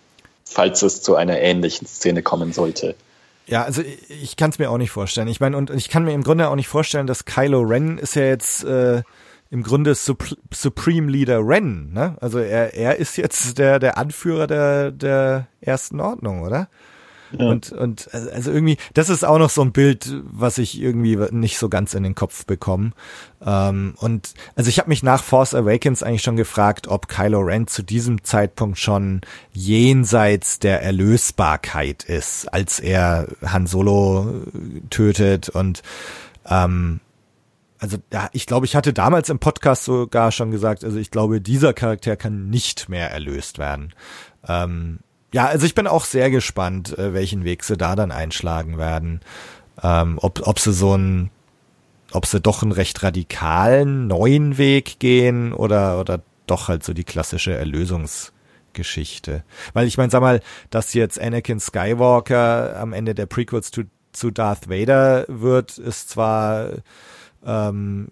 falls 0.44 0.82
es 0.82 1.02
zu 1.02 1.16
einer 1.16 1.38
ähnlichen 1.40 1.86
Szene 1.86 2.22
kommen 2.22 2.52
sollte. 2.52 2.94
Ja, 3.46 3.64
also 3.64 3.82
ich, 3.82 4.36
kann 4.36 4.50
es 4.50 4.58
mir 4.58 4.70
auch 4.70 4.78
nicht 4.78 4.90
vorstellen. 4.90 5.28
Ich 5.28 5.40
meine, 5.40 5.56
und 5.56 5.70
ich 5.70 5.88
kann 5.88 6.04
mir 6.04 6.12
im 6.12 6.22
Grunde 6.22 6.48
auch 6.48 6.54
nicht 6.54 6.68
vorstellen, 6.68 7.06
dass 7.06 7.24
Kylo 7.24 7.60
Ren 7.60 7.98
ist 7.98 8.14
ja 8.14 8.22
jetzt 8.22 8.64
äh, 8.64 9.02
im 9.50 9.62
Grunde 9.62 9.94
Sup 9.94 10.24
Supreme 10.52 11.10
Leader 11.10 11.40
Ren, 11.42 11.92
ne? 11.92 12.16
Also 12.20 12.38
er, 12.38 12.74
er 12.74 12.96
ist 12.96 13.16
jetzt 13.16 13.58
der, 13.58 13.78
der 13.78 13.98
Anführer 13.98 14.46
der, 14.46 14.92
der 14.92 15.48
ersten 15.60 16.00
Ordnung, 16.00 16.42
oder? 16.42 16.68
Ja. 17.38 17.46
Und, 17.48 17.72
und 17.72 18.08
also 18.12 18.50
irgendwie, 18.50 18.76
das 18.94 19.08
ist 19.08 19.24
auch 19.24 19.38
noch 19.38 19.50
so 19.50 19.62
ein 19.62 19.72
Bild, 19.72 20.14
was 20.24 20.58
ich 20.58 20.80
irgendwie 20.80 21.16
nicht 21.30 21.58
so 21.58 21.68
ganz 21.68 21.94
in 21.94 22.02
den 22.02 22.14
Kopf 22.14 22.46
bekomme. 22.46 22.92
Ähm, 23.44 23.94
und 23.98 24.34
also 24.54 24.68
ich 24.68 24.78
habe 24.78 24.88
mich 24.88 25.02
nach 25.02 25.22
Force 25.22 25.54
Awakens 25.54 26.02
eigentlich 26.02 26.22
schon 26.22 26.36
gefragt, 26.36 26.88
ob 26.88 27.08
Kylo 27.08 27.40
Ren 27.40 27.66
zu 27.66 27.82
diesem 27.82 28.22
Zeitpunkt 28.24 28.78
schon 28.78 29.20
jenseits 29.52 30.58
der 30.58 30.82
Erlösbarkeit 30.82 32.04
ist, 32.04 32.52
als 32.52 32.80
er 32.80 33.28
Han 33.44 33.66
Solo 33.66 34.42
tötet 34.90 35.48
und 35.48 35.82
ähm, 36.48 37.00
also 37.82 37.98
ja, 38.12 38.28
ich 38.32 38.46
glaube, 38.46 38.64
ich 38.64 38.76
hatte 38.76 38.92
damals 38.92 39.28
im 39.28 39.40
Podcast 39.40 39.84
sogar 39.84 40.30
schon 40.30 40.52
gesagt, 40.52 40.84
also 40.84 40.98
ich 40.98 41.10
glaube, 41.10 41.40
dieser 41.40 41.72
Charakter 41.72 42.14
kann 42.14 42.48
nicht 42.48 42.88
mehr 42.88 43.10
erlöst 43.10 43.58
werden. 43.58 43.92
Ähm, 44.46 45.00
ja, 45.32 45.46
also 45.46 45.66
ich 45.66 45.74
bin 45.74 45.86
auch 45.86 46.04
sehr 46.04 46.30
gespannt, 46.30 46.96
äh, 46.98 47.14
welchen 47.14 47.44
Weg 47.44 47.64
sie 47.64 47.76
da 47.76 47.96
dann 47.96 48.12
einschlagen 48.12 48.78
werden. 48.78 49.20
Ähm, 49.82 50.18
ob, 50.20 50.46
ob 50.46 50.58
sie 50.58 50.72
so 50.72 50.94
ein, 50.94 51.30
ob 52.12 52.26
sie 52.26 52.40
doch 52.40 52.62
einen 52.62 52.72
recht 52.72 53.02
radikalen 53.02 54.06
neuen 54.06 54.58
Weg 54.58 54.98
gehen 54.98 55.52
oder, 55.52 55.98
oder 55.98 56.20
doch 56.46 56.68
halt 56.68 56.84
so 56.84 56.92
die 56.92 57.04
klassische 57.04 57.54
Erlösungsgeschichte. 57.54 59.42
Weil 59.72 59.86
ich 59.86 59.96
meine, 59.96 60.10
sag 60.10 60.20
mal, 60.20 60.40
dass 60.68 60.92
jetzt 60.92 61.18
Anakin 61.18 61.60
Skywalker 61.60 62.76
am 62.78 62.92
Ende 62.92 63.14
der 63.14 63.26
Prequels 63.26 63.70
zu, 63.70 63.84
zu 64.12 64.30
Darth 64.30 64.68
Vader 64.68 65.24
wird, 65.28 65.78
ist 65.78 66.10
zwar 66.10 66.68
ähm, 67.44 68.08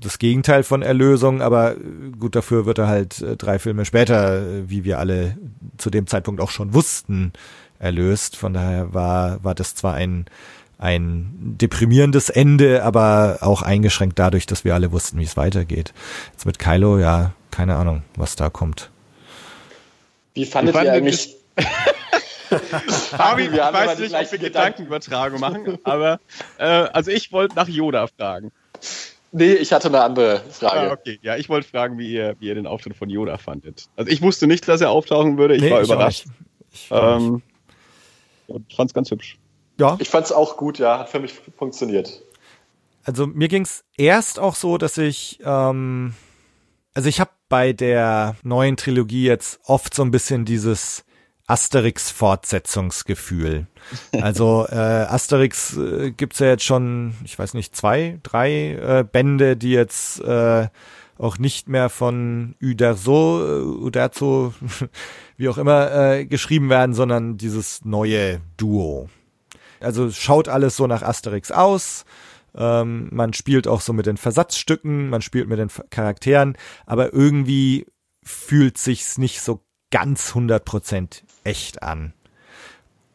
das 0.00 0.18
Gegenteil 0.18 0.62
von 0.62 0.82
Erlösung, 0.82 1.42
aber 1.42 1.76
gut, 2.18 2.34
dafür 2.34 2.66
wird 2.66 2.78
er 2.78 2.88
halt 2.88 3.20
äh, 3.20 3.36
drei 3.36 3.58
Filme 3.58 3.84
später, 3.84 4.40
äh, 4.40 4.70
wie 4.70 4.84
wir 4.84 4.98
alle 4.98 5.36
zu 5.78 5.90
dem 5.90 6.06
Zeitpunkt 6.06 6.40
auch 6.40 6.50
schon 6.50 6.74
wussten, 6.74 7.32
erlöst. 7.78 8.36
Von 8.36 8.54
daher 8.54 8.94
war, 8.94 9.42
war 9.44 9.54
das 9.54 9.74
zwar 9.74 9.94
ein, 9.94 10.26
ein 10.78 11.56
deprimierendes 11.60 12.30
Ende, 12.30 12.82
aber 12.84 13.38
auch 13.40 13.62
eingeschränkt 13.62 14.18
dadurch, 14.18 14.46
dass 14.46 14.64
wir 14.64 14.74
alle 14.74 14.92
wussten, 14.92 15.18
wie 15.18 15.24
es 15.24 15.36
weitergeht. 15.36 15.92
Jetzt 16.32 16.46
mit 16.46 16.58
Kylo, 16.58 16.98
ja, 16.98 17.32
keine 17.50 17.76
Ahnung, 17.76 18.02
was 18.16 18.36
da 18.36 18.50
kommt. 18.50 18.90
Wie 20.34 20.46
fandet 20.46 20.74
ihr 20.74 20.92
eigentlich... 20.92 21.36
Fabi, 22.52 23.44
ich 23.44 23.52
weiß 23.52 23.98
nicht, 23.98 24.14
ob 24.14 24.32
wir 24.32 24.38
Gedankenübertragung 24.38 25.40
machen, 25.40 25.78
aber 25.84 26.20
äh, 26.58 26.64
also 26.64 27.10
ich 27.10 27.32
wollte 27.32 27.54
nach 27.56 27.68
Yoda 27.68 28.08
fragen. 28.08 28.52
Nee, 29.32 29.54
ich 29.54 29.72
hatte 29.72 29.88
eine 29.88 30.02
andere 30.02 30.42
Frage. 30.50 30.90
Ah, 30.90 30.92
okay, 30.92 31.18
ja, 31.22 31.36
ich 31.36 31.48
wollte 31.48 31.66
fragen, 31.66 31.98
wie 31.98 32.12
ihr, 32.12 32.36
wie 32.38 32.48
ihr 32.48 32.54
den 32.54 32.66
Auftritt 32.66 32.94
von 32.94 33.08
Yoda 33.08 33.38
fandet. 33.38 33.86
Also 33.96 34.10
ich 34.10 34.20
wusste 34.20 34.46
nicht, 34.46 34.68
dass 34.68 34.82
er 34.82 34.90
auftauchen 34.90 35.38
würde. 35.38 35.56
Ich 35.56 35.62
nee, 35.62 35.70
war 35.70 35.80
ich 35.80 35.88
überrascht. 35.88 36.26
Ich 36.70 36.88
ähm, 36.90 37.42
und 38.46 38.72
fand's 38.74 38.92
ganz 38.92 39.10
hübsch. 39.10 39.38
Ja. 39.78 39.96
Ich 40.00 40.10
fand's 40.10 40.32
auch 40.32 40.58
gut, 40.58 40.78
ja, 40.78 40.98
hat 40.98 41.08
für 41.08 41.18
mich 41.18 41.32
funktioniert. 41.56 42.22
Also 43.04 43.26
mir 43.26 43.48
ging's 43.48 43.84
erst 43.96 44.38
auch 44.38 44.54
so, 44.54 44.76
dass 44.78 44.98
ich, 44.98 45.40
ähm, 45.44 46.14
also 46.94 47.08
ich 47.08 47.18
habe 47.18 47.30
bei 47.48 47.72
der 47.72 48.36
neuen 48.42 48.76
Trilogie 48.76 49.24
jetzt 49.24 49.60
oft 49.64 49.94
so 49.94 50.02
ein 50.02 50.10
bisschen 50.10 50.44
dieses 50.44 51.04
Asterix-Fortsetzungsgefühl. 51.52 53.66
Also 54.12 54.66
äh, 54.70 54.74
Asterix 54.74 55.76
äh, 55.76 56.12
gibt's 56.12 56.38
ja 56.38 56.46
jetzt 56.46 56.64
schon, 56.64 57.12
ich 57.24 57.38
weiß 57.38 57.52
nicht, 57.52 57.76
zwei, 57.76 58.18
drei 58.22 58.72
äh, 58.72 59.04
Bände, 59.04 59.58
die 59.58 59.72
jetzt 59.72 60.22
äh, 60.22 60.68
auch 61.18 61.36
nicht 61.36 61.68
mehr 61.68 61.90
von 61.90 62.54
Uderzo, 62.62 63.44
äh, 63.44 63.60
Uderzo, 63.64 64.54
wie 65.36 65.50
auch 65.50 65.58
immer, 65.58 65.92
äh, 65.92 66.24
geschrieben 66.24 66.70
werden, 66.70 66.94
sondern 66.94 67.36
dieses 67.36 67.84
neue 67.84 68.40
Duo. 68.56 69.10
Also 69.80 70.10
schaut 70.10 70.48
alles 70.48 70.76
so 70.76 70.86
nach 70.86 71.02
Asterix 71.02 71.50
aus. 71.50 72.06
Ähm, 72.54 73.10
man 73.12 73.34
spielt 73.34 73.68
auch 73.68 73.82
so 73.82 73.92
mit 73.92 74.06
den 74.06 74.16
Versatzstücken, 74.16 75.10
man 75.10 75.20
spielt 75.20 75.48
mit 75.48 75.58
den 75.58 75.68
Charakteren, 75.90 76.56
aber 76.86 77.12
irgendwie 77.12 77.84
fühlt 78.22 78.78
sich's 78.78 79.18
nicht 79.18 79.42
so 79.42 79.62
ganz 79.90 80.32
100% 80.32 81.24
echt 81.44 81.82
an. 81.82 82.12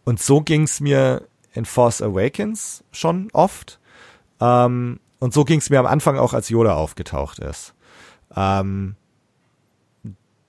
Und 0.04 0.22
so 0.22 0.42
ging's 0.42 0.80
mir 0.80 1.28
in 1.54 1.66
Force 1.66 2.02
Awakens 2.02 2.84
schon 2.92 3.30
oft. 3.34 3.80
Ähm, 4.40 5.00
und 5.20 5.34
so 5.34 5.44
ging's 5.44 5.70
mir 5.70 5.80
am 5.80 5.86
Anfang 5.86 6.18
auch, 6.18 6.34
als 6.34 6.50
Yoda 6.50 6.76
aufgetaucht 6.76 7.40
ist. 7.40 7.74
Ähm, 8.36 8.96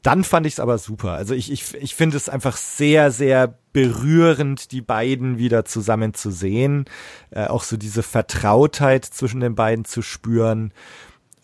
dann 0.03 0.23
fand 0.23 0.47
ich's 0.47 0.61
aber 0.61 0.79
super. 0.79 1.13
Also 1.13 1.35
ich, 1.35 1.51
ich, 1.51 1.75
ich 1.75 1.95
finde 1.95 2.17
es 2.17 2.29
einfach 2.29 2.57
sehr, 2.57 3.11
sehr 3.11 3.59
berührend, 3.73 4.71
die 4.73 4.81
beiden 4.81 5.39
wieder 5.39 5.65
zusammen 5.65 6.15
zu 6.15 6.31
sehen. 6.31 6.85
Äh, 7.31 7.47
auch 7.47 7.63
so 7.63 7.77
diese 7.77 8.03
Vertrautheit 8.03 9.05
zwischen 9.05 9.41
den 9.41 9.55
beiden 9.55 9.85
zu 9.85 10.03
spüren. 10.03 10.73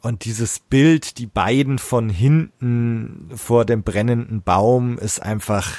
Und 0.02 0.24
dieses 0.24 0.60
Bild, 0.60 1.18
die 1.18 1.26
beiden 1.26 1.78
von 1.78 2.08
hinten 2.08 3.30
vor 3.34 3.64
dem 3.64 3.82
brennenden 3.82 4.42
Baum, 4.42 4.98
ist 4.98 5.20
einfach 5.20 5.74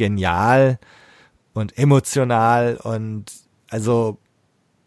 genial 0.00 0.78
und 1.52 1.76
emotional 1.76 2.78
und 2.82 3.26
also, 3.70 4.16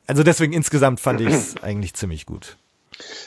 also 0.08 0.24
deswegen 0.24 0.54
insgesamt 0.54 1.00
fand 1.00 1.22
ich 1.22 1.28
es 1.30 1.56
eigentlich 1.62 1.94
ziemlich 1.94 2.26
gut. 2.26 2.58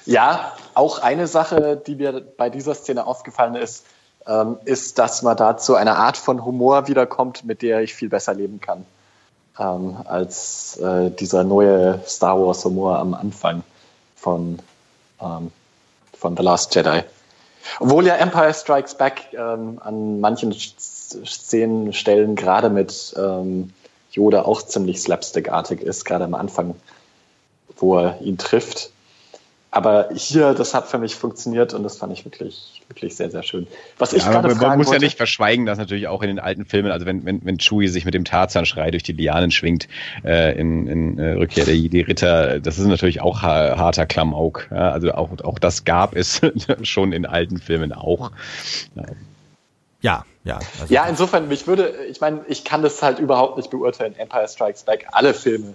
Ja, 0.04 0.52
auch 0.74 0.98
eine 0.98 1.28
Sache, 1.28 1.80
die 1.86 1.94
mir 1.94 2.20
bei 2.20 2.50
dieser 2.50 2.74
Szene 2.74 3.06
aufgefallen 3.06 3.54
ist, 3.54 3.86
ähm, 4.26 4.58
ist, 4.64 4.98
dass 4.98 5.22
man 5.22 5.36
da 5.36 5.56
zu 5.56 5.76
einer 5.76 5.96
Art 5.96 6.16
von 6.16 6.44
Humor 6.44 6.88
wiederkommt, 6.88 7.44
mit 7.44 7.62
der 7.62 7.82
ich 7.82 7.94
viel 7.94 8.08
besser 8.08 8.34
leben 8.34 8.60
kann, 8.60 8.84
ähm, 9.56 9.96
als 10.06 10.78
äh, 10.78 11.10
dieser 11.10 11.44
neue 11.44 12.00
Star 12.04 12.40
Wars 12.40 12.64
Humor 12.64 12.98
am 12.98 13.14
Anfang 13.14 13.62
von, 14.16 14.58
ähm, 15.20 15.52
von 16.18 16.36
The 16.36 16.42
Last 16.42 16.74
Jedi. 16.74 17.04
Obwohl 17.78 18.06
ja 18.06 18.16
Empire 18.16 18.52
Strikes 18.52 18.96
Back 18.96 19.28
ähm, 19.34 19.80
an 19.84 20.18
manchen 20.20 20.52
Szenen, 21.24 21.92
Stellen 21.92 22.34
gerade 22.36 22.70
mit 22.70 23.14
ähm, 23.16 23.70
Yoda 24.10 24.42
auch 24.42 24.62
ziemlich 24.62 25.00
slapstickartig 25.00 25.80
ist, 25.80 26.04
gerade 26.04 26.24
am 26.24 26.34
Anfang, 26.34 26.74
wo 27.76 27.98
er 27.98 28.20
ihn 28.20 28.38
trifft. 28.38 28.90
Aber 29.76 30.08
hier, 30.14 30.54
das 30.54 30.72
hat 30.72 30.88
für 30.88 30.96
mich 30.96 31.16
funktioniert 31.16 31.74
und 31.74 31.82
das 31.82 31.98
fand 31.98 32.10
ich 32.10 32.24
wirklich, 32.24 32.80
wirklich 32.88 33.14
sehr, 33.14 33.30
sehr 33.30 33.42
schön. 33.42 33.66
Was 33.98 34.12
ja, 34.12 34.18
ich 34.18 34.24
gerade 34.24 34.48
fragen 34.48 34.68
Man 34.68 34.78
muss 34.78 34.86
wollte, 34.86 35.02
ja 35.02 35.06
nicht 35.06 35.18
verschweigen, 35.18 35.66
dass 35.66 35.76
natürlich 35.76 36.08
auch 36.08 36.22
in 36.22 36.28
den 36.28 36.38
alten 36.38 36.64
Filmen, 36.64 36.90
also 36.90 37.04
wenn, 37.04 37.26
wenn, 37.26 37.44
wenn 37.44 37.58
Chewie 37.58 37.88
sich 37.88 38.06
mit 38.06 38.14
dem 38.14 38.24
Tarzan-Schrei 38.24 38.90
durch 38.90 39.02
die 39.02 39.12
Lianen 39.12 39.50
schwingt, 39.50 39.86
äh, 40.24 40.58
in, 40.58 40.86
in 40.86 41.18
äh, 41.18 41.32
Rückkehr 41.32 41.66
der 41.66 41.76
Jedi 41.76 42.00
Ritter, 42.00 42.58
das 42.58 42.78
ist 42.78 42.86
natürlich 42.86 43.20
auch 43.20 43.42
harter 43.42 44.06
Klamauk. 44.06 44.68
Ja? 44.70 44.92
Also 44.92 45.12
auch, 45.12 45.28
auch 45.42 45.58
das 45.58 45.84
gab 45.84 46.16
es 46.16 46.40
schon 46.82 47.12
in 47.12 47.26
alten 47.26 47.58
Filmen 47.58 47.92
auch. 47.92 48.30
Ja. 48.94 49.02
Ja, 50.00 50.24
ja. 50.47 50.60
Also 50.81 50.94
ja, 50.94 51.06
insofern, 51.06 51.48
mich 51.48 51.66
würde, 51.66 51.93
ich 52.09 52.20
meine, 52.20 52.40
ich 52.47 52.64
kann 52.64 52.82
das 52.82 53.02
halt 53.02 53.18
überhaupt 53.18 53.56
nicht 53.56 53.68
beurteilen. 53.70 54.14
Empire 54.16 54.47
Strikes 54.48 54.85
Back, 54.85 55.06
alle 55.10 55.35
Filme 55.35 55.74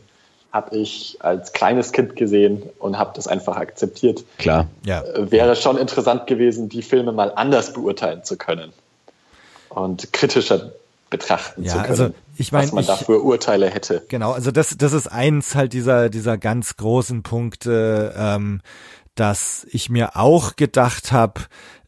habe 0.51 0.77
ich 0.77 1.17
als 1.19 1.53
kleines 1.53 1.91
Kind 1.91 2.15
gesehen 2.15 2.63
und 2.79 2.97
habe 2.97 3.11
das 3.15 3.27
einfach 3.27 3.57
akzeptiert. 3.57 4.23
Klar. 4.37 4.67
Ja. 4.85 5.01
Äh, 5.03 5.31
wäre 5.31 5.55
schon 5.55 5.77
interessant 5.77 6.27
gewesen, 6.27 6.69
die 6.69 6.81
Filme 6.81 7.11
mal 7.11 7.31
anders 7.35 7.73
beurteilen 7.73 8.23
zu 8.23 8.37
können 8.37 8.71
und 9.69 10.11
kritischer 10.13 10.71
betrachten 11.09 11.63
ja, 11.63 11.71
zu 11.71 11.77
können, 11.79 11.89
also 11.89 12.09
ich 12.37 12.51
mein, 12.53 12.63
was 12.63 12.71
man 12.71 12.81
ich, 12.81 12.87
dafür 12.87 13.23
Urteile 13.23 13.69
hätte. 13.69 14.05
Genau, 14.07 14.31
also 14.31 14.51
das, 14.51 14.77
das 14.77 14.93
ist 14.93 15.07
eins 15.07 15.55
halt 15.55 15.73
dieser, 15.73 16.09
dieser 16.09 16.37
ganz 16.37 16.77
großen 16.77 17.23
Punkte, 17.23 18.13
ähm, 18.17 18.61
dass 19.15 19.67
ich 19.69 19.89
mir 19.89 20.15
auch 20.15 20.55
gedacht 20.55 21.11
habe, 21.11 21.41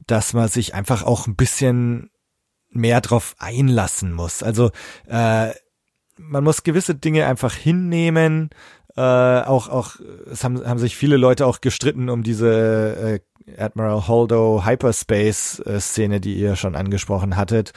dass 0.06 0.34
man 0.34 0.50
sich 0.50 0.74
einfach 0.74 1.04
auch 1.04 1.28
ein 1.28 1.36
bisschen 1.36 2.10
mehr 2.74 3.02
drauf 3.02 3.36
einlassen 3.40 4.14
muss. 4.14 4.44
Also 4.44 4.72
äh, 5.08 5.52
man 6.18 6.44
muss 6.44 6.64
gewisse 6.64 6.96
Dinge 6.96 7.26
einfach 7.26 7.54
hinnehmen. 7.54 8.50
Äh, 8.96 9.02
auch 9.02 9.70
auch 9.70 9.96
es 10.32 10.44
haben, 10.44 10.66
haben 10.66 10.80
sich 10.80 10.96
viele 10.96 11.18
Leute 11.18 11.48
auch 11.48 11.62
gestritten 11.62 12.10
um 12.10 12.22
diese 12.24 13.20
äh, 13.20 13.20
Admiral 13.58 14.08
Holdo 14.08 14.64
Hyperspace 14.66 15.60
äh, 15.66 15.80
Szene, 15.80 16.22
die 16.22 16.36
ihr 16.36 16.56
schon 16.56 16.76
angesprochen 16.76 17.36
hattet, 17.36 17.74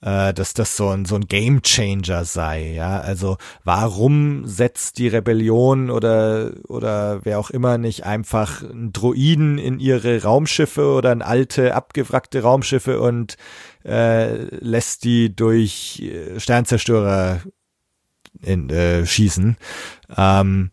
äh, 0.00 0.32
dass 0.32 0.54
das 0.54 0.76
so 0.76 0.88
ein 0.88 1.04
so 1.04 1.16
ein 1.16 1.26
Game 1.26 1.62
Changer 1.62 2.24
sei. 2.24 2.72
Ja, 2.72 3.00
also 3.00 3.36
warum 3.64 4.46
setzt 4.46 4.98
die 4.98 5.08
Rebellion 5.08 5.90
oder 5.90 6.52
oder 6.68 7.24
wer 7.24 7.38
auch 7.38 7.50
immer 7.50 7.78
nicht 7.78 8.04
einfach 8.04 8.62
einen 8.62 8.92
Droiden 8.92 9.58
in 9.58 9.78
ihre 9.78 10.22
Raumschiffe 10.22 10.92
oder 10.92 11.12
in 11.12 11.22
alte 11.22 11.74
abgewrackte 11.74 12.42
Raumschiffe 12.42 13.00
und 13.00 13.36
äh, 13.84 14.44
lässt 14.56 15.04
die 15.04 15.34
durch 15.34 16.00
äh, 16.00 16.38
Sternzerstörer 16.38 17.40
in, 18.42 18.70
äh, 18.70 19.06
schießen. 19.06 19.56
Ähm, 20.16 20.70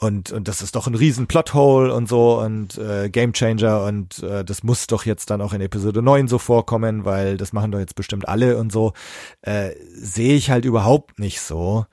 und, 0.00 0.30
und 0.32 0.46
das 0.48 0.62
ist 0.62 0.76
doch 0.76 0.86
ein 0.86 0.94
riesen 0.94 1.26
Plothole 1.26 1.92
und 1.92 2.08
so 2.08 2.40
und 2.40 2.78
äh, 2.78 3.08
Gamechanger 3.08 3.84
und 3.84 4.22
äh, 4.22 4.44
das 4.44 4.62
muss 4.62 4.86
doch 4.86 5.04
jetzt 5.04 5.30
dann 5.30 5.40
auch 5.40 5.52
in 5.52 5.60
Episode 5.60 6.02
9 6.02 6.28
so 6.28 6.38
vorkommen, 6.38 7.04
weil 7.04 7.36
das 7.36 7.52
machen 7.52 7.72
doch 7.72 7.78
jetzt 7.78 7.96
bestimmt 7.96 8.28
alle 8.28 8.58
und 8.58 8.70
so, 8.70 8.92
äh, 9.42 9.70
sehe 9.94 10.34
ich 10.34 10.50
halt 10.50 10.64
überhaupt 10.64 11.18
nicht 11.18 11.40
so. 11.40 11.86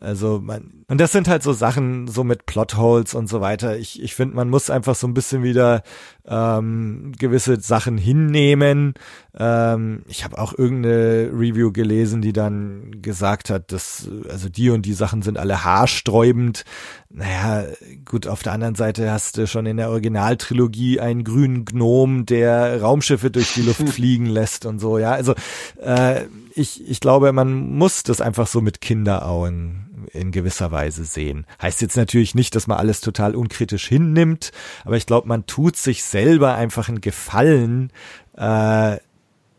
Also 0.00 0.40
man, 0.42 0.75
und 0.88 1.00
das 1.00 1.10
sind 1.10 1.26
halt 1.26 1.42
so 1.42 1.52
Sachen, 1.52 2.06
so 2.06 2.22
mit 2.22 2.46
Plotholes 2.46 3.14
und 3.14 3.28
so 3.28 3.40
weiter. 3.40 3.76
Ich, 3.76 4.00
ich 4.00 4.14
finde, 4.14 4.36
man 4.36 4.48
muss 4.48 4.70
einfach 4.70 4.94
so 4.94 5.08
ein 5.08 5.14
bisschen 5.14 5.42
wieder 5.42 5.82
ähm, 6.24 7.10
gewisse 7.18 7.60
Sachen 7.60 7.98
hinnehmen. 7.98 8.94
Ähm, 9.36 10.04
ich 10.06 10.22
habe 10.22 10.38
auch 10.38 10.56
irgendeine 10.56 11.30
Review 11.32 11.72
gelesen, 11.72 12.22
die 12.22 12.32
dann 12.32 13.02
gesagt 13.02 13.50
hat, 13.50 13.72
dass 13.72 14.08
also 14.28 14.48
die 14.48 14.70
und 14.70 14.86
die 14.86 14.92
Sachen 14.92 15.22
sind 15.22 15.38
alle 15.38 15.64
haarsträubend. 15.64 16.64
Naja, 17.10 17.64
gut, 18.04 18.28
auf 18.28 18.44
der 18.44 18.52
anderen 18.52 18.76
Seite 18.76 19.10
hast 19.10 19.38
du 19.38 19.48
schon 19.48 19.66
in 19.66 19.78
der 19.78 19.90
Originaltrilogie 19.90 21.00
einen 21.00 21.24
grünen 21.24 21.64
Gnom, 21.64 22.26
der 22.26 22.80
Raumschiffe 22.80 23.32
durch 23.32 23.54
die 23.54 23.62
Luft 23.62 23.88
fliegen 23.88 24.26
lässt 24.26 24.66
und 24.66 24.78
so. 24.78 24.98
Ja, 24.98 25.12
also 25.12 25.34
äh, 25.82 26.26
ich, 26.54 26.88
ich 26.88 27.00
glaube, 27.00 27.32
man 27.32 27.76
muss 27.76 28.04
das 28.04 28.20
einfach 28.20 28.46
so 28.46 28.60
mit 28.60 28.80
Kinderaugen 28.80 29.86
in 30.12 30.32
gewisser 30.32 30.70
Weise 30.70 31.04
sehen. 31.04 31.46
Heißt 31.60 31.80
jetzt 31.82 31.96
natürlich 31.96 32.34
nicht, 32.34 32.54
dass 32.54 32.66
man 32.66 32.78
alles 32.78 33.00
total 33.00 33.34
unkritisch 33.34 33.88
hinnimmt, 33.88 34.52
aber 34.84 34.96
ich 34.96 35.06
glaube, 35.06 35.28
man 35.28 35.46
tut 35.46 35.76
sich 35.76 36.04
selber 36.04 36.54
einfach 36.54 36.88
einen 36.88 37.00
Gefallen, 37.00 37.92
äh, 38.36 38.98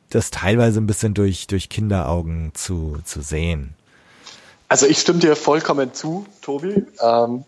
das 0.10 0.32
teilweise 0.32 0.80
ein 0.80 0.88
bisschen 0.88 1.14
durch, 1.14 1.48
durch 1.48 1.69
Kinderaugen 1.69 2.52
zu, 2.53 2.99
zu 3.03 3.22
sehen. 3.22 3.74
Also 4.69 4.86
ich 4.86 4.99
stimme 4.99 5.19
dir 5.19 5.36
vollkommen 5.36 5.94
zu, 5.94 6.26
Tobi. 6.41 6.86
Ähm, 7.02 7.45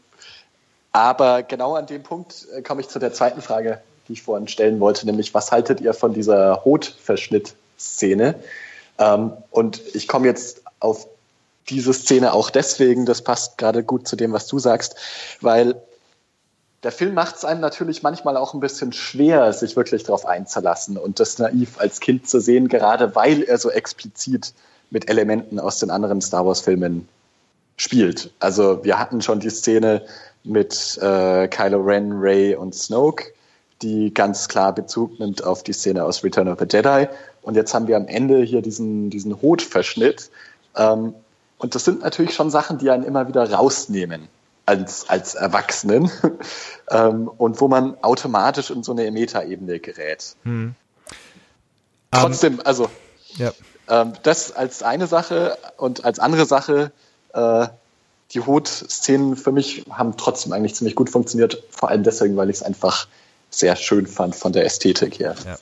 aber 0.92 1.44
genau 1.44 1.76
an 1.76 1.86
dem 1.86 2.04
Punkt 2.04 2.48
äh, 2.56 2.62
komme 2.62 2.82
ich 2.82 2.90
zu 2.90 3.00
der 3.00 3.14
zweiten 3.14 3.42
Frage, 3.42 3.82
die 4.08 4.14
ich 4.14 4.24
vorhin 4.24 4.48
stellen 4.48 4.80
wollte, 4.80 5.06
nämlich 5.06 5.34
was 5.34 5.52
haltet 5.52 5.82
ihr 5.82 5.94
von 5.94 6.14
dieser 6.14 6.64
Hotverschnitt-Szene? 6.66 8.36
Ähm, 8.98 9.34
und 9.52 9.82
ich 9.94 10.08
komme 10.08 10.28
jetzt 10.28 10.64
auf 10.80 11.08
diese 11.70 11.94
Szene 11.94 12.34
auch 12.34 12.50
deswegen, 12.50 13.06
das 13.06 13.22
passt 13.22 13.58
gerade 13.58 13.84
gut 13.84 14.08
zu 14.08 14.16
dem, 14.16 14.32
was 14.34 14.48
du 14.48 14.60
sagst, 14.60 14.96
weil 15.42 15.76
der 16.84 16.92
Film 16.92 17.14
macht 17.14 17.36
es 17.36 17.46
einem 17.46 17.60
natürlich 17.60 18.04
manchmal 18.04 18.38
auch 18.38 18.54
ein 18.54 18.62
bisschen 18.62 18.94
schwer, 18.94 19.52
sich 19.52 19.76
wirklich 19.76 20.04
darauf 20.04 20.26
einzulassen 20.26 20.98
und 20.98 21.20
das 21.20 21.38
naiv 21.38 21.80
als 21.80 22.00
Kind 22.00 22.30
zu 22.30 22.40
sehen, 22.40 22.70
gerade 22.70 23.16
weil 23.16 23.44
er 23.44 23.58
so 23.58 23.70
explizit 23.70 24.54
mit 24.90 25.10
Elementen 25.10 25.60
aus 25.60 25.80
den 25.80 25.90
anderen 25.90 26.22
Star 26.22 26.46
Wars-Filmen 26.46 27.08
spielt. 27.76 28.32
Also 28.40 28.84
wir 28.84 28.98
hatten 28.98 29.22
schon 29.22 29.40
die 29.40 29.50
Szene 29.50 30.06
mit 30.44 30.98
äh, 31.02 31.48
Kylo 31.48 31.82
Ren, 31.82 32.12
Ray 32.14 32.56
und 32.56 32.74
Snoke, 32.74 33.26
die 33.82 34.14
ganz 34.14 34.48
klar 34.48 34.74
Bezug 34.74 35.20
nimmt 35.20 35.44
auf 35.44 35.64
die 35.64 35.74
Szene 35.74 36.04
aus 36.04 36.24
Return 36.24 36.48
of 36.48 36.60
the 36.60 36.66
Jedi. 36.70 37.08
Und 37.42 37.56
jetzt 37.56 37.74
haben 37.74 37.88
wir 37.88 37.98
am 37.98 38.08
Ende 38.08 38.42
hier 38.42 38.62
diesen, 38.62 39.10
diesen 39.10 39.42
Hut-Verschnitt. 39.42 40.30
Ähm, 40.76 41.14
und 41.60 41.76
das 41.76 41.86
sind 41.86 42.02
natürlich 42.02 42.34
schon 42.34 42.50
Sachen, 42.50 42.80
die 42.80 42.90
einen 42.90 43.04
immer 43.04 43.28
wieder 43.28 43.52
rausnehmen 43.52 44.28
als, 44.66 45.10
als 45.10 45.36
Erwachsenen 45.36 46.10
ähm, 46.90 47.28
und 47.28 47.60
wo 47.60 47.68
man 47.68 48.02
automatisch 48.02 48.72
in 48.72 48.82
so 48.82 48.94
eine 48.94 49.12
Meta-Ebene 49.12 49.80
gerät. 49.80 50.36
Hm. 50.44 50.74
Trotzdem, 52.12 52.56
um, 52.56 52.66
also 52.66 52.90
ja. 53.36 53.52
ähm, 53.88 54.14
das 54.24 54.52
als 54.52 54.84
eine 54.84 55.08
Sache 55.08 55.58
und 55.78 56.06
als 56.06 56.20
andere 56.20 56.46
Sache, 56.46 56.92
äh, 57.34 57.68
die 58.32 58.40
Hut-Szenen 58.40 59.36
für 59.36 59.52
mich 59.52 59.86
haben 59.90 60.16
trotzdem 60.16 60.54
eigentlich 60.54 60.76
ziemlich 60.76 60.96
gut 60.96 61.10
funktioniert, 61.10 61.64
vor 61.72 61.90
allem 61.90 62.04
deswegen, 62.04 62.38
weil 62.38 62.50
ich 62.50 62.58
es 62.58 62.64
einfach 62.64 63.08
sehr 63.50 63.76
schön 63.76 64.08
fand 64.08 64.36
von 64.36 64.54
der 64.54 64.66
Ästhetik 64.66 65.20
her. 65.20 65.36
Ja. 65.46 65.58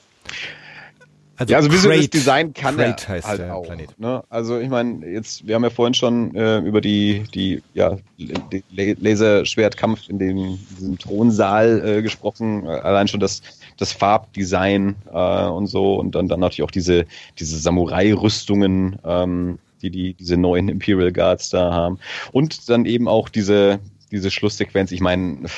Also, 1.38 1.52
ja, 1.52 1.58
also 1.58 1.70
visuelles 1.70 2.10
Design 2.10 2.52
kann 2.52 2.76
Crate 2.76 3.04
er 3.06 3.14
heißt 3.14 3.28
halt 3.28 3.38
der 3.38 3.54
auch. 3.54 3.62
Planet. 3.62 3.98
Ne? 3.98 4.24
Also 4.28 4.58
ich 4.58 4.68
meine, 4.68 5.06
jetzt 5.06 5.46
wir 5.46 5.54
haben 5.54 5.62
ja 5.62 5.70
vorhin 5.70 5.94
schon 5.94 6.34
äh, 6.34 6.58
über 6.58 6.80
die 6.80 7.24
die 7.32 7.62
ja 7.74 7.96
die 8.18 8.64
Laserschwertkampf 8.70 10.08
in 10.08 10.18
dem 10.18 10.58
diesem 10.76 10.98
Thronsaal 10.98 11.98
äh, 11.98 12.02
gesprochen. 12.02 12.66
Allein 12.66 13.06
schon 13.06 13.20
das 13.20 13.42
das 13.76 13.92
Farbdesign 13.92 14.96
äh, 15.12 15.46
und 15.46 15.68
so 15.68 15.94
und 15.94 16.16
dann 16.16 16.26
dann 16.26 16.40
natürlich 16.40 16.64
auch 16.64 16.72
diese 16.72 17.06
diese 17.38 17.56
Samurai-Rüstungen, 17.56 18.98
ähm, 19.04 19.60
die 19.80 19.90
die 19.90 20.14
diese 20.14 20.36
neuen 20.36 20.68
Imperial 20.68 21.12
Guards 21.12 21.50
da 21.50 21.72
haben 21.72 22.00
und 22.32 22.68
dann 22.68 22.84
eben 22.84 23.06
auch 23.06 23.28
diese 23.28 23.78
diese 24.10 24.32
Schlusssequenz. 24.32 24.90
Ich 24.90 25.00
meine 25.00 25.48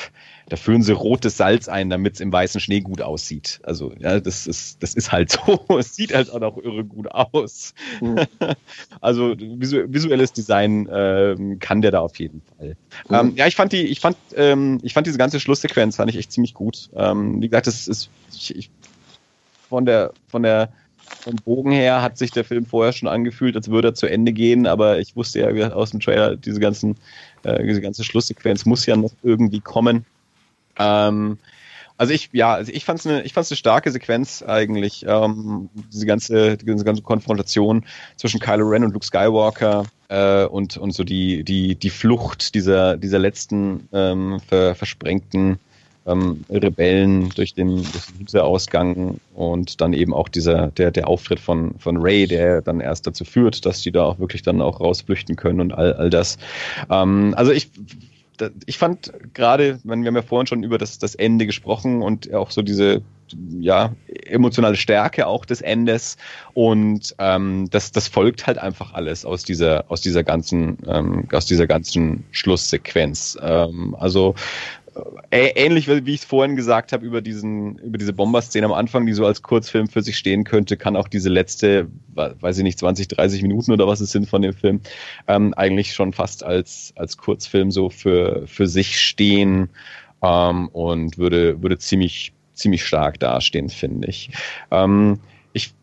da 0.51 0.57
füllen 0.57 0.83
sie 0.83 0.91
rotes 0.91 1.37
Salz 1.37 1.69
ein, 1.69 1.89
damit 1.89 2.15
es 2.15 2.19
im 2.19 2.29
weißen 2.29 2.59
Schnee 2.59 2.81
gut 2.81 3.01
aussieht. 3.01 3.61
Also 3.63 3.93
ja, 3.97 4.19
das 4.19 4.47
ist, 4.47 4.83
das 4.83 4.95
ist 4.95 5.09
halt 5.09 5.31
so. 5.45 5.63
es 5.79 5.95
sieht 5.95 6.13
halt 6.13 6.29
auch 6.29 6.41
noch 6.41 6.57
irre 6.57 6.83
gut 6.83 7.09
aus. 7.09 7.73
Mhm. 8.01 8.19
also 9.01 9.33
visuelles 9.37 10.33
Design 10.33 10.89
ähm, 10.91 11.59
kann 11.59 11.81
der 11.81 11.91
da 11.91 12.01
auf 12.01 12.19
jeden 12.19 12.41
Fall. 12.41 12.75
Mhm. 13.07 13.15
Ähm, 13.15 13.33
ja, 13.37 13.47
ich 13.47 13.55
fand 13.55 13.71
die, 13.71 13.83
ich 13.83 14.01
fand, 14.01 14.17
ähm, 14.35 14.79
ich 14.83 14.93
fand 14.93 15.07
diese 15.07 15.17
ganze 15.17 15.39
Schlusssequenz 15.39 15.95
fand 15.95 16.09
ich 16.09 16.17
echt 16.17 16.33
ziemlich 16.33 16.53
gut. 16.53 16.89
Ähm, 16.97 17.41
wie 17.41 17.47
gesagt, 17.47 17.67
das 17.67 17.87
ist 17.87 18.09
ich, 18.33 18.53
ich, 18.53 18.69
von 19.69 19.85
der 19.85 20.11
von 20.27 20.43
der 20.43 20.73
vom 21.21 21.37
Bogen 21.37 21.71
her 21.71 22.01
hat 22.01 22.17
sich 22.17 22.31
der 22.31 22.43
Film 22.43 22.65
vorher 22.65 22.91
schon 22.91 23.07
angefühlt, 23.07 23.55
als 23.55 23.69
würde 23.69 23.89
er 23.89 23.93
zu 23.93 24.07
Ende 24.07 24.33
gehen, 24.33 24.67
aber 24.67 24.99
ich 24.99 25.15
wusste 25.15 25.39
ja 25.39 25.71
aus 25.71 25.91
dem 25.91 26.01
Trailer, 26.01 26.35
diese 26.35 26.59
ganzen, 26.59 26.97
äh, 27.43 27.65
diese 27.65 27.79
ganze 27.79 28.03
Schlusssequenz 28.03 28.65
muss 28.65 28.85
ja 28.85 28.97
noch 28.97 29.11
irgendwie 29.23 29.61
kommen. 29.61 30.05
Ähm, 30.77 31.37
also 32.01 32.13
ich, 32.13 32.29
ja, 32.31 32.55
also 32.55 32.71
ich 32.73 32.83
fand 32.83 32.99
es 32.99 33.05
eine, 33.05 33.21
eine 33.23 33.55
starke 33.55 33.91
Sequenz 33.91 34.41
eigentlich. 34.41 35.05
Ähm, 35.07 35.69
diese 35.93 36.07
ganze, 36.07 36.57
diese 36.57 36.83
ganze 36.83 37.03
Konfrontation 37.03 37.85
zwischen 38.15 38.39
Kylo 38.39 38.67
Ren 38.67 38.85
und 38.85 38.93
Luke 38.93 39.05
Skywalker 39.05 39.85
äh, 40.09 40.45
und 40.45 40.77
und 40.77 40.93
so 40.93 41.03
die 41.03 41.43
die 41.43 41.75
die 41.75 41.89
Flucht 41.91 42.55
dieser 42.55 42.97
dieser 42.97 43.19
letzten 43.19 43.87
ähm, 43.93 44.39
ver, 44.47 44.73
versprengten 44.73 45.59
ähm, 46.07 46.43
Rebellen 46.49 47.29
durch 47.35 47.53
den, 47.53 47.75
durch 47.75 48.31
den 48.31 48.41
Ausgang 48.41 49.19
und 49.35 49.79
dann 49.79 49.93
eben 49.93 50.15
auch 50.15 50.27
dieser 50.27 50.69
der 50.71 50.89
der 50.89 51.07
Auftritt 51.07 51.39
von 51.39 51.75
von 51.77 51.97
Ray, 51.97 52.25
der 52.25 52.63
dann 52.63 52.81
erst 52.81 53.05
dazu 53.05 53.25
führt, 53.25 53.63
dass 53.67 53.83
die 53.83 53.91
da 53.91 54.05
auch 54.05 54.17
wirklich 54.17 54.41
dann 54.41 54.63
auch 54.63 54.79
rausflüchten 54.79 55.35
können 55.35 55.61
und 55.61 55.71
all 55.71 55.93
all 55.93 56.09
das. 56.09 56.39
Ähm, 56.89 57.35
also 57.37 57.51
ich 57.51 57.69
ich 58.65 58.77
fand 58.77 59.11
gerade, 59.33 59.79
wir 59.83 59.93
haben 59.93 60.15
ja 60.15 60.21
vorhin 60.21 60.47
schon 60.47 60.63
über 60.63 60.77
das, 60.77 60.99
das 60.99 61.15
Ende 61.15 61.45
gesprochen 61.45 62.01
und 62.01 62.33
auch 62.33 62.51
so 62.51 62.61
diese 62.61 63.01
ja, 63.59 63.93
emotionale 64.25 64.75
Stärke 64.75 65.27
auch 65.27 65.45
des 65.45 65.61
Endes 65.61 66.17
und 66.53 67.15
ähm, 67.17 67.69
das, 67.69 67.91
das 67.91 68.07
folgt 68.07 68.47
halt 68.47 68.57
einfach 68.57 68.93
alles 68.93 69.25
aus 69.25 69.43
dieser, 69.43 69.85
aus 69.89 70.01
dieser 70.01 70.23
ganzen, 70.23 70.77
ähm, 70.87 71.27
aus 71.31 71.45
dieser 71.45 71.67
ganzen 71.67 72.25
Schlusssequenz. 72.31 73.37
Ähm, 73.41 73.95
also 73.97 74.35
ähnlich 75.31 75.87
wie 75.87 76.13
ich 76.13 76.21
es 76.21 76.25
vorhin 76.25 76.55
gesagt 76.55 76.91
habe 76.91 77.05
über 77.05 77.21
diesen 77.21 77.77
über 77.77 77.97
diese 77.97 78.13
Bomber-Szene 78.13 78.65
am 78.65 78.73
Anfang, 78.73 79.05
die 79.05 79.13
so 79.13 79.25
als 79.25 79.41
Kurzfilm 79.41 79.87
für 79.87 80.01
sich 80.01 80.17
stehen 80.17 80.43
könnte, 80.43 80.77
kann 80.77 80.95
auch 80.95 81.07
diese 81.07 81.29
letzte, 81.29 81.87
weiß 82.13 82.57
ich 82.57 82.63
nicht, 82.63 82.79
20, 82.79 83.07
30 83.07 83.41
Minuten 83.41 83.71
oder 83.71 83.87
was 83.87 84.01
es 84.01 84.11
sind 84.11 84.29
von 84.29 84.41
dem 84.41 84.53
Film, 84.53 84.81
ähm, 85.27 85.53
eigentlich 85.55 85.93
schon 85.93 86.13
fast 86.13 86.43
als 86.43 86.93
als 86.95 87.17
Kurzfilm 87.17 87.71
so 87.71 87.89
für 87.89 88.47
für 88.47 88.67
sich 88.67 88.99
stehen 88.99 89.69
ähm, 90.21 90.67
und 90.69 91.17
würde 91.17 91.61
würde 91.61 91.77
ziemlich 91.77 92.33
ziemlich 92.53 92.85
stark 92.85 93.19
dastehen, 93.19 93.69
finde 93.69 94.07
ich. 94.07 94.31
Ähm, 94.71 95.19
ich 95.53 95.73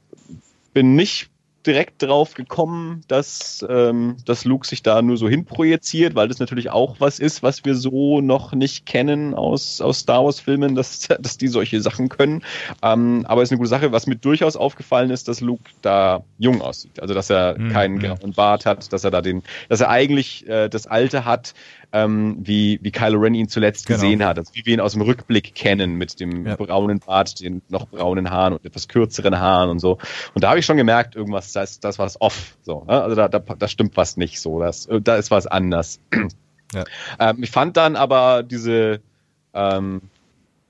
bin 0.74 0.94
nicht 0.94 1.30
direkt 1.68 2.02
drauf 2.02 2.34
gekommen, 2.34 3.02
dass, 3.08 3.64
ähm, 3.68 4.16
dass 4.24 4.44
Luke 4.44 4.66
sich 4.66 4.82
da 4.82 5.02
nur 5.02 5.18
so 5.18 5.28
hinprojiziert, 5.28 6.14
weil 6.14 6.26
das 6.26 6.38
natürlich 6.38 6.70
auch 6.70 6.96
was 6.98 7.18
ist, 7.18 7.42
was 7.42 7.64
wir 7.64 7.74
so 7.74 8.20
noch 8.20 8.52
nicht 8.52 8.86
kennen 8.86 9.34
aus, 9.34 9.80
aus 9.80 10.00
Star 10.00 10.24
Wars-Filmen, 10.24 10.74
dass, 10.74 11.08
dass 11.20 11.36
die 11.36 11.48
solche 11.48 11.80
Sachen 11.82 12.08
können. 12.08 12.42
Ähm, 12.82 13.24
aber 13.28 13.42
es 13.42 13.48
ist 13.48 13.52
eine 13.52 13.58
gute 13.58 13.68
Sache. 13.68 13.92
Was 13.92 14.06
mir 14.06 14.16
durchaus 14.16 14.56
aufgefallen 14.56 15.10
ist, 15.10 15.28
dass 15.28 15.40
Luke 15.40 15.70
da 15.82 16.24
jung 16.38 16.62
aussieht. 16.62 17.00
Also 17.00 17.12
dass 17.12 17.28
er 17.28 17.58
mhm. 17.58 17.68
keinen 17.70 17.98
grauen 17.98 18.32
Bart 18.32 18.64
hat, 18.64 18.92
dass 18.92 19.04
er 19.04 19.10
da 19.10 19.20
den, 19.20 19.42
dass 19.68 19.80
er 19.80 19.90
eigentlich 19.90 20.48
äh, 20.48 20.68
das 20.68 20.86
Alte 20.86 21.26
hat, 21.26 21.54
ähm, 21.92 22.38
wie, 22.40 22.78
wie 22.82 22.90
Kylo 22.90 23.18
Ren 23.18 23.34
ihn 23.34 23.48
zuletzt 23.48 23.86
genau. 23.86 24.00
gesehen 24.00 24.24
hat. 24.24 24.38
Also 24.38 24.54
wie 24.54 24.66
wir 24.66 24.74
ihn 24.74 24.80
aus 24.80 24.92
dem 24.92 25.02
Rückblick 25.02 25.54
kennen 25.54 25.94
mit 25.94 26.20
dem 26.20 26.46
ja. 26.46 26.56
braunen 26.56 27.00
Bart, 27.00 27.40
den 27.40 27.62
noch 27.68 27.88
braunen 27.88 28.30
Haaren 28.30 28.54
und 28.54 28.64
etwas 28.64 28.88
kürzeren 28.88 29.38
Haaren 29.38 29.70
und 29.70 29.78
so. 29.78 29.98
Und 30.34 30.44
da 30.44 30.50
habe 30.50 30.58
ich 30.58 30.66
schon 30.66 30.76
gemerkt, 30.76 31.16
irgendwas, 31.16 31.52
das, 31.52 31.80
das 31.80 31.98
war 31.98 32.10
off. 32.20 32.56
So, 32.62 32.84
ne? 32.84 33.02
Also 33.02 33.16
da, 33.16 33.28
da, 33.28 33.38
da 33.38 33.68
stimmt 33.68 33.96
was 33.96 34.16
nicht 34.16 34.40
so. 34.40 34.60
Das, 34.60 34.88
da 35.02 35.16
ist 35.16 35.30
was 35.30 35.46
anders. 35.46 36.00
Ja. 36.74 36.84
Ähm, 37.18 37.42
ich 37.42 37.50
fand 37.50 37.78
dann 37.78 37.96
aber 37.96 38.42
diese 38.42 39.00
ähm, 39.54 40.02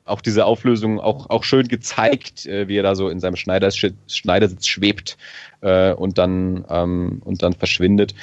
auch 0.09 0.21
diese 0.21 0.47
Auflösung 0.47 1.01
auch, 1.01 1.31
auch 1.31 1.45
schön 1.45 1.69
gezeigt, 1.69 2.47
äh, 2.47 2.69
wie 2.69 2.77
er 2.77 2.83
da 2.83 2.95
so 2.95 3.09
in 3.09 3.21
seinem 3.21 3.37
Schneidersitz, 3.37 3.97
Schneidersitz 4.07 4.67
schwebt 4.67 5.19
äh, 5.61 5.93
und 5.93 6.19
dann 6.19 6.65
ähm, 6.69 7.23
und 7.25 7.43
dann 7.43 7.53
verschwindet. 7.53 8.15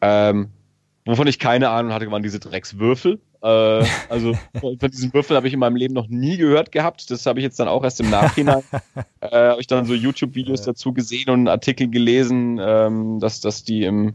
Ähm, 0.00 0.50
Wovon 1.06 1.26
ich 1.26 1.38
keine 1.38 1.68
Ahnung 1.68 1.92
hatte, 1.92 2.10
waren 2.10 2.22
diese 2.22 2.40
Dreckswürfel. 2.40 3.20
Äh, 3.42 3.84
also 4.08 4.32
von 4.60 4.90
diesen 4.90 5.12
Würfeln 5.12 5.36
habe 5.36 5.46
ich 5.46 5.52
in 5.52 5.60
meinem 5.60 5.76
Leben 5.76 5.92
noch 5.92 6.08
nie 6.08 6.38
gehört 6.38 6.72
gehabt. 6.72 7.10
Das 7.10 7.26
habe 7.26 7.40
ich 7.40 7.44
jetzt 7.44 7.60
dann 7.60 7.68
auch 7.68 7.84
erst 7.84 8.00
im 8.00 8.08
Nachhinein. 8.08 8.62
äh, 9.20 9.28
habe 9.30 9.60
ich 9.60 9.66
dann 9.66 9.84
so 9.84 9.92
YouTube-Videos 9.92 10.62
dazu 10.62 10.94
gesehen 10.94 11.28
und 11.28 11.40
einen 11.40 11.48
Artikel 11.48 11.88
gelesen, 11.88 12.58
ähm, 12.58 13.20
dass, 13.20 13.42
dass 13.42 13.64
die 13.64 13.84
im, 13.84 14.14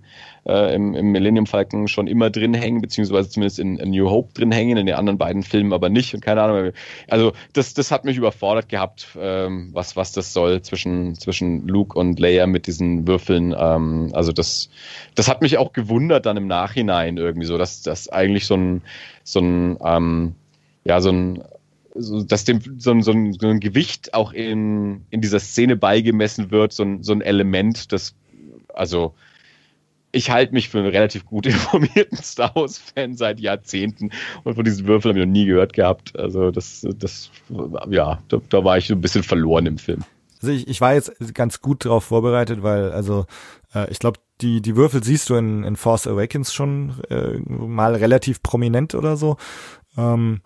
äh, 0.50 0.74
im, 0.74 0.96
im 0.96 1.12
Millennium 1.12 1.46
Falcon 1.46 1.88
schon 1.88 2.08
immer 2.08 2.30
drin 2.30 2.54
hängen, 2.54 2.82
beziehungsweise 2.82 3.30
zumindest 3.30 3.60
in, 3.60 3.78
in 3.78 3.92
New 3.92 4.10
Hope 4.10 4.34
drin 4.34 4.52
hängen, 4.52 4.78
in 4.78 4.86
den 4.86 4.96
anderen 4.96 5.18
beiden 5.18 5.44
Filmen 5.44 5.74
aber 5.74 5.90
nicht. 5.90 6.14
Und 6.14 6.22
keine 6.22 6.42
Ahnung. 6.42 6.72
Also 7.08 7.34
das, 7.54 7.74
das 7.74 7.92
hat 7.92 8.06
mich 8.06 8.18
überfordert 8.18 8.68
gehabt, 8.70 9.08
ähm, 9.20 9.70
was, 9.74 9.96
was 9.96 10.12
das 10.12 10.34
soll 10.34 10.62
zwischen, 10.62 11.16
zwischen 11.16 11.68
Luke 11.68 11.98
und 11.98 12.20
Leia 12.20 12.48
mit 12.48 12.68
diesen 12.68 13.08
Würfeln. 13.08 13.56
Ähm, 13.58 14.10
also 14.14 14.32
das, 14.32 14.70
das 15.16 15.28
hat 15.28 15.42
mich 15.42 15.58
auch 15.58 15.72
gewundert 15.72 16.26
dann 16.26 16.38
im 16.38 16.48
Nachhinein 16.48 17.18
irgendwie 17.18 17.48
so, 17.48 17.58
dass 17.58 17.82
das 17.84 18.10
eigentlich 18.10 18.48
so 18.48 18.56
ein, 18.56 18.82
so 19.24 19.40
ein, 19.40 19.78
ähm, 19.84 20.36
ja, 20.84 21.00
so 21.02 21.12
ein 21.12 21.44
so, 21.96 22.24
dass 22.24 22.46
dem 22.46 22.62
so 22.78 23.00
so, 23.02 23.12
ein, 23.12 23.34
so 23.34 23.48
ein 23.48 23.60
Gewicht 23.60 24.14
auch 24.14 24.32
in, 24.32 25.06
in 25.10 25.22
dieser 25.22 25.40
Szene 25.40 25.76
beigemessen 25.76 26.52
wird, 26.52 26.72
so 26.72 26.84
ein, 26.84 27.04
so 27.04 27.12
ein 27.14 27.22
Element, 27.22 27.92
das 27.92 28.16
also 28.74 29.14
ich 30.12 30.32
halte 30.32 30.54
mich 30.54 30.70
für 30.70 30.80
einen 30.80 30.90
relativ 30.90 31.26
gut 31.26 31.46
informierten 31.48 32.18
Star 32.18 32.56
Wars-Fan 32.56 33.16
seit 33.16 33.40
Jahrzehnten 33.40 34.12
und 34.44 34.56
von 34.56 34.64
diesen 34.64 34.88
Würfeln 34.88 35.14
habe 35.14 35.20
ich 35.20 35.26
noch 35.26 35.32
nie 35.32 35.46
gehört 35.46 35.74
gehabt. 35.74 36.18
Also 36.18 36.52
das, 36.52 36.86
das, 36.98 37.32
ja, 37.90 38.22
da, 38.28 38.42
da 38.50 38.64
war 38.64 38.78
ich 38.78 38.88
so 38.88 38.96
ein 38.96 39.02
bisschen 39.02 39.24
verloren 39.24 39.66
im 39.66 39.78
Film. 39.78 40.04
Also 40.42 40.54
ich, 40.54 40.68
ich 40.68 40.82
war 40.82 40.94
jetzt 40.94 41.12
ganz 41.34 41.62
gut 41.62 41.86
darauf 41.86 42.06
vorbereitet, 42.06 42.64
weil 42.64 42.92
also 42.92 43.26
äh, 43.74 43.90
ich 43.92 44.00
glaube, 44.00 44.20
die, 44.42 44.62
die 44.62 44.76
Würfel 44.76 45.04
siehst 45.04 45.30
du 45.30 45.36
in, 45.36 45.64
in 45.64 45.76
Force 45.76 46.08
Awakens 46.08 46.54
schon 46.54 46.94
äh, 47.10 47.38
mal 47.48 47.96
relativ 47.96 48.42
prominent 48.42 48.96
oder 48.96 49.18
so. 49.18 49.36
Ähm, 49.98 50.42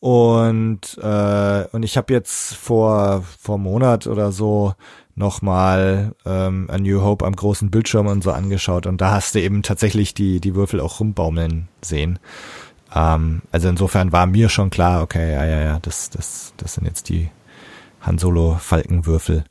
und, 0.00 0.98
äh, 1.00 1.64
und 1.72 1.82
ich 1.82 1.96
habe 1.96 2.12
jetzt 2.12 2.54
vor, 2.54 3.24
vor 3.38 3.58
Monat 3.58 4.06
oder 4.06 4.32
so 4.32 4.74
nochmal 5.16 6.12
ähm, 6.24 6.68
A 6.70 6.78
New 6.78 7.02
Hope 7.02 7.24
am 7.26 7.34
großen 7.34 7.70
Bildschirm 7.70 8.06
und 8.06 8.22
so 8.22 8.30
angeschaut 8.30 8.86
und 8.86 9.00
da 9.00 9.12
hast 9.12 9.34
du 9.34 9.40
eben 9.40 9.62
tatsächlich 9.62 10.14
die, 10.14 10.40
die 10.40 10.54
Würfel 10.54 10.80
auch 10.80 11.00
rumbaumeln 11.00 11.68
sehen. 11.82 12.18
Ähm, 12.94 13.42
also 13.50 13.68
insofern 13.68 14.12
war 14.12 14.26
mir 14.26 14.48
schon 14.48 14.70
klar, 14.70 15.02
okay, 15.02 15.32
ja, 15.32 15.44
ja, 15.44 15.60
ja, 15.62 15.78
das, 15.80 16.10
das, 16.10 16.52
das 16.58 16.74
sind 16.74 16.86
jetzt 16.86 17.08
die 17.08 17.30
Han 18.02 18.18
Solo 18.18 18.56
Falkenwürfel. 18.60 19.44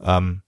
Ähm, 0.00 0.42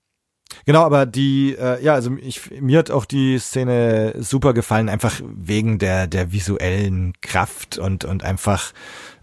Genau, 0.66 0.82
aber 0.82 1.07
die, 1.07 1.57
äh, 1.59 1.82
ja, 1.82 1.95
also 1.95 2.16
ich, 2.20 2.51
mir 2.61 2.78
hat 2.78 2.91
auch 2.91 3.05
die 3.05 3.39
Szene 3.39 4.15
super 4.19 4.53
gefallen, 4.53 4.89
einfach 4.89 5.20
wegen 5.24 5.78
der 5.78 6.07
der 6.07 6.32
visuellen 6.32 7.12
Kraft 7.20 7.78
und 7.78 8.05
und 8.05 8.24
einfach 8.24 8.73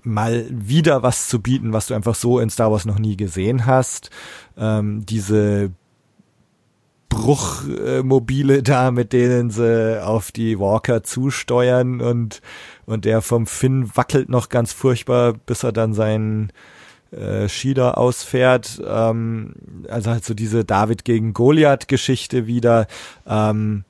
mal 0.08 0.46
wieder 0.50 1.04
was 1.04 1.28
zu 1.28 1.42
bieten, 1.42 1.74
was 1.74 1.88
du 1.88 1.94
einfach 1.94 2.16
so 2.16 2.40
in 2.40 2.50
Star 2.50 2.72
Wars 2.72 2.86
noch 2.86 3.00
nie 3.00 3.18
gesehen 3.18 3.66
hast. 3.66 4.10
Ähm, 4.58 5.06
diese 5.06 5.72
Bruchmobile 7.10 8.64
da, 8.64 8.92
mit 8.92 9.14
denen 9.14 9.50
sie 9.50 10.04
auf 10.04 10.32
die 10.32 10.60
Walker 10.60 11.04
zusteuern 11.04 12.02
und 12.02 12.42
und 12.86 13.06
der 13.06 13.22
vom 13.22 13.48
Finn 13.48 13.92
wackelt 13.96 14.30
noch 14.30 14.50
ganz 14.50 14.72
furchtbar, 14.72 15.34
bis 15.34 15.64
er 15.64 15.74
dann 15.74 15.94
seinen 15.94 16.52
äh, 17.12 17.50
Schieder 17.50 17.98
ausfährt. 17.98 18.82
Ähm, 18.86 19.54
also 19.90 20.12
halt 20.12 20.26
so 20.26 20.34
diese 20.34 20.66
David 20.66 21.06
gegen 21.06 21.34
Goliath-Geschichte 21.34 22.48
wieder. 22.48 22.88
Ähm, 23.26 23.84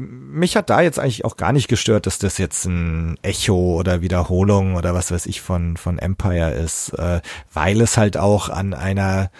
mich 0.00 0.56
hat 0.56 0.70
da 0.70 0.80
jetzt 0.80 0.98
eigentlich 0.98 1.24
auch 1.24 1.36
gar 1.36 1.52
nicht 1.52 1.68
gestört, 1.68 2.06
dass 2.06 2.18
das 2.18 2.38
jetzt 2.38 2.64
ein 2.64 3.18
Echo 3.22 3.78
oder 3.78 4.00
Wiederholung 4.00 4.76
oder 4.76 4.94
was 4.94 5.10
weiß 5.10 5.26
ich 5.26 5.40
von, 5.40 5.76
von 5.76 5.98
Empire 5.98 6.52
ist, 6.52 6.90
äh, 6.94 7.20
weil 7.52 7.80
es 7.80 7.96
halt 7.96 8.16
auch 8.16 8.48
an 8.48 8.72
einer, 8.72 9.30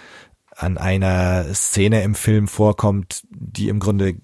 an 0.54 0.76
einer 0.76 1.54
Szene 1.54 2.02
im 2.02 2.14
Film 2.14 2.46
vorkommt, 2.46 3.22
die 3.30 3.68
im 3.68 3.80
Grunde 3.80 4.16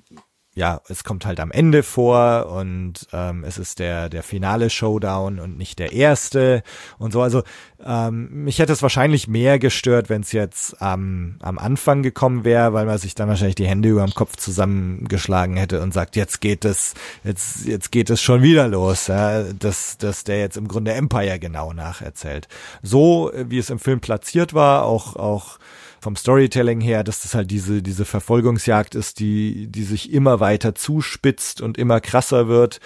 ja, 0.57 0.81
es 0.89 1.05
kommt 1.05 1.27
halt 1.27 1.39
am 1.39 1.51
Ende 1.51 1.83
vor 1.83 2.47
und 2.47 3.07
ähm, 3.13 3.45
es 3.45 3.59
ist 3.59 3.79
der 3.79 4.09
der 4.09 4.23
finale 4.23 4.71
Showdown 4.71 5.39
und 5.39 5.59
nicht 5.59 5.79
der 5.79 5.93
erste 5.93 6.63
und 6.99 7.13
so. 7.13 7.21
Also 7.21 7.43
ähm, 7.85 8.45
mich 8.45 8.59
hätte 8.59 8.73
es 8.73 8.81
wahrscheinlich 8.81 9.29
mehr 9.29 9.59
gestört, 9.59 10.09
wenn 10.09 10.23
es 10.23 10.33
jetzt 10.33 10.75
ähm, 10.81 11.37
am 11.43 11.59
Anfang 11.59 12.03
gekommen 12.03 12.45
wäre, 12.45 12.73
weil 12.73 12.87
man 12.87 12.97
sich 12.97 13.15
dann 13.15 13.29
wahrscheinlich 13.29 13.55
die 13.55 13.67
Hände 13.67 13.91
über 13.91 14.03
dem 14.03 14.15
Kopf 14.15 14.37
zusammengeschlagen 14.37 15.59
hätte 15.59 15.83
und 15.83 15.93
sagt, 15.93 16.17
jetzt 16.17 16.41
geht 16.41 16.65
es, 16.65 16.95
jetzt 17.23 17.67
jetzt 17.67 17.93
geht 17.93 18.09
es 18.09 18.23
schon 18.23 18.43
wieder 18.43 18.67
los, 18.67 19.09
ja, 19.09 19.43
dass 19.43 19.99
dass 19.99 20.25
der 20.25 20.41
jetzt 20.41 20.57
im 20.57 20.69
Grunde 20.69 20.95
Empire 20.95 21.39
genau 21.39 21.75
nacherzählt. 21.75 22.49
So 22.83 23.31
wie 23.35 23.59
es 23.59 23.69
im 23.69 23.79
Film 23.79 24.01
platziert 24.01 24.55
war, 24.55 24.85
auch 24.85 25.17
auch 25.17 25.59
vom 26.07 26.15
Storytelling 26.15 26.81
her, 26.81 27.03
dass 27.03 27.23
das 27.23 27.35
halt 27.35 27.51
diese, 27.51 27.83
diese 27.83 28.05
Verfolgungsjagd 28.05 28.95
ist, 28.95 29.19
die, 29.19 29.67
die 29.67 29.83
sich 29.83 30.13
immer 30.13 30.39
weiter 30.39 30.77
zuspitzt 30.77 31.61
und 31.61 31.79
immer 31.79 32.01
krasser 32.01 32.47
wird 32.47 32.79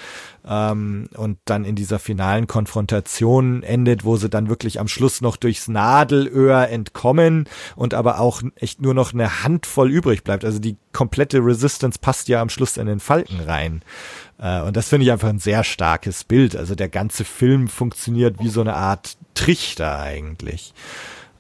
ähm, 0.49 1.11
und 1.15 1.37
dann 1.45 1.67
in 1.67 1.77
dieser 1.77 1.99
finalen 1.99 2.47
Konfrontation 2.47 3.63
endet, 3.63 4.07
wo 4.07 4.17
sie 4.17 4.31
dann 4.31 4.49
wirklich 4.49 4.81
am 4.81 4.89
Schluss 4.89 5.21
noch 5.21 5.37
durchs 5.37 5.69
Nadelöhr 5.69 6.71
entkommen 6.71 7.47
und 7.77 7.93
aber 7.93 8.21
auch 8.21 8.41
echt 8.57 8.81
nur 8.81 8.95
noch 8.95 9.13
eine 9.13 9.45
Handvoll 9.45 9.91
übrig 9.91 10.25
bleibt. 10.25 10.47
Also 10.47 10.59
die 10.59 10.79
komplette 10.95 11.45
Resistance 11.45 11.99
passt 12.01 12.29
ja 12.29 12.41
am 12.41 12.49
Schluss 12.49 12.79
in 12.79 12.87
den 12.87 13.01
Falken 13.01 13.41
rein. 13.41 13.83
Äh, 14.39 14.63
und 14.63 14.79
das 14.79 14.89
finde 14.89 15.05
ich 15.05 15.13
einfach 15.13 15.29
ein 15.29 15.41
sehr 15.41 15.63
starkes 15.63 16.25
Bild. 16.25 16.57
Also 16.57 16.75
der 16.75 16.89
ganze 16.89 17.27
Film 17.27 17.69
funktioniert 17.69 18.37
wie 18.39 18.49
so 18.49 18.63
eine 18.63 18.77
Art 18.77 19.19
Trichter 19.35 19.99
eigentlich. 19.99 20.73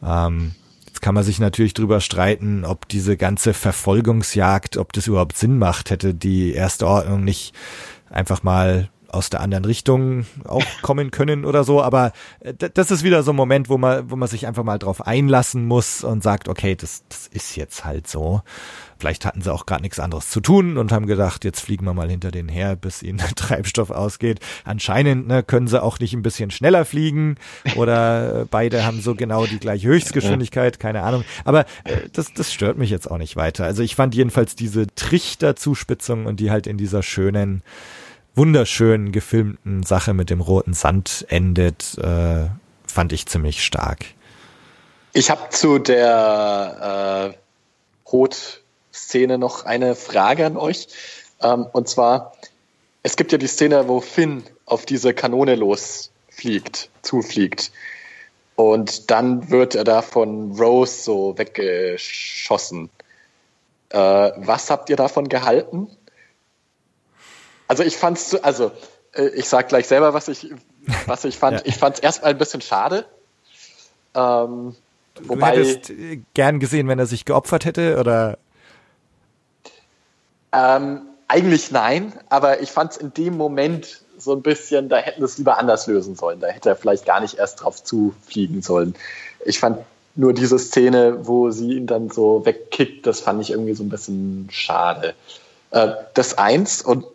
Ähm, 0.02 0.54
kann 1.00 1.14
man 1.14 1.24
sich 1.24 1.38
natürlich 1.38 1.74
drüber 1.74 2.00
streiten, 2.00 2.64
ob 2.64 2.88
diese 2.88 3.16
ganze 3.16 3.54
Verfolgungsjagd, 3.54 4.76
ob 4.76 4.92
das 4.92 5.06
überhaupt 5.06 5.36
Sinn 5.36 5.58
macht, 5.58 5.90
hätte 5.90 6.14
die 6.14 6.52
erste 6.52 6.86
Ordnung 6.86 7.24
nicht 7.24 7.54
einfach 8.10 8.42
mal 8.42 8.90
aus 9.12 9.30
der 9.30 9.40
anderen 9.40 9.64
Richtung 9.64 10.26
auch 10.44 10.64
kommen 10.82 11.10
können 11.10 11.44
oder 11.44 11.64
so. 11.64 11.82
Aber 11.82 12.12
äh, 12.40 12.54
das 12.54 12.90
ist 12.90 13.02
wieder 13.02 13.22
so 13.22 13.32
ein 13.32 13.36
Moment, 13.36 13.68
wo 13.68 13.78
man, 13.78 14.10
wo 14.10 14.16
man 14.16 14.28
sich 14.28 14.46
einfach 14.46 14.64
mal 14.64 14.78
drauf 14.78 15.06
einlassen 15.06 15.66
muss 15.66 16.04
und 16.04 16.22
sagt, 16.22 16.48
okay, 16.48 16.76
das, 16.76 17.04
das 17.08 17.26
ist 17.26 17.56
jetzt 17.56 17.84
halt 17.84 18.06
so. 18.06 18.42
Vielleicht 19.00 19.24
hatten 19.24 19.40
sie 19.40 19.50
auch 19.50 19.64
gerade 19.64 19.80
nichts 19.80 19.98
anderes 19.98 20.28
zu 20.28 20.40
tun 20.40 20.76
und 20.76 20.92
haben 20.92 21.06
gedacht, 21.06 21.42
jetzt 21.46 21.60
fliegen 21.60 21.86
wir 21.86 21.94
mal 21.94 22.10
hinter 22.10 22.30
denen 22.30 22.50
her, 22.50 22.76
bis 22.76 23.02
ihnen 23.02 23.16
der 23.16 23.28
Treibstoff 23.34 23.90
ausgeht. 23.90 24.40
Anscheinend 24.64 25.26
ne, 25.26 25.42
können 25.42 25.68
sie 25.68 25.82
auch 25.82 25.98
nicht 25.98 26.12
ein 26.12 26.20
bisschen 26.20 26.50
schneller 26.50 26.84
fliegen 26.84 27.36
oder 27.76 28.42
äh, 28.42 28.44
beide 28.44 28.84
haben 28.84 29.00
so 29.00 29.14
genau 29.14 29.46
die 29.46 29.58
gleiche 29.58 29.88
Höchstgeschwindigkeit, 29.88 30.78
keine 30.78 31.02
Ahnung. 31.02 31.24
Aber 31.46 31.60
äh, 31.84 32.10
das, 32.12 32.34
das 32.34 32.52
stört 32.52 32.76
mich 32.76 32.90
jetzt 32.90 33.10
auch 33.10 33.16
nicht 33.16 33.36
weiter. 33.36 33.64
Also 33.64 33.82
ich 33.82 33.96
fand 33.96 34.14
jedenfalls 34.14 34.54
diese 34.54 34.86
Trichterzuspitzung 34.94 36.26
und 36.26 36.38
die 36.38 36.50
halt 36.50 36.66
in 36.66 36.76
dieser 36.76 37.02
schönen, 37.02 37.62
wunderschönen 38.34 39.12
gefilmten 39.12 39.82
Sache 39.82 40.12
mit 40.12 40.28
dem 40.28 40.42
roten 40.42 40.74
Sand 40.74 41.24
endet, 41.30 41.96
äh, 41.96 42.48
fand 42.86 43.14
ich 43.14 43.24
ziemlich 43.24 43.64
stark. 43.64 44.04
Ich 45.14 45.30
habe 45.30 45.48
zu 45.48 45.78
der 45.78 47.32
äh, 47.34 48.10
Rot 48.10 48.59
Szene 48.92 49.38
noch 49.38 49.64
eine 49.64 49.94
Frage 49.94 50.46
an 50.46 50.56
euch. 50.56 50.88
Ähm, 51.42 51.66
und 51.72 51.88
zwar, 51.88 52.32
es 53.02 53.16
gibt 53.16 53.32
ja 53.32 53.38
die 53.38 53.46
Szene, 53.46 53.88
wo 53.88 54.00
Finn 54.00 54.44
auf 54.66 54.86
diese 54.86 55.14
Kanone 55.14 55.54
losfliegt, 55.54 56.90
zufliegt. 57.02 57.72
Und 58.56 59.10
dann 59.10 59.50
wird 59.50 59.74
er 59.74 59.84
da 59.84 60.02
von 60.02 60.52
Rose 60.52 61.02
so 61.02 61.38
weggeschossen. 61.38 62.90
Äh, 63.88 63.98
was 63.98 64.70
habt 64.70 64.90
ihr 64.90 64.96
davon 64.96 65.28
gehalten? 65.28 65.88
Also 67.68 67.82
ich 67.82 67.96
fand's, 67.96 68.34
also 68.34 68.72
äh, 69.14 69.28
ich 69.28 69.48
sag 69.48 69.68
gleich 69.68 69.86
selber, 69.86 70.12
was 70.12 70.28
ich, 70.28 70.52
was 71.06 71.24
ich 71.24 71.38
fand. 71.38 71.60
ja. 71.60 71.62
Ich 71.66 71.76
fand's 71.76 72.00
erstmal 72.00 72.32
ein 72.32 72.38
bisschen 72.38 72.60
schade. 72.60 73.06
Ähm, 74.14 74.74
wobei, 75.22 75.56
du 75.56 75.64
hättest 75.64 75.92
gern 76.34 76.60
gesehen, 76.60 76.88
wenn 76.88 76.98
er 76.98 77.06
sich 77.06 77.24
geopfert 77.24 77.64
hätte, 77.64 77.98
oder? 77.98 78.38
Ähm, 80.52 81.02
eigentlich 81.28 81.70
nein, 81.70 82.12
aber 82.28 82.60
ich 82.60 82.72
fand 82.72 82.92
es 82.92 82.96
in 82.96 83.14
dem 83.14 83.36
Moment 83.36 84.02
so 84.18 84.32
ein 84.34 84.42
bisschen, 84.42 84.88
da 84.88 84.96
hätten 84.98 85.22
es 85.22 85.38
lieber 85.38 85.58
anders 85.58 85.86
lösen 85.86 86.16
sollen. 86.16 86.40
Da 86.40 86.48
hätte 86.48 86.70
er 86.70 86.76
vielleicht 86.76 87.06
gar 87.06 87.20
nicht 87.20 87.38
erst 87.38 87.62
drauf 87.62 87.82
zufliegen 87.82 88.62
sollen. 88.62 88.94
Ich 89.44 89.60
fand 89.60 89.78
nur 90.16 90.32
diese 90.32 90.58
Szene, 90.58 91.26
wo 91.26 91.50
sie 91.50 91.74
ihn 91.74 91.86
dann 91.86 92.10
so 92.10 92.44
wegkickt, 92.44 93.06
das 93.06 93.20
fand 93.20 93.40
ich 93.40 93.50
irgendwie 93.50 93.74
so 93.74 93.82
ein 93.82 93.88
bisschen 93.88 94.48
schade. 94.50 95.14
Äh, 95.70 95.92
das 96.14 96.36
eins 96.36 96.82
und 96.82 97.06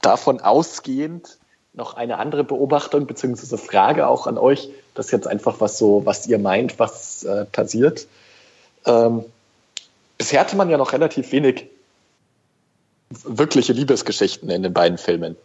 davon 0.00 0.40
ausgehend 0.40 1.38
noch 1.74 1.94
eine 1.94 2.18
andere 2.18 2.44
Beobachtung 2.44 3.06
beziehungsweise 3.06 3.58
Frage 3.58 4.06
auch 4.06 4.26
an 4.26 4.38
euch. 4.38 4.70
Das 4.94 5.06
ist 5.06 5.12
jetzt 5.12 5.28
einfach 5.28 5.60
was 5.60 5.78
so, 5.78 6.04
was 6.04 6.26
ihr 6.26 6.38
meint, 6.38 6.78
was 6.78 7.24
äh, 7.24 7.44
passiert. 7.46 8.06
Ähm, 8.84 9.24
bisher 10.16 10.40
hatte 10.40 10.56
man 10.56 10.70
ja 10.70 10.76
noch 10.76 10.92
relativ 10.92 11.30
wenig 11.32 11.66
wirkliche 13.10 13.72
Liebesgeschichten 13.72 14.50
in 14.50 14.62
den 14.62 14.72
beiden 14.72 14.98
Filmen. 14.98 15.36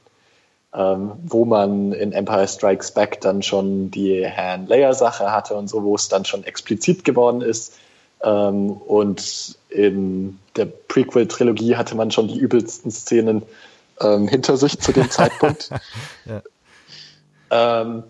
ähm, 0.75 1.11
wo 1.23 1.45
man 1.45 1.91
in 1.91 2.13
Empire 2.13 2.47
Strikes 2.47 2.91
Back 2.91 3.21
dann 3.21 3.43
schon 3.43 3.91
die 3.91 4.25
Han 4.25 4.67
Leia-Sache 4.67 5.31
hatte 5.31 5.53
und 5.53 5.67
so, 5.67 5.83
wo 5.83 5.95
es 5.95 6.07
dann 6.07 6.25
schon 6.25 6.43
explizit 6.43 7.03
geworden 7.05 7.41
ist. 7.41 7.75
Ähm, 8.23 8.71
und 8.71 9.57
in 9.69 10.39
der 10.55 10.65
Prequel-Trilogie 10.65 11.75
hatte 11.75 11.95
man 11.95 12.09
schon 12.09 12.27
die 12.27 12.37
übelsten 12.37 12.89
Szenen 12.89 13.43
ähm, 14.01 14.27
hinter 14.27 14.57
sich 14.57 14.79
zu 14.79 14.91
dem 14.91 15.09
Zeitpunkt. 15.11 15.69
ja. 16.25 17.81
ähm, 17.81 18.03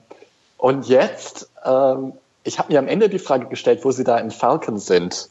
und 0.57 0.88
jetzt, 0.88 1.49
ähm, 1.65 2.13
ich 2.45 2.59
habe 2.59 2.71
mir 2.71 2.80
am 2.80 2.88
Ende 2.88 3.09
die 3.09 3.19
Frage 3.19 3.47
gestellt, 3.47 3.84
wo 3.84 3.91
sie 3.91 4.05
da 4.05 4.17
im 4.19 4.31
Falcon 4.31 4.80
sind. 4.80 5.30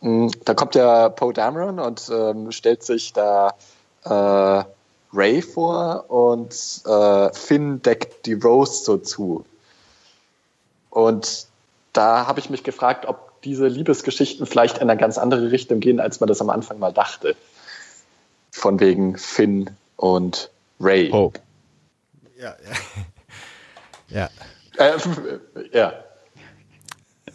Hm, 0.00 0.30
da 0.44 0.54
kommt 0.54 0.74
ja 0.74 1.08
Poe 1.08 1.32
Dameron 1.32 1.78
und 1.78 2.10
ähm, 2.12 2.52
stellt 2.52 2.82
sich 2.82 3.12
da 3.12 3.54
äh, 4.04 4.64
Ray 5.12 5.42
vor 5.42 6.04
und 6.08 6.54
äh, 6.86 7.32
Finn 7.32 7.82
deckt 7.82 8.26
die 8.26 8.34
Rose 8.34 8.84
so 8.84 8.96
zu. 8.98 9.44
Und 10.90 11.46
da 11.92 12.26
habe 12.26 12.40
ich 12.40 12.50
mich 12.50 12.62
gefragt, 12.62 13.06
ob 13.06 13.40
diese 13.42 13.66
Liebesgeschichten 13.66 14.46
vielleicht 14.46 14.78
in 14.78 14.90
eine 14.90 14.98
ganz 14.98 15.18
andere 15.18 15.50
Richtung 15.50 15.80
gehen, 15.80 16.00
als 16.00 16.20
man 16.20 16.28
das 16.28 16.40
am 16.40 16.50
Anfang 16.50 16.78
mal 16.78 16.92
dachte. 16.92 17.36
Von 18.52 18.80
wegen 18.80 19.16
Finn 19.16 19.70
und 19.96 20.50
Ray. 20.80 21.10
Oh. 21.12 21.32
Ja, 22.38 22.56
ja. 24.08 24.28
ja. 24.78 24.86
Äh, 24.92 24.98
ja. 25.72 25.92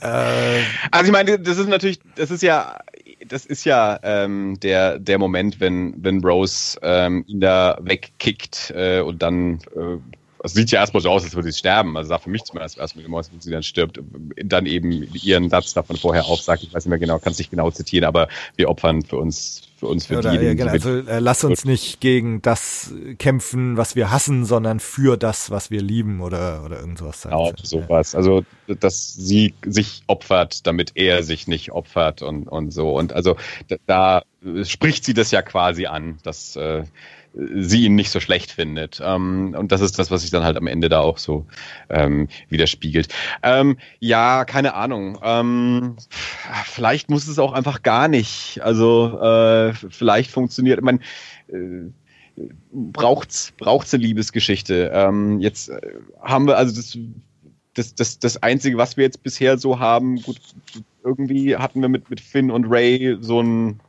Also 0.02 1.06
ich 1.06 1.12
meine, 1.12 1.40
das 1.40 1.58
ist 1.58 1.70
natürlich, 1.70 2.00
das 2.16 2.32
ist 2.32 2.44
ja 2.44 2.78
das 3.28 3.46
ist 3.46 3.64
ja 3.66 4.00
ähm, 4.04 4.60
der, 4.62 5.00
der 5.00 5.18
Moment, 5.18 5.60
wenn, 5.60 5.96
wenn 5.98 6.24
Rose 6.24 6.78
ähm, 6.82 7.24
ihn 7.28 7.40
da 7.40 7.78
wegkickt 7.82 8.72
äh, 8.76 9.02
und 9.02 9.22
dann 9.22 9.60
äh, 9.76 9.98
es 10.46 10.54
sieht 10.54 10.72
ja 10.72 10.80
erstmal 10.80 11.02
so 11.02 11.10
aus, 11.10 11.24
als 11.24 11.36
würde 11.36 11.52
sie 11.52 11.58
sterben. 11.58 11.98
Also 11.98 12.10
sah 12.10 12.20
für 12.20 12.30
mich 12.30 12.44
zumindest 12.44 12.78
erstmal 12.78 13.06
immer 13.06 13.18
aus, 13.18 13.32
wenn 13.32 13.42
sie 13.42 13.52
dann 13.52 13.64
stirbt, 13.64 14.00
dann 14.44 14.66
eben 14.66 14.92
ihren 15.14 15.50
Satz 15.50 15.74
davon 15.74 15.98
vorher 15.98 16.26
aufsagt. 16.26 16.64
Ich 16.64 16.74
weiß 16.74 16.86
nicht 16.86 16.90
mehr 16.90 17.00
genau, 17.00 17.20
kann 17.20 17.32
es 17.32 17.40
nicht 17.40 17.52
genau 17.52 17.72
zitieren, 17.72 18.06
aber 18.06 18.28
wir 18.56 18.70
opfern 18.70 19.02
für 19.02 19.18
uns 19.18 19.64
für 19.78 19.88
uns 19.88 20.06
für 20.06 20.20
Oder, 20.20 20.32
die. 20.32 20.46
Ja, 20.46 20.54
genau, 20.54 20.72
also 20.72 21.00
äh, 21.00 21.20
lass 21.20 21.44
uns 21.44 21.66
nicht 21.66 22.00
gegen 22.00 22.42
das 22.42 22.94
kämpfen, 23.18 23.76
was 23.76 23.96
wir 23.96 24.10
hassen, 24.10 24.46
sondern 24.46 24.80
für 24.80 25.18
das, 25.18 25.52
was 25.52 25.70
wir 25.70 25.82
lieben 25.82 26.22
oder 26.22 26.64
oder 26.64 26.80
irgend 26.80 27.00
sowas. 27.00 27.24
Genau, 27.24 27.52
sowas. 27.62 28.16
Also 28.16 28.46
dass 28.68 29.14
sie 29.14 29.54
sich 29.66 30.04
opfert, 30.08 30.66
damit 30.66 30.92
er 30.96 31.24
sich 31.24 31.48
nicht 31.48 31.72
opfert 31.72 32.22
und 32.22 32.48
und 32.48 32.72
so 32.72 32.96
und 32.98 33.14
also 33.14 33.36
da, 33.68 33.76
da 33.86 34.64
spricht 34.64 35.04
sie 35.04 35.14
das 35.14 35.32
ja 35.32 35.42
quasi 35.42 35.88
an, 35.88 36.20
dass 36.24 36.56
äh, 36.56 36.84
sie 37.36 37.86
ihn 37.86 37.96
nicht 37.96 38.12
so 38.12 38.20
schlecht 38.20 38.52
findet. 38.52 39.02
Ähm, 39.04 39.56
und 39.58 39.72
das 39.72 39.82
ist 39.82 40.00
das, 40.00 40.12
was 40.12 40.22
sich 40.22 40.32
dann 40.32 40.44
halt 40.44 40.58
am 40.58 40.68
Ende 40.68 40.90
da 40.90 41.02
auch 41.02 41.18
so 41.18 41.46
ähm, 41.90 42.28
widerspiegelt. 42.50 43.10
Ähm, 43.44 43.78
ja, 44.00 44.46
keine 44.46 44.74
Ahnung. 44.74 45.20
Ähm, 45.22 45.98
vielleicht 46.66 47.10
muss 47.10 47.28
es 47.28 47.40
auch 47.40 47.54
einfach 47.54 47.84
gar 47.84 48.08
nicht. 48.08 48.62
Also 48.64 49.20
äh, 49.20 49.74
vielleicht 49.74 50.32
funktioniert, 50.32 50.82
man 50.82 51.02
äh, 51.50 51.92
braucht's 52.72 53.54
braucht's 53.58 53.94
eine 53.94 54.04
Liebesgeschichte. 54.04 54.92
Ähm, 54.94 55.40
jetzt 55.40 55.70
äh, 55.70 55.82
haben 56.22 56.48
wir 56.48 56.58
also 56.58 56.76
das 56.76 56.98
das, 57.76 57.94
das, 57.94 58.20
das 58.20 58.42
Einzige, 58.42 58.78
was 58.78 58.96
wir 58.96 59.04
jetzt 59.04 59.22
bisher 59.22 59.58
so 59.58 59.80
haben, 59.80 60.22
gut, 60.22 60.40
irgendwie 61.04 61.58
hatten 61.58 61.82
wir 61.82 61.90
mit, 61.90 62.10
mit 62.10 62.22
Finn 62.22 62.50
und 62.50 62.66
Ray 62.66 63.18
so 63.20 63.42
ein 63.42 63.82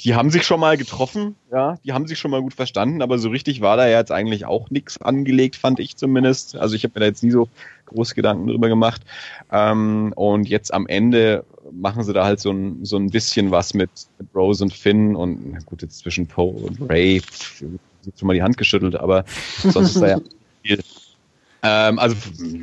die 0.00 0.14
haben 0.14 0.30
sich 0.30 0.44
schon 0.44 0.60
mal 0.60 0.76
getroffen, 0.76 1.34
ja, 1.50 1.76
die 1.84 1.92
haben 1.92 2.06
sich 2.06 2.18
schon 2.18 2.30
mal 2.30 2.42
gut 2.42 2.54
verstanden, 2.54 3.02
aber 3.02 3.18
so 3.18 3.28
richtig 3.30 3.60
war 3.60 3.76
da 3.76 3.86
ja 3.88 3.98
jetzt 3.98 4.12
eigentlich 4.12 4.44
auch 4.44 4.70
nichts 4.70 5.00
angelegt, 5.00 5.56
fand 5.56 5.80
ich 5.80 5.96
zumindest. 5.96 6.56
Also 6.56 6.76
ich 6.76 6.84
habe 6.84 6.92
mir 6.94 7.00
da 7.00 7.06
jetzt 7.06 7.22
nie 7.22 7.30
so 7.30 7.48
große 7.86 8.14
Gedanken 8.14 8.46
drüber 8.46 8.68
gemacht. 8.68 9.02
Ähm, 9.50 10.12
und 10.16 10.48
jetzt 10.48 10.72
am 10.72 10.86
Ende 10.86 11.44
machen 11.72 12.04
sie 12.04 12.12
da 12.12 12.24
halt 12.24 12.40
so 12.40 12.50
ein, 12.50 12.84
so 12.84 12.96
ein 12.96 13.10
bisschen 13.10 13.50
was 13.50 13.74
mit, 13.74 13.90
mit 14.18 14.28
Rose 14.34 14.62
und 14.62 14.72
Finn 14.72 15.16
und 15.16 15.52
na 15.52 15.58
gut, 15.64 15.82
jetzt 15.82 15.98
zwischen 15.98 16.26
Poe 16.26 16.52
und 16.52 16.88
Ray, 16.88 17.22
schon 17.58 17.78
mal 18.26 18.34
die 18.34 18.42
Hand 18.42 18.56
geschüttelt, 18.56 18.96
aber 18.96 19.24
sonst 19.62 19.96
ist 19.96 20.00
da 20.02 20.08
ja 20.08 20.20
viel. 20.62 20.80
Ähm, 21.62 21.98
also 21.98 22.16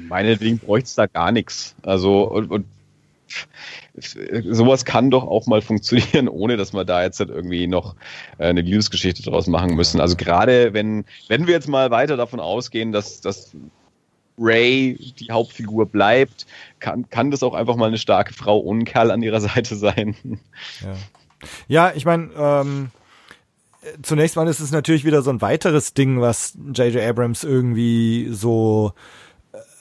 meinetwegen 0.08 0.58
bräuchte 0.58 0.88
es 0.88 0.96
da 0.96 1.06
gar 1.06 1.32
nichts. 1.32 1.76
Also 1.84 2.24
und, 2.24 2.50
und 2.52 2.66
sowas 4.50 4.86
kann 4.86 5.12
doch 5.12 5.26
auch 5.26 5.48
mal 5.48 5.62
funktionieren, 5.62 6.28
ohne 6.28 6.58
dass 6.58 6.74
wir 6.74 6.86
da 6.86 7.04
jetzt 7.04 7.20
halt 7.20 7.30
irgendwie 7.30 7.68
noch 7.68 7.96
äh, 8.38 8.48
eine 8.48 8.62
Liebesgeschichte 8.62 9.24
draus 9.24 9.48
machen 9.48 9.76
müssen. 9.76 10.02
Also 10.02 10.16
gerade 10.16 10.74
wenn, 10.74 11.06
wenn 11.28 11.48
wir 11.48 11.54
jetzt 11.54 11.68
mal 11.68 11.92
weiter 11.92 12.18
davon 12.18 12.40
ausgehen, 12.40 12.92
dass, 12.92 13.22
dass 13.22 13.56
Ray 14.38 15.14
die 15.20 15.32
Hauptfigur 15.32 15.86
bleibt, 15.86 16.46
kann, 16.80 17.10
kann 17.10 17.32
das 17.32 17.44
auch 17.44 17.54
einfach 17.54 17.76
mal 17.76 17.88
eine 17.88 17.98
starke 17.98 18.34
Frau 18.34 18.70
ein 18.72 18.86
Kerl 18.86 19.12
an 19.12 19.24
ihrer 19.24 19.42
Seite 19.42 19.76
sein. 19.76 20.16
Ja, 20.82 20.96
ja 21.68 21.94
ich 21.96 22.06
meine, 22.06 22.30
ähm, 22.38 22.90
zunächst 24.02 24.36
mal 24.36 24.48
ist 24.48 24.60
es 24.60 24.72
natürlich 24.72 25.06
wieder 25.06 25.22
so 25.22 25.30
ein 25.30 25.42
weiteres 25.42 25.94
Ding, 25.94 26.22
was 26.22 26.58
J.J. 26.74 27.02
Abrams 27.04 27.44
irgendwie 27.44 28.30
so 28.32 28.94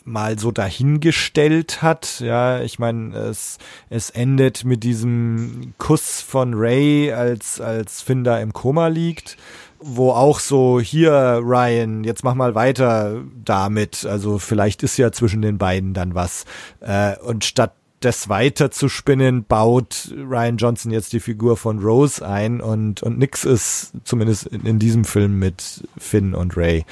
mal 0.05 0.39
so 0.39 0.51
dahingestellt 0.51 1.83
hat. 1.83 2.21
Ja, 2.21 2.61
ich 2.61 2.79
meine, 2.79 3.17
es, 3.17 3.59
es 3.91 4.11
endet 4.11 4.65
mit 4.65 4.85
diesem 4.85 5.75
Kuss 5.79 6.21
von 6.21 6.55
Ray, 6.55 7.13
als, 7.13 7.61
als 7.61 8.03
Finn 8.03 8.25
da 8.25 8.39
im 8.39 8.53
Koma 8.53 8.89
liegt, 8.89 9.37
wo 9.81 10.13
auch 10.13 10.41
so, 10.41 10.81
hier, 10.81 11.41
Ryan, 11.43 12.05
jetzt 12.05 12.25
mach 12.25 12.35
mal 12.35 12.55
weiter 12.55 13.23
damit. 13.45 14.05
Also 14.05 14.39
vielleicht 14.39 14.83
ist 14.83 14.97
ja 14.97 15.13
zwischen 15.13 15.43
den 15.43 15.59
beiden 15.59 15.95
dann 15.95 16.15
was. 16.15 16.45
Äh, 16.81 17.17
und 17.19 17.45
statt 17.45 17.73
das 18.01 18.29
weiter 18.29 18.71
zu 18.71 18.89
spinnen, 18.89 19.45
baut 19.45 20.13
Ryan 20.15 20.59
Johnson 20.59 20.93
jetzt 20.93 21.13
die 21.13 21.21
Figur 21.21 21.57
von 21.57 21.79
Rose 21.79 22.27
ein 22.27 22.61
und, 22.61 23.03
und 23.03 23.19
nix 23.19 23.45
ist 23.45 23.93
zumindest 24.05 24.47
in, 24.47 24.67
in 24.67 24.79
diesem 24.79 25.05
Film 25.05 25.39
mit 25.39 25.89
Finn 25.97 26.35
und 26.35 26.57
Ray. 26.57 26.85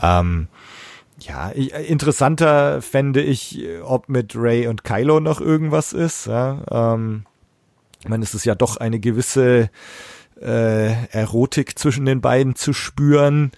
Ähm, 0.00 0.48
ja, 1.28 1.50
äh, 1.50 1.84
interessanter 1.86 2.82
fände 2.82 3.22
ich, 3.22 3.64
ob 3.82 4.08
mit 4.08 4.32
Ray 4.34 4.66
und 4.66 4.84
Kylo 4.84 5.20
noch 5.20 5.40
irgendwas 5.40 5.92
ist. 5.92 6.26
Ja, 6.26 6.62
ähm, 6.70 7.24
ich 8.00 8.08
meine, 8.08 8.24
es 8.24 8.34
ist 8.34 8.44
ja 8.44 8.54
doch 8.54 8.76
eine 8.76 9.00
gewisse 9.00 9.70
äh, 10.40 11.06
Erotik 11.08 11.78
zwischen 11.78 12.06
den 12.06 12.20
beiden 12.20 12.54
zu 12.54 12.72
spüren. 12.72 13.52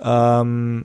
Ähm, 0.00 0.84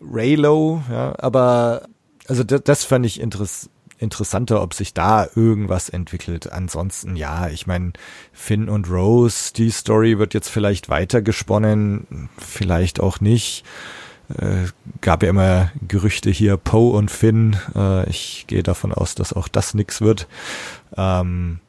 Raylo, 0.00 0.82
ja, 0.90 1.14
aber 1.18 1.82
also 2.26 2.44
das, 2.44 2.62
das 2.62 2.84
fand 2.84 3.06
ich 3.06 3.20
interessant 3.20 3.72
interessanter, 3.98 4.62
ob 4.62 4.74
sich 4.74 4.94
da 4.94 5.28
irgendwas 5.34 5.88
entwickelt. 5.88 6.52
Ansonsten 6.52 7.16
ja, 7.16 7.48
ich 7.48 7.66
meine, 7.66 7.92
Finn 8.32 8.68
und 8.68 8.90
Rose, 8.90 9.52
die 9.52 9.70
Story 9.70 10.18
wird 10.18 10.34
jetzt 10.34 10.48
vielleicht 10.48 10.88
weitergesponnen, 10.88 12.28
vielleicht 12.38 13.00
auch 13.00 13.20
nicht. 13.20 13.64
Äh, 14.36 14.66
gab 15.00 15.22
ja 15.22 15.30
immer 15.30 15.70
Gerüchte 15.86 16.30
hier, 16.30 16.56
Poe 16.56 16.96
und 16.96 17.10
Finn. 17.10 17.56
Äh, 17.74 18.08
ich 18.10 18.44
gehe 18.46 18.62
davon 18.62 18.92
aus, 18.92 19.14
dass 19.14 19.32
auch 19.32 19.48
das 19.48 19.74
nix 19.74 20.00
wird. 20.00 20.28
Ähm, 20.96 21.60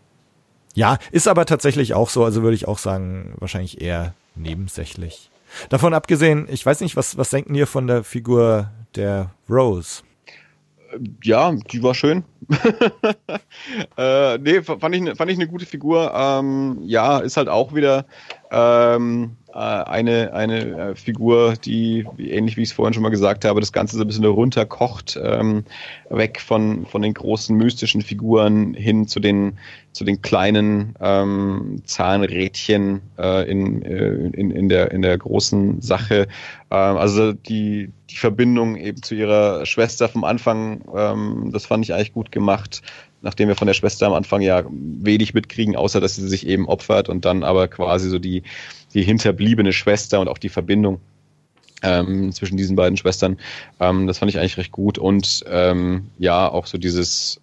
ja, 0.73 0.97
ist 1.11 1.27
aber 1.27 1.45
tatsächlich 1.45 1.93
auch 1.93 2.09
so, 2.09 2.23
also 2.23 2.43
würde 2.43 2.55
ich 2.55 2.67
auch 2.67 2.77
sagen, 2.77 3.33
wahrscheinlich 3.37 3.81
eher 3.81 4.13
nebensächlich. 4.35 5.29
Davon 5.69 5.93
abgesehen, 5.93 6.47
ich 6.49 6.65
weiß 6.65 6.81
nicht, 6.81 6.95
was, 6.95 7.17
was 7.17 7.29
denken 7.29 7.55
ihr 7.55 7.67
von 7.67 7.87
der 7.87 8.03
Figur 8.03 8.69
der 8.95 9.31
Rose? 9.49 10.03
Ja, 11.23 11.51
die 11.71 11.83
war 11.83 11.93
schön. 11.93 12.23
äh, 13.97 14.37
nee, 14.37 14.61
fand 14.61 14.95
ich, 14.95 15.17
fand 15.17 15.31
ich 15.31 15.37
eine 15.37 15.47
gute 15.47 15.65
Figur. 15.65 16.13
Ähm, 16.15 16.79
ja, 16.83 17.19
ist 17.19 17.37
halt 17.37 17.49
auch 17.49 17.73
wieder 17.73 18.05
ähm, 18.51 19.35
äh, 19.38 19.38
eine, 19.53 20.33
eine 20.33 20.91
äh, 20.91 20.95
Figur, 20.95 21.53
die, 21.53 22.05
ähnlich 22.17 22.57
wie 22.57 22.61
ich 22.61 22.69
es 22.69 22.73
vorhin 22.73 22.93
schon 22.93 23.03
mal 23.03 23.09
gesagt 23.09 23.45
habe, 23.45 23.59
das 23.59 23.71
Ganze 23.71 23.97
so 23.97 24.03
ein 24.03 24.07
bisschen 24.07 24.25
runterkocht, 24.25 25.19
ähm, 25.21 25.63
weg 26.09 26.39
von, 26.39 26.85
von 26.85 27.01
den 27.01 27.13
großen 27.13 27.55
mystischen 27.55 28.01
Figuren 28.01 28.73
hin 28.73 29.07
zu 29.07 29.19
den, 29.19 29.57
zu 29.91 30.03
den 30.03 30.21
kleinen 30.21 30.95
ähm, 31.01 31.81
Zahnrädchen 31.85 33.01
äh, 33.17 33.49
in, 33.49 33.81
äh, 33.81 34.13
in, 34.33 34.51
in, 34.51 34.69
der, 34.69 34.91
in 34.91 35.01
der 35.01 35.17
großen 35.17 35.81
Sache. 35.81 36.27
Ähm, 36.69 36.97
also 36.97 37.33
die, 37.33 37.91
die 38.09 38.17
Verbindung 38.17 38.75
eben 38.75 39.01
zu 39.01 39.15
ihrer 39.15 39.65
Schwester 39.65 40.09
vom 40.09 40.23
Anfang, 40.23 40.83
ähm, 40.95 41.49
das 41.51 41.65
fand 41.65 41.85
ich 41.85 41.93
eigentlich 41.93 42.13
gut 42.13 42.31
gemacht 42.31 42.81
nachdem 43.21 43.47
wir 43.47 43.55
von 43.55 43.67
der 43.67 43.73
Schwester 43.73 44.07
am 44.07 44.13
Anfang 44.13 44.41
ja 44.41 44.63
wenig 44.69 45.33
mitkriegen, 45.33 45.75
außer 45.75 45.99
dass 45.99 46.15
sie 46.15 46.27
sich 46.27 46.47
eben 46.47 46.67
opfert 46.67 47.09
und 47.09 47.25
dann 47.25 47.43
aber 47.43 47.67
quasi 47.67 48.09
so 48.09 48.19
die, 48.19 48.43
die 48.93 49.03
hinterbliebene 49.03 49.73
Schwester 49.73 50.19
und 50.19 50.27
auch 50.27 50.37
die 50.37 50.49
Verbindung 50.49 50.99
ähm, 51.81 52.31
zwischen 52.31 52.57
diesen 52.57 52.75
beiden 52.75 52.97
Schwestern. 52.97 53.37
Ähm, 53.79 54.07
das 54.07 54.19
fand 54.19 54.31
ich 54.31 54.39
eigentlich 54.39 54.57
recht 54.57 54.71
gut. 54.71 54.97
Und 54.97 55.43
ähm, 55.47 56.11
ja, 56.17 56.49
auch 56.49 56.65
so 56.65 56.77
dieses 56.77 57.41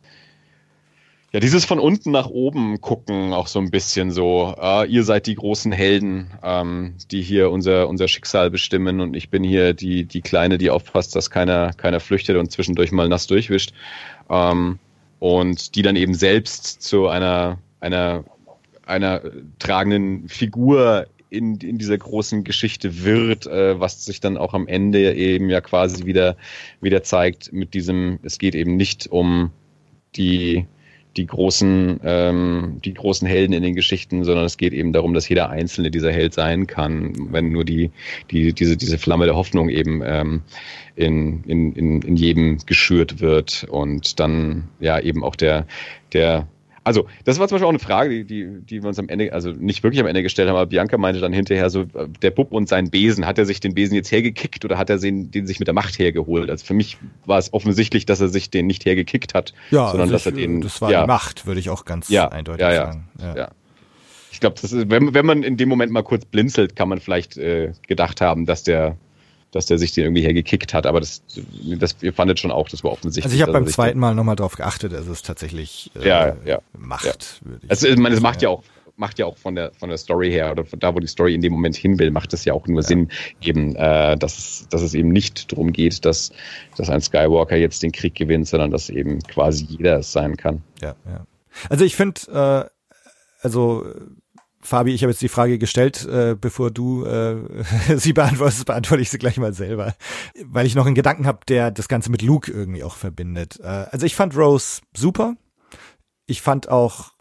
Ja, 1.33 1.41
dieses 1.41 1.65
von 1.67 1.79
unten 1.81 2.13
nach 2.13 2.29
oben 2.29 2.81
gucken 2.81 3.35
auch 3.35 3.47
so 3.47 3.59
ein 3.59 3.71
bisschen 3.71 4.11
so. 4.11 4.55
Äh, 4.59 4.89
ihr 4.89 5.05
seid 5.05 5.27
die 5.27 5.35
großen 5.35 5.73
Helden, 5.73 6.31
ähm, 6.43 6.95
die 7.11 7.21
hier 7.21 7.51
unser, 7.51 7.89
unser 7.89 8.09
Schicksal 8.09 8.51
bestimmen 8.51 9.01
und 9.01 9.15
ich 9.15 9.29
bin 9.29 9.45
hier 9.45 9.75
die, 9.75 10.05
die 10.05 10.23
Kleine, 10.23 10.57
die 10.57 10.71
aufpasst, 10.71 11.15
dass 11.15 11.31
keiner, 11.31 11.73
keiner 11.75 12.01
flüchtet 12.01 12.37
und 12.37 12.51
zwischendurch 12.53 12.93
mal 12.93 13.09
nass 13.09 13.27
durchwischt. 13.27 13.75
Ähm, 14.31 14.79
und 15.27 15.75
die 15.75 15.83
dann 15.83 15.97
eben 15.97 16.15
selbst 16.15 16.83
zu 16.83 17.09
einer, 17.09 17.59
einer, 17.81 18.23
einer 18.87 19.21
tragenden 19.59 20.29
Figur 20.29 21.09
in, 21.31 21.57
in 21.57 21.79
dieser 21.79 21.99
großen 21.99 22.45
Geschichte 22.45 23.03
wird, 23.05 23.45
äh, 23.49 23.81
was 23.81 24.05
sich 24.05 24.21
dann 24.21 24.37
auch 24.37 24.55
am 24.55 24.69
Ende 24.69 25.15
eben 25.17 25.51
ja 25.51 25.61
quasi 25.61 26.07
wieder, 26.07 26.37
wieder 26.81 27.03
zeigt 27.03 27.53
mit 27.53 27.75
diesem, 27.75 28.21
es 28.23 28.39
geht 28.39 28.55
eben 28.55 28.77
nicht 28.77 29.09
um 29.09 29.51
die, 30.15 30.67
die 31.17 31.27
großen, 31.27 32.01
ähm, 32.05 32.81
die 32.85 32.95
großen 32.95 33.27
Helden 33.27 33.53
in 33.53 33.63
den 33.63 33.75
Geschichten, 33.75 34.25
sondern 34.25 34.45
es 34.45 34.57
geht 34.57 34.73
eben 34.73 34.93
darum, 34.93 35.15
dass 35.15 35.29
jeder 35.29 35.51
Einzelne 35.51 35.91
dieser 35.91 36.13
Held 36.13 36.35
sein 36.35 36.67
kann, 36.67 37.13
wenn 37.33 37.51
nur 37.51 37.65
die, 37.65 37.91
die, 38.31 38.53
diese, 38.53 38.77
diese 38.77 38.99
Flamme 38.99 39.27
der 39.27 39.37
Hoffnung 39.37 39.69
eben 39.69 40.03
ähm, 40.05 40.43
in, 40.95 41.43
in, 41.45 41.73
in, 41.73 42.03
in 42.03 42.17
jedem 42.17 42.59
geschürt 42.67 43.21
wird. 43.21 43.67
Und 43.71 44.21
dann 44.21 44.69
ja 44.81 45.01
eben 45.01 45.25
auch 45.25 45.37
der, 45.37 45.67
der 46.13 46.47
also, 46.87 47.09
das 47.25 47.41
war 47.41 47.49
zum 47.49 47.57
Beispiel 47.57 47.67
auch 47.67 47.71
eine 47.71 47.81
Frage, 47.81 48.11
die, 48.11 48.25
die, 48.25 48.61
die 48.61 48.81
wir 48.81 48.87
uns 48.87 49.01
am 49.01 49.09
Ende, 49.09 49.33
also 49.33 49.51
nicht 49.51 49.83
wirklich 49.83 50.01
am 50.01 50.07
Ende 50.07 50.23
gestellt 50.23 50.49
haben, 50.49 50.55
aber 50.55 50.67
Bianca 50.67 50.97
meinte 50.97 51.21
dann 51.21 51.33
hinterher 51.33 51.69
so, 51.69 51.83
der 52.23 52.31
Bub 52.31 52.53
und 52.53 52.69
sein 52.69 52.91
Besen, 52.91 53.27
hat 53.27 53.39
er 53.39 53.45
sich 53.45 53.59
den 53.59 53.75
Besen 53.75 53.97
jetzt 53.97 54.13
hergekickt 54.13 54.65
oder 54.65 54.79
hat 54.79 54.89
er 54.89 54.99
den, 54.99 55.33
den 55.33 55.49
sich 55.49 55.59
mit 55.59 55.67
der 55.67 55.75
Macht 55.75 55.99
hergeholt? 55.99 56.49
Also 56.49 56.65
für 56.65 56.75
mich 56.75 56.97
war 57.25 57.39
es 57.39 57.53
offensichtlich, 57.53 58.07
dass 58.07 58.21
er 58.21 58.29
sich 58.29 58.51
den 58.51 58.69
nicht 58.69 58.85
hergekickt 58.85 59.35
hat, 59.35 59.53
ja, 59.73 59.89
sondern 59.89 60.03
also 60.03 60.13
dass 60.13 60.27
er 60.27 60.33
den. 60.33 60.61
Das 60.61 60.81
war 60.81 60.93
ja, 60.93 61.01
die 61.01 61.09
Macht, 61.09 61.45
würde 61.45 61.59
ich 61.59 61.71
auch 61.71 61.85
ganz 61.87 62.09
ja, 62.09 62.29
eindeutig 62.29 62.61
ja, 62.61 62.71
ja, 62.71 62.87
sagen. 62.87 63.09
Ja. 63.21 63.37
ja. 63.37 63.49
Ich 64.31 64.39
glaube, 64.39 64.55
wenn, 64.63 65.13
wenn 65.13 65.27
man 65.27 65.43
in 65.43 65.57
dem 65.57 65.69
Moment 65.69 65.91
mal 65.91 66.03
kurz 66.03 66.25
blinzelt, 66.25 66.77
kann 66.77 66.89
man 66.89 67.01
vielleicht 67.01 67.37
äh, 67.37 67.73
gedacht 67.89 68.21
haben, 68.21 68.47
dass 68.47 68.63
der 68.63 68.97
dass 69.57 69.67
der 69.67 69.79
sich 69.79 69.93
den 69.93 70.05
irgendwie 70.05 70.23
hergekickt 70.23 70.75
hat, 70.75 70.87
aber 70.87 71.01
das, 71.01 71.23
das 71.79 71.97
ihr 72.03 72.13
fandet 72.13 72.39
schon 72.39 72.51
auch, 72.51 72.69
das 72.69 72.85
war 72.85 72.93
offensichtlich. 72.93 73.25
Also 73.25 73.37
ich 73.37 73.43
habe 73.43 73.53
beim 73.53 73.67
zweiten 73.67 73.99
Mal 73.99 74.15
nochmal 74.15 74.37
drauf 74.37 74.57
geachtet, 74.57 74.93
es 74.93 75.09
ist 75.09 75.27
tatsächlich 75.27 75.91
äh, 75.99 76.07
ja, 76.07 76.37
ja, 76.45 76.61
Macht. 76.79 77.05
Ja. 77.05 77.51
Würde 77.51 77.61
ich 77.65 77.71
also, 77.71 77.89
ich 77.89 77.97
meine, 77.97 78.15
es 78.15 78.21
macht 78.21 78.43
ja 78.43 78.51
auch 78.51 78.63
macht 78.99 79.19
ja 79.19 79.27
auch 79.27 79.37
von 79.37 79.55
der 79.55 79.73
von 79.73 79.89
der 79.89 79.99
Story 79.99 80.31
her 80.31 80.51
oder 80.53 80.65
von 80.65 80.79
da, 80.79 80.95
wo 80.95 81.01
die 81.01 81.07
Story 81.07 81.35
in 81.35 81.43
dem 81.43 81.53
Moment 81.53 81.77
hin 81.77 81.99
will, 81.99 82.11
macht 82.11 82.33
es 82.33 82.45
ja 82.45 82.55
auch 82.55 82.67
nur 82.67 82.81
ja. 82.81 82.87
Sinn, 82.87 83.09
eben, 83.41 83.77
äh, 83.77 84.17
dass, 84.17 84.39
es, 84.39 84.69
dass 84.69 84.83
es 84.83 84.95
eben 84.95 85.11
nicht 85.11 85.53
darum 85.53 85.73
geht, 85.73 86.05
dass, 86.05 86.33
dass 86.77 86.89
ein 86.89 87.01
Skywalker 87.01 87.57
jetzt 87.57 87.83
den 87.83 87.93
Krieg 87.93 88.15
gewinnt, 88.15 88.49
sondern 88.49 88.71
dass 88.71 88.89
eben 88.89 89.21
quasi 89.23 89.67
jeder 89.69 89.99
es 89.99 90.13
sein 90.13 90.37
kann. 90.37 90.63
Ja, 90.81 90.95
ja. 91.07 91.27
Also 91.69 91.85
ich 91.85 91.97
finde, 91.97 92.21
äh, 92.33 92.71
also 93.43 93.87
Fabi, 94.67 94.93
ich 94.93 95.03
habe 95.03 95.13
jetzt 95.13 95.23
die 95.23 95.29
Frage 95.29 95.59
gestellt, 95.59 96.05
äh, 96.07 96.35
bevor 96.39 96.71
du 96.71 97.05
äh, 97.05 97.37
sie 97.97 98.13
beantwortest, 98.13 98.67
beantworte 98.67 99.03
ich 99.03 99.11
sie 99.11 99.19
gleich 99.19 99.39
mal 99.39 99.55
selber, 99.55 99.95
weil 100.45 100.67
ich 100.67 100.75
noch 100.75 100.87
einen 100.87 100.97
Gedanken 100.97 101.27
habe, 101.27 101.41
der 101.49 101.71
das 101.71 101.89
Ganze 101.89 102.11
mit 102.11 102.23
Luke 102.23 102.51
irgendwie 102.51 102.83
auch 102.83 102.97
verbindet. 102.97 103.61
Äh, 103.61 103.87
also 103.91 104.05
ich 104.05 104.17
fand 104.17 104.37
Rose 104.37 104.83
super. 104.95 105.37
Ich 106.27 106.43
fand 106.43 106.69
auch 106.69 107.13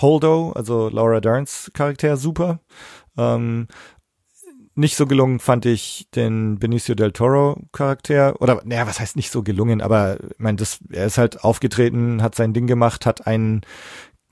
Holdo, 0.00 0.52
also 0.52 0.88
Laura 0.88 1.20
Derns 1.20 1.70
Charakter 1.74 2.16
super. 2.16 2.60
Ähm, 3.18 3.68
nicht 4.74 4.96
so 4.96 5.06
gelungen 5.06 5.40
fand 5.40 5.66
ich 5.66 6.08
den 6.14 6.58
Benicio 6.58 6.94
del 6.94 7.12
Toro 7.12 7.62
Charakter 7.72 8.40
oder 8.40 8.62
naja, 8.64 8.86
was 8.86 9.00
heißt 9.00 9.16
nicht 9.16 9.30
so 9.30 9.42
gelungen, 9.42 9.80
aber 9.80 10.18
ich 10.20 10.38
meine, 10.38 10.56
das 10.56 10.80
er 10.90 11.06
ist 11.06 11.18
halt 11.18 11.44
aufgetreten, 11.44 12.22
hat 12.22 12.34
sein 12.34 12.52
Ding 12.52 12.66
gemacht, 12.66 13.06
hat 13.06 13.26
einen 13.26 13.62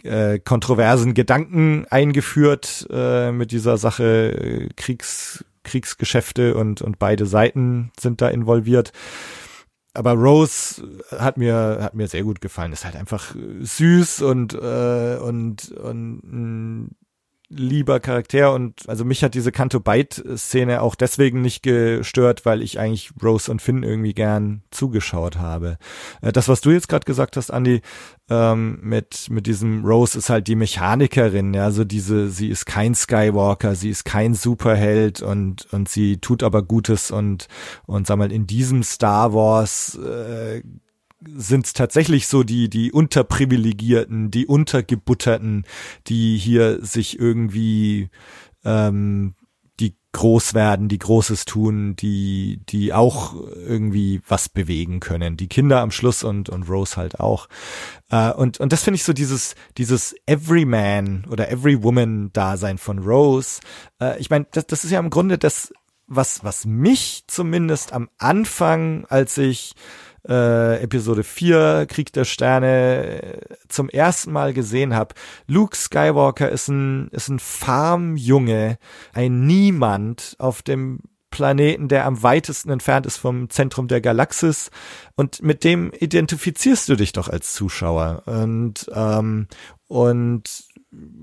äh, 0.05 0.39
kontroversen 0.39 1.15
Gedanken 1.15 1.87
eingeführt 1.91 2.87
äh, 2.91 3.33
mit 3.33 3.51
dieser 3.51 3.77
Sache 3.79 4.33
äh, 4.33 4.69
Kriegs, 4.77 5.45
Kriegsgeschäfte 5.63 6.55
und, 6.55 6.83
und 6.83 6.99
beide 6.99 7.27
Seiten 7.27 7.91
sind 7.99 8.21
da 8.21 8.29
involviert. 8.29 8.93
Aber 9.95 10.13
Rose 10.13 10.83
hat 11.17 11.37
mir 11.37 11.79
hat 11.81 11.95
mir 11.95 12.09
sehr 12.09 12.25
gut 12.25 12.41
gefallen. 12.41 12.73
Ist 12.73 12.85
halt 12.85 12.97
einfach 12.97 13.35
süß 13.61 14.23
und 14.23 14.53
äh, 14.55 15.19
und 15.23 15.71
und 15.71 16.91
lieber 17.57 18.01
Charakter 18.01 18.53
und 18.53 18.89
also 18.89 19.05
mich 19.05 19.23
hat 19.23 19.35
diese 19.35 19.53
Kanto 19.53 19.81
Bite 19.81 20.37
Szene 20.37 20.83
auch 20.83 20.95
deswegen 20.95 21.41
nicht 21.41 21.63
gestört, 21.63 22.45
weil 22.45 22.63
ich 22.63 22.79
eigentlich 22.79 23.13
Rose 23.23 23.51
und 23.51 23.63
Finn 23.63 23.83
irgendwie 23.83 24.15
gern 24.15 24.63
zugeschaut 24.71 25.39
habe. 25.39 25.79
Äh, 26.21 26.33
das, 26.33 26.49
was 26.49 26.61
du 26.61 26.71
jetzt 26.71 26.89
gerade 26.89 27.05
gesagt 27.05 27.37
hast, 27.37 27.51
Andy, 27.51 27.81
ähm, 28.29 28.79
mit 28.83 29.29
mit 29.31 29.47
diesem 29.47 29.85
Rose 29.85 30.19
ist 30.19 30.31
halt 30.31 30.49
die 30.49 30.57
Mechanikerin, 30.57 31.55
ja, 31.55 31.65
also 31.65 31.85
diese, 31.85 32.31
sie 32.31 32.49
ist 32.49 32.67
kein 32.67 32.95
Skywalker, 32.95 33.75
sie 33.75 33.91
ist 33.91 34.05
kein 34.05 34.35
Superheld 34.35 35.23
und 35.23 35.67
und 35.73 35.89
sie 35.89 36.19
tut 36.19 36.43
aber 36.43 36.63
Gutes 36.63 37.11
und 37.11 37.49
und 37.87 38.07
sag 38.07 38.17
mal 38.17 38.33
in 38.33 38.47
diesem 38.47 38.83
Star 38.83 39.35
Wars 39.35 39.97
äh, 39.97 40.63
sind 41.35 41.67
es 41.67 41.73
tatsächlich 41.73 42.27
so 42.27 42.43
die, 42.43 42.69
die 42.69 42.93
Unterprivilegierten, 42.93 44.31
die 44.31 44.47
Untergebutterten, 44.47 45.67
die 46.07 46.37
hier 46.37 46.85
sich 46.85 47.19
irgendwie 47.19 48.11
ähm, 48.65 49.35
die 49.81 49.97
groß 50.13 50.55
werden, 50.55 50.89
die 50.89 50.99
Großes 50.99 51.45
tun, 51.45 51.97
die, 51.97 52.61
die 52.69 52.93
auch 52.93 53.35
irgendwie 53.35 54.21
was 54.29 54.49
bewegen 54.49 55.01
können. 55.01 55.37
Die 55.37 55.49
Kinder 55.49 55.81
am 55.81 55.91
Schluss 55.91 56.23
und, 56.23 56.49
und 56.49 56.69
Rose 56.69 56.97
halt 56.97 57.19
auch. 57.19 57.49
Äh, 58.11 58.33
und, 58.33 58.61
und 58.61 58.73
das 58.73 58.85
finde 58.85 58.97
ich 58.97 59.05
so 59.05 59.13
dieses, 59.13 59.57
dieses 59.77 60.15
Everyman 60.27 61.25
oder 61.29 61.51
Everywoman-Dasein 61.51 62.79
von 62.79 63.01
Rose. 63.01 63.61
Äh, 64.01 64.19
ich 64.21 64.31
meine, 64.31 64.47
das, 64.53 64.67
das 64.67 64.85
ist 64.85 64.93
ja 64.93 65.01
im 65.01 65.11
Grunde 65.11 65.39
das, 65.39 65.73
was, 66.07 66.45
was 66.45 66.65
mich 66.65 67.25
zumindest 67.27 67.93
am 67.93 68.09
Anfang, 68.19 69.07
als 69.09 69.39
ich 69.39 69.75
äh, 70.29 70.83
Episode 70.83 71.23
4, 71.23 71.87
Krieg 71.89 72.13
der 72.13 72.25
Sterne, 72.25 73.23
äh, 73.23 73.41
zum 73.69 73.89
ersten 73.89 74.33
Mal 74.33 74.55
gesehen 74.55 74.95
habe. 74.95 75.15
Luke 75.47 75.77
Skywalker 75.77 76.49
ist 76.51 76.69
ein, 76.69 77.09
ist 77.09 77.29
ein 77.29 77.39
Farmjunge, 77.39 78.79
ein 79.13 79.47
Niemand 79.47 80.37
auf 80.39 80.63
dem 80.63 81.01
Planeten, 81.35 81.89
der 81.89 82.07
am 82.07 82.23
weitesten 82.23 82.71
entfernt 82.71 83.07
ist 83.07 83.17
vom 83.17 83.51
Zentrum 83.51 83.89
der 83.89 84.01
Galaxis. 84.01 84.71
Und 85.17 85.43
mit 85.43 85.65
dem 85.65 85.93
identifizierst 85.93 86.89
du 86.89 86.95
dich 86.95 87.13
doch 87.13 87.29
als 87.29 87.55
Zuschauer. 87.55 88.23
Und, 88.27 88.89
ähm, 88.95 89.49
und 89.89 90.65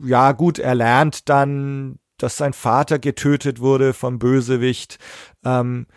ja, 0.03 0.33
gut, 0.33 0.59
er 0.59 0.75
lernt 0.75 1.29
dann, 1.29 1.97
dass 2.17 2.35
sein 2.35 2.51
Vater 2.51 2.99
getötet 2.99 3.61
wurde 3.61 3.93
vom 3.93 4.19
Bösewicht. 4.19 4.99
Ähm, 5.45 5.87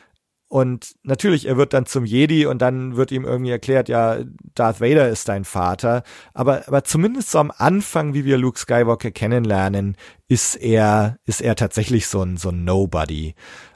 und 0.55 0.95
natürlich, 1.03 1.49
er 1.49 1.57
wird 1.57 1.73
dann 1.73 1.85
zum 1.85 2.05
Jedi 2.05 2.47
und 2.47 2.63
dann 2.63 2.95
wird 2.95 3.11
ihm 3.11 3.25
irgendwie 3.25 3.51
erklärt, 3.51 3.89
ja, 3.89 4.19
Darth 4.55 4.81
Vader 4.81 5.09
ist 5.09 5.29
dein 5.29 5.45
Vater. 5.45 6.05
Aber, 6.33 6.69
aber 6.69 6.85
zumindest 6.85 7.33
so 7.33 7.41
am 7.41 7.51
Anfang, 7.51 8.15
wie 8.15 8.25
wir 8.25 8.39
Luke 8.39 8.57
Skywalker 8.57 9.11
kennenlernen, 9.11 9.97
ist 10.29 10.55
er, 10.55 11.19
ist 11.25 11.43
er 11.43 11.57
tatsächlich 11.57 12.07
so 12.07 12.23
ein, 12.23 12.37
so 12.37 12.51
ein 12.51 12.63
Nobody. 12.63 13.35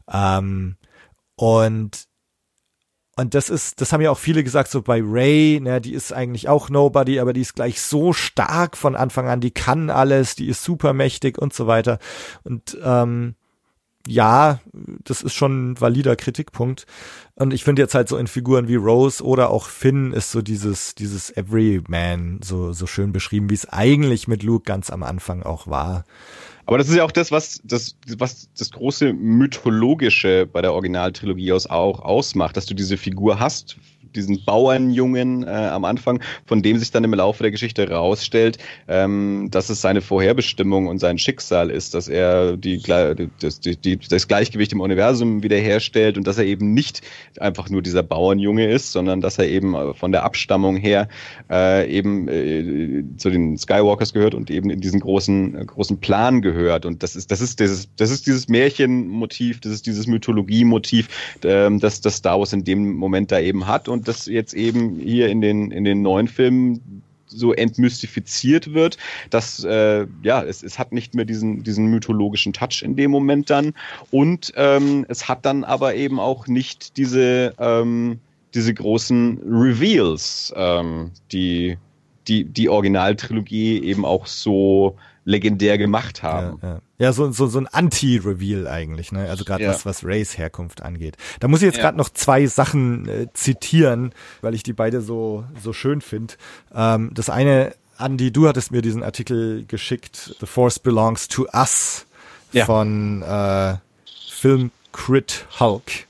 Ähm, 0.09 0.77
und, 1.35 2.05
und 3.17 3.35
das 3.35 3.51
ist, 3.51 3.81
das 3.81 3.93
haben 3.93 4.01
ja 4.01 4.13
auch 4.13 4.19
viele 4.19 4.45
gesagt, 4.45 4.71
so 4.71 4.81
bei 4.81 5.01
Ray, 5.03 5.59
ne, 5.61 5.81
die 5.81 5.95
ist 5.95 6.13
eigentlich 6.13 6.49
auch 6.49 6.71
Nobody, 6.71 7.19
aber 7.19 7.33
die 7.33 7.41
ist 7.41 7.57
gleich 7.57 7.83
so 7.83 8.13
stark 8.13 8.77
von 8.77 8.95
Anfang 8.95 9.27
an, 9.29 9.41
die 9.41 9.51
kann 9.51 9.91
alles, 9.91 10.37
die 10.37 10.47
ist 10.47 10.63
supermächtig 10.63 11.39
und 11.39 11.53
so 11.53 11.67
weiter. 11.67 11.99
Und 12.45 12.79
ähm, 12.85 13.35
ja, 14.07 14.61
das 15.05 15.23
ist 15.23 15.35
schon 15.35 15.73
ein 15.73 15.81
valider 15.81 16.16
Kritikpunkt. 16.16 16.87
Und 17.35 17.53
ich 17.53 17.65
finde 17.65 17.83
jetzt 17.83 17.95
halt 17.95 18.09
so 18.09 18.16
in 18.16 18.27
Figuren 18.27 18.69
wie 18.69 18.77
Rose 18.77 19.23
oder 19.23 19.51
auch 19.51 19.66
Finn 19.66 20.12
ist 20.12 20.33
so 20.33 20.43
dieses, 20.43 20.95
dieses 20.95 21.37
Everyman 21.37 22.41
so, 22.43 22.73
so 22.73 22.87
schön 22.87 23.12
beschrieben, 23.12 23.51
wie 23.51 23.55
es 23.55 23.69
eigentlich 23.69 24.27
mit 24.29 24.43
Luke 24.43 24.65
ganz 24.65 24.91
am 24.91 25.03
Anfang 25.03 25.43
auch 25.43 25.66
war. 25.66 26.05
Aber 26.66 26.77
das 26.77 26.89
ist 26.89 26.97
ja 26.97 27.05
auch 27.05 27.12
das, 27.12 27.33
was 27.33 27.61
das, 27.65 27.97
was 28.19 28.51
das 28.59 28.70
große 28.70 29.15
mythologische 29.15 30.47
bei 30.47 30.61
der 30.61 30.75
Originaltrilogie 30.75 31.53
aus 31.53 31.66
auch 31.66 32.01
ausmacht, 32.01 32.59
dass 32.59 32.66
du 32.66 32.75
diese 32.75 32.99
Figur 32.99 33.41
hast 33.41 33.79
diesen 34.14 34.44
Bauernjungen 34.44 35.44
äh, 35.44 35.51
am 35.51 35.85
Anfang, 35.85 36.20
von 36.47 36.62
dem 36.62 36.78
sich 36.78 36.90
dann 36.90 37.05
im 37.05 37.14
Laufe 37.14 37.43
der 37.43 37.51
Geschichte 37.51 37.86
herausstellt, 37.86 38.59
ähm, 38.89 39.48
dass 39.51 39.70
es 39.70 39.80
seine 39.80 40.01
Vorherbestimmung 40.01 40.86
und 40.86 40.98
sein 40.98 41.18
Schicksal 41.18 41.70
ist, 41.70 41.94
dass 41.94 42.09
er 42.09 42.56
die, 42.56 42.82
das, 43.40 43.60
die, 43.60 43.98
das 43.98 44.28
Gleichgewicht 44.28 44.72
im 44.72 44.80
Universum 44.80 45.43
wiederherstellt 45.43 46.16
und 46.16 46.26
dass 46.26 46.39
er 46.39 46.44
eben 46.44 46.74
nicht 46.74 47.02
einfach 47.40 47.70
nur 47.70 47.82
dieser 47.82 48.02
Bauernjunge 48.02 48.70
ist, 48.70 48.93
sondern 48.93 49.20
dass 49.20 49.39
er 49.39 49.48
eben 49.48 49.74
äh, 49.74 49.94
von 49.94 50.12
der 50.12 50.24
Abstammung 50.24 50.76
her 50.76 51.09
äh, 51.51 51.90
eben 51.90 52.28
äh, 52.28 53.05
zu 53.16 53.30
den 53.30 53.56
Skywalkers 53.56 54.12
gehört 54.12 54.35
und 54.35 54.51
eben 54.51 54.70
in 54.70 54.80
diesen 54.80 55.01
großen, 55.01 55.55
äh, 55.56 55.64
großen 55.64 55.98
Plan 55.98 56.43
gehört. 56.43 56.86
Und 56.86 57.02
das 57.02 57.16
ist, 57.16 57.30
das 57.30 57.40
ist 57.40 57.60
dieses, 57.60 57.89
das 57.97 58.10
ist 58.10 58.26
dieses 58.26 58.48
Märchenmotiv, 58.48 59.60
das 59.60 59.72
ist 59.72 59.86
dieses 59.86 60.06
Mythologiemotiv, 60.06 61.09
äh, 61.44 61.70
das, 61.78 62.01
das 62.01 62.16
Star 62.16 62.39
Wars 62.39 62.52
in 62.52 62.64
dem 62.64 62.94
Moment 62.94 63.32
da 63.32 63.40
eben 63.40 63.66
hat. 63.66 63.89
Und 63.89 63.98
und 63.99 64.09
das 64.09 64.27
jetzt 64.27 64.55
eben 64.55 64.99
hier 64.99 65.29
in 65.29 65.41
den, 65.41 65.70
in 65.70 65.85
den 65.85 66.03
neuen 66.03 66.29
Filmen 66.29 67.03
so 67.27 67.53
entmystifiziert 67.53 68.73
wird, 68.73 68.97
dass 69.29 69.62
äh, 69.65 70.07
ja, 70.23 70.43
es, 70.43 70.62
es 70.62 70.79
hat 70.79 70.93
nicht 70.93 71.15
mehr 71.15 71.25
diesen, 71.25 71.62
diesen 71.62 71.87
mythologischen 71.87 72.53
Touch 72.53 72.83
in 72.83 72.97
dem 72.97 73.11
Moment 73.11 73.51
dann. 73.51 73.75
Und 74.11 74.53
ähm, 74.57 75.05
es 75.09 75.29
hat 75.29 75.45
dann 75.45 75.65
aber 75.65 75.95
eben 75.95 76.20
auch 76.20 76.47
nicht 76.47 76.97
diese, 76.97 77.55
ähm, 77.59 78.20
diese 78.55 78.73
großen 78.73 79.41
Reveals, 79.45 80.55
ähm, 80.57 81.11
die 81.33 81.77
die, 82.29 82.45
die 82.45 82.69
Originaltrilogie 82.69 83.83
eben 83.83 84.05
auch 84.05 84.27
so 84.27 84.97
legendär 85.25 85.79
gemacht 85.79 86.23
haben. 86.23 86.59
Ja, 86.62 86.69
ja. 86.69 86.81
Ja 86.99 87.12
so, 87.12 87.31
so, 87.31 87.47
so 87.47 87.59
ein 87.59 87.66
Anti-Reveal 87.66 88.66
eigentlich, 88.66 89.12
ne? 89.12 89.29
Also 89.29 89.45
gerade 89.45 89.65
ja. 89.65 89.70
was, 89.70 89.87
was 89.87 90.05
Rays 90.05 90.37
Herkunft 90.37 90.83
angeht. 90.83 91.16
Da 91.41 91.49
muss 91.49 91.61
ich 91.61 91.66
jetzt 91.66 91.77
ja. 91.77 91.85
gerade 91.85 91.97
noch 91.97 92.11
zwei 92.11 92.47
Sachen 92.47 93.09
äh, 93.09 93.27
zitieren, 93.33 94.12
weil 94.41 94.55
ich 94.55 94.62
die 94.62 94.73
beide 94.73 95.01
so, 95.01 95.45
so 95.62 95.73
schön 95.73 96.01
finde. 96.01 96.35
Ähm, 96.75 97.11
das 97.15 97.31
eine, 97.31 97.75
Andy, 97.99 98.33
du 98.33 98.49
hattest 98.49 98.73
mir 98.73 98.83
diesen 98.83 99.03
Artikel 99.03 99.65
geschickt, 99.66 100.37
The 100.41 100.47
Force 100.47 100.79
Belongs 100.79 101.29
to 101.29 101.47
Us 101.53 102.07
ja. 102.53 102.65
von 102.65 103.23
äh, 103.23 103.77
Film 104.31 104.70
Crit 104.93 105.47
Hulk. 105.61 106.07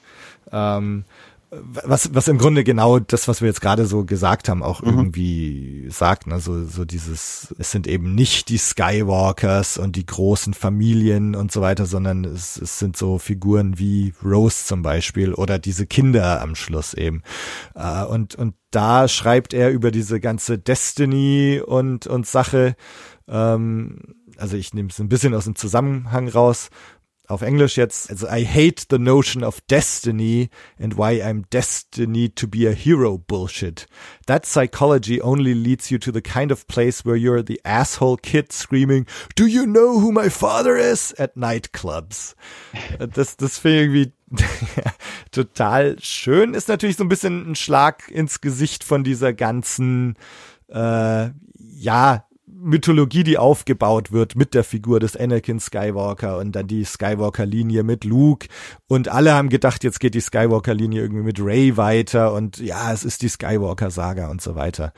Ähm, 0.50 1.04
was, 1.50 2.14
was 2.14 2.28
im 2.28 2.36
Grunde 2.36 2.62
genau 2.62 2.98
das, 2.98 3.26
was 3.26 3.40
wir 3.40 3.48
jetzt 3.48 3.62
gerade 3.62 3.86
so 3.86 4.04
gesagt 4.04 4.48
haben, 4.48 4.62
auch 4.62 4.82
mhm. 4.82 4.88
irgendwie 4.88 5.86
sagt, 5.88 6.26
ne, 6.26 6.40
so, 6.40 6.64
so 6.64 6.84
dieses, 6.84 7.54
es 7.58 7.70
sind 7.70 7.86
eben 7.86 8.14
nicht 8.14 8.50
die 8.50 8.58
Skywalkers 8.58 9.78
und 9.78 9.96
die 9.96 10.04
großen 10.04 10.52
Familien 10.52 11.34
und 11.34 11.50
so 11.50 11.62
weiter, 11.62 11.86
sondern 11.86 12.24
es, 12.24 12.58
es 12.58 12.78
sind 12.78 12.96
so 12.96 13.18
Figuren 13.18 13.78
wie 13.78 14.12
Rose 14.22 14.66
zum 14.66 14.82
Beispiel 14.82 15.32
oder 15.32 15.58
diese 15.58 15.86
Kinder 15.86 16.42
am 16.42 16.54
Schluss 16.54 16.92
eben. 16.92 17.22
Äh, 17.74 18.04
und, 18.04 18.34
und 18.34 18.54
da 18.70 19.08
schreibt 19.08 19.54
er 19.54 19.70
über 19.70 19.90
diese 19.90 20.20
ganze 20.20 20.58
Destiny 20.58 21.62
und, 21.64 22.06
und 22.06 22.26
Sache, 22.26 22.76
ähm, 23.26 24.00
also 24.36 24.56
ich 24.56 24.74
nehme 24.74 24.90
es 24.90 24.98
ein 24.98 25.08
bisschen 25.08 25.34
aus 25.34 25.44
dem 25.44 25.56
Zusammenhang 25.56 26.28
raus, 26.28 26.68
auf 27.28 27.42
Englisch 27.42 27.76
jetzt, 27.76 28.10
also 28.10 28.26
I 28.26 28.44
hate 28.44 28.86
the 28.90 28.98
notion 28.98 29.44
of 29.44 29.60
destiny 29.68 30.50
and 30.80 30.96
why 30.96 31.22
I'm 31.22 31.44
destined 31.50 32.36
to 32.36 32.48
be 32.48 32.66
a 32.66 32.72
hero 32.72 33.18
bullshit. 33.18 33.86
That 34.26 34.46
psychology 34.46 35.20
only 35.20 35.54
leads 35.54 35.90
you 35.90 35.98
to 35.98 36.10
the 36.10 36.22
kind 36.22 36.50
of 36.50 36.66
place 36.66 37.04
where 37.04 37.16
you're 37.16 37.44
the 37.44 37.60
asshole 37.64 38.16
kid 38.16 38.52
screaming, 38.52 39.06
do 39.36 39.46
you 39.46 39.66
know 39.66 40.00
who 40.00 40.10
my 40.10 40.28
father 40.28 40.76
is? 40.76 41.14
at 41.18 41.36
nightclubs. 41.36 42.34
Das, 42.98 43.36
das 43.36 43.58
finde 43.58 43.78
ich 43.78 43.82
irgendwie 43.84 44.12
total 45.30 45.96
schön. 46.00 46.54
Ist 46.54 46.68
natürlich 46.68 46.96
so 46.96 47.04
ein 47.04 47.08
bisschen 47.08 47.50
ein 47.50 47.54
Schlag 47.54 48.08
ins 48.10 48.40
Gesicht 48.40 48.84
von 48.84 49.04
dieser 49.04 49.32
ganzen, 49.32 50.16
äh, 50.68 51.30
ja, 51.58 52.24
Mythologie, 52.60 53.22
die 53.22 53.38
aufgebaut 53.38 54.10
wird 54.10 54.34
mit 54.34 54.52
der 54.52 54.64
Figur 54.64 54.98
des 54.98 55.16
Anakin 55.16 55.60
Skywalker 55.60 56.38
und 56.38 56.52
dann 56.52 56.66
die 56.66 56.84
Skywalker-Linie 56.84 57.84
mit 57.84 58.04
Luke 58.04 58.48
und 58.88 59.08
alle 59.08 59.32
haben 59.34 59.48
gedacht, 59.48 59.84
jetzt 59.84 60.00
geht 60.00 60.14
die 60.14 60.20
Skywalker-Linie 60.20 61.00
irgendwie 61.00 61.22
mit 61.22 61.40
Ray 61.40 61.76
weiter 61.76 62.32
und 62.32 62.58
ja, 62.58 62.92
es 62.92 63.04
ist 63.04 63.22
die 63.22 63.28
Skywalker-Saga 63.28 64.28
und 64.28 64.42
so 64.42 64.56
weiter. 64.56 64.92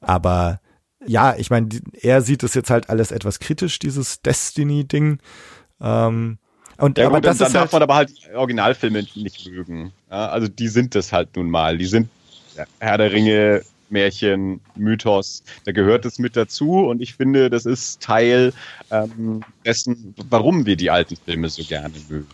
Aber 0.00 0.60
ja, 1.06 1.34
ich 1.36 1.50
meine, 1.50 1.68
er 2.00 2.20
sieht 2.20 2.42
es 2.42 2.54
jetzt 2.54 2.70
halt 2.70 2.90
alles 2.90 3.10
etwas 3.10 3.38
kritisch, 3.38 3.78
dieses 3.78 4.20
Destiny-Ding. 4.20 5.20
Ähm, 5.80 6.38
und 6.76 6.98
ja, 6.98 7.06
aber 7.06 7.16
gut, 7.16 7.24
das 7.24 7.38
dann, 7.38 7.46
ist 7.46 7.54
dann 7.54 7.60
halt, 7.60 7.68
darf 7.68 7.72
man 7.72 7.82
aber 7.82 7.94
halt 7.94 8.12
Originalfilme 8.34 9.06
nicht 9.14 9.50
mögen. 9.50 9.92
Ja, 10.10 10.28
also 10.28 10.46
die 10.48 10.68
sind 10.68 10.94
das 10.94 11.12
halt 11.12 11.36
nun 11.36 11.50
mal. 11.50 11.78
Die 11.78 11.86
sind 11.86 12.10
Herr 12.80 12.98
der 12.98 13.12
Ringe, 13.12 13.62
Märchen, 13.90 14.60
Mythos, 14.76 15.42
da 15.64 15.72
gehört 15.72 16.04
es 16.04 16.18
mit 16.18 16.36
dazu 16.36 16.72
und 16.86 17.00
ich 17.00 17.14
finde, 17.14 17.50
das 17.50 17.66
ist 17.66 18.00
Teil 18.00 18.52
ähm, 18.90 19.42
dessen, 19.64 20.14
warum 20.28 20.66
wir 20.66 20.76
die 20.76 20.90
alten 20.90 21.16
Filme 21.16 21.48
so 21.48 21.62
gerne 21.62 21.94
mögen. 22.08 22.26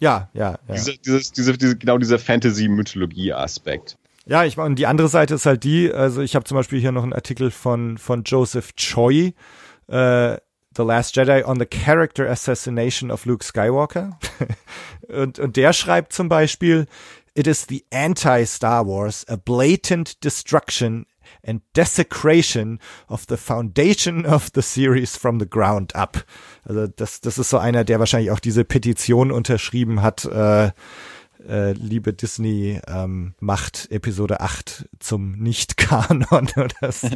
Ja, 0.00 0.28
ja. 0.32 0.58
ja. 0.68 0.74
Diese, 0.74 0.96
dieses, 0.98 1.32
diese, 1.32 1.58
diese, 1.58 1.76
genau 1.76 1.98
dieser 1.98 2.18
Fantasy-Mythologie-Aspekt. 2.18 3.96
Ja, 4.26 4.44
ich 4.44 4.56
meine, 4.56 4.74
die 4.74 4.86
andere 4.86 5.08
Seite 5.08 5.34
ist 5.34 5.46
halt 5.46 5.64
die, 5.64 5.92
also 5.92 6.20
ich 6.20 6.34
habe 6.34 6.44
zum 6.44 6.56
Beispiel 6.56 6.80
hier 6.80 6.92
noch 6.92 7.02
einen 7.02 7.14
Artikel 7.14 7.50
von, 7.50 7.98
von 7.98 8.24
Joseph 8.24 8.74
Choi, 8.76 9.32
äh, 9.88 10.36
The 10.76 10.84
Last 10.84 11.16
Jedi 11.16 11.42
on 11.44 11.58
the 11.58 11.66
Character 11.66 12.28
Assassination 12.28 13.10
of 13.10 13.24
Luke 13.24 13.44
Skywalker. 13.44 14.18
und, 15.08 15.38
und 15.38 15.56
der 15.56 15.72
schreibt 15.72 16.12
zum 16.12 16.28
Beispiel, 16.28 16.86
It 17.38 17.46
is 17.46 17.66
the 17.66 17.84
anti-Star 17.92 18.82
Wars, 18.82 19.24
a 19.28 19.36
blatant 19.36 20.20
destruction 20.20 21.06
and 21.44 21.60
desecration 21.72 22.80
of 23.08 23.28
the 23.28 23.36
foundation 23.36 24.26
of 24.26 24.50
the 24.54 24.60
series 24.60 25.16
from 25.16 25.38
the 25.38 25.46
ground 25.46 25.92
up. 25.94 26.24
Also 26.68 26.88
das, 26.88 27.20
das 27.20 27.38
ist 27.38 27.50
so 27.50 27.58
einer, 27.58 27.84
der 27.84 28.00
wahrscheinlich 28.00 28.32
auch 28.32 28.40
diese 28.40 28.64
Petition 28.64 29.30
unterschrieben 29.30 30.02
hat, 30.02 30.24
äh, 30.24 30.72
äh, 31.46 31.72
liebe 31.72 32.12
Disney, 32.12 32.80
ähm, 32.86 33.34
macht 33.40 33.90
Episode 33.90 34.40
8 34.40 34.88
zum 34.98 35.32
Nicht-Kanon 35.32 36.48
oder 36.56 36.92
so. 36.92 37.08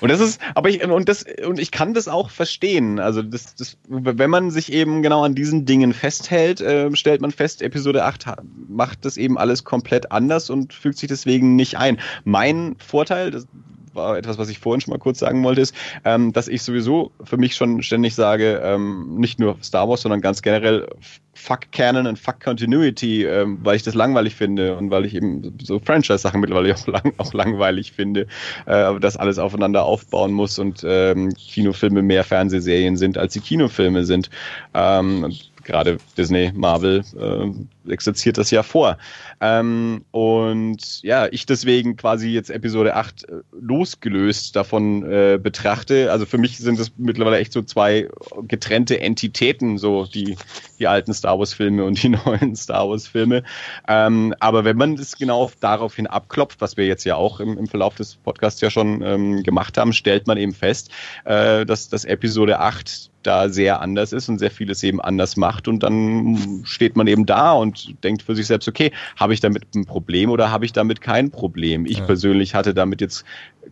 und 0.00 0.10
das 0.10 0.20
ist, 0.20 0.40
aber 0.54 0.68
ich, 0.68 0.82
und 0.82 1.08
das, 1.08 1.24
und 1.46 1.58
ich 1.58 1.70
kann 1.70 1.94
das 1.94 2.08
auch 2.08 2.30
verstehen. 2.30 2.98
Also 2.98 3.22
das, 3.22 3.54
das, 3.54 3.76
wenn 3.88 4.30
man 4.30 4.50
sich 4.50 4.72
eben 4.72 5.02
genau 5.02 5.24
an 5.24 5.34
diesen 5.34 5.66
Dingen 5.66 5.92
festhält, 5.92 6.60
äh, 6.60 6.94
stellt 6.96 7.20
man 7.20 7.30
fest, 7.30 7.62
Episode 7.62 8.04
8 8.04 8.26
macht 8.68 9.04
das 9.04 9.16
eben 9.16 9.38
alles 9.38 9.64
komplett 9.64 10.12
anders 10.12 10.50
und 10.50 10.72
fügt 10.72 10.98
sich 10.98 11.08
deswegen 11.08 11.56
nicht 11.56 11.76
ein. 11.78 11.98
Mein 12.24 12.76
Vorteil, 12.78 13.30
das 13.30 13.46
war 13.92 14.16
etwas, 14.16 14.38
was 14.38 14.48
ich 14.48 14.58
vorhin 14.58 14.80
schon 14.80 14.92
mal 14.92 14.98
kurz 14.98 15.18
sagen 15.18 15.42
wollte, 15.44 15.60
ist, 15.60 15.74
ähm, 16.04 16.32
dass 16.32 16.48
ich 16.48 16.62
sowieso 16.62 17.10
für 17.24 17.36
mich 17.36 17.54
schon 17.54 17.82
ständig 17.82 18.14
sage, 18.14 18.60
ähm, 18.62 19.16
nicht 19.16 19.38
nur 19.38 19.56
Star 19.62 19.88
Wars, 19.88 20.02
sondern 20.02 20.20
ganz 20.20 20.42
generell 20.42 20.88
Fuck 21.34 21.72
Canon 21.72 22.06
und 22.06 22.18
Fuck 22.18 22.40
Continuity, 22.40 23.24
ähm, 23.24 23.58
weil 23.62 23.76
ich 23.76 23.82
das 23.82 23.94
langweilig 23.94 24.34
finde 24.34 24.76
und 24.76 24.90
weil 24.90 25.06
ich 25.06 25.14
eben 25.14 25.56
so 25.62 25.78
Franchise-Sachen 25.78 26.40
mittlerweile 26.40 26.74
auch, 26.74 26.86
lang, 26.86 27.12
auch 27.16 27.32
langweilig 27.32 27.92
finde, 27.92 28.26
äh, 28.66 28.98
dass 29.00 29.16
alles 29.16 29.38
aufeinander 29.38 29.84
aufbauen 29.84 30.32
muss 30.32 30.58
und 30.58 30.84
ähm, 30.84 31.32
Kinofilme 31.34 32.02
mehr 32.02 32.24
Fernsehserien 32.24 32.96
sind, 32.96 33.16
als 33.16 33.32
die 33.32 33.40
Kinofilme 33.40 34.04
sind. 34.04 34.28
Ähm, 34.74 35.32
gerade 35.70 35.98
Disney, 36.16 36.52
Marvel 36.54 37.04
äh, 37.18 37.90
exerziert 37.92 38.38
das 38.38 38.50
ja 38.50 38.62
vor. 38.62 38.98
Ähm, 39.40 40.04
und 40.10 41.02
ja, 41.02 41.28
ich 41.30 41.46
deswegen 41.46 41.96
quasi 41.96 42.28
jetzt 42.28 42.50
Episode 42.50 42.96
8 42.96 43.24
äh, 43.24 43.32
losgelöst 43.52 44.56
davon 44.56 45.10
äh, 45.10 45.38
betrachte. 45.40 46.10
Also 46.10 46.26
für 46.26 46.38
mich 46.38 46.58
sind 46.58 46.78
das 46.78 46.92
mittlerweile 46.96 47.38
echt 47.38 47.52
so 47.52 47.62
zwei 47.62 48.08
getrennte 48.48 49.00
Entitäten, 49.00 49.78
so 49.78 50.06
die, 50.06 50.36
die 50.78 50.86
alten 50.86 51.14
Star 51.14 51.38
Wars-Filme 51.38 51.84
und 51.84 52.02
die 52.02 52.08
neuen 52.24 52.56
Star 52.56 52.88
Wars-Filme. 52.88 53.44
Ähm, 53.86 54.34
aber 54.40 54.64
wenn 54.64 54.76
man 54.76 54.94
es 54.94 55.16
genau 55.16 55.50
daraufhin 55.60 56.06
abklopft, 56.06 56.60
was 56.60 56.76
wir 56.76 56.86
jetzt 56.86 57.04
ja 57.04 57.16
auch 57.16 57.40
im, 57.40 57.56
im 57.56 57.68
Verlauf 57.68 57.94
des 57.94 58.16
Podcasts 58.16 58.60
ja 58.60 58.70
schon 58.70 59.02
ähm, 59.02 59.42
gemacht 59.42 59.78
haben, 59.78 59.92
stellt 59.92 60.26
man 60.26 60.36
eben 60.36 60.52
fest, 60.52 60.90
äh, 61.24 61.64
dass 61.64 61.88
das 61.88 62.04
Episode 62.04 62.58
8 62.58 63.09
da 63.22 63.48
sehr 63.48 63.80
anders 63.80 64.12
ist 64.12 64.28
und 64.28 64.38
sehr 64.38 64.50
vieles 64.50 64.82
eben 64.82 65.00
anders 65.00 65.36
macht 65.36 65.68
und 65.68 65.82
dann 65.82 66.62
steht 66.64 66.96
man 66.96 67.06
eben 67.06 67.26
da 67.26 67.52
und 67.52 68.02
denkt 68.02 68.22
für 68.22 68.34
sich 68.34 68.46
selbst, 68.46 68.68
okay, 68.68 68.92
habe 69.16 69.34
ich 69.34 69.40
damit 69.40 69.74
ein 69.74 69.84
Problem 69.84 70.30
oder 70.30 70.50
habe 70.50 70.64
ich 70.64 70.72
damit 70.72 71.00
kein 71.00 71.30
Problem? 71.30 71.86
Ich 71.86 71.98
ja. 71.98 72.04
persönlich 72.06 72.54
hatte 72.54 72.74
damit 72.74 73.00
jetzt 73.00 73.24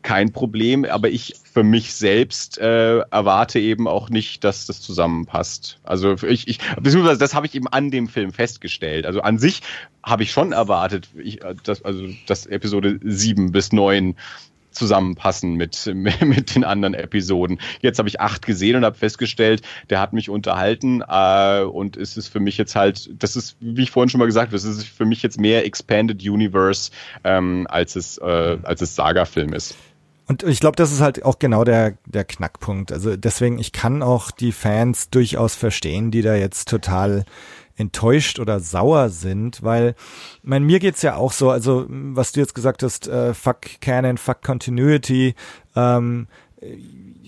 kein 0.03 0.33
Problem, 0.33 0.85
aber 0.85 1.09
ich 1.09 1.35
für 1.53 1.63
mich 1.63 1.95
selbst 1.95 2.59
äh, 2.59 2.99
erwarte 2.99 3.59
eben 3.59 3.89
auch 3.89 4.11
nicht, 4.11 4.45
dass 4.45 4.67
das 4.67 4.81
zusammenpasst. 4.81 5.79
Also 5.83 6.15
ich, 6.27 6.47
ich 6.47 6.59
beziehungsweise 6.81 7.19
das 7.19 7.35
habe 7.35 7.47
ich 7.47 7.55
eben 7.55 7.69
an 7.69 7.91
dem 7.91 8.09
Film 8.09 8.33
festgestellt. 8.33 9.07
Also 9.07 9.23
an 9.23 9.39
sich 9.39 9.63
habe 10.03 10.23
ich 10.23 10.31
schon 10.31 10.53
erwartet, 10.53 11.09
ich, 11.17 11.41
dass, 11.65 11.85
also 11.85 12.07
dass 12.27 12.47
Episode 12.47 13.01
7 13.03 13.53
bis 13.53 13.73
9 13.73 14.15
zusammenpassen 14.79 15.55
mit, 15.55 15.91
mit 15.95 16.55
den 16.55 16.65
anderen 16.65 16.95
Episoden. 16.95 17.61
Jetzt 17.81 17.99
habe 17.99 18.09
ich 18.09 18.21
acht 18.21 18.47
gesehen 18.47 18.77
und 18.77 18.85
habe 18.85 18.97
festgestellt, 18.97 19.63
der 19.91 20.01
hat 20.01 20.13
mich 20.13 20.31
unterhalten 20.31 21.03
äh, 21.07 21.63
und 21.63 21.97
es 21.97 22.17
ist 22.17 22.29
für 22.29 22.41
mich 22.41 22.57
jetzt 22.57 22.75
halt, 22.77 23.11
das 23.23 23.37
ist, 23.37 23.57
wie 23.61 23.83
ich 23.83 23.91
vorhin 23.91 24.09
schon 24.09 24.19
mal 24.19 24.27
gesagt 24.27 24.49
habe, 24.49 24.57
das 24.57 24.65
ist 24.65 24.85
für 24.85 25.05
mich 25.05 25.23
jetzt 25.23 25.39
mehr 25.41 25.67
Expanded 25.67 26.23
Universe, 26.23 26.91
ähm, 27.25 27.67
als 27.69 27.97
es, 27.97 28.19
äh, 28.19 28.59
als 28.63 28.81
es 28.81 28.95
Saga-Film 28.95 29.53
ist. 29.53 29.77
Und 30.29 30.43
ich 30.43 30.61
glaube, 30.61 30.77
das 30.77 30.93
ist 30.93 31.01
halt 31.01 31.25
auch 31.25 31.39
genau 31.39 31.65
der, 31.65 31.97
der 32.05 32.25
Knackpunkt. 32.25 32.93
Also 32.93 33.17
deswegen, 33.17 33.59
ich 33.59 33.73
kann 33.73 34.03
auch 34.03 34.31
die 34.31 34.53
Fans 34.53 35.09
durchaus 35.09 35.55
verstehen, 35.55 36.11
die 36.11 36.21
da 36.21 36.35
jetzt 36.35 36.69
total 36.69 37.25
enttäuscht 37.79 38.39
oder 38.41 38.61
sauer 38.61 39.09
sind, 39.09 39.63
weil 39.63 39.95
mein, 40.43 40.65
mir 40.65 40.81
geht's 40.81 41.03
ja 41.03 41.17
auch 41.17 41.33
so, 41.33 41.51
also 41.51 41.87
was 41.89 42.33
du 42.33 42.41
jetzt 42.41 42.55
gesagt 42.55 42.83
hast, 42.83 43.09
äh, 43.09 43.33
fuck 43.33 43.81
Canon, 43.81 44.19
fuck 44.19 44.43
Continuity, 44.43 45.35
ähm, 45.77 46.27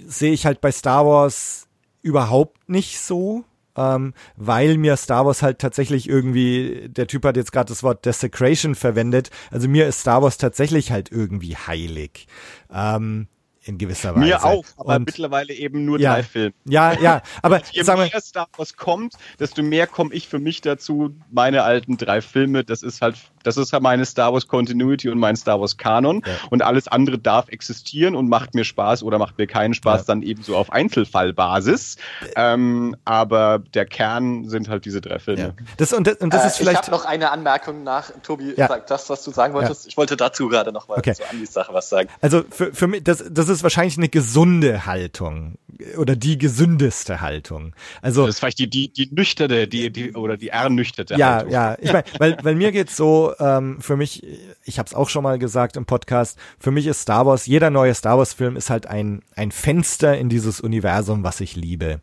sehe 0.07 0.33
ich 0.33 0.45
halt 0.45 0.61
bei 0.61 0.73
Star 0.73 1.07
Wars 1.07 1.69
überhaupt 2.03 2.69
nicht 2.69 3.01
so, 3.01 3.45
ähm, 3.77 4.13
weil 4.37 4.77
mir 4.77 4.97
Star 4.97 5.25
Wars 5.25 5.43
halt 5.43 5.61
tatsächlich 5.61 6.09
irgendwie, 6.09 6.89
der 6.89 7.07
Typ 7.07 7.25
hat 7.25 7.37
jetzt 7.37 7.53
gerade 7.53 7.69
das 7.69 7.83
Wort 7.83 8.05
Desecration 8.05 8.75
verwendet, 8.75 9.31
also 9.51 9.69
mir 9.69 9.87
ist 9.87 10.01
Star 10.01 10.23
Wars 10.23 10.37
tatsächlich 10.37 10.91
halt 10.91 11.13
irgendwie 11.13 11.57
heilig. 11.57 12.27
Ähm, 12.73 13.29
in 13.63 13.79
gewisser 13.79 14.15
Weise. 14.15 14.25
Mir 14.25 14.45
auch, 14.45 14.65
aber 14.77 14.97
und, 14.97 15.07
mittlerweile 15.07 15.53
eben 15.53 15.85
nur 15.85 16.01
ja, 16.01 16.15
drei 16.15 16.23
Filme. 16.23 16.55
Ja, 16.65 16.99
ja, 16.99 17.23
aber 17.43 17.61
je 17.73 17.83
sagen 17.83 18.01
mehr 18.01 18.21
Star 18.21 18.49
Wars 18.57 18.77
kommt, 18.77 19.15
desto 19.39 19.63
mehr 19.63 19.87
komme 19.87 20.15
ich 20.15 20.29
für 20.29 20.39
mich 20.39 20.61
dazu, 20.61 21.15
meine 21.31 21.63
alten 21.63 21.97
drei 21.97 22.23
Filme, 22.23 22.65
das 22.65 22.83
ist 22.83 23.03
halt, 23.03 23.17
das 23.43 23.57
ist 23.57 23.73
halt 23.73 23.83
meine 23.83 24.05
Star 24.05 24.33
Wars 24.33 24.47
Continuity 24.47 25.09
und 25.09 25.19
mein 25.19 25.37
Star 25.37 25.61
Wars 25.61 25.77
Kanon 25.77 26.23
ja. 26.27 26.33
und 26.51 26.63
alles 26.63 26.89
andere 26.89 27.19
darf 27.19 27.49
existieren 27.49 28.15
und 28.15 28.29
macht 28.29 28.55
mir 28.55 28.65
Spaß 28.65 29.03
oder 29.03 29.19
macht 29.19 29.39
mir 29.39 29.47
keinen 29.47 29.75
Spaß, 29.75 30.03
ja. 30.03 30.05
dann 30.07 30.23
eben 30.23 30.43
so 30.43 30.57
auf 30.57 30.73
Einzelfallbasis. 30.73 31.97
Ähm, 32.37 32.97
aber 33.05 33.61
der 33.75 33.87
Kern 33.87 34.49
sind 34.49 34.69
halt 34.69 34.85
diese 34.85 35.01
drei 35.01 35.19
Filme. 35.19 35.41
Ja. 35.41 35.53
Das, 35.77 35.93
und 35.93 36.07
das, 36.07 36.17
und 36.17 36.33
das 36.33 36.45
äh, 36.45 36.47
ist 36.49 36.57
vielleicht. 36.57 36.83
Ich 36.83 36.87
habe 36.87 36.97
noch 36.97 37.05
eine 37.05 37.31
Anmerkung 37.31 37.83
nach, 37.83 38.11
Tobi, 38.23 38.55
sag 38.57 38.87
das, 38.87 39.09
was 39.11 39.25
du 39.25 39.31
sagen 39.31 39.55
wolltest. 39.55 39.87
Ich 39.87 39.97
wollte 39.97 40.17
dazu 40.17 40.49
gerade 40.49 40.73
noch 40.73 40.89
mal 40.89 40.99
okay. 40.99 41.15
so 41.15 41.25
an 41.25 41.39
die 41.39 41.47
Sache 41.47 41.73
was 41.73 41.89
sagen. 41.89 42.09
Also 42.21 42.43
für, 42.51 42.73
für 42.75 42.87
mich, 42.87 43.05
das, 43.05 43.25
das 43.31 43.49
ist 43.49 43.63
wahrscheinlich 43.63 43.97
eine 43.97 44.09
gesunde 44.09 44.87
Haltung 44.87 45.57
oder 45.97 46.17
die 46.17 46.39
gesündeste 46.39 47.21
Haltung. 47.21 47.75
Also 48.03 48.27
das 48.27 48.37
ist 48.37 48.41
vielleicht 48.41 48.59
die 48.59 48.69
die 48.69 48.93
die 48.93 49.09
nüchterne, 49.13 49.67
die 49.67 49.91
die 49.91 50.13
oder 50.13 50.37
die 50.37 50.49
ernüchterte 50.49 51.15
ja, 51.17 51.37
Haltung. 51.37 51.53
Ja, 51.53 51.77
ich 51.81 51.93
meine, 51.93 52.05
weil 52.19 52.37
weil 52.43 52.55
mir 52.55 52.73
geht's 52.73 52.97
so 52.97 53.30
ähm, 53.39 53.81
für 53.81 53.97
mich, 53.97 54.27
ich 54.65 54.79
habe 54.79 54.87
es 54.87 54.95
auch 54.95 55.09
schon 55.09 55.23
mal 55.23 55.39
gesagt 55.39 55.77
im 55.77 55.87
Podcast, 55.87 56.39
für 56.59 56.71
mich 56.71 56.87
ist 56.87 57.03
Star 57.03 57.27
Wars, 57.27 57.47
jeder 57.47 57.71
neue 57.71 57.95
Star 57.95 58.19
Wars 58.19 58.33
Film 58.33 58.57
ist 58.57 58.71
halt 58.71 58.87
ein 58.87 59.23
ein 59.37 59.53
Fenster 59.53 60.19
in 60.19 60.29
dieses 60.29 60.61
Universum, 60.61 61.23
was 61.23 61.41
ich 61.41 61.57
liebe. 61.57 62.01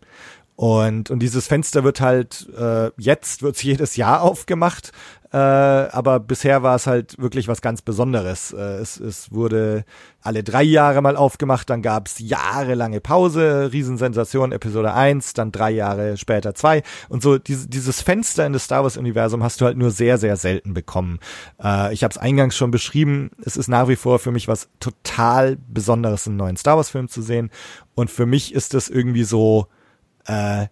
Und, 0.58 1.12
und 1.12 1.20
dieses 1.20 1.46
Fenster 1.46 1.84
wird 1.84 2.02
halt, 2.02 2.50
äh, 2.58 2.90
jetzt 2.98 3.44
wird's 3.44 3.62
jedes 3.72 3.96
Jahr 3.96 4.22
aufgemacht, 4.22 4.92
äh, 5.32 5.38
aber 5.38 6.20
bisher 6.20 6.64
war 6.64 6.76
es 6.76 6.88
halt 6.88 7.20
wirklich 7.20 7.48
was 7.48 7.62
ganz 7.62 7.82
Besonderes. 7.82 8.54
Äh, 8.54 8.78
es, 8.78 9.00
es 9.00 9.32
wurde 9.32 9.84
alle 10.22 10.44
drei 10.44 10.64
Jahre 10.64 11.02
mal 11.02 11.16
aufgemacht, 11.16 11.70
dann 11.70 11.82
gab's 11.82 12.16
jahrelange 12.20 13.02
Pause, 13.02 13.70
Riesensensation, 13.72 14.52
Episode 14.52 14.94
1, 14.94 15.34
dann 15.34 15.52
drei 15.52 15.72
Jahre 15.72 16.18
später 16.18 16.54
zwei 16.56 16.84
und 17.10 17.22
so 17.22 17.38
diese, 17.38 17.68
dieses 17.68 18.02
Fenster 18.02 18.46
in 18.46 18.54
das 18.54 18.66
Star 18.66 18.84
Wars-Universum 18.84 19.44
hast 19.44 19.62
du 19.62 19.66
halt 19.66 19.78
nur 19.78 19.92
sehr, 19.92 20.18
sehr 20.18 20.38
selten 20.38 20.74
bekommen. 20.74 21.20
Äh, 21.62 21.94
ich 21.94 22.04
habe 22.04 22.12
es 22.12 22.18
eingangs 22.18 22.56
schon 22.56 22.72
beschrieben, 22.72 23.32
es 23.44 23.58
ist 23.58 23.68
nach 23.68 23.88
wie 23.88 23.96
vor 23.96 24.20
für 24.20 24.32
mich 24.32 24.48
was 24.48 24.70
total 24.80 25.58
Besonderes, 25.68 26.28
einen 26.28 26.38
neuen 26.38 26.58
Star 26.58 26.78
Wars-Film 26.78 27.10
zu 27.10 27.22
sehen 27.22 27.52
und 27.96 28.10
für 28.10 28.26
mich 28.26 28.54
ist 28.54 28.74
das 28.74 28.90
irgendwie 28.90 29.24
so 29.24 29.68
äh, 30.26 30.68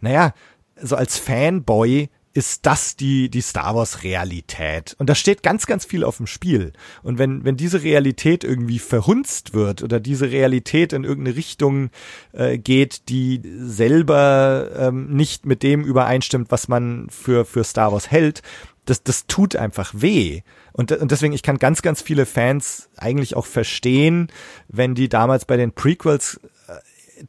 naja, 0.00 0.32
so 0.80 0.96
als 0.96 1.18
Fanboy 1.18 2.08
ist 2.34 2.66
das 2.66 2.96
die, 2.96 3.30
die 3.30 3.40
Star 3.40 3.74
Wars 3.74 4.02
Realität. 4.04 4.94
Und 4.98 5.08
da 5.08 5.14
steht 5.14 5.42
ganz, 5.42 5.66
ganz 5.66 5.84
viel 5.84 6.04
auf 6.04 6.18
dem 6.18 6.26
Spiel. 6.26 6.72
Und 7.02 7.18
wenn, 7.18 7.44
wenn 7.44 7.56
diese 7.56 7.82
Realität 7.82 8.44
irgendwie 8.44 8.78
verhunzt 8.78 9.54
wird 9.54 9.82
oder 9.82 9.98
diese 9.98 10.30
Realität 10.30 10.92
in 10.92 11.04
irgendeine 11.04 11.36
Richtung 11.36 11.90
äh, 12.32 12.58
geht, 12.58 13.08
die 13.08 13.40
selber 13.60 14.70
ähm, 14.76 15.08
nicht 15.14 15.46
mit 15.46 15.62
dem 15.62 15.84
übereinstimmt, 15.84 16.50
was 16.50 16.68
man 16.68 17.08
für, 17.10 17.44
für 17.44 17.64
Star 17.64 17.92
Wars 17.92 18.10
hält, 18.10 18.42
das, 18.84 19.02
das 19.02 19.26
tut 19.26 19.56
einfach 19.56 19.92
weh. 19.94 20.42
Und, 20.72 20.92
und 20.92 21.10
deswegen, 21.10 21.34
ich 21.34 21.42
kann 21.42 21.58
ganz, 21.58 21.82
ganz 21.82 22.02
viele 22.02 22.24
Fans 22.24 22.88
eigentlich 22.96 23.36
auch 23.36 23.46
verstehen, 23.46 24.28
wenn 24.68 24.94
die 24.94 25.08
damals 25.08 25.44
bei 25.44 25.56
den 25.56 25.72
Prequels 25.72 26.40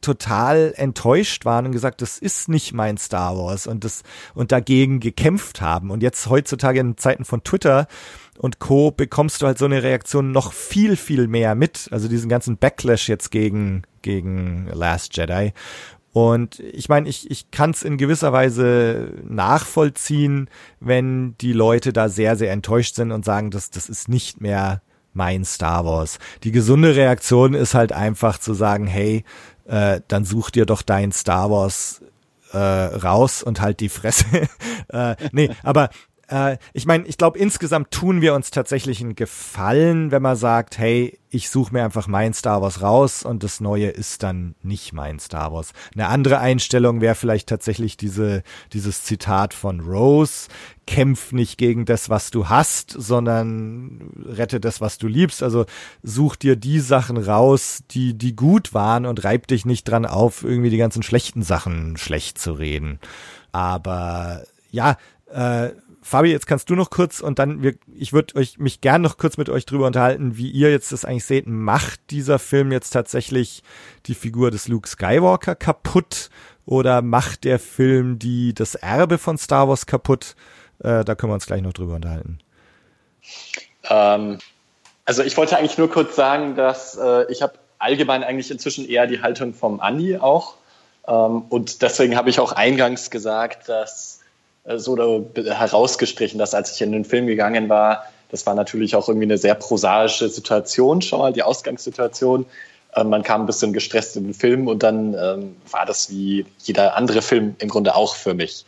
total 0.00 0.72
enttäuscht 0.76 1.44
waren 1.44 1.66
und 1.66 1.72
gesagt, 1.72 2.02
das 2.02 2.18
ist 2.18 2.48
nicht 2.48 2.72
mein 2.72 2.98
Star 2.98 3.36
Wars 3.36 3.66
und 3.66 3.84
das 3.84 4.02
und 4.34 4.52
dagegen 4.52 5.00
gekämpft 5.00 5.60
haben. 5.60 5.90
Und 5.90 6.02
jetzt 6.02 6.28
heutzutage 6.28 6.80
in 6.80 6.96
Zeiten 6.96 7.24
von 7.24 7.44
Twitter 7.44 7.86
und 8.38 8.58
Co. 8.58 8.90
bekommst 8.90 9.42
du 9.42 9.46
halt 9.46 9.58
so 9.58 9.66
eine 9.66 9.82
Reaktion 9.82 10.32
noch 10.32 10.52
viel, 10.52 10.96
viel 10.96 11.28
mehr 11.28 11.54
mit. 11.54 11.88
Also 11.90 12.08
diesen 12.08 12.28
ganzen 12.28 12.56
Backlash 12.56 13.08
jetzt 13.08 13.30
gegen, 13.30 13.82
gegen 14.02 14.68
Last 14.72 15.16
Jedi. 15.16 15.52
Und 16.12 16.58
ich 16.58 16.88
meine, 16.88 17.08
ich, 17.08 17.30
ich 17.30 17.50
kann 17.50 17.70
es 17.70 17.82
in 17.82 17.96
gewisser 17.96 18.32
Weise 18.32 19.12
nachvollziehen, 19.28 20.48
wenn 20.80 21.36
die 21.38 21.52
Leute 21.52 21.92
da 21.92 22.08
sehr, 22.08 22.34
sehr 22.36 22.50
enttäuscht 22.50 22.96
sind 22.96 23.12
und 23.12 23.24
sagen, 23.24 23.50
das, 23.50 23.70
das 23.70 23.88
ist 23.88 24.08
nicht 24.08 24.40
mehr 24.40 24.82
mein 25.12 25.44
Star 25.44 25.84
Wars. 25.84 26.18
Die 26.42 26.52
gesunde 26.52 26.96
Reaktion 26.96 27.54
ist 27.54 27.74
halt 27.74 27.92
einfach 27.92 28.38
zu 28.38 28.54
sagen, 28.54 28.86
hey, 28.86 29.24
äh, 29.70 30.00
dann 30.08 30.24
such 30.24 30.50
dir 30.50 30.66
doch 30.66 30.82
dein 30.82 31.12
Star 31.12 31.50
Wars 31.50 32.02
äh, 32.52 32.58
raus 32.58 33.42
und 33.42 33.60
halt 33.60 33.80
die 33.80 33.88
Fresse. 33.88 34.24
äh, 34.88 35.16
nee, 35.32 35.50
aber 35.62 35.90
äh, 36.30 36.58
ich 36.72 36.86
meine, 36.86 37.06
ich 37.06 37.18
glaube, 37.18 37.38
insgesamt 37.38 37.90
tun 37.90 38.20
wir 38.20 38.34
uns 38.34 38.50
tatsächlich 38.50 39.00
einen 39.00 39.16
Gefallen, 39.16 40.10
wenn 40.10 40.22
man 40.22 40.36
sagt, 40.36 40.78
hey, 40.78 41.18
ich 41.28 41.50
suche 41.50 41.72
mir 41.72 41.84
einfach 41.84 42.06
mein 42.06 42.34
Star 42.34 42.62
Wars 42.62 42.82
raus 42.82 43.24
und 43.24 43.42
das 43.42 43.60
Neue 43.60 43.88
ist 43.88 44.22
dann 44.22 44.54
nicht 44.62 44.92
mein 44.92 45.18
Star 45.18 45.52
Wars. 45.52 45.72
Eine 45.94 46.08
andere 46.08 46.38
Einstellung 46.38 47.00
wäre 47.00 47.14
vielleicht 47.14 47.48
tatsächlich 47.48 47.96
diese, 47.96 48.42
dieses 48.72 49.02
Zitat 49.02 49.54
von 49.54 49.80
Rose, 49.80 50.48
kämpf 50.86 51.32
nicht 51.32 51.56
gegen 51.58 51.84
das, 51.84 52.10
was 52.10 52.30
du 52.30 52.48
hast, 52.48 52.90
sondern 52.90 54.10
rette 54.24 54.60
das, 54.60 54.80
was 54.80 54.98
du 54.98 55.06
liebst. 55.06 55.42
Also 55.42 55.66
such 56.02 56.36
dir 56.36 56.56
die 56.56 56.80
Sachen 56.80 57.16
raus, 57.16 57.82
die, 57.90 58.14
die 58.14 58.34
gut 58.34 58.74
waren 58.74 59.06
und 59.06 59.22
reib 59.22 59.46
dich 59.46 59.64
nicht 59.64 59.84
dran 59.84 60.06
auf, 60.06 60.42
irgendwie 60.42 60.70
die 60.70 60.78
ganzen 60.78 61.02
schlechten 61.02 61.42
Sachen 61.42 61.96
schlecht 61.96 62.38
zu 62.38 62.52
reden. 62.52 62.98
Aber 63.52 64.44
ja, 64.72 64.96
äh, 65.32 65.70
Fabi, 66.02 66.30
jetzt 66.30 66.46
kannst 66.46 66.70
du 66.70 66.74
noch 66.74 66.90
kurz 66.90 67.20
und 67.20 67.38
dann, 67.38 67.62
wir, 67.62 67.74
ich 67.94 68.12
würde 68.12 68.36
euch 68.36 68.58
mich 68.58 68.80
gern 68.80 69.02
noch 69.02 69.18
kurz 69.18 69.36
mit 69.36 69.50
euch 69.50 69.66
drüber 69.66 69.86
unterhalten, 69.86 70.36
wie 70.36 70.50
ihr 70.50 70.70
jetzt 70.70 70.92
das 70.92 71.04
eigentlich 71.04 71.26
seht. 71.26 71.46
Macht 71.46 72.00
dieser 72.10 72.38
Film 72.38 72.72
jetzt 72.72 72.90
tatsächlich 72.90 73.62
die 74.06 74.14
Figur 74.14 74.50
des 74.50 74.66
Luke 74.66 74.88
Skywalker 74.88 75.54
kaputt 75.54 76.30
oder 76.64 77.02
macht 77.02 77.44
der 77.44 77.58
Film 77.58 78.18
die 78.18 78.54
das 78.54 78.76
Erbe 78.76 79.18
von 79.18 79.36
Star 79.36 79.68
Wars 79.68 79.86
kaputt? 79.86 80.36
Äh, 80.78 81.04
da 81.04 81.14
können 81.14 81.30
wir 81.30 81.34
uns 81.34 81.46
gleich 81.46 81.62
noch 81.62 81.74
drüber 81.74 81.94
unterhalten. 81.94 82.38
Ähm, 83.88 84.38
also 85.04 85.22
ich 85.22 85.36
wollte 85.36 85.58
eigentlich 85.58 85.76
nur 85.76 85.90
kurz 85.90 86.16
sagen, 86.16 86.54
dass 86.54 86.96
äh, 86.96 87.30
ich 87.30 87.42
habe 87.42 87.54
allgemein 87.78 88.24
eigentlich 88.24 88.50
inzwischen 88.50 88.88
eher 88.88 89.06
die 89.06 89.20
Haltung 89.20 89.52
vom 89.52 89.80
Andi 89.80 90.16
auch. 90.16 90.54
Ähm, 91.06 91.42
und 91.48 91.82
deswegen 91.82 92.16
habe 92.16 92.30
ich 92.30 92.40
auch 92.40 92.52
eingangs 92.52 93.10
gesagt, 93.10 93.68
dass 93.68 94.19
so 94.76 95.24
herausgestrichen, 95.34 96.38
dass 96.38 96.54
als 96.54 96.74
ich 96.74 96.82
in 96.82 96.92
den 96.92 97.04
Film 97.04 97.26
gegangen 97.26 97.68
war, 97.68 98.04
das 98.30 98.46
war 98.46 98.54
natürlich 98.54 98.94
auch 98.94 99.08
irgendwie 99.08 99.26
eine 99.26 99.38
sehr 99.38 99.54
prosaische 99.54 100.28
Situation 100.28 101.02
schon 101.02 101.18
mal, 101.18 101.32
die 101.32 101.42
Ausgangssituation. 101.42 102.46
Ähm, 102.94 103.08
man 103.08 103.22
kam 103.22 103.42
ein 103.42 103.46
bisschen 103.46 103.72
gestresst 103.72 104.16
in 104.16 104.24
den 104.24 104.34
Film 104.34 104.68
und 104.68 104.82
dann 104.82 105.14
ähm, 105.14 105.56
war 105.70 105.86
das 105.86 106.10
wie 106.10 106.46
jeder 106.62 106.96
andere 106.96 107.22
Film 107.22 107.56
im 107.58 107.68
Grunde 107.68 107.94
auch 107.94 108.14
für 108.14 108.34
mich. 108.34 108.64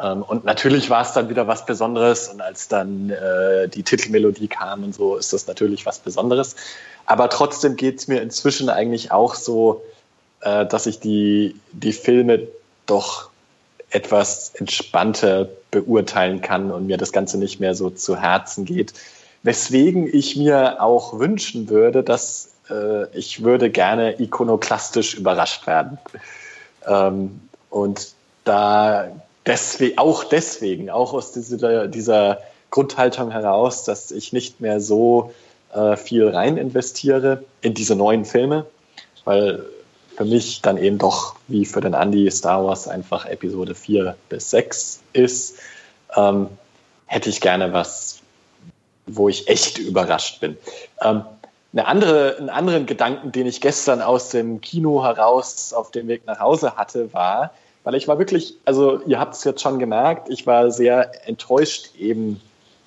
Ähm, 0.00 0.22
und 0.22 0.44
natürlich 0.44 0.90
war 0.90 1.02
es 1.02 1.12
dann 1.12 1.28
wieder 1.28 1.46
was 1.46 1.66
Besonderes 1.66 2.28
und 2.28 2.40
als 2.40 2.68
dann 2.68 3.10
äh, 3.10 3.68
die 3.68 3.82
Titelmelodie 3.82 4.48
kam 4.48 4.84
und 4.84 4.94
so, 4.94 5.16
ist 5.16 5.32
das 5.32 5.46
natürlich 5.46 5.86
was 5.86 5.98
Besonderes. 5.98 6.56
Aber 7.06 7.28
trotzdem 7.28 7.76
geht 7.76 7.98
es 7.98 8.08
mir 8.08 8.22
inzwischen 8.22 8.68
eigentlich 8.68 9.10
auch 9.10 9.34
so, 9.34 9.82
äh, 10.40 10.66
dass 10.66 10.86
ich 10.86 11.00
die, 11.00 11.56
die 11.72 11.92
Filme 11.92 12.46
doch 12.86 13.29
etwas 13.90 14.52
entspannter 14.54 15.48
beurteilen 15.70 16.40
kann 16.40 16.70
und 16.70 16.86
mir 16.86 16.96
das 16.96 17.12
Ganze 17.12 17.38
nicht 17.38 17.60
mehr 17.60 17.74
so 17.74 17.90
zu 17.90 18.16
Herzen 18.16 18.64
geht. 18.64 18.92
Weswegen 19.42 20.12
ich 20.12 20.36
mir 20.36 20.82
auch 20.82 21.18
wünschen 21.18 21.68
würde, 21.68 22.02
dass 22.02 22.50
äh, 22.70 23.06
ich 23.16 23.42
würde 23.42 23.70
gerne 23.70 24.20
ikonoklastisch 24.20 25.14
überrascht 25.14 25.66
werden. 25.66 25.98
Ähm, 26.86 27.40
und 27.70 28.12
da 28.44 29.08
deswegen, 29.46 29.98
auch 29.98 30.24
deswegen, 30.24 30.90
auch 30.90 31.12
aus 31.12 31.32
dieser, 31.32 31.88
dieser 31.88 32.38
Grundhaltung 32.70 33.30
heraus, 33.30 33.84
dass 33.84 34.10
ich 34.10 34.32
nicht 34.32 34.60
mehr 34.60 34.80
so 34.80 35.32
äh, 35.74 35.96
viel 35.96 36.28
rein 36.28 36.56
investiere 36.56 37.44
in 37.60 37.74
diese 37.74 37.96
neuen 37.96 38.24
Filme, 38.24 38.66
weil 39.24 39.64
für 40.20 40.26
mich 40.26 40.60
dann 40.60 40.76
eben 40.76 40.98
doch, 40.98 41.36
wie 41.48 41.64
für 41.64 41.80
den 41.80 41.94
Andy, 41.94 42.30
Star 42.30 42.62
Wars 42.62 42.86
einfach 42.86 43.24
Episode 43.24 43.74
4 43.74 44.16
bis 44.28 44.50
6 44.50 45.00
ist, 45.14 45.54
ähm, 46.14 46.48
hätte 47.06 47.30
ich 47.30 47.40
gerne 47.40 47.72
was, 47.72 48.18
wo 49.06 49.30
ich 49.30 49.48
echt 49.48 49.78
überrascht 49.78 50.40
bin. 50.40 50.58
Ähm, 51.00 51.24
eine 51.72 51.86
andere, 51.86 52.36
einen 52.36 52.50
anderen 52.50 52.84
Gedanken, 52.84 53.32
den 53.32 53.46
ich 53.46 53.62
gestern 53.62 54.02
aus 54.02 54.28
dem 54.28 54.60
Kino 54.60 55.02
heraus 55.02 55.72
auf 55.72 55.90
dem 55.90 56.06
Weg 56.06 56.26
nach 56.26 56.38
Hause 56.38 56.76
hatte, 56.76 57.14
war, 57.14 57.54
weil 57.84 57.94
ich 57.94 58.06
war 58.06 58.18
wirklich, 58.18 58.56
also 58.66 59.00
ihr 59.06 59.18
habt 59.18 59.36
es 59.36 59.44
jetzt 59.44 59.62
schon 59.62 59.78
gemerkt, 59.78 60.28
ich 60.28 60.46
war 60.46 60.70
sehr 60.70 61.26
enttäuscht 61.26 61.94
eben 61.98 62.42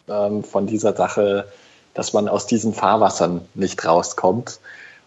ähm, 0.08 0.44
von 0.44 0.68
dieser 0.68 0.96
Sache, 0.96 1.52
dass 1.96 2.14
man 2.14 2.30
aus 2.30 2.46
diesen 2.46 2.76
Fahrwassern 2.76 3.44
nicht 3.56 3.84
rauskommt. 3.84 4.60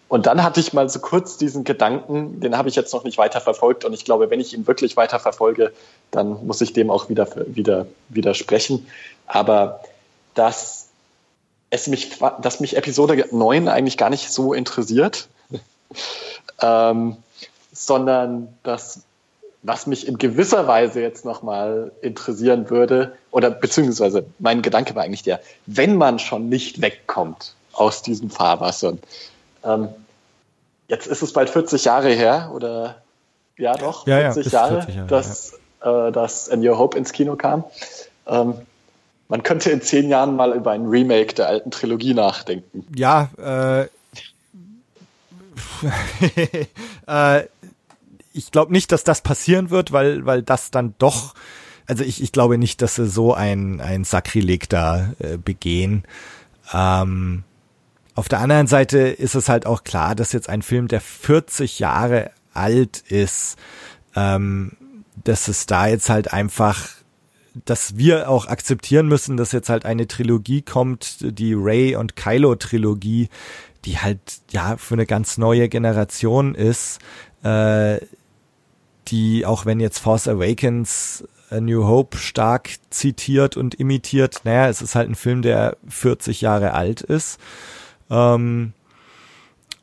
Und 0.09 0.27
dann 0.27 0.43
hatte 0.43 0.61
ich 0.61 0.73
mal 0.73 0.89
so 0.89 1.01
kurz 1.01 1.37
diesen 1.37 1.65
Gedanken, 1.65 2.41
den 2.41 2.57
habe 2.57 2.69
ich 2.69 2.77
jetzt 2.77 2.93
noch 2.95 3.03
nicht 3.03 3.19
weiter 3.19 3.41
verfolgt. 3.41 3.85
Und 3.85 3.93
ich 3.93 4.05
glaube, 4.05 4.31
wenn 4.31 4.39
ich 4.39 4.55
ihn 4.55 4.66
wirklich 4.66 4.97
weiter 4.97 5.19
verfolge, 5.19 5.73
dann 6.12 6.47
muss 6.47 6.61
ich 6.61 6.73
dem 6.73 6.91
auch 6.91 7.09
wieder, 7.09 7.28
wieder 7.47 7.87
widersprechen. 8.09 8.87
Aber 9.27 9.81
dass 10.35 10.89
es 11.70 11.89
mich, 11.89 12.20
dass 12.41 12.61
mich 12.61 12.77
Episode 12.77 13.27
9 13.33 13.69
eigentlich 13.69 13.97
gar 13.97 14.11
nicht 14.11 14.31
so 14.31 14.55
interessiert. 14.55 15.28
ähm, 16.61 17.16
sondern 17.73 18.49
das, 18.62 19.03
was 19.62 19.87
mich 19.87 20.07
in 20.07 20.19
gewisser 20.19 20.66
Weise 20.66 21.01
jetzt 21.01 21.24
nochmal 21.24 21.93
interessieren 22.01 22.70
würde, 22.70 23.16
oder 23.31 23.51
beziehungsweise 23.51 24.24
mein 24.39 24.62
Gedanke 24.62 24.95
war 24.95 25.03
eigentlich 25.03 25.24
der, 25.24 25.41
wenn 25.66 25.97
man 25.97 26.19
schon 26.19 26.49
nicht 26.49 26.81
wegkommt 26.81 27.55
aus 27.73 28.03
diesem 28.03 28.31
Fahrwasser, 28.31 28.97
ähm, 29.66 29.88
jetzt 30.88 31.06
ist 31.06 31.22
es 31.22 31.32
bald 31.32 31.51
40 31.51 31.84
Jahre 31.84 32.10
her, 32.10 32.51
oder 32.55 33.02
ja 33.56 33.74
doch, 33.74 34.06
ja, 34.06 34.32
40, 34.32 34.52
ja, 34.52 34.59
Jahre, 34.60 34.74
40 34.82 34.94
Jahre, 34.94 35.09
dass, 35.09 35.59
ja. 35.82 36.09
äh, 36.09 36.12
dass 36.12 36.51
A 36.51 36.56
New 36.56 36.76
Hope 36.78 36.97
ins 36.97 37.12
Kino 37.12 37.36
kam. 37.36 37.64
Ähm, 38.26 38.55
man 39.28 39.43
könnte 39.43 39.70
in 39.70 39.82
zehn 39.82 40.09
Jahren 40.09 40.36
mal 40.36 40.52
über 40.52 40.70
ein 40.70 40.86
Remake 40.86 41.34
der 41.34 41.48
alten 41.48 41.70
Trilogie 41.70 42.14
nachdenken. 42.14 42.86
Ja, 42.94 43.30
äh, 43.38 43.88
äh, 47.06 47.44
ich 48.32 48.51
glaube 48.52 48.72
nicht, 48.72 48.93
dass 48.93 49.05
das 49.05 49.22
passieren 49.22 49.70
wird, 49.70 49.93
weil, 49.93 50.26
weil 50.26 50.43
das 50.43 50.70
dann 50.70 50.94
doch, 50.98 51.34
also 51.86 52.05
ich, 52.05 52.22
ich 52.22 52.32
glaube 52.32 52.59
nicht, 52.59 52.82
dass 52.82 52.97
sie 52.97 53.09
so 53.09 53.34
ein, 53.34 53.80
ein 53.80 54.05
Sakrileg 54.05 54.68
da 54.68 55.12
äh, 55.18 55.38
begehen. 55.38 56.05
Ähm, 56.72 57.44
auf 58.16 58.28
der 58.28 58.40
anderen 58.40 58.66
Seite 58.66 58.98
ist 58.98 59.34
es 59.34 59.48
halt 59.48 59.66
auch 59.66 59.84
klar, 59.84 60.14
dass 60.14 60.32
jetzt 60.32 60.48
ein 60.48 60.62
Film, 60.62 60.88
der 60.88 61.01
40 61.01 61.78
Jahre 61.78 62.30
alt 62.52 62.98
ist, 63.09 63.56
ähm, 64.16 64.72
dass 65.22 65.48
es 65.48 65.66
da 65.66 65.86
jetzt 65.86 66.09
halt 66.10 66.32
einfach 66.32 66.88
dass 67.64 67.97
wir 67.97 68.28
auch 68.28 68.47
akzeptieren 68.47 69.09
müssen, 69.09 69.36
dass 69.36 69.52
jetzt 69.52 69.70
halt 69.70 69.86
eine 69.86 70.06
Trilogie 70.06 70.60
kommt, 70.60 71.18
die 71.20 71.55
Ray 71.55 71.97
und 71.97 72.14
Kylo 72.16 72.55
Trilogie, 72.56 73.28
die 73.84 73.98
halt 73.98 74.20
ja 74.51 74.76
für 74.76 74.94
eine 74.94 75.06
ganz 75.06 75.38
neue 75.38 75.68
Generation 75.68 76.55
ist, 76.55 76.98
äh, 77.43 77.98
die 79.09 79.47
auch 79.47 79.64
wenn 79.64 79.80
jetzt 79.80 80.01
Force 80.01 80.28
Awakens 80.28 81.24
A 81.48 81.60
New 81.60 81.86
Hope 81.86 82.18
stark 82.18 82.70
zitiert 82.90 83.56
und 83.56 83.76
imitiert, 83.76 84.40
naja, 84.44 84.68
es 84.68 84.82
ist 84.82 84.97
halt 84.97 85.09
ein 85.09 85.14
Film, 85.14 85.43
der 85.43 85.76
40 85.88 86.40
Jahre 86.40 86.74
alt 86.74 87.01
ist. 87.01 87.38
Ähm, 88.11 88.73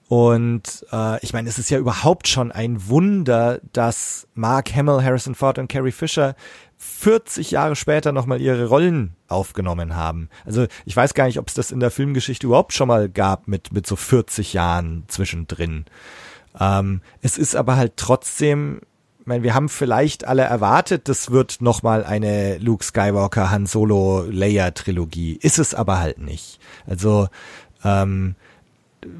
und 0.07 0.85
äh, 0.91 1.23
ich 1.23 1.33
meine, 1.33 1.49
es 1.49 1.57
ist 1.57 1.69
ja 1.71 1.79
überhaupt 1.79 2.27
schon 2.27 2.51
ein 2.51 2.87
Wunder, 2.87 3.59
dass 3.71 4.27
Mark 4.35 4.75
Hamill, 4.75 5.03
Harrison 5.03 5.33
Ford 5.33 5.57
und 5.57 5.69
Carrie 5.69 5.91
Fisher 5.91 6.35
40 6.77 7.51
Jahre 7.51 7.75
später 7.75 8.11
nochmal 8.11 8.41
ihre 8.41 8.67
Rollen 8.67 9.15
aufgenommen 9.27 9.95
haben. 9.95 10.29
Also 10.45 10.67
ich 10.85 10.95
weiß 10.95 11.13
gar 11.13 11.25
nicht, 11.25 11.39
ob 11.39 11.47
es 11.47 11.53
das 11.53 11.71
in 11.71 11.79
der 11.79 11.91
Filmgeschichte 11.91 12.45
überhaupt 12.45 12.73
schon 12.73 12.89
mal 12.89 13.09
gab 13.09 13.47
mit, 13.47 13.73
mit 13.73 13.87
so 13.87 13.95
40 13.95 14.53
Jahren 14.53 15.05
zwischendrin. 15.07 15.85
Ähm, 16.59 17.01
es 17.21 17.37
ist 17.37 17.55
aber 17.55 17.77
halt 17.77 17.93
trotzdem, 17.95 18.81
ich 19.21 19.25
meine, 19.25 19.43
wir 19.43 19.53
haben 19.53 19.69
vielleicht 19.69 20.25
alle 20.25 20.43
erwartet, 20.43 21.07
das 21.07 21.31
wird 21.31 21.61
nochmal 21.61 22.03
eine 22.03 22.57
Luke 22.57 22.83
Skywalker, 22.83 23.49
Han 23.49 23.65
Solo, 23.65 24.25
Leia 24.29 24.71
Trilogie. 24.71 25.39
Ist 25.41 25.59
es 25.59 25.73
aber 25.73 25.99
halt 25.99 26.19
nicht. 26.19 26.59
Also 26.85 27.29
ähm, 27.83 28.35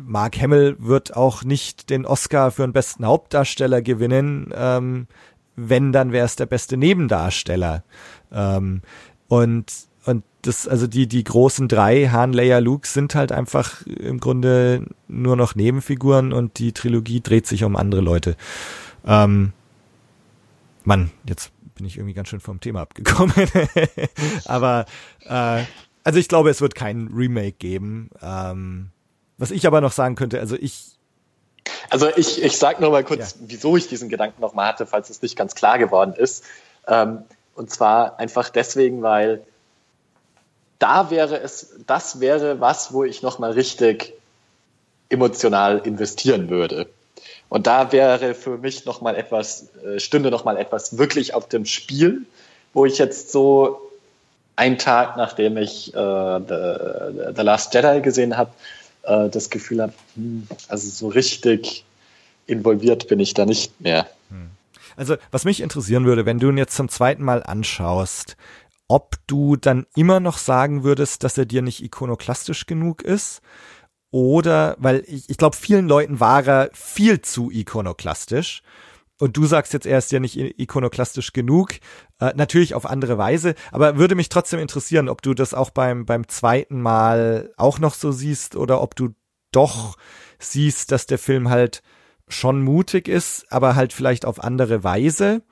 Mark 0.06 0.40
Hamill 0.40 0.78
wird 0.80 1.16
auch 1.16 1.44
nicht 1.44 1.90
den 1.90 2.06
Oscar 2.06 2.52
für 2.52 2.62
den 2.64 2.74
besten 2.74 3.06
Hauptdarsteller 3.06 3.82
gewinnen. 3.82 4.54
Ähm, 4.56 5.08
wenn, 5.56 5.92
dann 5.92 6.12
wäre 6.12 6.26
es 6.26 6.36
der 6.36 6.46
beste 6.46 6.78
Nebendarsteller. 6.78 7.84
Ähm, 8.32 8.82
und 9.28 9.72
und 10.06 10.24
das, 10.42 10.68
also 10.68 10.88
die, 10.88 11.08
die 11.08 11.24
großen 11.24 11.68
drei, 11.68 12.10
Han, 12.10 12.34
Leia, 12.34 12.60
Luke, 12.60 12.88
sind 12.88 13.16
halt 13.16 13.32
einfach 13.32 13.86
im 13.86 14.20
Grunde 14.20 14.86
nur 15.08 15.38
noch 15.38 15.56
Nebenfiguren 15.56 16.34
und 16.34 16.60
die 16.60 16.74
Trilogie 16.74 17.22
dreht 17.22 17.48
sich 17.48 17.64
um 17.64 17.76
andere 17.78 18.02
Leute. 18.02 18.36
Ähm, 19.06 19.54
Mann, 20.84 21.12
jetzt 21.28 21.52
bin 21.76 21.86
ich 21.86 21.98
irgendwie 21.98 22.14
ganz 22.14 22.28
schön 22.28 22.42
vom 22.42 22.60
Thema 22.60 22.82
abgekommen. 22.82 23.34
aber 24.46 24.86
äh, 25.22 25.64
also 26.04 26.20
ich 26.20 26.28
glaube, 26.28 26.50
es 26.50 26.62
wird 26.62 26.76
kein 26.76 27.10
Remake 27.14 27.54
geben. 27.54 28.10
Ähm, 28.22 28.90
was 29.38 29.52
ich 29.52 29.66
aber 29.68 29.82
noch 29.82 29.92
sagen 29.92 30.16
könnte, 30.16 30.40
also 30.40 30.56
ich 30.56 30.94
also 31.90 32.10
ich, 32.16 32.44
ich 32.44 32.58
sage 32.58 32.82
nur 32.82 32.92
mal 32.92 33.04
kurz, 33.04 33.36
ja. 33.40 33.48
wieso 33.48 33.78
ich 33.78 33.88
diesen 33.88 34.10
Gedanken 34.10 34.42
nochmal 34.42 34.68
hatte, 34.68 34.86
falls 34.86 35.10
es 35.10 35.22
nicht 35.22 35.38
ganz 35.38 35.56
klar 35.56 35.78
geworden 35.78 36.14
ist. 36.14 36.44
Ähm, 36.88 37.24
und 37.56 37.70
zwar 37.70 38.20
einfach 38.20 38.50
deswegen, 38.50 39.02
weil 39.02 39.46
da 40.80 41.10
wäre 41.12 41.40
es, 41.40 41.76
das 41.86 42.20
wäre 42.20 42.60
was, 42.60 42.94
wo 42.94 43.04
ich 43.04 43.22
nochmal 43.22 43.52
richtig 43.52 44.14
emotional 45.10 45.80
investieren 45.86 46.50
würde. 46.50 46.88
Und 47.48 47.68
da 47.68 47.92
wäre 47.92 48.34
für 48.34 48.58
mich 48.58 48.86
nochmal 48.86 49.16
etwas, 49.16 49.68
äh, 49.86 50.00
stünde 50.00 50.32
nochmal 50.32 50.58
etwas 50.58 50.98
wirklich 50.98 51.36
auf 51.36 51.48
dem 51.48 51.66
Spiel, 51.66 52.26
wo 52.74 52.86
ich 52.86 52.98
jetzt 52.98 53.32
so 53.32 53.80
einen 54.56 54.78
Tag, 54.78 55.18
nachdem 55.18 55.58
ich 55.58 55.94
äh, 55.94 55.98
The, 55.98 57.34
The 57.36 57.42
Last 57.42 57.74
Jedi 57.74 58.02
gesehen 58.02 58.38
habe, 58.38 58.52
äh, 59.04 59.30
das 59.30 59.50
Gefühl 59.50 59.82
habe, 59.82 59.94
hm, 60.16 60.48
also 60.68 60.90
so 60.90 61.08
richtig 61.08 61.86
involviert 62.46 63.08
bin 63.08 63.20
ich 63.20 63.34
da 63.34 63.46
nicht 63.46 63.80
mehr. 63.82 64.08
Hm. 64.30 64.50
Also 64.96 65.16
was 65.32 65.46
mich 65.46 65.62
interessieren 65.62 66.06
würde, 66.06 66.26
wenn 66.26 66.40
du 66.40 66.50
ihn 66.50 66.58
jetzt 66.58 66.76
zum 66.76 66.90
zweiten 66.90 67.24
Mal 67.24 67.44
anschaust, 67.44 68.38
ob 68.88 69.16
du 69.28 69.56
dann 69.56 69.86
immer 69.96 70.20
noch 70.20 70.38
sagen 70.38 70.84
würdest, 70.84 71.24
dass 71.24 71.38
er 71.38 71.46
dir 71.46 71.62
nicht 71.62 71.84
ikonoklastisch 71.84 72.66
genug 72.66 73.02
ist 73.02 73.42
oder, 74.12 74.76
weil 74.78 75.04
ich, 75.08 75.30
ich 75.30 75.38
glaube, 75.38 75.56
vielen 75.56 75.88
Leuten 75.88 76.20
war 76.20 76.46
er 76.46 76.70
viel 76.74 77.22
zu 77.22 77.50
ikonoklastisch 77.50 78.62
und 79.20 79.38
du 79.38 79.46
sagst 79.46 79.74
jetzt, 79.74 79.86
er 79.86 79.98
ist 79.98 80.12
ja 80.12 80.20
nicht 80.20 80.38
ikonoklastisch 80.38 81.34
genug, 81.34 81.74
äh, 82.20 82.34
natürlich 82.36 82.76
auf 82.76 82.86
andere 82.86 83.18
Weise, 83.18 83.56
aber 83.72 83.98
würde 83.98 84.16
mich 84.16 84.30
trotzdem 84.30 84.60
interessieren, 84.60 85.10
ob 85.10 85.22
du 85.22 85.34
das 85.34 85.54
auch 85.54 85.70
beim, 85.70 86.06
beim 86.06 86.28
zweiten 86.28 86.82
Mal 86.82 87.52
auch 87.58 87.80
noch 87.80 87.94
so 87.94 88.12
siehst 88.12 88.56
oder 88.56 88.82
ob 88.82 88.96
du 88.96 89.10
doch 89.52 89.98
siehst, 90.40 90.92
dass 90.92 91.06
der 91.06 91.20
Film 91.20 91.50
halt 91.50 91.84
schon 92.28 92.62
mutig 92.62 93.08
ist, 93.08 93.46
aber 93.52 93.76
halt 93.76 93.94
vielleicht 93.94 94.26
auf 94.26 94.44
andere 94.44 94.84
Weise. 94.84 95.44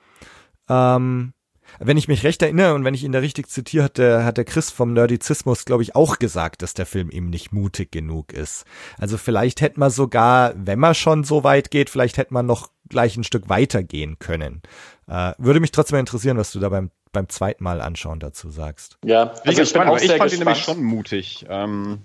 Ähm, 0.68 1.32
wenn 1.78 1.96
ich 1.96 2.08
mich 2.08 2.24
recht 2.24 2.42
erinnere 2.42 2.74
und 2.74 2.84
wenn 2.84 2.94
ich 2.94 3.04
ihn 3.04 3.12
da 3.12 3.18
richtig 3.18 3.48
zitiere, 3.48 3.84
hat 3.84 3.98
der, 3.98 4.24
hat 4.24 4.36
der 4.36 4.44
Chris 4.44 4.70
vom 4.70 4.92
Nerdizismus, 4.92 5.64
glaube 5.64 5.82
ich, 5.82 5.94
auch 5.94 6.18
gesagt, 6.18 6.62
dass 6.62 6.74
der 6.74 6.86
Film 6.86 7.10
ihm 7.10 7.30
nicht 7.30 7.52
mutig 7.52 7.92
genug 7.92 8.32
ist. 8.32 8.64
Also 8.98 9.18
vielleicht 9.18 9.60
hätte 9.60 9.80
man 9.80 9.90
sogar, 9.90 10.54
wenn 10.56 10.78
man 10.78 10.94
schon 10.94 11.24
so 11.24 11.44
weit 11.44 11.70
geht, 11.70 11.90
vielleicht 11.90 12.16
hätte 12.16 12.34
man 12.34 12.46
noch 12.46 12.68
gleich 12.88 13.16
ein 13.16 13.24
Stück 13.24 13.48
weiter 13.48 13.82
gehen 13.82 14.18
können. 14.18 14.62
Äh, 15.08 15.32
würde 15.38 15.60
mich 15.60 15.72
trotzdem 15.72 15.98
interessieren, 15.98 16.36
was 16.36 16.52
du 16.52 16.60
da 16.60 16.68
beim, 16.68 16.90
beim 17.12 17.28
zweiten 17.28 17.64
Mal 17.64 17.80
anschauen 17.80 18.20
dazu 18.20 18.50
sagst. 18.50 18.98
Ja, 19.04 19.32
also 19.44 19.50
ich, 19.50 19.58
ich, 19.58 19.72
bin 19.72 19.82
auch 19.82 19.96
ich 19.96 20.10
fand 20.10 20.22
gespannt. 20.22 20.32
ihn 20.32 20.38
nämlich 20.38 20.62
schon 20.62 20.82
mutig. 20.82 21.46
Ähm, 21.48 21.98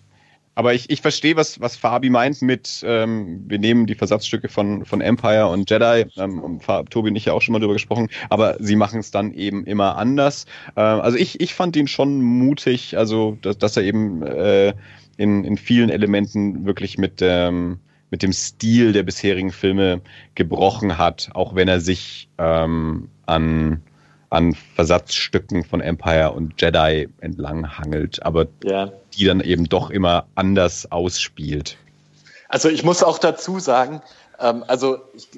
aber 0.58 0.74
ich, 0.74 0.90
ich 0.90 1.02
verstehe, 1.02 1.36
was, 1.36 1.62
was 1.62 1.78
Fabi 1.78 2.10
meint 2.10 2.42
mit, 2.42 2.84
ähm, 2.84 3.44
wir 3.48 3.60
nehmen 3.60 3.86
die 3.86 3.94
Versatzstücke 3.94 4.50
von, 4.50 4.86
von 4.86 5.02
Empire 5.02 5.46
und 5.50 5.70
Jedi, 5.70 6.08
ähm, 6.18 6.40
und 6.40 6.64
Tobi 6.90 7.10
und 7.10 7.16
ich 7.16 7.26
ja 7.26 7.34
auch 7.34 7.44
schon 7.44 7.54
mal 7.54 7.60
drüber 7.60 7.74
gesprochen, 7.74 8.10
aber 8.32 8.58
sie 8.60 8.76
machen 8.76 9.00
es 9.00 9.12
dann 9.12 9.34
eben 9.34 9.68
immer 9.68 9.98
anders. 9.98 10.48
Äh, 10.76 10.80
also 10.80 11.16
ich, 11.16 11.40
ich 11.42 11.54
fand 11.54 11.76
ihn 11.76 11.88
schon 11.88 12.22
mutig, 12.22 12.98
also 12.98 13.38
dass, 13.44 13.60
dass 13.60 13.78
er 13.78 13.84
eben 13.84 14.24
äh, 14.24 14.74
in, 15.18 15.44
in 15.44 15.58
vielen 15.58 15.92
Elementen 15.92 16.66
wirklich 16.66 16.98
mit, 16.98 17.20
ähm, 17.22 17.78
mit 18.10 18.24
dem 18.24 18.34
Stil 18.34 18.94
der 18.94 19.04
bisherigen 19.04 19.52
Filme 19.52 20.02
gebrochen 20.34 20.98
hat, 20.98 21.30
auch 21.36 21.54
wenn 21.54 21.68
er 21.68 21.82
sich 21.82 22.30
ähm, 22.40 23.10
an 23.28 23.84
an 24.30 24.56
Versatzstücken 24.76 25.64
von 25.64 25.82
Empire 25.82 26.32
und 26.32 26.62
Jedi 26.62 27.10
entlang 27.22 27.78
hangelt, 27.78 28.24
aber 28.24 28.48
ja. 28.64 28.92
die 29.14 29.26
dann 29.26 29.40
eben 29.40 29.70
doch 29.70 29.90
immer 29.90 30.26
anders 30.36 30.92
ausspielt. 30.92 31.78
Also 32.50 32.70
ich 32.70 32.84
muss 32.84 33.04
auch 33.04 33.20
dazu 33.20 33.60
sagen, 33.60 34.02
ähm, 34.40 34.64
also 34.68 35.00
ich, 35.14 35.30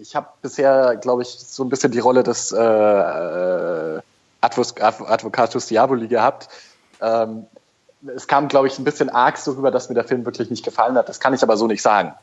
ich 0.00 0.16
habe 0.16 0.28
bisher, 0.42 0.96
glaube 0.96 1.22
ich, 1.22 1.28
so 1.28 1.64
ein 1.64 1.68
bisschen 1.68 1.92
die 1.92 1.98
Rolle 1.98 2.22
des 2.22 2.52
äh, 2.52 2.60
äh 2.60 4.00
Advocatus 4.42 5.66
Diaboli 5.66 6.08
gehabt. 6.08 6.48
Ähm, 7.02 7.44
es 8.16 8.26
kam, 8.26 8.48
glaube 8.48 8.68
ich, 8.68 8.78
ein 8.78 8.84
bisschen 8.84 9.10
arg 9.10 9.36
so 9.36 9.52
rüber, 9.52 9.70
dass 9.70 9.90
mir 9.90 9.94
der 9.94 10.04
Film 10.04 10.24
wirklich 10.24 10.48
nicht 10.48 10.64
gefallen 10.64 10.96
hat. 10.96 11.10
Das 11.10 11.20
kann 11.20 11.34
ich 11.34 11.42
aber 11.42 11.58
so 11.58 11.66
nicht 11.66 11.82
sagen. 11.82 12.14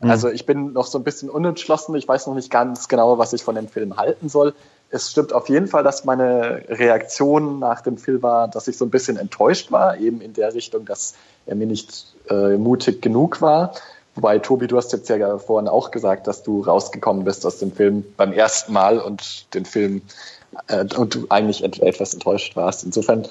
Mhm. 0.00 0.10
Also 0.10 0.28
ich 0.30 0.46
bin 0.46 0.72
noch 0.72 0.86
so 0.86 0.98
ein 0.98 1.04
bisschen 1.04 1.28
unentschlossen. 1.28 1.94
Ich 1.96 2.08
weiß 2.08 2.26
noch 2.26 2.34
nicht 2.34 2.50
ganz 2.50 2.88
genau, 2.88 3.18
was 3.18 3.34
ich 3.34 3.42
von 3.42 3.54
dem 3.54 3.68
Film 3.68 3.98
halten 3.98 4.30
soll 4.30 4.54
es 4.90 5.10
stimmt 5.10 5.32
auf 5.32 5.48
jeden 5.48 5.66
Fall, 5.66 5.82
dass 5.82 6.04
meine 6.04 6.62
Reaktion 6.68 7.58
nach 7.58 7.82
dem 7.82 7.98
Film 7.98 8.22
war, 8.22 8.48
dass 8.48 8.68
ich 8.68 8.78
so 8.78 8.84
ein 8.84 8.90
bisschen 8.90 9.16
enttäuscht 9.16 9.70
war, 9.70 9.98
eben 9.98 10.20
in 10.20 10.32
der 10.32 10.54
Richtung, 10.54 10.84
dass 10.84 11.14
er 11.46 11.56
mir 11.56 11.66
nicht 11.66 12.06
äh, 12.30 12.56
mutig 12.56 13.02
genug 13.02 13.42
war. 13.42 13.74
Wobei, 14.14 14.38
Tobi, 14.38 14.66
du 14.66 14.76
hast 14.76 14.92
jetzt 14.92 15.08
ja 15.08 15.38
vorhin 15.38 15.68
auch 15.68 15.90
gesagt, 15.90 16.26
dass 16.26 16.42
du 16.42 16.62
rausgekommen 16.62 17.24
bist 17.24 17.44
aus 17.46 17.58
dem 17.58 17.72
Film 17.72 18.04
beim 18.16 18.32
ersten 18.32 18.72
Mal 18.72 18.98
und 18.98 19.54
den 19.54 19.64
Film 19.64 20.02
äh, 20.68 20.84
und 20.96 21.14
du 21.14 21.26
eigentlich 21.28 21.62
etwas 21.62 22.14
enttäuscht 22.14 22.56
warst. 22.56 22.84
Insofern, 22.84 23.28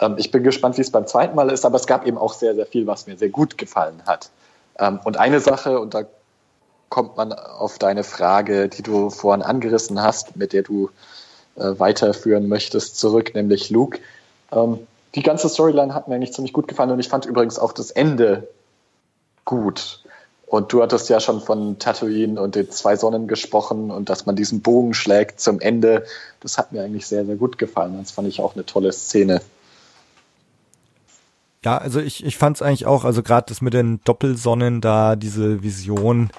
ähm, 0.00 0.14
ich 0.18 0.30
bin 0.30 0.44
gespannt, 0.44 0.76
wie 0.76 0.82
es 0.82 0.92
beim 0.92 1.06
zweiten 1.06 1.34
Mal 1.34 1.50
ist, 1.50 1.64
aber 1.64 1.76
es 1.76 1.86
gab 1.86 2.06
eben 2.06 2.18
auch 2.18 2.34
sehr, 2.34 2.54
sehr 2.54 2.66
viel, 2.66 2.86
was 2.86 3.06
mir 3.06 3.16
sehr 3.16 3.30
gut 3.30 3.58
gefallen 3.58 4.02
hat. 4.06 4.30
Ähm, 4.78 5.00
und 5.04 5.16
eine 5.18 5.40
Sache, 5.40 5.80
und 5.80 5.94
da 5.94 6.04
kommt 6.88 7.16
man 7.16 7.32
auf 7.32 7.78
deine 7.78 8.04
Frage, 8.04 8.68
die 8.68 8.82
du 8.82 9.10
vorhin 9.10 9.42
angerissen 9.42 10.02
hast, 10.02 10.36
mit 10.36 10.52
der 10.52 10.62
du 10.62 10.90
äh, 11.56 11.78
weiterführen 11.78 12.48
möchtest, 12.48 12.98
zurück, 12.98 13.34
nämlich 13.34 13.70
Luke. 13.70 13.98
Ähm, 14.52 14.78
die 15.14 15.22
ganze 15.22 15.48
Storyline 15.48 15.94
hat 15.94 16.08
mir 16.08 16.14
eigentlich 16.14 16.32
ziemlich 16.32 16.52
gut 16.52 16.68
gefallen 16.68 16.90
und 16.90 17.00
ich 17.00 17.08
fand 17.08 17.26
übrigens 17.26 17.58
auch 17.58 17.72
das 17.72 17.90
Ende 17.90 18.48
gut. 19.44 20.02
Und 20.46 20.72
du 20.72 20.82
hattest 20.82 21.10
ja 21.10 21.20
schon 21.20 21.42
von 21.42 21.78
Tatooine 21.78 22.40
und 22.40 22.54
den 22.54 22.70
zwei 22.70 22.96
Sonnen 22.96 23.28
gesprochen 23.28 23.90
und 23.90 24.08
dass 24.08 24.24
man 24.24 24.34
diesen 24.34 24.62
Bogen 24.62 24.94
schlägt 24.94 25.40
zum 25.40 25.60
Ende. 25.60 26.06
Das 26.40 26.56
hat 26.56 26.72
mir 26.72 26.82
eigentlich 26.82 27.06
sehr, 27.06 27.26
sehr 27.26 27.36
gut 27.36 27.58
gefallen. 27.58 27.98
Das 28.00 28.12
fand 28.12 28.28
ich 28.28 28.40
auch 28.40 28.54
eine 28.54 28.64
tolle 28.64 28.92
Szene. 28.92 29.42
Ja, 31.64 31.76
also 31.76 32.00
ich, 32.00 32.24
ich 32.24 32.38
fand 32.38 32.56
es 32.56 32.62
eigentlich 32.62 32.86
auch, 32.86 33.04
also 33.04 33.22
gerade 33.22 33.46
das 33.48 33.60
mit 33.60 33.74
den 33.74 34.00
Doppelsonnen 34.04 34.80
da, 34.80 35.16
diese 35.16 35.62
Vision, 35.62 36.30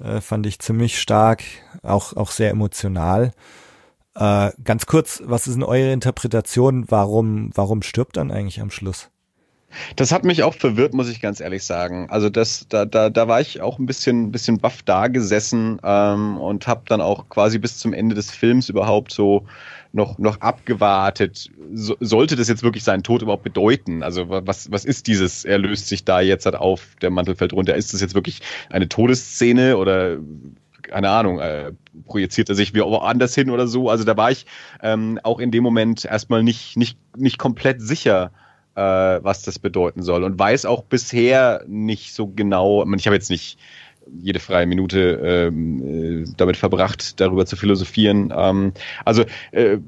äh, 0.00 0.20
fand 0.20 0.46
ich 0.46 0.58
ziemlich 0.58 1.00
stark, 1.00 1.42
auch, 1.82 2.14
auch 2.14 2.30
sehr 2.30 2.50
emotional. 2.50 3.32
Äh, 4.16 4.52
ganz 4.62 4.86
kurz, 4.86 5.22
was 5.24 5.46
ist 5.46 5.54
denn 5.54 5.62
eure 5.64 5.92
Interpretation? 5.92 6.84
Warum, 6.88 7.50
warum 7.54 7.82
stirbt 7.82 8.16
dann 8.16 8.30
eigentlich 8.30 8.60
am 8.60 8.70
Schluss? 8.70 9.10
Das 9.96 10.12
hat 10.12 10.24
mich 10.24 10.44
auch 10.44 10.54
verwirrt, 10.54 10.94
muss 10.94 11.08
ich 11.08 11.20
ganz 11.20 11.40
ehrlich 11.40 11.64
sagen. 11.64 12.08
Also 12.10 12.30
das, 12.30 12.66
da, 12.68 12.84
da, 12.84 13.10
da 13.10 13.28
war 13.28 13.40
ich 13.40 13.60
auch 13.60 13.78
ein 13.78 13.86
bisschen, 13.86 14.30
bisschen 14.30 14.58
baff 14.58 14.82
da 14.84 15.08
gesessen 15.08 15.80
ähm, 15.82 16.36
und 16.38 16.66
habe 16.68 16.82
dann 16.86 17.00
auch 17.00 17.28
quasi 17.28 17.58
bis 17.58 17.78
zum 17.78 17.92
Ende 17.92 18.14
des 18.14 18.30
Films 18.30 18.68
überhaupt 18.68 19.12
so 19.12 19.46
noch, 19.94 20.18
noch 20.18 20.40
abgewartet. 20.40 21.50
So, 21.72 21.96
sollte 22.00 22.34
das 22.36 22.48
jetzt 22.48 22.62
wirklich 22.62 22.82
seinen 22.82 23.04
Tod 23.04 23.22
überhaupt 23.22 23.44
bedeuten? 23.44 24.02
Also 24.02 24.28
was, 24.28 24.70
was 24.70 24.84
ist 24.84 25.06
dieses, 25.06 25.44
er 25.44 25.58
löst 25.58 25.88
sich 25.88 26.04
da 26.04 26.20
jetzt 26.20 26.46
halt 26.46 26.56
auf, 26.56 26.96
der 27.00 27.10
Mantel 27.10 27.36
fällt 27.36 27.52
runter. 27.52 27.76
Ist 27.76 27.94
das 27.94 28.00
jetzt 28.00 28.14
wirklich 28.14 28.40
eine 28.70 28.88
Todesszene 28.88 29.76
oder 29.76 30.18
keine 30.82 31.08
Ahnung, 31.08 31.38
äh, 31.38 31.72
projiziert 32.06 32.48
er 32.48 32.54
sich 32.54 32.74
wie 32.74 32.80
woanders 32.80 33.34
hin 33.34 33.50
oder 33.50 33.66
so. 33.66 33.88
Also 33.88 34.04
da 34.04 34.16
war 34.16 34.30
ich 34.30 34.46
ähm, 34.82 35.18
auch 35.22 35.38
in 35.38 35.50
dem 35.50 35.62
Moment 35.62 36.04
erstmal 36.04 36.42
nicht, 36.42 36.76
nicht, 36.76 36.98
nicht 37.16 37.38
komplett 37.38 37.80
sicher, 37.80 38.32
äh, 38.74 38.80
was 38.80 39.42
das 39.42 39.58
bedeuten 39.58 40.02
soll. 40.02 40.24
Und 40.24 40.38
weiß 40.38 40.66
auch 40.66 40.82
bisher 40.82 41.64
nicht 41.66 42.12
so 42.12 42.26
genau, 42.26 42.84
ich 42.94 43.06
habe 43.06 43.16
jetzt 43.16 43.30
nicht 43.30 43.58
jede 44.12 44.40
freie 44.40 44.66
Minute 44.66 45.20
ähm, 45.50 46.24
äh, 46.24 46.34
damit 46.36 46.56
verbracht, 46.56 47.20
darüber 47.20 47.46
zu 47.46 47.56
philosophieren. 47.56 48.32
Ähm, 48.36 48.72
also 49.04 49.24
äh, 49.52 49.78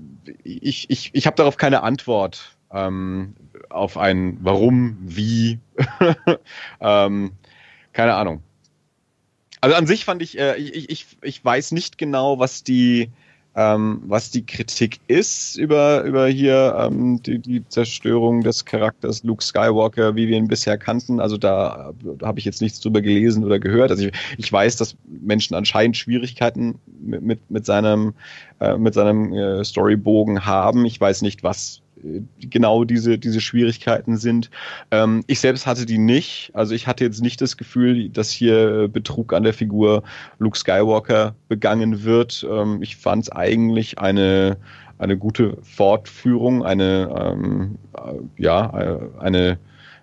ich, 0.45 0.91
ich, 0.91 1.11
ich 1.13 1.27
habe 1.27 1.37
darauf 1.37 1.57
keine 1.57 1.83
Antwort 1.83 2.57
ähm, 2.73 3.35
auf 3.71 3.97
ein 3.97 4.39
Warum, 4.41 4.99
wie. 5.01 5.59
ähm, 6.81 7.33
keine 7.93 8.15
Ahnung. 8.15 8.43
Also 9.61 9.77
an 9.77 9.87
sich 9.87 10.05
fand 10.05 10.23
ich, 10.23 10.39
äh, 10.39 10.57
ich, 10.57 10.91
ich, 10.91 11.07
ich 11.23 11.45
weiß 11.45 11.73
nicht 11.73 11.99
genau, 11.99 12.39
was 12.39 12.63
die, 12.63 13.11
ähm, 13.57 14.03
was 14.07 14.31
die 14.31 14.45
Kritik 14.45 15.01
ist 15.09 15.57
über, 15.57 16.03
über 16.03 16.27
hier 16.29 16.77
ähm, 16.79 17.23
die, 17.23 17.39
die 17.39 17.67
Zerstörung 17.67 18.43
des 18.43 18.67
Charakters 18.67 19.25
Luke 19.25 19.43
Skywalker, 19.43 20.15
wie 20.15 20.29
wir 20.29 20.37
ihn 20.37 20.47
bisher 20.47 20.77
kannten. 20.77 21.21
Also 21.21 21.39
da, 21.39 21.95
da 22.19 22.27
habe 22.27 22.39
ich 22.39 22.45
jetzt 22.45 22.61
nichts 22.61 22.81
drüber 22.81 23.01
gelesen 23.01 23.45
oder 23.45 23.59
gehört. 23.59 23.91
Also 23.91 24.09
ich, 24.09 24.13
ich 24.37 24.53
weiß, 24.53 24.77
dass 24.77 24.97
Menschen 25.07 25.57
anscheinend 25.57 25.97
Schwierigkeiten 25.97 26.79
mit, 27.01 27.23
mit, 27.23 27.51
mit 27.51 27.65
seinem, 27.65 28.13
äh, 28.61 28.77
mit 28.77 28.93
seinem 28.93 29.33
äh, 29.33 29.65
Storybogen 29.65 30.45
haben. 30.45 30.85
Ich 30.85 31.01
weiß 31.01 31.23
nicht, 31.23 31.43
was 31.43 31.81
genau 32.41 32.85
diese, 32.85 33.19
diese 33.19 33.41
Schwierigkeiten 33.41 34.17
sind. 34.17 34.51
Ähm, 34.91 35.25
ich 35.27 35.41
selbst 35.41 35.67
hatte 35.67 35.87
die 35.87 35.99
nicht. 35.99 36.51
Also 36.55 36.75
ich 36.75 36.87
hatte 36.87 37.05
jetzt 37.05 37.23
nicht 37.23 37.41
das 37.41 37.57
Gefühl, 37.57 38.09
dass 38.09 38.31
hier 38.31 38.89
Betrug 38.89 39.33
an 39.33 39.43
der 39.43 39.55
Figur 39.55 40.03
Luke 40.39 40.59
Skywalker 40.59 41.35
begangen 41.49 42.05
wird. 42.05 42.47
Ähm, 42.49 42.83
ich 42.83 42.97
fand 42.97 43.25
es 43.25 43.33
eigentlich 43.33 43.99
eine, 43.99 44.59
eine 44.99 45.17
gute 45.17 45.59
Fortführung, 45.63 46.65
eine, 46.65 47.15
ähm, 47.19 47.79
äh, 47.97 48.43
ja, 48.43 48.79
äh, 48.79 48.99
eine, 49.19 49.59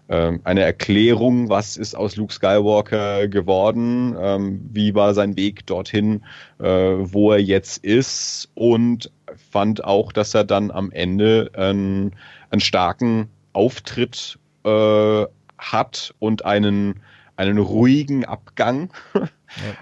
ähm, 0.09 0.41
eine 0.43 0.61
Erklärung, 0.61 1.49
was 1.49 1.77
ist 1.77 1.95
aus 1.95 2.15
Luke 2.17 2.33
Skywalker 2.33 3.27
geworden, 3.27 4.15
ähm, 4.19 4.69
wie 4.71 4.93
war 4.95 5.13
sein 5.13 5.37
Weg 5.37 5.65
dorthin, 5.65 6.23
äh, 6.59 6.65
wo 6.65 7.31
er 7.31 7.39
jetzt 7.39 7.83
ist 7.83 8.49
und 8.53 9.11
fand 9.51 9.83
auch, 9.83 10.11
dass 10.11 10.33
er 10.33 10.43
dann 10.43 10.71
am 10.71 10.91
Ende 10.91 11.51
einen, 11.55 12.15
einen 12.49 12.61
starken 12.61 13.29
Auftritt 13.53 14.39
äh, 14.63 15.25
hat 15.57 16.13
und 16.19 16.45
einen, 16.45 17.01
einen 17.35 17.57
ruhigen 17.57 18.25
Abgang. 18.25 18.91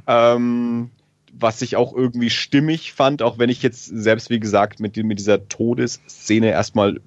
Ja. 0.05 0.35
ähm, 0.35 0.91
was 1.31 1.61
ich 1.61 1.77
auch 1.77 1.93
irgendwie 1.95 2.29
stimmig 2.29 2.91
fand, 2.91 3.21
auch 3.21 3.37
wenn 3.37 3.49
ich 3.49 3.63
jetzt 3.63 3.85
selbst, 3.85 4.29
wie 4.29 4.41
gesagt, 4.41 4.81
mit, 4.81 4.97
mit 4.97 5.17
dieser 5.17 5.47
Todesszene 5.47 6.49
erstmal 6.49 6.99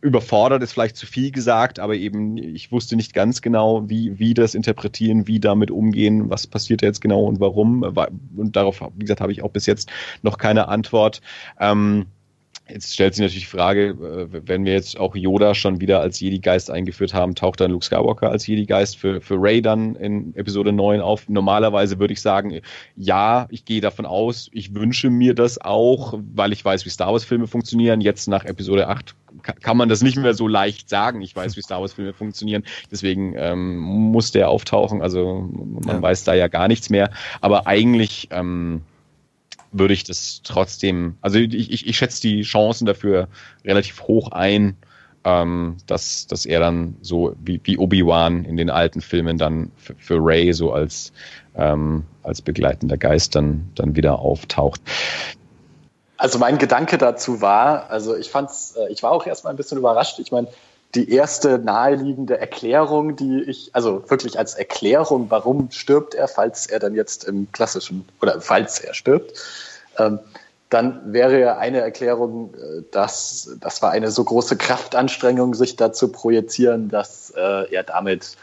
überfordert 0.00 0.62
ist 0.62 0.72
vielleicht 0.72 0.96
zu 0.96 1.06
viel 1.06 1.30
gesagt, 1.30 1.78
aber 1.78 1.94
eben 1.94 2.36
ich 2.36 2.72
wusste 2.72 2.96
nicht 2.96 3.14
ganz 3.14 3.42
genau, 3.42 3.88
wie, 3.88 4.18
wie 4.18 4.34
das 4.34 4.54
interpretieren, 4.54 5.26
wie 5.26 5.40
damit 5.40 5.70
umgehen, 5.70 6.30
was 6.30 6.46
passiert 6.46 6.82
jetzt 6.82 7.00
genau 7.00 7.24
und 7.24 7.40
warum. 7.40 7.82
Und 8.36 8.56
darauf, 8.56 8.82
wie 8.96 9.04
gesagt, 9.04 9.20
habe 9.20 9.32
ich 9.32 9.42
auch 9.42 9.50
bis 9.50 9.66
jetzt 9.66 9.90
noch 10.22 10.38
keine 10.38 10.68
Antwort. 10.68 11.20
Ähm, 11.58 12.06
Jetzt 12.70 12.92
stellt 12.92 13.14
sich 13.14 13.22
natürlich 13.22 13.44
die 13.44 13.56
Frage, 13.56 13.88
äh, 13.90 14.42
wenn 14.46 14.64
wir 14.64 14.72
jetzt 14.72 14.98
auch 14.98 15.16
Yoda 15.16 15.54
schon 15.54 15.80
wieder 15.80 16.00
als 16.00 16.20
Jedi-Geist 16.20 16.70
eingeführt 16.70 17.14
haben, 17.14 17.34
taucht 17.34 17.60
dann 17.60 17.70
Luke 17.70 17.84
Skywalker 17.84 18.30
als 18.30 18.46
Jedi-Geist 18.46 18.96
für, 18.96 19.20
für 19.20 19.36
Ray 19.38 19.62
dann 19.62 19.94
in 19.96 20.34
Episode 20.36 20.72
9 20.72 21.00
auf? 21.00 21.28
Normalerweise 21.28 21.98
würde 21.98 22.12
ich 22.12 22.20
sagen, 22.20 22.60
ja, 22.96 23.46
ich 23.50 23.64
gehe 23.64 23.80
davon 23.80 24.06
aus, 24.06 24.50
ich 24.52 24.74
wünsche 24.74 25.08
mir 25.08 25.34
das 25.34 25.60
auch, 25.60 26.18
weil 26.34 26.52
ich 26.52 26.64
weiß, 26.64 26.84
wie 26.84 26.90
Star 26.90 27.12
Wars-Filme 27.12 27.46
funktionieren. 27.46 28.00
Jetzt 28.00 28.28
nach 28.28 28.44
Episode 28.44 28.88
8 28.88 29.14
kann 29.60 29.76
man 29.76 29.88
das 29.88 30.02
nicht 30.02 30.16
mehr 30.16 30.34
so 30.34 30.48
leicht 30.48 30.88
sagen. 30.88 31.22
Ich 31.22 31.34
weiß, 31.34 31.56
wie 31.56 31.62
Star 31.62 31.80
Wars-Filme 31.80 32.12
funktionieren. 32.12 32.64
Deswegen 32.90 33.34
ähm, 33.36 33.78
muss 33.78 34.32
der 34.32 34.48
auftauchen. 34.50 35.00
Also 35.00 35.48
man 35.52 35.96
ja. 35.96 36.02
weiß 36.02 36.24
da 36.24 36.34
ja 36.34 36.48
gar 36.48 36.68
nichts 36.68 36.90
mehr. 36.90 37.10
Aber 37.40 37.66
eigentlich... 37.66 38.28
Ähm, 38.30 38.82
würde 39.72 39.94
ich 39.94 40.04
das 40.04 40.40
trotzdem, 40.44 41.16
also 41.20 41.38
ich, 41.38 41.72
ich, 41.72 41.86
ich 41.86 41.96
schätze 41.96 42.20
die 42.22 42.42
Chancen 42.42 42.86
dafür 42.86 43.28
relativ 43.64 44.02
hoch 44.02 44.32
ein, 44.32 44.76
ähm, 45.24 45.76
dass, 45.86 46.26
dass 46.26 46.46
er 46.46 46.60
dann 46.60 46.96
so 47.02 47.34
wie, 47.42 47.60
wie 47.64 47.78
Obi-Wan 47.78 48.44
in 48.44 48.56
den 48.56 48.70
alten 48.70 49.00
Filmen 49.00 49.36
dann 49.36 49.70
für, 49.76 49.94
für 49.98 50.18
Ray 50.20 50.52
so 50.52 50.72
als, 50.72 51.12
ähm, 51.54 52.04
als 52.22 52.40
begleitender 52.40 52.96
Geist 52.96 53.34
dann, 53.34 53.70
dann 53.74 53.96
wieder 53.96 54.18
auftaucht. 54.20 54.80
Also 56.16 56.38
mein 56.38 56.58
Gedanke 56.58 56.98
dazu 56.98 57.40
war, 57.40 57.90
also 57.90 58.16
ich 58.16 58.30
fand's, 58.30 58.74
äh, 58.76 58.90
ich 58.92 59.02
war 59.02 59.12
auch 59.12 59.26
erstmal 59.26 59.52
ein 59.52 59.56
bisschen 59.56 59.78
überrascht. 59.78 60.18
Ich 60.18 60.32
meine, 60.32 60.48
die 60.94 61.12
erste 61.12 61.58
naheliegende 61.58 62.38
Erklärung, 62.38 63.16
die 63.16 63.42
ich, 63.42 63.70
also 63.74 64.08
wirklich 64.08 64.38
als 64.38 64.54
Erklärung, 64.54 65.26
warum 65.28 65.70
stirbt 65.70 66.14
er, 66.14 66.28
falls 66.28 66.66
er 66.66 66.78
dann 66.78 66.94
jetzt 66.94 67.24
im 67.24 67.50
klassischen, 67.52 68.08
oder 68.22 68.40
falls 68.40 68.78
er 68.78 68.94
stirbt, 68.94 69.34
ähm, 69.98 70.18
dann 70.70 71.12
wäre 71.12 71.40
ja 71.40 71.58
eine 71.58 71.80
Erklärung, 71.80 72.54
äh, 72.54 72.82
dass 72.90 73.56
das 73.60 73.82
war 73.82 73.90
eine 73.90 74.10
so 74.10 74.24
große 74.24 74.56
Kraftanstrengung, 74.56 75.54
sich 75.54 75.76
da 75.76 75.92
zu 75.92 76.08
projizieren, 76.08 76.88
dass 76.88 77.30
äh, 77.36 77.74
er 77.74 77.82
damit 77.82 78.36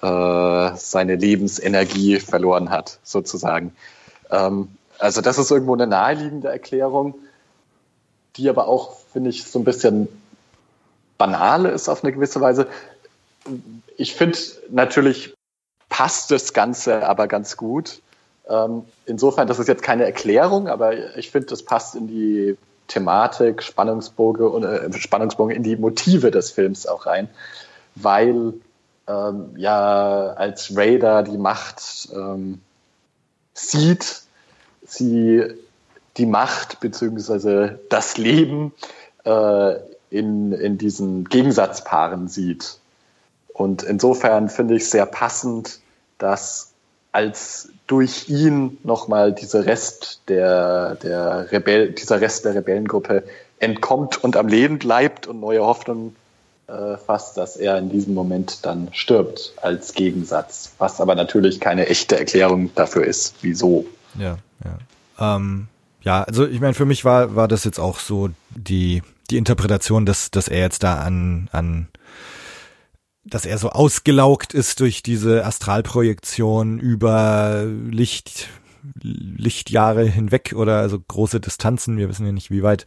äh, 0.00 0.70
seine 0.76 1.16
Lebensenergie 1.16 2.20
verloren 2.20 2.70
hat, 2.70 2.98
sozusagen. 3.02 3.72
Ähm, 4.30 4.68
also 4.98 5.20
das 5.20 5.38
ist 5.38 5.50
irgendwo 5.50 5.74
eine 5.74 5.86
naheliegende 5.86 6.48
Erklärung, 6.48 7.14
die 8.36 8.48
aber 8.48 8.68
auch, 8.68 8.96
finde 9.12 9.30
ich, 9.30 9.44
so 9.44 9.58
ein 9.58 9.64
bisschen 9.64 10.08
banale 11.18 11.70
ist 11.70 11.88
auf 11.88 12.02
eine 12.02 12.12
gewisse 12.12 12.40
Weise. 12.40 12.66
Ich 13.96 14.14
finde 14.14 14.38
natürlich 14.70 15.34
passt 15.88 16.30
das 16.30 16.52
Ganze 16.52 17.06
aber 17.06 17.26
ganz 17.26 17.56
gut. 17.56 18.00
Ähm, 18.48 18.84
insofern, 19.04 19.48
das 19.48 19.58
ist 19.58 19.68
jetzt 19.68 19.82
keine 19.82 20.04
Erklärung, 20.04 20.68
aber 20.68 21.16
ich 21.16 21.30
finde, 21.30 21.48
das 21.48 21.62
passt 21.62 21.94
in 21.94 22.06
die 22.06 22.56
Thematik, 22.86 23.62
Spannungsbogen 23.62 24.64
äh, 24.64 24.92
Spannungsbogen 24.92 25.54
in 25.54 25.62
die 25.62 25.76
Motive 25.76 26.30
des 26.30 26.50
Films 26.50 26.86
auch 26.86 27.06
rein, 27.06 27.28
weil 27.94 28.54
ähm, 29.06 29.54
ja 29.56 30.32
als 30.34 30.74
Raider 30.74 31.22
die 31.22 31.36
Macht 31.36 32.08
ähm, 32.14 32.60
sieht, 33.52 34.22
sie 34.86 35.44
die 36.16 36.26
Macht 36.26 36.80
beziehungsweise 36.80 37.78
das 37.90 38.16
Leben 38.16 38.72
äh, 39.24 39.74
in, 40.10 40.52
in 40.52 40.78
diesen 40.78 41.24
Gegensatzpaaren 41.24 42.28
sieht. 42.28 42.78
Und 43.48 43.82
insofern 43.82 44.48
finde 44.48 44.76
ich 44.76 44.88
sehr 44.88 45.06
passend, 45.06 45.80
dass 46.18 46.72
als 47.12 47.70
durch 47.86 48.28
ihn 48.28 48.78
nochmal 48.84 49.32
dieser 49.32 49.66
Rest 49.66 50.20
der, 50.28 50.96
der 50.96 51.50
Rebell, 51.50 51.92
dieser 51.92 52.20
Rest 52.20 52.44
der 52.44 52.54
Rebellengruppe 52.54 53.24
entkommt 53.58 54.22
und 54.22 54.36
am 54.36 54.46
Leben 54.46 54.78
bleibt 54.78 55.26
und 55.26 55.40
neue 55.40 55.64
Hoffnung 55.64 56.14
äh, 56.68 56.96
fast, 56.98 57.36
dass 57.36 57.56
er 57.56 57.78
in 57.78 57.88
diesem 57.88 58.14
Moment 58.14 58.64
dann 58.64 58.88
stirbt 58.92 59.54
als 59.62 59.94
Gegensatz, 59.94 60.72
was 60.78 61.00
aber 61.00 61.14
natürlich 61.14 61.60
keine 61.60 61.86
echte 61.88 62.18
Erklärung 62.18 62.70
dafür 62.74 63.04
ist, 63.04 63.36
wieso. 63.40 63.86
Ja, 64.18 64.38
ja. 64.64 65.36
Ähm, 65.36 65.68
ja, 66.02 66.22
also 66.22 66.46
ich 66.46 66.60
meine, 66.60 66.74
für 66.74 66.84
mich 66.84 67.04
war, 67.04 67.34
war 67.34 67.48
das 67.48 67.64
jetzt 67.64 67.80
auch 67.80 67.98
so 67.98 68.28
die, 68.50 69.02
die 69.30 69.36
Interpretation, 69.36 70.06
dass, 70.06 70.30
dass 70.30 70.48
er 70.48 70.60
jetzt 70.60 70.82
da 70.82 71.00
an, 71.00 71.48
an 71.52 71.88
dass 73.24 73.44
er 73.44 73.58
so 73.58 73.70
ausgelaugt 73.70 74.54
ist 74.54 74.80
durch 74.80 75.02
diese 75.02 75.44
Astralprojektion 75.44 76.78
über 76.78 77.64
Licht, 77.66 78.48
Lichtjahre 79.02 80.04
hinweg 80.04 80.54
oder 80.56 80.78
also 80.78 80.98
große 80.98 81.40
Distanzen, 81.40 81.98
wir 81.98 82.08
wissen 82.08 82.26
ja 82.26 82.32
nicht 82.32 82.50
wie 82.50 82.62
weit. 82.62 82.86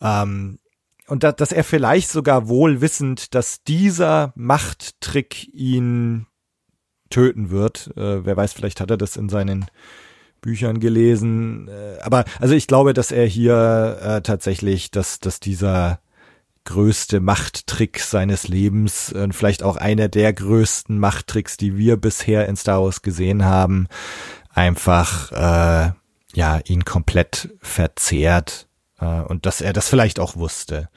Ähm, 0.00 0.58
und 1.06 1.22
da, 1.22 1.32
dass 1.32 1.52
er 1.52 1.64
vielleicht 1.64 2.08
sogar 2.10 2.48
wohl 2.48 2.80
wissend, 2.80 3.34
dass 3.34 3.62
dieser 3.62 4.32
Machttrick 4.36 5.48
ihn 5.52 6.26
töten 7.10 7.50
wird. 7.50 7.94
Äh, 7.96 8.24
wer 8.24 8.36
weiß, 8.36 8.54
vielleicht 8.54 8.80
hat 8.80 8.90
er 8.90 8.96
das 8.96 9.16
in 9.16 9.28
seinen 9.28 9.66
Büchern 10.44 10.78
gelesen. 10.78 11.68
Äh, 11.68 12.00
aber 12.02 12.24
also 12.38 12.54
ich 12.54 12.66
glaube, 12.66 12.92
dass 12.92 13.10
er 13.10 13.26
hier 13.26 13.98
äh, 14.02 14.20
tatsächlich, 14.20 14.90
dass, 14.90 15.18
dass 15.18 15.40
dieser 15.40 16.00
größte 16.64 17.20
Machttrick 17.20 17.98
seines 18.00 18.46
Lebens, 18.46 19.10
äh, 19.12 19.28
vielleicht 19.32 19.62
auch 19.62 19.76
einer 19.76 20.08
der 20.08 20.32
größten 20.34 20.98
Machttricks, 20.98 21.56
die 21.56 21.78
wir 21.78 21.96
bisher 21.96 22.46
in 22.46 22.56
Star 22.56 22.82
Wars 22.82 23.00
gesehen 23.00 23.44
haben, 23.44 23.88
einfach 24.50 25.32
äh, 25.32 25.92
ja 26.34 26.60
ihn 26.66 26.84
komplett 26.84 27.48
verzehrt 27.60 28.68
äh, 29.00 29.22
und 29.22 29.46
dass 29.46 29.62
er 29.62 29.72
das 29.72 29.88
vielleicht 29.88 30.20
auch 30.20 30.36
wusste. 30.36 30.88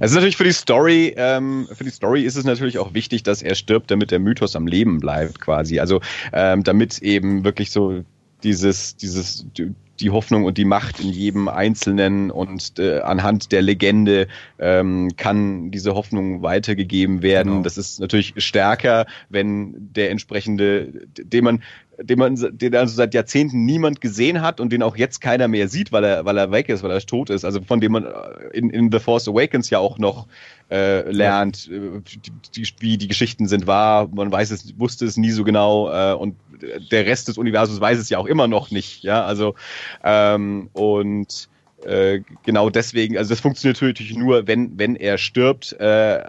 Ist 0.00 0.14
natürlich 0.14 0.38
für 0.38 0.44
die 0.44 0.52
Story, 0.52 1.14
ähm, 1.16 1.68
für 1.72 1.84
die 1.84 1.90
Story 1.90 2.22
ist 2.22 2.36
es 2.36 2.44
natürlich 2.44 2.78
auch 2.78 2.94
wichtig, 2.94 3.22
dass 3.22 3.42
er 3.42 3.54
stirbt, 3.54 3.90
damit 3.90 4.10
der 4.10 4.18
Mythos 4.18 4.56
am 4.56 4.66
Leben 4.66 4.98
bleibt, 4.98 5.40
quasi. 5.40 5.78
Also 5.78 6.00
ähm, 6.32 6.64
damit 6.64 6.98
eben 7.00 7.44
wirklich 7.44 7.70
so 7.70 8.02
dieses, 8.42 8.96
dieses, 8.96 9.46
die 10.00 10.10
Hoffnung 10.10 10.44
und 10.44 10.58
die 10.58 10.64
Macht 10.64 11.00
in 11.00 11.10
jedem 11.10 11.48
Einzelnen 11.48 12.30
und 12.30 12.78
äh, 12.78 13.00
anhand 13.00 13.52
der 13.52 13.62
Legende 13.62 14.28
ähm, 14.58 15.10
kann 15.16 15.70
diese 15.70 15.94
Hoffnung 15.94 16.42
weitergegeben 16.42 17.22
werden. 17.22 17.52
Genau. 17.52 17.62
Das 17.62 17.78
ist 17.78 18.00
natürlich 18.00 18.34
stärker, 18.36 19.06
wenn 19.28 19.74
der 19.92 20.10
entsprechende, 20.10 20.92
den 21.16 21.44
man 21.44 21.62
den 22.00 22.18
man, 22.18 22.36
den 22.36 22.76
also 22.76 22.94
seit 22.94 23.12
Jahrzehnten 23.12 23.64
niemand 23.64 24.00
gesehen 24.00 24.40
hat 24.40 24.60
und 24.60 24.72
den 24.72 24.82
auch 24.84 24.96
jetzt 24.96 25.20
keiner 25.20 25.48
mehr 25.48 25.68
sieht, 25.68 25.90
weil 25.90 26.04
er, 26.04 26.24
weil 26.24 26.38
er 26.38 26.52
weg 26.52 26.68
ist, 26.68 26.84
weil 26.84 26.92
er 26.92 27.00
tot 27.00 27.28
ist. 27.28 27.44
Also 27.44 27.60
von 27.60 27.80
dem 27.80 27.92
man 27.92 28.06
in, 28.52 28.70
in 28.70 28.92
The 28.92 29.00
Force 29.00 29.26
Awakens 29.26 29.68
ja 29.70 29.80
auch 29.80 29.98
noch 29.98 30.28
äh, 30.70 31.10
lernt, 31.10 31.66
ja. 31.66 31.76
Äh, 31.76 32.00
die, 32.00 32.30
die, 32.54 32.68
wie 32.78 32.98
die 32.98 33.08
Geschichten 33.08 33.48
sind 33.48 33.66
wahr. 33.66 34.08
Man 34.14 34.30
weiß 34.30 34.52
es, 34.52 34.78
wusste 34.78 35.06
es 35.06 35.16
nie 35.16 35.32
so 35.32 35.42
genau 35.42 35.90
äh, 35.90 36.14
und 36.14 36.36
der 36.90 37.06
Rest 37.06 37.28
des 37.28 37.38
Universums 37.38 37.80
weiß 37.80 37.98
es 37.98 38.10
ja 38.10 38.18
auch 38.18 38.26
immer 38.26 38.48
noch 38.48 38.70
nicht. 38.70 39.02
Ja, 39.02 39.24
also 39.24 39.54
ähm, 40.04 40.70
und 40.72 41.48
äh, 41.84 42.22
genau 42.44 42.70
deswegen, 42.70 43.16
also 43.16 43.30
das 43.30 43.40
funktioniert 43.40 43.80
natürlich 43.80 44.16
nur, 44.16 44.48
wenn, 44.48 44.78
wenn 44.78 44.96
er 44.96 45.16
stirbt, 45.16 45.74
äh, 45.74 46.24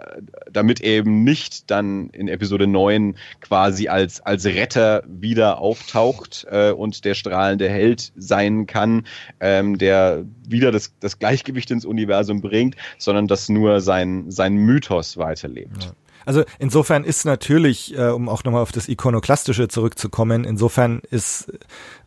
damit 0.50 0.80
er 0.80 0.98
eben 0.98 1.24
nicht 1.24 1.70
dann 1.70 2.10
in 2.10 2.28
Episode 2.28 2.68
9 2.68 3.16
quasi 3.40 3.88
als, 3.88 4.20
als 4.20 4.46
Retter 4.46 5.02
wieder 5.08 5.58
auftaucht 5.58 6.46
äh, 6.50 6.70
und 6.70 7.04
der 7.04 7.14
strahlende 7.14 7.68
Held 7.68 8.12
sein 8.16 8.66
kann, 8.66 9.06
ähm, 9.40 9.76
der 9.76 10.24
wieder 10.46 10.70
das, 10.70 10.94
das 11.00 11.18
Gleichgewicht 11.18 11.70
ins 11.72 11.84
Universum 11.84 12.40
bringt, 12.42 12.76
sondern 12.98 13.26
dass 13.26 13.48
nur 13.48 13.80
sein, 13.80 14.30
sein 14.30 14.54
Mythos 14.54 15.16
weiterlebt. 15.16 15.84
Ja. 15.84 15.92
Also 16.26 16.44
insofern 16.58 17.04
ist 17.04 17.24
natürlich, 17.24 17.96
äh, 17.96 18.08
um 18.08 18.28
auch 18.28 18.44
nochmal 18.44 18.62
auf 18.62 18.72
das 18.72 18.88
Ikonoklastische 18.88 19.68
zurückzukommen, 19.68 20.44
insofern 20.44 21.00
ist 21.10 21.52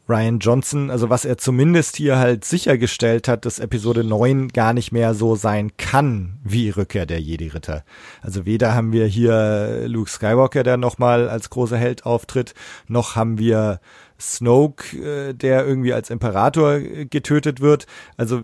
Ryan 0.08 0.40
Johnson, 0.40 0.90
also 0.92 1.10
was 1.10 1.24
er 1.24 1.38
zumindest 1.38 1.96
hier 1.96 2.18
halt 2.18 2.44
sichergestellt 2.44 3.30
hat, 3.30 3.46
dass 3.46 3.60
Episode 3.60 4.04
9 4.04 4.50
gar 4.50 4.74
nicht 4.74 4.92
mehr 4.92 5.14
so 5.14 5.36
sein 5.36 5.78
kann 5.78 6.40
wie 6.44 6.70
Rückkehr 6.70 7.06
der 7.06 7.22
Jedi-Ritter. 7.22 7.86
Also 8.22 8.46
weder 8.46 8.76
haben 8.76 8.92
wir 8.92 9.06
hier 9.06 9.84
Luke 9.88 10.10
Skywalker, 10.10 10.64
der 10.64 10.76
nochmal 10.76 11.30
als 11.30 11.50
großer 11.50 11.78
Held 11.78 12.06
auftritt, 12.06 12.54
noch 12.88 13.16
haben 13.16 13.38
wir 13.38 13.80
Snoke, 14.20 14.98
äh, 14.98 15.34
der 15.34 15.66
irgendwie 15.66 15.94
als 15.94 16.10
Imperator 16.10 16.80
getötet 16.80 17.62
wird. 17.62 17.88
Also 18.18 18.42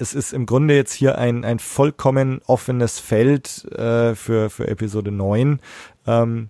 es 0.00 0.14
ist 0.14 0.32
im 0.32 0.46
Grunde 0.46 0.74
jetzt 0.74 0.94
hier 0.94 1.18
ein, 1.18 1.44
ein 1.44 1.58
vollkommen 1.58 2.40
offenes 2.46 2.98
Feld 2.98 3.64
äh, 3.72 4.14
für, 4.14 4.48
für 4.48 4.66
Episode 4.66 5.10
9. 5.12 5.60
Ähm, 6.06 6.48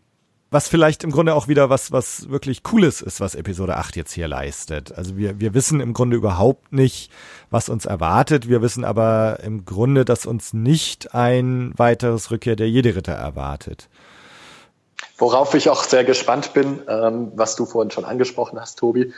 was 0.53 0.69
vielleicht 0.69 1.05
im 1.05 1.13
Grunde 1.13 1.35
auch 1.35 1.47
wieder 1.47 1.71
was, 1.71 1.93
was 1.93 2.29
wirklich 2.29 2.63
Cooles 2.65 3.03
ist, 3.03 3.21
was 3.21 3.37
Episode 3.37 3.77
8 3.77 3.97
jetzt 3.97 4.13
hier 4.13 4.27
leistet. 4.27 4.97
Also 4.97 5.17
wir, 5.17 5.39
wir 5.39 5.55
wissen 5.55 5.81
im 5.81 5.95
Grunde 5.95 6.17
überhaupt 6.17 6.73
nicht, 6.73 7.13
was 7.51 7.69
uns 7.69 7.87
erwartet. 7.87 8.49
Wir 8.49 8.61
wissen 8.61 8.85
aber 8.85 9.39
im 9.43 9.65
Grunde, 9.65 10.05
dass 10.05 10.27
uns 10.27 10.53
nicht 10.53 11.15
ein 11.15 11.73
weiteres 11.77 12.31
Rückkehr 12.31 12.57
der 12.57 12.69
Jedi-Ritter 12.69 13.13
erwartet. 13.13 13.89
Worauf 15.19 15.55
ich 15.55 15.69
auch 15.69 15.85
sehr 15.85 16.05
gespannt 16.05 16.53
bin, 16.53 16.83
ähm, 16.89 17.33
was 17.35 17.55
du 17.55 17.65
vorhin 17.65 17.91
schon 17.91 18.05
angesprochen 18.05 18.61
hast, 18.61 18.79
Tobi, 18.79 19.13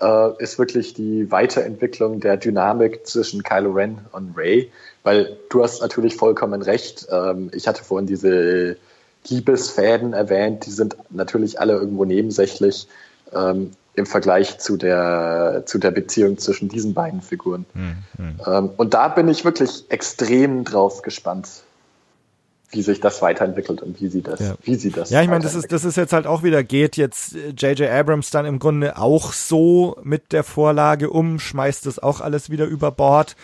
äh, 0.00 0.42
ist 0.42 0.58
wirklich 0.58 0.94
die 0.94 1.30
Weiterentwicklung 1.30 2.20
der 2.20 2.36
Dynamik 2.36 3.06
zwischen 3.06 3.42
Kylo 3.42 3.72
Ren 3.72 3.98
und 4.12 4.36
Ray. 4.36 4.70
Weil 5.02 5.36
du 5.50 5.62
hast 5.62 5.82
natürlich 5.82 6.16
vollkommen 6.16 6.62
recht. 6.62 7.06
Ähm, 7.10 7.50
ich 7.52 7.68
hatte 7.68 7.84
vorhin 7.84 8.06
diese 8.06 8.76
Liebesfäden 9.28 10.12
erwähnt, 10.12 10.66
die 10.66 10.70
sind 10.70 10.96
natürlich 11.10 11.60
alle 11.60 11.74
irgendwo 11.74 12.04
nebensächlich 12.04 12.86
ähm, 13.32 13.70
im 13.94 14.06
Vergleich 14.06 14.58
zu 14.58 14.76
der, 14.76 15.62
zu 15.66 15.78
der 15.78 15.90
Beziehung 15.92 16.38
zwischen 16.38 16.68
diesen 16.68 16.94
beiden 16.94 17.22
Figuren. 17.22 17.64
Hm, 17.74 17.96
hm. 18.16 18.40
Ähm, 18.46 18.70
und 18.76 18.94
da 18.94 19.08
bin 19.08 19.28
ich 19.28 19.44
wirklich 19.44 19.84
extrem 19.88 20.64
drauf 20.64 21.02
gespannt, 21.02 21.48
wie 22.74 22.82
sich 22.82 23.00
das 23.00 23.22
weiterentwickelt 23.22 23.82
und 23.82 24.00
wie 24.00 24.08
sie 24.08 24.22
das, 24.22 24.40
ja. 24.40 24.54
wie 24.62 24.74
sie 24.74 24.90
das. 24.90 25.10
Ja, 25.10 25.22
ich 25.22 25.28
meine, 25.28 25.42
das 25.42 25.54
ist, 25.54 25.70
das 25.72 25.84
ist 25.84 25.96
jetzt 25.96 26.12
halt 26.12 26.26
auch 26.26 26.42
wieder, 26.42 26.62
geht 26.62 26.96
jetzt 26.96 27.34
J.J. 27.56 27.88
Abrams 27.90 28.30
dann 28.30 28.46
im 28.46 28.58
Grunde 28.58 28.98
auch 28.98 29.32
so 29.32 29.96
mit 30.02 30.32
der 30.32 30.44
Vorlage 30.44 31.10
um, 31.10 31.38
schmeißt 31.38 31.86
das 31.86 31.98
auch 31.98 32.20
alles 32.20 32.50
wieder 32.50 32.66
über 32.66 32.90
Bord, 32.90 33.36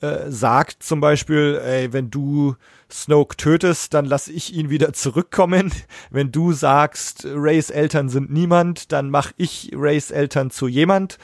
äh, 0.00 0.30
sagt 0.30 0.82
zum 0.82 1.00
Beispiel, 1.00 1.60
ey, 1.64 1.92
wenn 1.92 2.10
du 2.10 2.56
Snoke 2.90 3.36
tötest, 3.36 3.94
dann 3.94 4.04
lass 4.04 4.28
ich 4.28 4.54
ihn 4.54 4.68
wieder 4.68 4.92
zurückkommen. 4.92 5.72
Wenn 6.10 6.32
du 6.32 6.52
sagst, 6.52 7.24
Rays 7.24 7.70
Eltern 7.70 8.08
sind 8.08 8.30
niemand, 8.30 8.92
dann 8.92 9.10
mach 9.10 9.32
ich 9.36 9.70
Rays 9.74 10.10
Eltern 10.10 10.50
zu 10.50 10.68
jemand. 10.68 11.18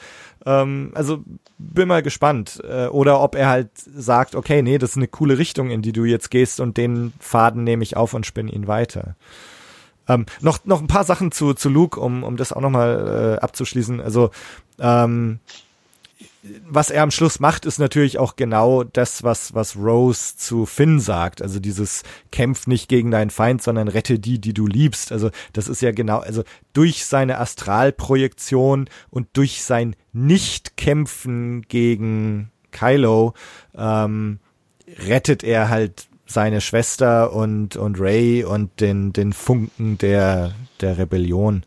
Ähm, 0.45 0.91
also 0.95 1.23
bin 1.57 1.87
mal 1.87 2.01
gespannt. 2.01 2.61
Äh, 2.67 2.87
oder 2.87 3.21
ob 3.21 3.35
er 3.35 3.49
halt 3.49 3.69
sagt, 3.75 4.35
okay, 4.35 4.61
nee, 4.61 4.77
das 4.77 4.91
ist 4.91 4.97
eine 4.97 5.07
coole 5.07 5.37
Richtung, 5.37 5.69
in 5.69 5.81
die 5.81 5.91
du 5.91 6.05
jetzt 6.05 6.31
gehst 6.31 6.59
und 6.59 6.77
den 6.77 7.13
Faden 7.19 7.63
nehme 7.63 7.83
ich 7.83 7.97
auf 7.97 8.13
und 8.13 8.25
spinne 8.25 8.51
ihn 8.51 8.67
weiter. 8.67 9.15
Ähm, 10.07 10.25
noch, 10.41 10.65
noch 10.65 10.81
ein 10.81 10.87
paar 10.87 11.03
Sachen 11.03 11.31
zu, 11.31 11.53
zu 11.53 11.69
Luke, 11.69 11.99
um, 11.99 12.23
um 12.23 12.35
das 12.35 12.51
auch 12.51 12.61
nochmal 12.61 13.37
äh, 13.37 13.43
abzuschließen. 13.43 14.01
Also 14.01 14.31
ähm, 14.79 15.39
was 16.65 16.89
er 16.89 17.03
am 17.03 17.11
Schluss 17.11 17.39
macht, 17.39 17.65
ist 17.65 17.79
natürlich 17.79 18.17
auch 18.17 18.35
genau 18.35 18.83
das, 18.83 19.23
was, 19.23 19.53
was 19.53 19.75
Rose 19.75 20.37
zu 20.37 20.65
Finn 20.65 20.99
sagt. 20.99 21.41
Also 21.41 21.59
dieses 21.59 22.03
Kämpf 22.31 22.65
nicht 22.65 22.87
gegen 22.87 23.11
deinen 23.11 23.29
Feind, 23.29 23.61
sondern 23.61 23.89
rette 23.89 24.19
die, 24.19 24.39
die 24.39 24.53
du 24.53 24.65
liebst. 24.65 25.11
Also 25.11 25.31
das 25.53 25.67
ist 25.67 25.81
ja 25.81 25.91
genau, 25.91 26.19
also 26.19 26.43
durch 26.73 27.05
seine 27.05 27.39
Astralprojektion 27.39 28.89
und 29.09 29.27
durch 29.33 29.63
sein 29.63 29.95
Nicht-Kämpfen 30.13 31.63
gegen 31.63 32.51
Kylo 32.71 33.33
ähm, 33.75 34.39
rettet 35.07 35.43
er 35.43 35.69
halt 35.69 36.07
seine 36.25 36.61
Schwester 36.61 37.33
und, 37.33 37.75
und 37.75 37.99
Ray 37.99 38.43
und 38.43 38.79
den, 38.79 39.11
den 39.13 39.33
Funken 39.33 39.97
der, 39.97 40.53
der 40.79 40.97
Rebellion. 40.97 41.63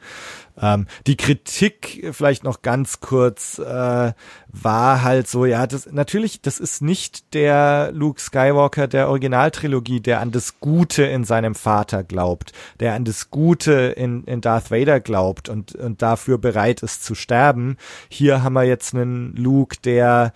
Ähm, 0.60 0.86
die 1.06 1.16
Kritik 1.16 2.10
vielleicht 2.12 2.44
noch 2.44 2.62
ganz 2.62 3.00
kurz 3.00 3.58
äh, 3.58 4.12
war 4.48 5.02
halt 5.02 5.28
so, 5.28 5.46
ja, 5.46 5.66
das 5.66 5.90
natürlich, 5.90 6.42
das 6.42 6.60
ist 6.60 6.82
nicht 6.82 7.34
der 7.34 7.90
Luke 7.92 8.20
Skywalker 8.20 8.86
der 8.86 9.08
Originaltrilogie, 9.08 10.00
der 10.00 10.20
an 10.20 10.30
das 10.30 10.60
Gute 10.60 11.04
in 11.04 11.24
seinem 11.24 11.54
Vater 11.54 12.04
glaubt, 12.04 12.52
der 12.80 12.94
an 12.94 13.04
das 13.04 13.30
Gute 13.30 13.72
in, 13.72 14.24
in 14.24 14.40
Darth 14.40 14.70
Vader 14.70 15.00
glaubt 15.00 15.48
und, 15.48 15.74
und 15.74 16.02
dafür 16.02 16.38
bereit 16.38 16.82
ist 16.82 17.04
zu 17.04 17.14
sterben. 17.14 17.76
Hier 18.08 18.42
haben 18.42 18.54
wir 18.54 18.64
jetzt 18.64 18.94
einen 18.94 19.34
Luke, 19.36 19.76
der 19.82 20.32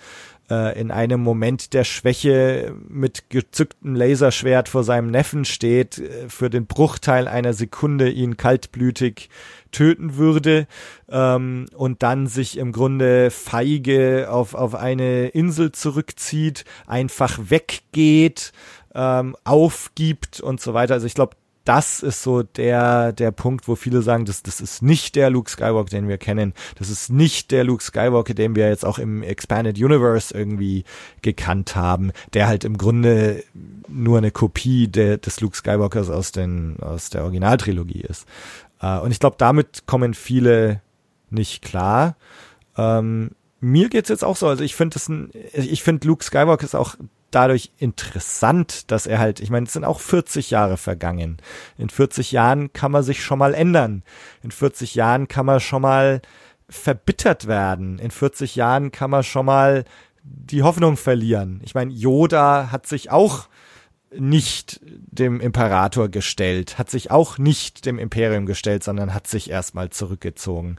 äh, 0.50 0.78
in 0.80 0.90
einem 0.90 1.20
Moment 1.20 1.72
der 1.74 1.84
Schwäche 1.84 2.74
mit 2.88 3.30
gezücktem 3.30 3.94
Laserschwert 3.94 4.68
vor 4.68 4.84
seinem 4.84 5.10
Neffen 5.10 5.44
steht, 5.44 5.98
äh, 5.98 6.28
für 6.28 6.50
den 6.50 6.66
Bruchteil 6.66 7.28
einer 7.28 7.52
Sekunde 7.52 8.08
ihn 8.08 8.36
kaltblütig 8.36 9.28
töten 9.76 10.16
würde 10.16 10.66
ähm, 11.10 11.66
und 11.76 12.02
dann 12.02 12.28
sich 12.28 12.56
im 12.56 12.72
Grunde 12.72 13.30
feige 13.30 14.28
auf, 14.30 14.54
auf 14.54 14.74
eine 14.74 15.28
Insel 15.28 15.70
zurückzieht, 15.70 16.64
einfach 16.86 17.38
weggeht, 17.50 18.52
ähm, 18.94 19.36
aufgibt 19.44 20.40
und 20.40 20.62
so 20.62 20.72
weiter. 20.72 20.94
Also 20.94 21.06
ich 21.06 21.12
glaube, 21.12 21.36
das 21.66 22.00
ist 22.00 22.22
so 22.22 22.42
der, 22.44 23.12
der 23.12 23.32
Punkt, 23.32 23.68
wo 23.68 23.74
viele 23.74 24.00
sagen, 24.00 24.24
das, 24.24 24.42
das 24.42 24.60
ist 24.60 24.82
nicht 24.82 25.16
der 25.16 25.30
Luke 25.30 25.50
Skywalker, 25.50 25.90
den 25.90 26.08
wir 26.08 26.16
kennen. 26.16 26.54
Das 26.78 26.88
ist 26.88 27.10
nicht 27.10 27.50
der 27.50 27.64
Luke 27.64 27.82
Skywalker, 27.82 28.34
den 28.34 28.54
wir 28.54 28.68
jetzt 28.68 28.84
auch 28.84 28.98
im 28.98 29.22
Expanded 29.22 29.76
Universe 29.76 30.32
irgendwie 30.32 30.84
gekannt 31.22 31.74
haben, 31.74 32.12
der 32.34 32.46
halt 32.46 32.64
im 32.64 32.78
Grunde 32.78 33.42
nur 33.88 34.18
eine 34.18 34.30
Kopie 34.30 34.88
der, 34.88 35.18
des 35.18 35.40
Luke 35.40 35.56
Skywalkers 35.56 36.08
aus, 36.08 36.30
den, 36.30 36.76
aus 36.80 37.10
der 37.10 37.24
Originaltrilogie 37.24 38.02
ist. 38.02 38.26
Äh, 38.80 38.98
und 38.98 39.10
ich 39.10 39.20
glaube, 39.20 39.36
damit 39.38 39.86
kommen 39.86 40.14
viele 40.14 40.82
nicht 41.30 41.62
klar. 41.62 42.16
Ähm, 42.76 43.30
mir 43.60 43.88
geht's 43.88 44.08
jetzt 44.08 44.24
auch 44.24 44.36
so, 44.36 44.48
also 44.48 44.62
ich 44.62 44.74
finde 44.74 44.98
ich 45.54 45.82
finde 45.82 46.06
Luke 46.06 46.24
Skywalker 46.24 46.64
ist 46.64 46.74
auch 46.74 46.96
dadurch 47.30 47.72
interessant, 47.78 48.90
dass 48.90 49.06
er 49.06 49.18
halt, 49.18 49.40
ich 49.40 49.50
meine, 49.50 49.66
es 49.66 49.72
sind 49.72 49.84
auch 49.84 50.00
40 50.00 50.50
Jahre 50.50 50.76
vergangen. 50.76 51.38
In 51.76 51.90
40 51.90 52.32
Jahren 52.32 52.72
kann 52.72 52.92
man 52.92 53.02
sich 53.02 53.22
schon 53.22 53.38
mal 53.38 53.54
ändern. 53.54 54.02
In 54.42 54.50
40 54.50 54.94
Jahren 54.94 55.28
kann 55.28 55.46
man 55.46 55.60
schon 55.60 55.82
mal 55.82 56.22
verbittert 56.68 57.46
werden. 57.46 57.98
In 57.98 58.10
40 58.10 58.56
Jahren 58.56 58.92
kann 58.92 59.10
man 59.10 59.22
schon 59.22 59.46
mal 59.46 59.84
die 60.22 60.62
Hoffnung 60.62 60.96
verlieren. 60.96 61.60
Ich 61.64 61.74
meine, 61.74 61.92
Yoda 61.92 62.70
hat 62.70 62.86
sich 62.86 63.10
auch 63.10 63.48
nicht 64.18 64.80
dem 64.82 65.40
Imperator 65.40 66.08
gestellt, 66.08 66.78
hat 66.78 66.90
sich 66.90 67.10
auch 67.10 67.38
nicht 67.38 67.86
dem 67.86 67.98
Imperium 67.98 68.46
gestellt, 68.46 68.84
sondern 68.84 69.14
hat 69.14 69.26
sich 69.26 69.50
erstmal 69.50 69.90
zurückgezogen. 69.90 70.76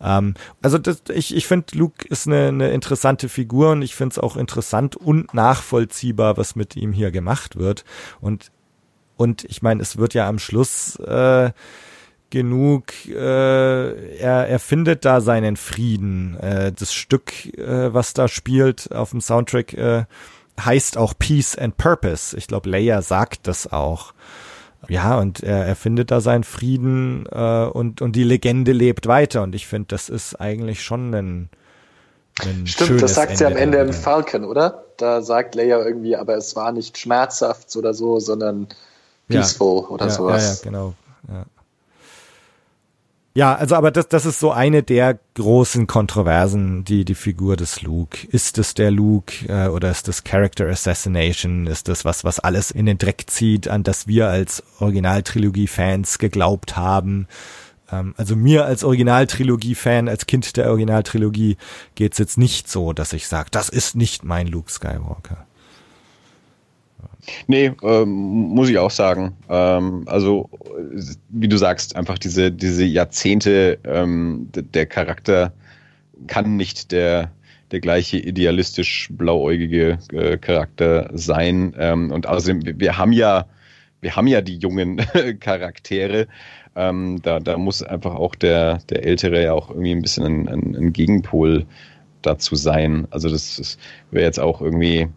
Ähm, 0.00 0.34
also 0.62 0.78
das, 0.78 1.02
ich, 1.12 1.34
ich 1.34 1.46
finde, 1.46 1.76
Luke 1.76 2.06
ist 2.08 2.26
eine, 2.26 2.48
eine 2.48 2.70
interessante 2.70 3.28
Figur 3.28 3.72
und 3.72 3.82
ich 3.82 3.94
finde 3.94 4.14
es 4.14 4.18
auch 4.18 4.36
interessant 4.36 4.96
und 4.96 5.34
nachvollziehbar, 5.34 6.36
was 6.36 6.56
mit 6.56 6.76
ihm 6.76 6.92
hier 6.92 7.10
gemacht 7.10 7.56
wird. 7.56 7.84
Und, 8.20 8.50
und 9.16 9.44
ich 9.44 9.62
meine, 9.62 9.82
es 9.82 9.96
wird 9.96 10.14
ja 10.14 10.28
am 10.28 10.38
Schluss 10.38 10.96
äh, 10.96 11.50
genug, 12.30 12.92
äh, 13.06 14.18
er, 14.18 14.48
er 14.48 14.58
findet 14.58 15.04
da 15.04 15.20
seinen 15.20 15.56
Frieden. 15.56 16.36
Äh, 16.36 16.72
das 16.72 16.92
Stück, 16.92 17.46
äh, 17.56 17.92
was 17.92 18.12
da 18.12 18.28
spielt 18.28 18.92
auf 18.92 19.10
dem 19.10 19.20
Soundtrack, 19.20 19.72
äh, 19.74 20.04
heißt 20.64 20.96
auch 20.96 21.14
Peace 21.18 21.56
and 21.56 21.76
Purpose. 21.76 22.36
Ich 22.36 22.46
glaube, 22.46 22.68
Leia 22.68 23.02
sagt 23.02 23.46
das 23.46 23.72
auch. 23.72 24.12
Ja, 24.88 25.18
und 25.18 25.42
er, 25.42 25.66
er 25.66 25.76
findet 25.76 26.10
da 26.10 26.20
seinen 26.20 26.44
Frieden 26.44 27.26
äh, 27.30 27.64
und, 27.66 28.00
und 28.00 28.12
die 28.12 28.24
Legende 28.24 28.72
lebt 28.72 29.06
weiter. 29.06 29.42
Und 29.42 29.54
ich 29.54 29.66
finde, 29.66 29.88
das 29.88 30.08
ist 30.08 30.40
eigentlich 30.40 30.82
schon 30.82 31.14
ein, 31.14 31.48
ein 32.40 32.66
Stimmt, 32.66 33.02
das 33.02 33.14
sagt 33.14 33.30
Ende 33.30 33.38
sie 33.38 33.46
am 33.46 33.56
Ende 33.56 33.78
im 33.78 33.92
Falcon, 33.92 34.44
oder? 34.44 34.84
Da 34.96 35.20
sagt 35.22 35.54
Leia 35.54 35.84
irgendwie, 35.84 36.16
aber 36.16 36.36
es 36.36 36.54
war 36.56 36.72
nicht 36.72 36.96
schmerzhaft 36.96 37.74
oder 37.76 37.92
so, 37.92 38.20
sondern 38.20 38.68
peaceful 39.28 39.82
ja, 39.82 39.88
oder 39.88 40.06
ja, 40.06 40.12
sowas. 40.12 40.42
Ja, 40.42 40.50
ja, 40.50 40.58
genau. 40.62 40.94
Ja. 41.28 41.44
Ja, 43.38 43.54
also 43.54 43.76
aber 43.76 43.92
das, 43.92 44.08
das 44.08 44.26
ist 44.26 44.40
so 44.40 44.50
eine 44.50 44.82
der 44.82 45.16
großen 45.34 45.86
Kontroversen, 45.86 46.82
die 46.82 47.04
die 47.04 47.14
Figur 47.14 47.56
des 47.56 47.82
Luke. 47.82 48.26
Ist 48.26 48.58
es 48.58 48.74
der 48.74 48.90
Luke 48.90 49.32
äh, 49.46 49.68
oder 49.68 49.92
ist 49.92 50.08
das 50.08 50.24
Character 50.24 50.66
Assassination? 50.66 51.68
Ist 51.68 51.86
das 51.86 52.04
was, 52.04 52.24
was 52.24 52.40
alles 52.40 52.72
in 52.72 52.86
den 52.86 52.98
Dreck 52.98 53.26
zieht, 53.28 53.68
an 53.68 53.84
das 53.84 54.08
wir 54.08 54.26
als 54.26 54.64
Originaltrilogie-Fans 54.80 56.18
geglaubt 56.18 56.76
haben? 56.76 57.28
Ähm, 57.92 58.12
also 58.16 58.34
mir 58.34 58.64
als 58.64 58.82
Originaltrilogie-Fan, 58.82 60.08
als 60.08 60.26
Kind 60.26 60.56
der 60.56 60.68
Originaltrilogie 60.70 61.58
geht's 61.94 62.18
jetzt 62.18 62.38
nicht 62.38 62.68
so, 62.68 62.92
dass 62.92 63.12
ich 63.12 63.28
sage, 63.28 63.50
das 63.52 63.68
ist 63.68 63.94
nicht 63.94 64.24
mein 64.24 64.48
Luke 64.48 64.72
Skywalker. 64.72 65.46
Nee, 67.46 67.72
ähm, 67.82 68.08
muss 68.10 68.68
ich 68.68 68.78
auch 68.78 68.90
sagen. 68.90 69.36
Ähm, 69.48 70.04
also, 70.06 70.48
wie 71.28 71.48
du 71.48 71.56
sagst, 71.56 71.96
einfach 71.96 72.18
diese, 72.18 72.52
diese 72.52 72.84
Jahrzehnte, 72.84 73.78
ähm, 73.84 74.48
der 74.54 74.86
Charakter 74.86 75.52
kann 76.26 76.56
nicht 76.56 76.92
der, 76.92 77.30
der 77.70 77.80
gleiche 77.80 78.18
idealistisch 78.18 79.08
blauäugige 79.12 79.98
äh, 80.12 80.36
Charakter 80.38 81.10
sein. 81.12 81.74
Ähm, 81.78 82.10
und 82.10 82.26
außerdem, 82.26 82.78
wir, 82.80 82.98
haben 82.98 83.12
ja, 83.12 83.46
wir 84.00 84.16
haben 84.16 84.26
ja 84.26 84.40
die 84.40 84.56
jungen 84.56 84.96
Charaktere. 85.40 86.26
Ähm, 86.76 87.20
da, 87.22 87.40
da 87.40 87.58
muss 87.58 87.82
einfach 87.82 88.14
auch 88.14 88.34
der, 88.34 88.78
der 88.88 89.04
Ältere 89.04 89.42
ja 89.42 89.52
auch 89.52 89.70
irgendwie 89.70 89.92
ein 89.92 90.02
bisschen 90.02 90.24
ein, 90.24 90.48
ein, 90.48 90.76
ein 90.76 90.92
Gegenpol 90.92 91.66
dazu 92.22 92.56
sein. 92.56 93.06
Also 93.10 93.28
das, 93.28 93.56
das 93.56 93.78
wäre 94.10 94.24
jetzt 94.24 94.40
auch 94.40 94.60
irgendwie 94.60 95.08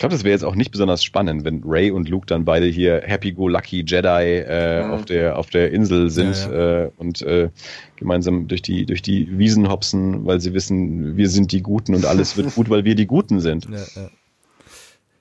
glaube, 0.00 0.14
das 0.14 0.24
wäre 0.24 0.32
jetzt 0.32 0.44
auch 0.44 0.56
nicht 0.56 0.72
besonders 0.72 1.04
spannend, 1.04 1.44
wenn 1.44 1.62
Ray 1.64 1.90
und 1.90 2.08
Luke 2.08 2.26
dann 2.26 2.44
beide 2.44 2.66
hier 2.66 3.02
Happy-Go-Lucky 3.04 3.84
Jedi 3.86 4.38
äh, 4.38 4.84
mhm. 4.84 4.90
auf 4.90 5.04
der 5.04 5.38
auf 5.38 5.50
der 5.50 5.70
Insel 5.70 6.10
sind 6.10 6.36
ja, 6.36 6.52
ja. 6.52 6.84
Äh, 6.84 6.90
und 6.96 7.22
äh, 7.22 7.50
gemeinsam 7.96 8.48
durch 8.48 8.62
die 8.62 8.86
durch 8.86 9.02
die 9.02 9.38
Wiesen 9.38 9.68
hopsen, 9.68 10.26
weil 10.26 10.40
sie 10.40 10.52
wissen, 10.54 11.16
wir 11.16 11.28
sind 11.28 11.52
die 11.52 11.62
Guten 11.62 11.94
und 11.94 12.06
alles 12.06 12.36
wird 12.36 12.54
gut, 12.54 12.68
weil 12.70 12.84
wir 12.84 12.94
die 12.94 13.06
Guten 13.06 13.40
sind. 13.40 13.68
Ja, 13.70 14.10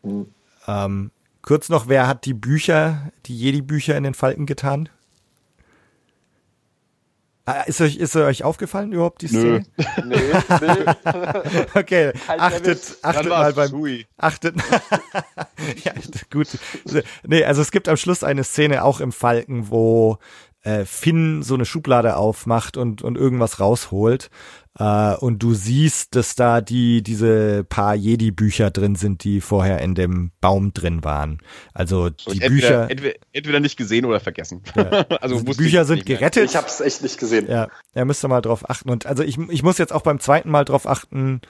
mhm. 0.03 0.27
ähm, 0.67 1.11
kurz 1.41 1.69
noch, 1.69 1.87
wer 1.87 2.07
hat 2.07 2.25
die 2.25 2.33
Bücher, 2.33 3.11
die 3.25 3.37
Jedi-Bücher 3.37 3.95
in 3.95 4.03
den 4.03 4.13
Falken 4.13 4.45
getan? 4.45 4.89
Ah, 7.49 7.61
ist 7.61 7.81
euch, 7.81 7.95
ist 7.97 8.15
euch 8.15 8.43
aufgefallen 8.43 8.91
überhaupt 8.91 9.23
die 9.23 9.27
Szene? 9.27 9.65
Nö. 9.77 9.83
nee, 10.05 10.17
nee. 10.61 11.65
okay, 11.73 12.13
halt 12.27 12.39
achtet, 12.39 12.97
achtet 13.01 13.29
mal 13.29 13.53
beim, 13.53 13.69
Sui. 13.69 14.05
achtet, 14.17 14.55
ja, 15.83 15.93
gut. 16.31 16.47
Nee, 17.25 17.43
also 17.43 17.63
es 17.63 17.71
gibt 17.71 17.87
am 17.87 17.97
Schluss 17.97 18.23
eine 18.23 18.43
Szene 18.43 18.83
auch 18.83 18.99
im 18.99 19.11
Falken, 19.11 19.71
wo 19.71 20.19
äh, 20.61 20.85
Finn 20.85 21.41
so 21.41 21.55
eine 21.55 21.65
Schublade 21.65 22.17
aufmacht 22.17 22.77
und, 22.77 23.01
und 23.01 23.17
irgendwas 23.17 23.59
rausholt. 23.59 24.29
Äh, 24.77 25.15
und 25.15 25.39
du 25.41 25.53
siehst, 25.53 26.15
dass 26.15 26.35
da 26.35 26.61
die, 26.61 27.01
diese 27.01 27.63
paar 27.63 27.95
Jedi-Bücher 27.95 28.71
drin 28.71 28.95
sind, 28.95 29.23
die 29.23 29.41
vorher 29.41 29.81
in 29.81 29.95
dem 29.95 30.31
Baum 30.41 30.73
drin 30.73 31.03
waren. 31.03 31.39
Also 31.73 32.09
die 32.09 32.41
entweder, 32.41 32.49
Bücher. 32.49 32.89
Entweder, 32.89 33.15
entweder 33.33 33.59
nicht 33.59 33.77
gesehen 33.77 34.05
oder 34.05 34.19
vergessen. 34.19 34.61
Ja. 34.75 34.83
also, 35.21 35.35
also 35.37 35.39
die 35.43 35.57
Bücher 35.57 35.85
sind 35.85 36.05
gerettet. 36.05 36.45
Ich 36.45 36.55
hab's 36.55 36.81
echt 36.81 37.01
nicht 37.01 37.17
gesehen. 37.17 37.47
Ja, 37.49 37.67
er 37.93 38.05
müsste 38.05 38.27
mal 38.27 38.41
drauf 38.41 38.69
achten. 38.69 38.89
Und 38.89 39.05
also 39.05 39.23
ich, 39.23 39.37
ich 39.37 39.63
muss 39.63 39.77
jetzt 39.77 39.93
auch 39.93 40.03
beim 40.03 40.19
zweiten 40.19 40.49
Mal 40.49 40.65
drauf 40.65 40.87
achten, 40.87 41.41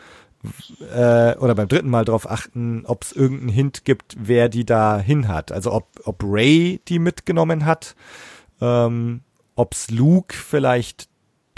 äh, 0.94 1.36
oder 1.36 1.54
beim 1.56 1.68
dritten 1.68 1.90
Mal 1.90 2.06
drauf 2.06 2.30
achten, 2.30 2.86
ob 2.86 3.04
es 3.04 3.12
irgendeinen 3.12 3.50
Hint 3.50 3.84
gibt, 3.84 4.16
wer 4.18 4.48
die 4.48 4.66
da 4.66 4.98
hin 4.98 5.28
hat. 5.28 5.52
Also 5.52 5.74
ob, 5.74 5.88
ob 6.06 6.24
Ray 6.24 6.82
die 6.88 7.00
mitgenommen 7.00 7.66
hat 7.66 7.96
ähm, 8.62 9.22
ob's 9.56 9.90
Luke 9.90 10.36
vielleicht 10.36 11.09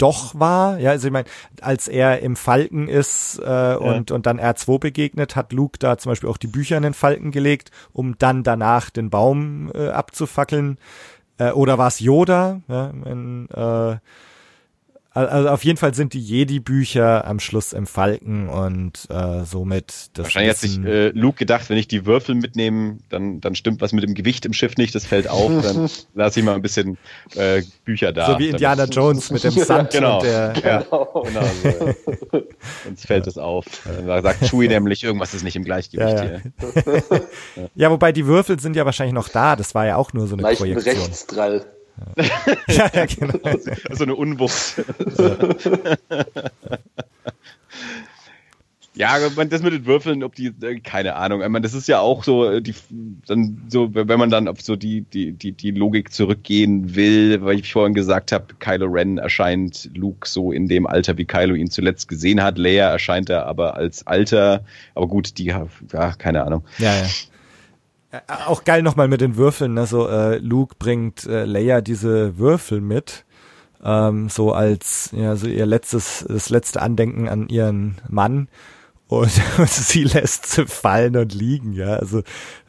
doch 0.02 0.38
war. 0.38 0.80
Ja, 0.80 0.90
also 0.90 1.06
ich 1.06 1.12
meine, 1.12 1.28
als 1.60 1.86
er 1.86 2.20
im 2.20 2.34
Falken 2.34 2.88
ist 2.88 3.38
äh, 3.38 3.48
ja. 3.48 3.76
und, 3.76 4.10
und 4.10 4.26
dann 4.26 4.40
R2 4.40 4.80
begegnet, 4.80 5.36
hat 5.36 5.52
Luke 5.52 5.78
da 5.78 5.96
zum 5.96 6.10
Beispiel 6.10 6.28
auch 6.28 6.38
die 6.38 6.48
Bücher 6.48 6.76
in 6.76 6.82
den 6.82 6.94
Falken 6.94 7.30
gelegt, 7.30 7.70
um 7.92 8.18
dann 8.18 8.42
danach 8.42 8.90
den 8.90 9.10
Baum 9.10 9.70
äh, 9.74 9.88
abzufackeln. 9.88 10.78
Äh, 11.38 11.52
oder 11.52 11.78
war 11.78 11.86
es 11.86 12.00
Yoda? 12.00 12.60
Ja, 12.68 12.90
in, 12.90 13.48
äh, 13.50 13.96
also 15.14 15.48
auf 15.50 15.64
jeden 15.64 15.76
Fall 15.76 15.94
sind 15.94 16.14
die 16.14 16.20
Jedi-Bücher 16.20 17.26
am 17.26 17.38
Schluss 17.38 17.72
im 17.72 17.86
Falken 17.86 18.48
und 18.48 19.06
äh, 19.10 19.44
somit 19.44 20.10
das. 20.14 20.24
Wahrscheinlich 20.24 20.50
hat 20.50 20.58
sich 20.58 20.78
äh, 20.84 21.08
Luke 21.08 21.36
gedacht, 21.36 21.68
wenn 21.68 21.76
ich 21.76 21.86
die 21.86 22.06
Würfel 22.06 22.34
mitnehme, 22.34 22.98
dann, 23.10 23.40
dann 23.40 23.54
stimmt 23.54 23.82
was 23.82 23.92
mit 23.92 24.04
dem 24.04 24.14
Gewicht 24.14 24.46
im 24.46 24.54
Schiff 24.54 24.76
nicht, 24.76 24.94
das 24.94 25.04
fällt 25.04 25.28
auf, 25.28 25.50
dann 25.62 25.90
lasse 26.14 26.40
ich 26.40 26.46
mal 26.46 26.54
ein 26.54 26.62
bisschen 26.62 26.96
äh, 27.34 27.62
Bücher 27.84 28.12
da. 28.12 28.32
So 28.32 28.38
wie 28.38 28.48
Indiana 28.48 28.84
Jones 28.84 29.30
mit 29.30 29.44
dem 29.44 29.50
Sand 29.64 29.90
genau. 29.90 30.16
und 30.18 30.24
der. 30.24 30.54
Ja, 30.64 30.82
genau. 30.82 31.24
genau 31.26 31.46
so. 31.62 31.94
Sonst 32.84 33.06
fällt 33.06 33.26
es 33.26 33.36
auf. 33.36 33.66
Da 34.06 34.22
sagt 34.22 34.48
Chewie 34.48 34.68
nämlich, 34.68 35.04
irgendwas 35.04 35.34
ist 35.34 35.42
nicht 35.42 35.56
im 35.56 35.64
Gleichgewicht 35.64 36.08
ja, 36.08 36.24
ja. 36.24 36.40
hier. 36.40 37.28
ja, 37.74 37.90
wobei 37.90 38.12
die 38.12 38.26
Würfel 38.26 38.58
sind 38.60 38.76
ja 38.76 38.86
wahrscheinlich 38.86 39.14
noch 39.14 39.28
da, 39.28 39.56
das 39.56 39.74
war 39.74 39.86
ja 39.86 39.96
auch 39.96 40.12
nur 40.14 40.26
so 40.26 40.36
eine 40.36 40.42
Leichten 40.42 40.64
Projektion. 40.64 41.04
Rechtsdrall. 41.04 41.66
ja, 42.68 42.90
ja, 42.92 43.06
genau. 43.06 43.38
So 43.92 44.04
eine 44.04 44.14
Unwucht. 44.14 44.82
Ja, 48.94 49.18
das 49.18 49.62
mit 49.62 49.72
den 49.72 49.86
Würfeln, 49.86 50.22
ob 50.22 50.34
die, 50.34 50.52
äh, 50.60 50.78
keine 50.80 51.16
Ahnung. 51.16 51.40
Ich 51.40 51.48
meine, 51.48 51.62
das 51.62 51.72
ist 51.72 51.88
ja 51.88 52.00
auch 52.00 52.24
so, 52.24 52.44
äh, 52.50 52.60
die, 52.60 52.74
dann 53.26 53.62
so, 53.68 53.94
wenn 53.94 54.18
man 54.18 54.28
dann 54.28 54.48
auf 54.48 54.60
so 54.60 54.76
die, 54.76 55.00
die, 55.00 55.32
die, 55.32 55.52
die 55.52 55.70
Logik 55.70 56.12
zurückgehen 56.12 56.94
will, 56.94 57.42
weil 57.42 57.58
ich 57.58 57.72
vorhin 57.72 57.94
gesagt 57.94 58.32
habe, 58.32 58.48
Kylo 58.58 58.86
Ren 58.86 59.16
erscheint 59.16 59.88
Luke 59.94 60.28
so 60.28 60.52
in 60.52 60.68
dem 60.68 60.86
Alter, 60.86 61.16
wie 61.16 61.24
Kylo 61.24 61.54
ihn 61.54 61.70
zuletzt 61.70 62.06
gesehen 62.06 62.42
hat. 62.42 62.58
Leia 62.58 62.90
erscheint 62.90 63.30
er 63.30 63.46
aber 63.46 63.76
als 63.76 64.06
Alter. 64.06 64.62
Aber 64.94 65.08
gut, 65.08 65.38
die, 65.38 65.46
ja, 65.46 66.12
keine 66.18 66.44
Ahnung. 66.44 66.62
Ja, 66.76 66.94
ja. 66.94 67.06
Äh, 68.12 68.20
auch 68.46 68.62
geil 68.64 68.82
nochmal 68.82 69.08
mit 69.08 69.20
den 69.20 69.36
Würfeln, 69.36 69.74
ne? 69.74 69.86
So, 69.86 70.08
äh, 70.08 70.38
Luke 70.38 70.76
bringt 70.78 71.24
äh, 71.26 71.44
Leia 71.46 71.80
diese 71.80 72.38
Würfel 72.38 72.80
mit, 72.80 73.24
ähm, 73.82 74.28
so 74.28 74.52
als 74.52 75.10
ja 75.12 75.34
so 75.36 75.46
ihr 75.48 75.66
letztes, 75.66 76.24
das 76.28 76.50
letzte 76.50 76.80
Andenken 76.82 77.28
an 77.28 77.48
ihren 77.48 77.96
Mann 78.08 78.48
und, 79.08 79.32
und 79.58 79.68
sie 79.70 80.04
lässt 80.04 80.46
sie 80.46 80.66
fallen 80.66 81.16
und 81.16 81.34
liegen, 81.34 81.72
ja. 81.72 81.94
Also 81.96 82.20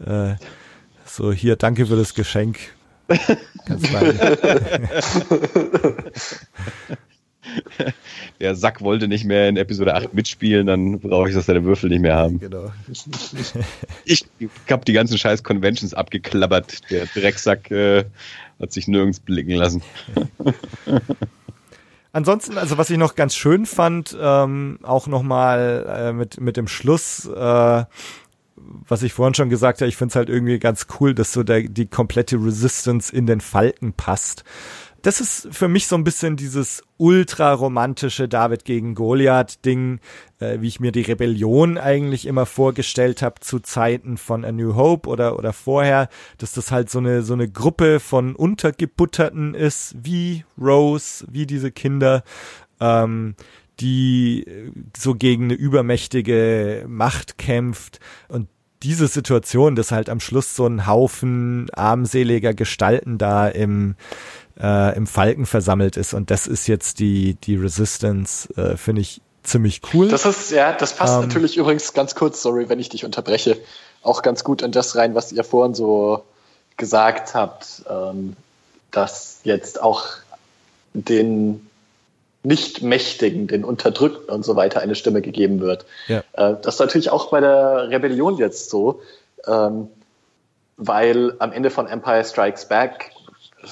äh, 0.06 0.36
So, 1.06 1.32
hier, 1.32 1.56
danke 1.57 1.86
für 1.86 1.95
das 1.95 2.14
Geschenk. 2.15 2.57
Ganz 3.65 3.84
Der 8.40 8.56
Sack 8.56 8.82
wollte 8.82 9.07
nicht 9.07 9.26
mehr 9.26 9.49
in 9.49 9.57
Episode 9.57 9.95
8 9.95 10.14
mitspielen, 10.14 10.68
dann 10.68 10.99
brauche 10.99 11.30
ich, 11.30 11.36
dass 11.36 11.45
seine 11.45 11.64
Würfel 11.64 11.90
nicht 11.90 12.02
mehr 12.02 12.15
haben. 12.15 12.40
Genau. 12.40 12.72
Ich 14.06 14.26
habe 14.70 14.86
die 14.86 14.94
ganzen 14.94 15.18
scheiß 15.18 15.44
Conventions 15.44 15.94
abgeklappert. 15.94 16.90
Der 16.90 17.06
Drecksack 17.06 17.72
äh, 17.72 18.06
hat 18.60 18.72
sich 18.72 18.88
nirgends 18.88 19.20
blicken 19.20 19.56
lassen. 19.56 19.82
Ansonsten, 22.11 22.57
also 22.60 22.78
was 22.78 22.91
ich 22.91 22.98
noch 22.98 23.15
ganz 23.15 23.36
schön 23.36 23.65
fand, 23.65 24.15
ähm, 24.20 24.78
auch 24.84 25.07
nochmal 25.07 25.86
äh, 25.88 26.14
mit, 26.14 26.40
mit 26.40 26.57
dem 26.57 26.68
Schluss, 26.68 27.26
äh, 27.26 27.86
was 28.56 29.03
ich 29.03 29.14
vorhin 29.14 29.34
schon 29.34 29.49
gesagt 29.49 29.82
habe, 29.82 29.90
ich 29.90 29.98
finde 29.98 30.11
es 30.11 30.15
halt 30.15 30.30
irgendwie 30.30 30.60
ganz 30.60 30.86
cool, 30.99 31.15
dass 31.15 31.34
so 31.34 31.41
der, 31.41 31.61
die 31.64 31.88
komplette 31.88 32.38
Resistance 32.38 33.14
in 33.14 33.26
den 33.26 33.41
Falken 33.41 33.94
passt 33.94 34.44
das 35.04 35.20
ist 35.20 35.50
für 35.52 35.68
mich 35.68 35.88
so 35.88 35.98
ein 35.98 36.06
bisschen 36.06 36.38
dieses 36.38 36.82
ultra 36.98 37.52
romantische 37.52 38.30
David 38.30 38.64
gegen 38.64 38.96
Goliath 38.96 39.64
Ding, 39.66 40.00
äh, 40.40 40.62
wie 40.62 40.70
ich 40.70 40.80
mir 40.80 40.94
die 40.94 41.02
Rebellion 41.02 41.78
eigentlich 41.78 42.26
immer 42.26 42.46
vorgestellt 42.46 43.22
habe 43.22 43.42
zu 43.42 43.60
Zeiten 43.60 44.18
von 44.18 44.46
A 44.46 44.54
New 44.54 44.76
Hope 44.76 45.10
oder 45.10 45.38
oder 45.38 45.52
vorher, 45.52 46.08
dass 46.38 46.54
das 46.54 46.72
halt 46.72 46.90
so 46.90 47.00
eine 47.00 47.22
so 47.22 47.34
eine 47.34 47.50
Gruppe 47.50 48.00
von 48.00 48.34
Untergebutterten 48.34 49.56
ist, 49.56 49.94
wie 50.02 50.46
Rose, 50.58 51.26
wie 51.30 51.46
diese 51.46 51.72
Kinder, 51.72 52.24
ähm, 52.80 53.36
die 53.82 54.46
so 54.96 55.16
gegen 55.16 55.46
eine 55.46 55.56
übermächtige 55.56 56.86
Macht 56.88 57.38
kämpft. 57.38 58.00
Und 58.30 58.48
diese 58.84 59.08
Situation, 59.08 59.76
dass 59.76 59.92
halt 59.92 60.10
am 60.10 60.20
Schluss 60.20 60.56
so 60.56 60.68
ein 60.68 60.86
Haufen 60.86 61.70
armseliger 61.74 62.54
Gestalten 62.54 63.18
da 63.18 63.48
im 63.48 63.96
äh, 64.60 64.96
im 64.96 65.08
Falken 65.08 65.46
versammelt 65.46 65.98
ist. 65.98 66.14
Und 66.14 66.32
das 66.32 66.48
ist 66.48 66.68
jetzt 66.68 67.00
die, 67.00 67.36
die 67.36 67.56
Resistance, 67.56 68.50
äh, 68.56 68.78
finde 68.78 69.02
ich 69.02 69.22
ziemlich 69.44 69.82
cool. 69.94 70.08
Das 70.08 70.26
ist, 70.26 70.52
ja, 70.52 70.72
das 70.72 70.96
passt 70.96 71.16
ähm, 71.16 71.22
natürlich 71.22 71.58
übrigens 71.58 71.94
ganz 71.94 72.16
kurz, 72.16 72.42
sorry, 72.42 72.70
wenn 72.70 72.80
ich 72.80 72.90
dich 72.90 73.06
unterbreche, 73.06 73.58
auch 74.02 74.22
ganz 74.22 74.44
gut 74.44 74.62
in 74.62 74.72
das 74.72 74.96
rein, 74.96 75.16
was 75.16 75.32
ihr 75.32 75.44
vorhin 75.44 75.76
so 75.76 76.24
gesagt 76.78 77.36
habt, 77.36 77.84
ähm, 77.90 78.36
dass 78.92 79.40
jetzt 79.44 79.82
auch 79.82 80.06
den 80.94 81.68
Nicht-Mächtigen, 82.44 83.48
den 83.48 83.64
Unterdrückten 83.64 84.34
und 84.34 84.44
so 84.44 84.56
weiter 84.56 84.82
eine 84.82 84.96
Stimme 84.96 85.22
gegeben 85.22 85.60
wird. 85.62 85.86
Ja. 86.08 86.20
Äh, 86.34 86.56
das 86.62 86.76
ist 86.76 86.80
natürlich 86.80 87.10
auch 87.10 87.30
bei 87.30 87.40
der 87.40 87.90
Rebellion 87.90 88.38
jetzt 88.38 88.70
so, 88.70 89.02
ähm, 89.48 89.88
weil 90.78 91.36
am 91.40 91.52
Ende 91.52 91.70
von 91.70 91.88
Empire 91.88 92.24
Strikes 92.24 92.66
Back 92.68 93.12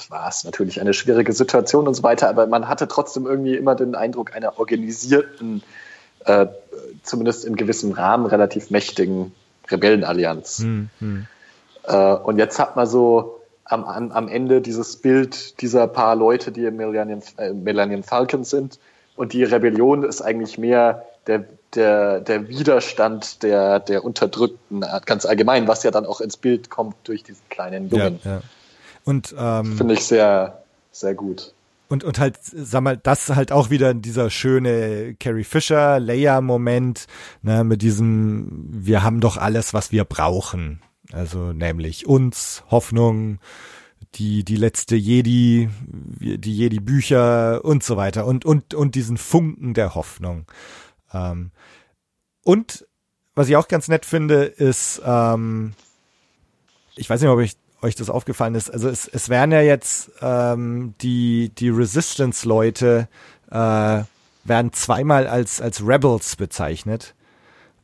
war 0.08 0.28
es 0.28 0.44
natürlich 0.44 0.80
eine 0.80 0.94
schwierige 0.94 1.32
Situation 1.32 1.86
und 1.86 1.94
so 1.94 2.02
weiter, 2.02 2.28
aber 2.28 2.46
man 2.46 2.68
hatte 2.68 2.88
trotzdem 2.88 3.26
irgendwie 3.26 3.56
immer 3.56 3.74
den 3.74 3.94
Eindruck 3.94 4.34
einer 4.34 4.58
organisierten, 4.58 5.62
äh, 6.24 6.46
zumindest 7.02 7.44
in 7.44 7.56
gewissem 7.56 7.92
Rahmen 7.92 8.26
relativ 8.26 8.70
mächtigen 8.70 9.32
Rebellenallianz. 9.70 10.60
Mhm. 10.60 11.26
Äh, 11.84 12.14
und 12.14 12.38
jetzt 12.38 12.58
hat 12.58 12.76
man 12.76 12.86
so 12.86 13.40
am, 13.64 13.84
am 13.84 14.28
Ende 14.28 14.60
dieses 14.60 14.96
Bild 14.96 15.60
dieser 15.60 15.86
paar 15.86 16.16
Leute, 16.16 16.52
die 16.52 16.64
im 16.64 16.76
Millennium, 16.76 17.22
äh, 17.38 17.52
Millennium 17.52 18.02
Falcon 18.02 18.44
sind 18.44 18.78
und 19.16 19.32
die 19.32 19.44
Rebellion 19.44 20.04
ist 20.04 20.22
eigentlich 20.22 20.58
mehr 20.58 21.06
der, 21.26 21.44
der, 21.74 22.20
der 22.20 22.48
Widerstand 22.48 23.42
der, 23.42 23.80
der 23.80 24.04
Unterdrückten 24.04 24.84
ganz 25.06 25.24
allgemein, 25.24 25.68
was 25.68 25.82
ja 25.82 25.90
dann 25.90 26.06
auch 26.06 26.20
ins 26.20 26.36
Bild 26.36 26.70
kommt 26.70 26.96
durch 27.04 27.22
diesen 27.22 27.42
kleinen 27.48 27.88
Jungen. 27.88 28.20
Ja, 28.24 28.30
ja. 28.32 28.42
Und 29.04 29.34
ähm, 29.36 29.76
finde 29.76 29.94
ich 29.94 30.04
sehr, 30.04 30.62
sehr 30.90 31.14
gut. 31.14 31.54
Und, 31.88 32.04
und 32.04 32.18
halt, 32.18 32.38
sag 32.42 32.82
mal, 32.82 32.96
das 32.96 33.28
halt 33.28 33.52
auch 33.52 33.68
wieder 33.68 33.92
dieser 33.92 34.30
schöne 34.30 35.14
Carrie 35.20 35.44
Fisher 35.44 36.00
Leia-Moment, 36.00 37.06
ne, 37.42 37.64
mit 37.64 37.82
diesem, 37.82 38.66
wir 38.70 39.02
haben 39.02 39.20
doch 39.20 39.36
alles, 39.36 39.74
was 39.74 39.92
wir 39.92 40.04
brauchen. 40.04 40.80
Also 41.12 41.52
nämlich 41.52 42.06
uns, 42.06 42.64
Hoffnung, 42.70 43.40
die, 44.14 44.44
die 44.44 44.56
letzte 44.56 44.96
Jedi, 44.96 45.68
die 46.20 46.56
Jedi-Bücher 46.56 47.64
und 47.64 47.82
so 47.82 47.96
weiter 47.96 48.26
und, 48.26 48.44
und, 48.44 48.72
und 48.72 48.94
diesen 48.94 49.18
Funken 49.18 49.74
der 49.74 49.94
Hoffnung. 49.94 50.46
Ähm, 51.12 51.50
und 52.42 52.86
was 53.34 53.48
ich 53.48 53.56
auch 53.56 53.68
ganz 53.68 53.88
nett 53.88 54.04
finde, 54.06 54.44
ist, 54.44 55.02
ähm, 55.04 55.74
ich 56.96 57.08
weiß 57.08 57.20
nicht, 57.20 57.30
ob 57.30 57.40
ich 57.40 57.56
euch 57.82 57.94
das 57.94 58.10
aufgefallen 58.10 58.54
ist. 58.54 58.70
Also 58.70 58.88
es, 58.88 59.08
es 59.08 59.28
werden 59.28 59.52
ja 59.52 59.60
jetzt 59.60 60.10
ähm, 60.20 60.94
die, 61.00 61.50
die 61.50 61.68
Resistance-Leute 61.68 63.08
äh, 63.50 64.02
werden 64.44 64.72
zweimal 64.72 65.26
als, 65.26 65.60
als 65.60 65.86
Rebels 65.86 66.36
bezeichnet. 66.36 67.14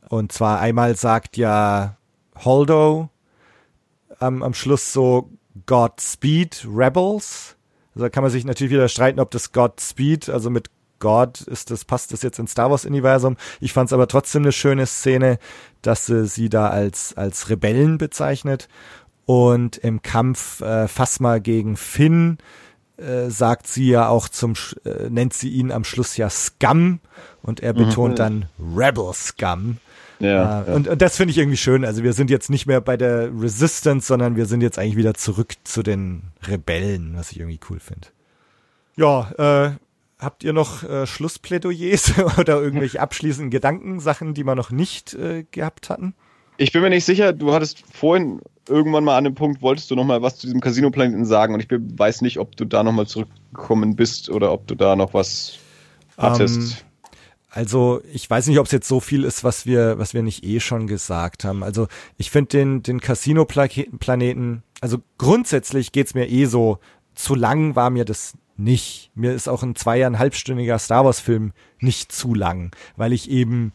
Und 0.09 0.31
zwar 0.31 0.59
einmal 0.59 0.95
sagt 0.95 1.37
ja 1.37 1.97
Holdo 2.37 3.09
ähm, 4.21 4.41
am 4.43 4.53
Schluss 4.53 4.91
so 4.91 5.29
Godspeed 5.65 6.67
Rebels. 6.67 7.55
Also 7.93 8.05
da 8.05 8.09
kann 8.09 8.23
man 8.23 8.31
sich 8.31 8.45
natürlich 8.45 8.73
wieder 8.73 8.87
streiten, 8.87 9.19
ob 9.19 9.31
das 9.31 9.51
Godspeed, 9.51 10.29
also 10.29 10.49
mit 10.49 10.69
God 10.99 11.41
ist 11.41 11.71
das, 11.71 11.85
passt 11.85 12.11
das 12.11 12.21
jetzt 12.21 12.39
ins 12.39 12.51
Star 12.51 12.69
Wars 12.69 12.85
Universum. 12.85 13.37
Ich 13.59 13.73
fand 13.73 13.89
es 13.89 13.93
aber 13.93 14.07
trotzdem 14.07 14.43
eine 14.43 14.51
schöne 14.51 14.85
Szene, 14.85 15.39
dass 15.81 16.05
sie 16.05 16.27
sie 16.27 16.49
da 16.49 16.69
als, 16.69 17.15
als 17.15 17.49
Rebellen 17.49 17.97
bezeichnet. 17.97 18.67
Und 19.29 19.77
im 19.77 20.01
Kampf 20.01 20.59
äh, 20.61 20.87
Phasma 20.87 21.37
gegen 21.37 21.77
Finn 21.77 22.39
äh, 22.97 23.29
sagt 23.29 23.67
sie 23.67 23.87
ja 23.87 24.07
auch 24.07 24.27
zum, 24.27 24.55
äh, 24.85 25.07
nennt 25.11 25.35
sie 25.35 25.49
ihn 25.49 25.71
am 25.71 25.83
Schluss 25.83 26.17
ja 26.17 26.31
Scum 26.31 26.99
und 27.43 27.59
er 27.59 27.73
betont 27.73 28.13
mhm. 28.13 28.15
dann 28.15 28.45
Rebel 28.75 29.13
Scum. 29.13 29.77
Ja, 30.19 30.63
äh, 30.63 30.67
ja. 30.67 30.73
Und, 30.73 30.87
und 30.87 30.99
das 30.99 31.15
finde 31.15 31.29
ich 31.29 31.37
irgendwie 31.37 31.57
schön. 31.57 31.85
Also 31.85 32.01
wir 32.01 32.13
sind 32.13 32.31
jetzt 32.31 32.49
nicht 32.49 32.65
mehr 32.65 32.81
bei 32.81 32.97
der 32.97 33.29
Resistance, 33.39 34.07
sondern 34.07 34.35
wir 34.35 34.47
sind 34.47 34.61
jetzt 34.61 34.79
eigentlich 34.79 34.97
wieder 34.97 35.13
zurück 35.13 35.53
zu 35.63 35.83
den 35.83 36.31
Rebellen, 36.47 37.13
was 37.15 37.31
ich 37.31 37.39
irgendwie 37.39 37.59
cool 37.69 37.79
finde. 37.79 38.07
Ja, 38.95 39.29
äh, 39.37 39.73
habt 40.17 40.43
ihr 40.43 40.53
noch 40.53 40.81
äh, 40.81 41.05
Schlussplädoyers 41.05 42.17
oder 42.39 42.59
irgendwelche 42.59 42.99
abschließenden 42.99 43.51
Gedanken, 43.51 43.99
Sachen, 43.99 44.33
die 44.33 44.43
wir 44.43 44.55
noch 44.55 44.71
nicht 44.71 45.13
äh, 45.13 45.45
gehabt 45.51 45.91
hatten? 45.91 46.15
Ich 46.59 46.73
bin 46.73 46.81
mir 46.81 46.89
nicht 46.89 47.05
sicher, 47.05 47.31
du 47.31 47.53
hattest 47.53 47.85
vorhin 47.89 48.41
irgendwann 48.67 49.05
mal 49.05 49.17
an 49.17 49.23
dem 49.23 49.33
Punkt, 49.33 49.61
wolltest 49.61 49.89
du 49.91 49.95
noch 49.95 50.03
mal 50.03 50.21
was 50.21 50.37
zu 50.37 50.45
diesem 50.45 50.59
Casino-Planeten 50.59 51.23
sagen 51.25 51.53
und 51.53 51.61
ich 51.61 51.69
weiß 51.71 52.21
nicht, 52.21 52.37
ob 52.37 52.57
du 52.57 52.65
da 52.65 52.83
noch 52.83 52.91
mal 52.91 53.07
zurückgekommen 53.07 53.95
bist 53.95 54.29
oder 54.29 54.51
ob 54.51 54.67
du 54.67 54.75
da 54.75 54.97
noch 54.97 55.13
was 55.13 55.57
hattest. 56.17 56.57
Um, 56.57 56.63
ähm, 56.63 56.71
also 57.49 58.01
ich 58.11 58.29
weiß 58.29 58.47
nicht, 58.47 58.59
ob 58.59 58.65
es 58.65 58.73
jetzt 58.73 58.89
so 58.89 58.99
viel 58.99 59.23
ist, 59.23 59.45
was 59.45 59.65
wir, 59.65 59.99
was 59.99 60.13
wir 60.13 60.21
nicht 60.21 60.43
eh 60.43 60.59
schon 60.59 60.85
gesagt 60.85 61.45
haben. 61.45 61.63
Also 61.63 61.87
ich 62.17 62.29
finde 62.29 62.49
den, 62.49 62.83
den 62.83 62.99
Casino-Planeten, 62.99 64.63
also 64.81 64.97
grundsätzlich 65.17 65.93
geht's 65.93 66.13
mir 66.13 66.29
eh 66.29 66.43
so, 66.43 66.79
zu 67.15 67.35
lang 67.35 67.77
war 67.77 67.89
mir 67.89 68.03
das 68.03 68.33
nicht. 68.57 69.11
Mir 69.15 69.33
ist 69.33 69.47
auch 69.47 69.63
ein 69.63 69.75
zweieinhalbstündiger 69.75 70.77
Star 70.77 71.05
Wars-Film 71.05 71.53
nicht 71.79 72.11
zu 72.11 72.35
lang, 72.35 72.71
weil 72.97 73.13
ich 73.13 73.29
eben 73.29 73.71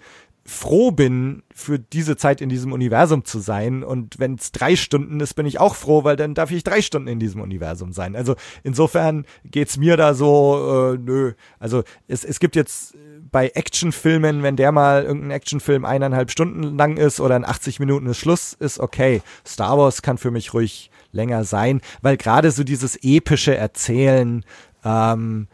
froh 0.47 0.91
bin, 0.91 1.43
für 1.55 1.79
diese 1.79 2.16
Zeit 2.16 2.41
in 2.41 2.51
diesem 2.51 2.73
Universum 2.73 3.25
zu 3.25 3.39
sein. 3.39 3.83
Und 3.83 4.19
wenn 4.19 4.35
es 4.35 4.53
drei 4.53 4.77
Stunden 4.77 5.21
ist, 5.21 5.35
bin 5.35 5.47
ich 5.47 5.59
auch 5.59 5.75
froh, 5.75 6.05
weil 6.05 6.16
dann 6.16 6.35
darf 6.35 6.51
ich 6.51 6.62
drei 6.65 6.83
Stunden 6.83 7.09
in 7.09 7.19
diesem 7.19 7.41
Universum 7.41 7.93
sein. 7.93 8.15
Also 8.15 8.37
insofern 8.62 9.25
geht's 9.45 9.79
mir 9.79 9.97
da 9.97 10.12
so, 10.12 10.93
äh, 10.95 10.99
nö. 10.99 11.33
Also 11.59 11.83
es, 12.09 12.25
es 12.25 12.41
gibt 12.41 12.57
jetzt 12.57 12.95
bei 13.31 13.49
Actionfilmen, 13.49 14.43
wenn 14.43 14.57
der 14.57 14.71
mal 14.71 15.05
irgendein 15.05 15.31
Actionfilm 15.31 15.85
eineinhalb 15.85 16.31
Stunden 16.31 16.77
lang 16.77 16.99
ist 16.99 17.21
oder 17.21 17.37
in 17.37 17.45
80 17.45 17.81
Minuten 17.81 18.07
ist 18.07 18.19
Schluss, 18.19 18.53
ist 18.53 18.79
okay. 18.79 19.23
Star 19.47 19.79
Wars 19.79 20.03
kann 20.03 20.19
für 20.19 20.31
mich 20.31 20.53
ruhig 20.53 20.91
länger 21.11 21.45
sein, 21.45 21.81
weil 22.03 22.16
gerade 22.16 22.51
so 22.51 22.65
dieses 22.65 22.99
epische 23.03 23.57
Erzählen, 23.57 24.45
ähm, 24.85 25.49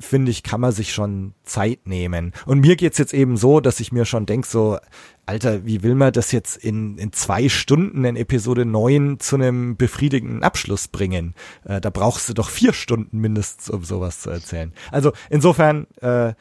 finde 0.00 0.30
ich, 0.30 0.42
kann 0.42 0.60
man 0.60 0.72
sich 0.72 0.92
schon 0.92 1.34
Zeit 1.42 1.86
nehmen. 1.86 2.32
Und 2.46 2.60
mir 2.60 2.76
geht's 2.76 2.98
jetzt 2.98 3.14
eben 3.14 3.36
so, 3.36 3.60
dass 3.60 3.80
ich 3.80 3.92
mir 3.92 4.04
schon 4.04 4.26
denk 4.26 4.46
so, 4.46 4.78
Alter, 5.26 5.64
wie 5.66 5.82
will 5.82 5.94
man 5.94 6.12
das 6.12 6.32
jetzt 6.32 6.56
in, 6.56 6.98
in 6.98 7.12
zwei 7.12 7.48
Stunden 7.48 8.04
in 8.04 8.16
Episode 8.16 8.64
9 8.64 9.18
zu 9.18 9.36
einem 9.36 9.76
befriedigenden 9.76 10.42
Abschluss 10.42 10.88
bringen? 10.88 11.34
Äh, 11.64 11.80
da 11.80 11.90
brauchst 11.90 12.28
du 12.28 12.34
doch 12.34 12.50
vier 12.50 12.72
Stunden 12.72 13.18
mindestens, 13.18 13.70
um 13.70 13.84
sowas 13.84 14.20
zu 14.20 14.30
erzählen. 14.30 14.72
Also 14.90 15.12
insofern, 15.30 15.86
äh, 16.00 16.34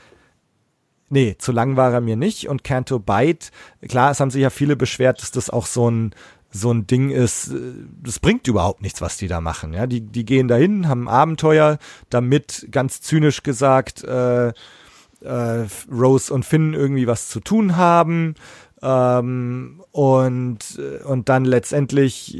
nee, 1.09 1.35
zu 1.37 1.51
lang 1.51 1.77
war 1.77 1.93
er 1.93 2.01
mir 2.01 2.15
nicht. 2.15 2.47
Und 2.47 2.63
Canto 2.63 2.99
Byte, 2.99 3.51
klar, 3.87 4.11
es 4.11 4.19
haben 4.19 4.31
sich 4.31 4.41
ja 4.41 4.49
viele 4.51 4.75
beschwert, 4.75 5.21
dass 5.21 5.31
das 5.31 5.49
auch 5.49 5.65
so 5.65 5.89
ein 5.89 6.13
so 6.51 6.71
ein 6.71 6.85
Ding 6.85 7.09
ist, 7.09 7.49
äh, 7.49 7.73
das 8.03 8.19
bringt 8.19 8.47
überhaupt 8.47 8.81
nichts, 8.81 9.01
was 9.01 9.17
die 9.17 9.27
da 9.27 9.41
machen. 9.41 9.73
Ja, 9.73 9.87
die, 9.87 10.01
die 10.01 10.25
gehen 10.25 10.47
dahin, 10.47 10.87
haben 10.87 11.07
Abenteuer, 11.07 11.79
damit 12.09 12.67
ganz 12.71 13.01
zynisch 13.01 13.43
gesagt 13.43 14.03
äh, 14.03 14.49
äh, 14.49 15.67
Rose 15.91 16.33
und 16.33 16.45
Finn 16.45 16.73
irgendwie 16.73 17.07
was 17.07 17.29
zu 17.29 17.39
tun 17.39 17.77
haben. 17.77 18.35
Ähm, 18.81 19.83
und, 19.91 20.59
und 21.05 21.29
dann 21.29 21.45
letztendlich 21.45 22.35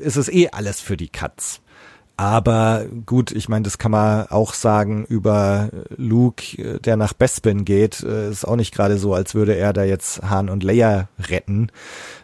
ist 0.00 0.16
es 0.16 0.28
eh 0.30 0.48
alles 0.48 0.80
für 0.80 0.96
die 0.96 1.08
Katz. 1.10 1.60
Aber 2.16 2.86
gut, 3.06 3.32
ich 3.32 3.48
meine, 3.48 3.64
das 3.64 3.78
kann 3.78 3.90
man 3.90 4.28
auch 4.28 4.54
sagen 4.54 5.04
über 5.04 5.70
Luke, 5.96 6.78
der 6.80 6.96
nach 6.96 7.12
Bespin 7.12 7.64
geht. 7.64 8.00
Ist 8.00 8.46
auch 8.46 8.56
nicht 8.56 8.74
gerade 8.74 8.98
so, 8.98 9.14
als 9.14 9.34
würde 9.34 9.56
er 9.56 9.72
da 9.72 9.82
jetzt 9.82 10.22
Han 10.22 10.48
und 10.48 10.62
Leia 10.62 11.08
retten. 11.28 11.72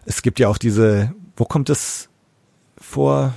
Es 0.06 0.22
gibt 0.22 0.38
ja 0.38 0.48
auch 0.48 0.58
diese, 0.58 1.12
wo 1.36 1.44
kommt 1.44 1.70
es 1.70 2.08
vor, 2.80 3.34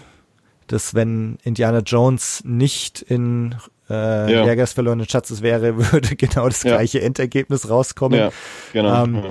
dass 0.67 0.93
wenn 0.93 1.37
Indiana 1.43 1.79
Jones 1.79 2.43
nicht 2.45 3.01
in 3.01 3.55
äh, 3.89 4.31
ja. 4.31 4.45
Jägers 4.45 4.73
verlorenen 4.73 5.07
Schatzes 5.07 5.41
wäre, 5.41 5.77
würde 5.91 6.15
genau 6.15 6.47
das 6.47 6.61
gleiche 6.61 6.99
ja. 6.99 7.05
Endergebnis 7.05 7.69
rauskommen. 7.69 8.19
Ja, 8.19 8.31
genau. 8.71 9.03
Ähm, 9.03 9.23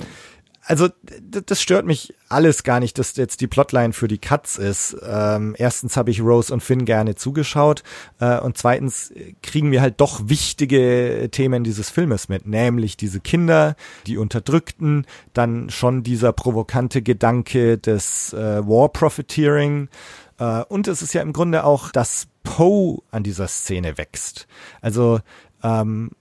also 0.65 0.87
das 1.29 1.61
stört 1.61 1.85
mich 1.85 2.13
alles 2.29 2.63
gar 2.63 2.79
nicht, 2.79 2.97
dass 2.97 3.15
jetzt 3.17 3.41
die 3.41 3.47
Plotline 3.47 3.91
für 3.91 4.07
die 4.07 4.17
Cuts 4.17 4.57
ist. 4.57 4.95
Ähm, 5.05 5.55
erstens 5.57 5.97
habe 5.97 6.09
ich 6.09 6.21
Rose 6.21 6.53
und 6.53 6.61
Finn 6.61 6.85
gerne 6.85 7.15
zugeschaut 7.15 7.83
äh, 8.19 8.39
und 8.39 8.57
zweitens 8.57 9.13
kriegen 9.41 9.71
wir 9.71 9.81
halt 9.81 9.99
doch 9.99 10.29
wichtige 10.29 11.29
Themen 11.31 11.63
dieses 11.63 11.89
Filmes 11.89 12.29
mit, 12.29 12.47
nämlich 12.47 12.95
diese 12.95 13.19
Kinder, 13.19 13.75
die 14.07 14.17
Unterdrückten, 14.17 15.05
dann 15.33 15.69
schon 15.69 16.03
dieser 16.03 16.31
provokante 16.31 17.01
Gedanke 17.01 17.77
des 17.77 18.33
äh, 18.33 18.65
War 18.65 18.89
Profiteering 18.89 19.89
äh, 20.39 20.63
und 20.63 20.87
es 20.87 21.01
ist 21.01 21.13
ja 21.13 21.21
im 21.21 21.33
Grunde 21.33 21.65
auch, 21.65 21.91
dass 21.91 22.27
Poe 22.43 23.01
an 23.11 23.23
dieser 23.23 23.47
Szene 23.47 23.97
wächst. 23.97 24.47
Also 24.81 25.19
ähm, 25.61 26.11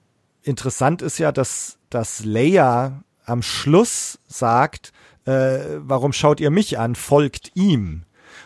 interessant 0.42 1.00
ist 1.00 1.18
ja, 1.18 1.30
dass, 1.30 1.78
dass 1.90 2.24
Leia 2.24 3.04
am 3.24 3.42
Schluss 3.42 4.18
sagt, 4.26 4.92
äh, 5.24 5.58
warum 5.78 6.12
schaut 6.12 6.40
ihr 6.40 6.50
mich 6.50 6.78
an, 6.78 6.94
folgt 6.94 7.52
ihm. 7.54 8.04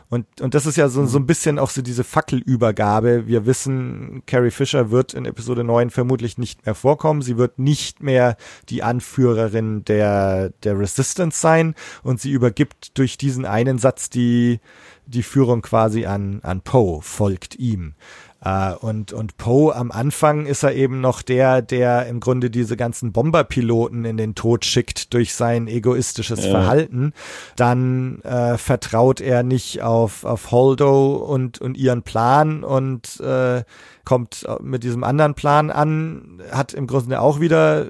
Und, 0.08 0.40
und 0.40 0.54
das 0.54 0.66
ist 0.66 0.76
ja 0.76 0.88
so, 0.88 1.04
so 1.06 1.18
ein 1.18 1.26
bisschen 1.26 1.58
auch 1.58 1.70
so 1.70 1.82
diese 1.82 2.04
Fackelübergabe. 2.04 3.26
Wir 3.26 3.44
wissen, 3.44 4.22
Carrie 4.26 4.52
Fisher 4.52 4.90
wird 4.90 5.14
in 5.14 5.24
Episode 5.24 5.64
9 5.64 5.90
vermutlich 5.90 6.38
nicht 6.38 6.64
mehr 6.64 6.76
vorkommen. 6.76 7.22
Sie 7.22 7.36
wird 7.36 7.58
nicht 7.58 8.02
mehr 8.02 8.36
die 8.68 8.84
Anführerin 8.84 9.84
der, 9.84 10.50
der 10.62 10.78
Resistance 10.78 11.40
sein. 11.40 11.74
Und 12.04 12.20
sie 12.20 12.30
übergibt 12.30 12.96
durch 12.98 13.18
diesen 13.18 13.44
einen 13.44 13.78
Satz 13.78 14.08
die, 14.08 14.60
die 15.06 15.24
Führung 15.24 15.62
quasi 15.62 16.06
an, 16.06 16.40
an 16.42 16.60
Poe, 16.60 17.02
folgt 17.02 17.56
ihm. 17.56 17.94
Äh, 18.42 18.74
und, 18.74 19.12
und 19.12 19.36
Poe 19.38 19.74
am 19.74 19.90
Anfang 19.90 20.46
ist 20.46 20.62
er 20.62 20.74
eben 20.74 21.00
noch 21.00 21.22
der, 21.22 21.62
der 21.62 22.06
im 22.06 22.20
Grunde 22.20 22.50
diese 22.50 22.76
ganzen 22.76 23.12
Bomberpiloten 23.12 24.04
in 24.04 24.16
den 24.16 24.34
Tod 24.34 24.64
schickt 24.64 25.14
durch 25.14 25.34
sein 25.34 25.68
egoistisches 25.68 26.44
ja. 26.44 26.50
Verhalten. 26.50 27.12
Dann 27.56 28.20
äh, 28.22 28.58
vertraut 28.58 29.20
er 29.20 29.42
nicht 29.42 29.82
auf, 29.82 30.24
auf 30.24 30.50
Holdo 30.50 31.16
und, 31.16 31.60
und 31.60 31.76
ihren 31.76 32.02
Plan 32.02 32.62
und 32.62 33.20
äh, 33.20 33.64
kommt 34.04 34.46
mit 34.60 34.84
diesem 34.84 35.02
anderen 35.02 35.34
Plan 35.34 35.70
an, 35.70 36.40
hat 36.52 36.72
im 36.74 36.86
Grunde 36.86 37.20
auch 37.20 37.40
wieder 37.40 37.88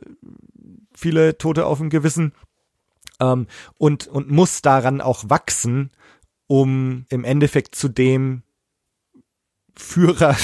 viele 0.94 1.36
Tote 1.36 1.66
auf 1.66 1.78
dem 1.78 1.90
Gewissen 1.90 2.32
ähm, 3.20 3.46
und, 3.76 4.06
und 4.06 4.30
muss 4.30 4.62
daran 4.62 5.00
auch 5.00 5.24
wachsen, 5.28 5.90
um 6.46 7.04
im 7.10 7.24
Endeffekt 7.24 7.74
zu 7.74 7.88
dem 7.88 8.42
Führer 9.76 10.36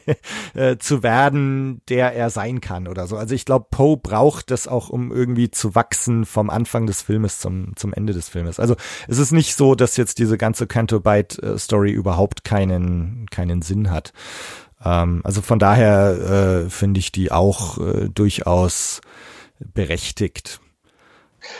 äh, 0.54 0.76
zu 0.76 1.02
werden, 1.02 1.80
der 1.88 2.12
er 2.14 2.30
sein 2.30 2.60
kann 2.60 2.86
oder 2.86 3.06
so. 3.06 3.16
Also 3.16 3.34
ich 3.34 3.44
glaube, 3.44 3.66
Poe 3.70 3.96
braucht 3.96 4.50
das 4.50 4.68
auch, 4.68 4.90
um 4.90 5.10
irgendwie 5.10 5.50
zu 5.50 5.74
wachsen 5.74 6.26
vom 6.26 6.50
Anfang 6.50 6.86
des 6.86 7.02
Filmes 7.02 7.38
zum, 7.38 7.74
zum 7.76 7.92
Ende 7.92 8.12
des 8.12 8.28
Filmes. 8.28 8.60
Also 8.60 8.76
es 9.08 9.18
ist 9.18 9.32
nicht 9.32 9.54
so, 9.54 9.74
dass 9.74 9.96
jetzt 9.96 10.18
diese 10.18 10.36
ganze 10.36 10.66
Canto 10.66 11.00
Bite 11.00 11.58
Story 11.58 11.92
überhaupt 11.92 12.44
keinen, 12.44 13.26
keinen 13.30 13.62
Sinn 13.62 13.90
hat. 13.90 14.12
Ähm, 14.84 15.22
also 15.24 15.42
von 15.42 15.58
daher 15.58 16.64
äh, 16.66 16.70
finde 16.70 17.00
ich 17.00 17.10
die 17.10 17.32
auch 17.32 17.78
äh, 17.78 18.08
durchaus 18.08 19.00
berechtigt. 19.58 20.60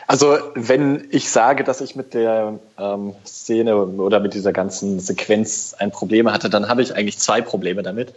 Also 0.07 0.39
wenn 0.55 1.09
ich 1.11 1.31
sage, 1.31 1.65
dass 1.65 1.81
ich 1.81 1.97
mit 1.97 2.15
der 2.15 2.59
ähm, 2.79 3.15
Szene 3.27 3.77
oder 3.77 4.21
mit 4.21 4.35
dieser 4.35 4.53
ganzen 4.53 5.01
Sequenz 5.01 5.75
ein 5.79 5.91
Problem 5.91 6.31
hatte, 6.31 6.51
dann 6.51 6.69
habe 6.69 6.83
ich 6.83 6.95
eigentlich 6.95 7.19
zwei 7.19 7.41
Probleme 7.41 7.83
damit. 7.83 8.15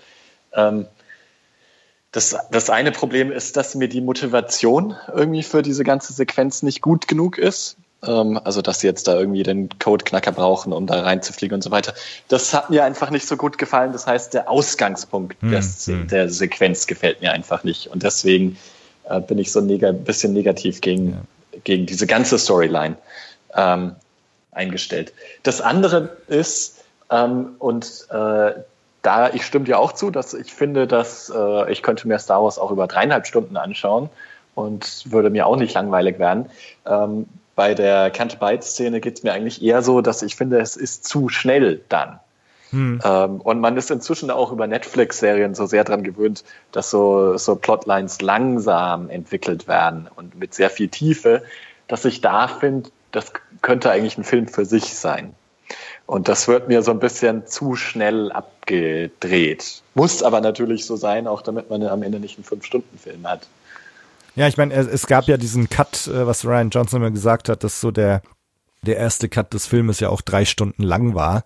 Ähm, 0.54 0.86
das, 2.12 2.36
das 2.52 2.70
eine 2.70 2.92
Problem 2.92 3.32
ist, 3.32 3.58
dass 3.58 3.76
mir 3.76 3.90
die 3.90 4.02
Motivation 4.02 4.96
irgendwie 5.14 5.44
für 5.44 5.62
diese 5.62 5.84
ganze 5.84 6.14
Sequenz 6.14 6.64
nicht 6.64 6.82
gut 6.82 7.08
genug 7.08 7.38
ist. 7.38 7.78
Ähm, 8.06 8.40
also 8.44 8.62
dass 8.62 8.80
sie 8.80 8.88
jetzt 8.88 9.08
da 9.08 9.18
irgendwie 9.18 9.44
den 9.44 9.70
Codeknacker 9.80 10.32
brauchen, 10.32 10.74
um 10.74 10.88
da 10.88 11.02
reinzufliegen 11.02 11.56
und 11.56 11.64
so 11.64 11.72
weiter. 11.72 11.94
Das 12.28 12.54
hat 12.54 12.70
mir 12.70 12.86
einfach 12.86 13.12
nicht 13.12 13.28
so 13.28 13.38
gut 13.38 13.58
gefallen. 13.58 13.92
Das 13.92 14.08
heißt, 14.08 14.34
der 14.34 14.50
Ausgangspunkt 14.50 15.42
hm, 15.42 15.52
des, 15.52 15.88
hm. 15.88 16.08
der 16.08 16.30
Sequenz 16.30 16.88
gefällt 16.88 17.22
mir 17.22 17.34
einfach 17.34 17.64
nicht. 17.64 17.88
Und 17.88 18.04
deswegen 18.04 18.58
äh, 19.10 19.20
bin 19.20 19.38
ich 19.38 19.52
so 19.52 19.60
ein 19.60 19.68
neg 19.68 19.82
bisschen 20.06 20.34
negativ 20.34 20.82
gegen, 20.82 21.12
ja 21.12 21.18
gegen 21.64 21.86
diese 21.86 22.08
ganze 22.08 22.38
Storyline 22.38 22.96
ähm, 23.56 23.96
eingestellt. 24.52 25.14
Das 25.44 25.62
andere 25.62 26.18
ist, 26.28 26.84
ähm, 27.12 27.56
und 27.60 28.08
äh, 28.10 28.54
da, 29.02 29.30
ich 29.30 29.46
stimme 29.46 29.66
dir 29.66 29.80
auch 29.80 29.94
zu, 29.94 30.12
dass 30.12 30.34
ich 30.34 30.54
finde, 30.54 30.88
dass 30.88 31.32
äh, 31.34 31.72
ich 31.72 31.82
könnte 31.82 32.08
mir 32.08 32.20
Star 32.20 32.44
Wars 32.44 32.60
auch 32.60 32.72
über 32.72 32.88
dreieinhalb 32.88 33.26
Stunden 33.26 33.56
anschauen 33.56 34.10
und 34.56 35.04
würde 35.12 35.30
mir 35.30 35.46
auch 35.46 35.56
nicht 35.56 35.74
langweilig 35.74 36.20
werden. 36.20 36.50
Ähm, 36.86 37.28
bei 37.56 37.74
der 37.74 38.14
Can't-Bite-Szene 38.14 39.00
geht 39.00 39.18
es 39.18 39.24
mir 39.24 39.34
eigentlich 39.34 39.64
eher 39.64 39.82
so, 39.82 40.02
dass 40.02 40.22
ich 40.22 40.36
finde, 40.36 40.60
es 40.60 40.76
ist 40.76 41.06
zu 41.06 41.30
schnell 41.30 41.82
dann. 41.90 42.20
Hm. 42.72 43.00
Ähm, 43.04 43.42
und 43.42 43.60
man 43.60 43.78
ist 43.78 43.92
inzwischen 43.92 44.30
auch 44.30 44.52
über 44.52 44.68
Netflix-Serien 44.68 45.56
so 45.56 45.66
sehr 45.66 45.84
dran 45.84 46.04
gewöhnt, 46.04 46.44
dass 46.72 46.90
so, 46.90 47.38
so 47.38 47.56
Plotlines 47.56 48.22
langsam 48.22 49.10
entwickelt 49.10 49.68
werden 49.68 50.10
und 50.16 50.38
mit 50.38 50.54
sehr 50.54 50.70
viel 50.70 50.90
Tiefe, 50.90 51.44
dass 51.88 52.06
ich 52.06 52.22
da 52.22 52.48
finde, 52.48 52.90
das 53.12 53.32
könnte 53.62 53.90
eigentlich 53.90 54.18
ein 54.18 54.24
Film 54.24 54.48
für 54.48 54.66
sich 54.66 54.94
sein. 54.94 55.34
Und 56.06 56.30
das 56.30 56.48
wird 56.48 56.70
mir 56.70 56.82
so 56.84 56.92
ein 56.92 57.00
bisschen 57.00 57.48
zu 57.48 57.76
schnell 57.76 58.32
abgedreht. 58.32 59.84
Muss 59.94 60.24
aber 60.24 60.40
natürlich 60.40 60.86
so 60.86 60.96
sein, 60.96 61.28
auch 61.28 61.42
damit 61.42 61.70
man 61.70 61.84
am 61.84 62.02
Ende 62.02 62.20
nicht 62.20 62.38
einen 62.38 62.46
Fünf-Stunden-Film 62.46 63.28
hat. 63.28 63.48
Ja, 64.36 64.48
ich 64.48 64.56
meine, 64.56 64.74
es 64.74 65.08
gab 65.08 65.26
ja 65.26 65.36
diesen 65.36 65.68
Cut, 65.70 66.08
äh, 66.08 66.26
was 66.26 66.46
Ryan 66.46 66.70
Johnson 66.70 67.02
immer 67.02 67.12
gesagt 67.12 67.50
hat, 67.50 67.64
dass 67.64 67.82
so 67.82 67.92
der, 67.92 68.22
der 68.84 68.98
erste 68.98 69.28
Cut 69.28 69.54
des 69.54 69.66
Filmes 69.66 70.00
ja 70.00 70.10
auch 70.10 70.22
drei 70.22 70.46
Stunden 70.46 70.84
lang 70.84 71.16
war. 71.16 71.44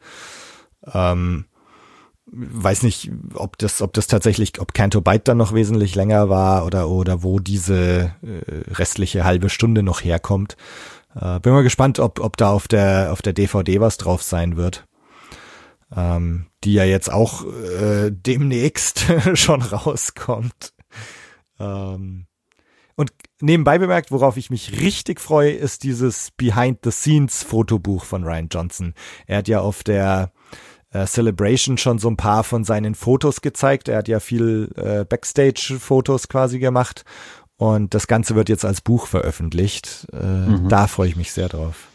Ähm, 0.93 1.45
weiß 2.25 2.83
nicht, 2.83 3.11
ob 3.33 3.57
das, 3.57 3.81
ob 3.81 3.93
das 3.93 4.07
tatsächlich, 4.07 4.59
ob 4.59 4.73
Canto 4.73 5.01
Byte 5.01 5.27
dann 5.27 5.37
noch 5.37 5.53
wesentlich 5.53 5.95
länger 5.95 6.29
war 6.29 6.65
oder, 6.65 6.89
oder 6.89 7.23
wo 7.23 7.39
diese 7.39 8.15
äh, 8.21 8.71
restliche 8.73 9.23
halbe 9.23 9.49
Stunde 9.49 9.83
noch 9.83 10.01
herkommt. 10.03 10.55
Äh, 11.15 11.39
bin 11.39 11.53
mal 11.53 11.63
gespannt, 11.63 11.99
ob, 11.99 12.19
ob 12.19 12.37
da 12.37 12.51
auf 12.51 12.67
der, 12.67 13.11
auf 13.11 13.21
der 13.21 13.33
DVD 13.33 13.81
was 13.81 13.97
drauf 13.97 14.23
sein 14.23 14.55
wird. 14.55 14.85
Ähm, 15.93 16.47
die 16.63 16.73
ja 16.73 16.85
jetzt 16.85 17.11
auch 17.11 17.45
äh, 17.45 18.11
demnächst 18.11 19.05
schon 19.33 19.61
rauskommt. 19.61 20.73
Ähm, 21.59 22.27
und 22.95 23.11
nebenbei 23.41 23.77
bemerkt, 23.77 24.11
worauf 24.11 24.37
ich 24.37 24.49
mich 24.49 24.79
richtig 24.79 25.19
freue, 25.19 25.51
ist 25.51 25.83
dieses 25.83 26.31
Behind-the-Scenes-Fotobuch 26.31 28.05
von 28.05 28.23
Ryan 28.23 28.47
Johnson. 28.49 28.93
Er 29.27 29.39
hat 29.39 29.47
ja 29.47 29.59
auf 29.59 29.83
der 29.83 30.31
äh, 30.91 31.05
Celebration 31.05 31.77
schon 31.77 31.99
so 31.99 32.09
ein 32.09 32.17
paar 32.17 32.43
von 32.43 32.63
seinen 32.63 32.95
Fotos 32.95 33.41
gezeigt. 33.41 33.87
Er 33.87 33.97
hat 33.97 34.07
ja 34.07 34.19
viel 34.19 34.69
äh, 34.75 35.05
Backstage-Fotos 35.05 36.27
quasi 36.27 36.59
gemacht. 36.59 37.05
Und 37.57 37.93
das 37.93 38.07
Ganze 38.07 38.35
wird 38.35 38.49
jetzt 38.49 38.65
als 38.65 38.81
Buch 38.81 39.07
veröffentlicht. 39.07 40.07
Äh, 40.13 40.25
mhm. 40.25 40.69
Da 40.69 40.87
freue 40.87 41.09
ich 41.09 41.15
mich 41.15 41.31
sehr 41.31 41.47
drauf. 41.47 41.87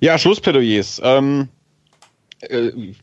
Ja, 0.00 0.18
Schlussplädoyers. 0.18 1.00
Ähm, 1.02 1.48
äh, 2.40 2.94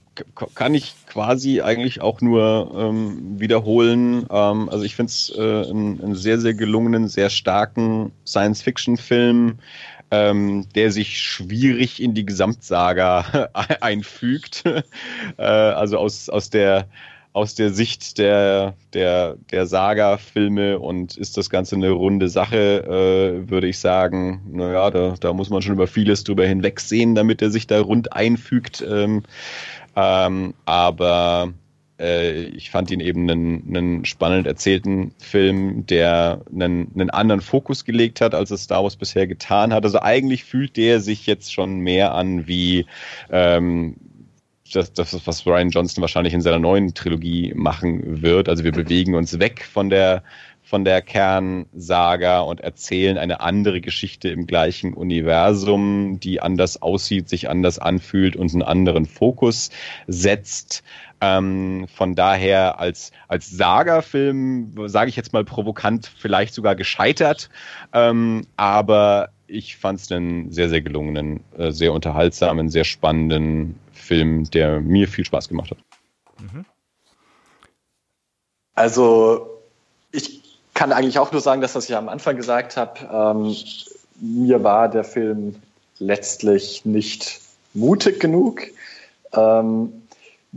kann 0.55 0.73
ich 0.73 0.95
quasi 1.07 1.61
eigentlich 1.61 2.01
auch 2.01 2.21
nur 2.21 2.71
ähm, 2.75 3.39
wiederholen. 3.39 4.25
Ähm, 4.29 4.69
also 4.69 4.83
ich 4.83 4.95
finde 4.95 5.11
es 5.11 5.33
äh, 5.35 5.41
einen, 5.41 6.01
einen 6.01 6.15
sehr, 6.15 6.39
sehr 6.39 6.53
gelungenen, 6.53 7.07
sehr 7.07 7.29
starken 7.29 8.11
Science-Fiction-Film 8.25 9.59
ähm, 10.11 10.65
der 10.75 10.91
sich 10.91 11.21
schwierig 11.21 12.01
in 12.01 12.13
die 12.13 12.25
Gesamtsaga 12.25 13.49
einfügt. 13.81 14.63
äh, 15.37 15.43
also 15.43 15.97
aus, 15.97 16.29
aus 16.29 16.49
der 16.49 16.87
aus 17.37 17.53
der 17.53 17.69
Sicht 17.69 18.17
der, 18.17 18.73
der, 18.93 19.35
der 19.51 19.67
Saga-Filme 19.67 20.79
und 20.79 21.15
ist 21.17 21.37
das 21.37 21.51
Ganze 21.51 21.75
eine 21.75 21.91
runde 21.91 22.29
Sache, 22.29 22.83
äh, 23.45 23.47
würde 23.47 23.67
ich 23.67 23.77
sagen, 23.77 24.41
naja, 24.51 24.89
da, 24.89 25.13
da 25.19 25.33
muss 25.33 25.51
man 25.51 25.61
schon 25.61 25.75
über 25.75 25.85
vieles 25.85 26.23
drüber 26.23 26.47
hinwegsehen, 26.47 27.13
damit 27.13 27.43
er 27.43 27.51
sich 27.51 27.67
da 27.67 27.79
rund 27.79 28.11
einfügt. 28.13 28.83
Ähm, 28.89 29.21
ähm, 29.95 30.55
aber 30.65 31.53
äh, 31.99 32.43
ich 32.43 32.69
fand 32.69 32.91
ihn 32.91 32.99
eben 32.99 33.29
einen, 33.29 33.63
einen 33.67 34.05
spannend 34.05 34.47
erzählten 34.47 35.13
Film, 35.17 35.85
der 35.85 36.41
einen, 36.51 36.91
einen 36.93 37.09
anderen 37.09 37.41
Fokus 37.41 37.85
gelegt 37.85 38.21
hat, 38.21 38.35
als 38.35 38.51
es 38.51 38.63
Star 38.63 38.83
Wars 38.83 38.95
bisher 38.95 39.27
getan 39.27 39.73
hat. 39.73 39.83
Also 39.83 40.01
eigentlich 40.01 40.43
fühlt 40.43 40.77
der 40.77 40.99
sich 40.99 41.25
jetzt 41.25 41.53
schon 41.53 41.79
mehr 41.79 42.13
an 42.13 42.47
wie 42.47 42.85
ähm, 43.31 43.95
das, 44.73 44.93
das, 44.93 45.25
was 45.25 45.45
Ryan 45.45 45.69
Johnson 45.69 46.01
wahrscheinlich 46.01 46.33
in 46.33 46.41
seiner 46.41 46.59
neuen 46.59 46.93
Trilogie 46.93 47.53
machen 47.55 48.21
wird. 48.21 48.49
Also 48.49 48.63
wir 48.63 48.73
bewegen 48.73 49.15
uns 49.15 49.39
weg 49.39 49.65
von 49.65 49.89
der 49.89 50.23
von 50.67 50.83
der 50.83 51.01
Kernsaga 51.01 52.41
und 52.41 52.59
erzählen 52.59 53.17
eine 53.17 53.39
andere 53.39 53.79
Geschichte 53.79 54.27
im 54.27 54.47
gleichen 54.47 54.93
Universum, 54.93 56.19
die 56.19 56.41
anders 56.41 56.81
aussieht, 56.81 57.29
sich 57.29 57.49
anders 57.49 57.79
anfühlt 57.79 58.35
und 58.35 58.51
einen 58.51 58.63
anderen 58.63 59.05
Fokus 59.05 59.69
setzt. 60.07 60.83
Ähm, 61.19 61.87
von 61.93 62.15
daher 62.15 62.79
als, 62.79 63.11
als 63.27 63.49
Saga-Film, 63.49 64.73
sage 64.87 65.09
ich 65.09 65.15
jetzt 65.15 65.33
mal 65.33 65.43
provokant, 65.43 66.11
vielleicht 66.17 66.53
sogar 66.53 66.75
gescheitert. 66.75 67.49
Ähm, 67.93 68.45
aber 68.55 69.29
ich 69.47 69.77
fand 69.77 69.99
es 69.99 70.11
einen 70.11 70.51
sehr, 70.51 70.69
sehr 70.69 70.81
gelungenen, 70.81 71.43
äh, 71.57 71.71
sehr 71.71 71.93
unterhaltsamen, 71.93 72.69
sehr 72.69 72.83
spannenden 72.83 73.79
Film, 73.93 74.49
der 74.51 74.79
mir 74.79 75.07
viel 75.07 75.25
Spaß 75.25 75.49
gemacht 75.49 75.71
hat. 75.71 75.77
Mhm. 76.39 76.65
Also 78.75 79.61
ich 80.11 80.43
kann 80.75 80.91
eigentlich 80.91 81.17
auch 81.17 81.31
nur 81.31 81.41
sagen, 81.41 81.61
dass 81.61 81.73
was 81.73 81.89
ich 81.89 81.95
am 81.95 82.09
Anfang 82.09 82.37
gesagt 82.37 82.77
habe. 82.77 82.99
Ähm, 83.11 83.55
mir 84.19 84.63
war 84.63 84.89
der 84.89 85.03
Film 85.03 85.55
letztlich 85.97 86.85
nicht 86.85 87.41
mutig 87.73 88.19
genug. 88.19 88.61
Ähm, 89.33 90.03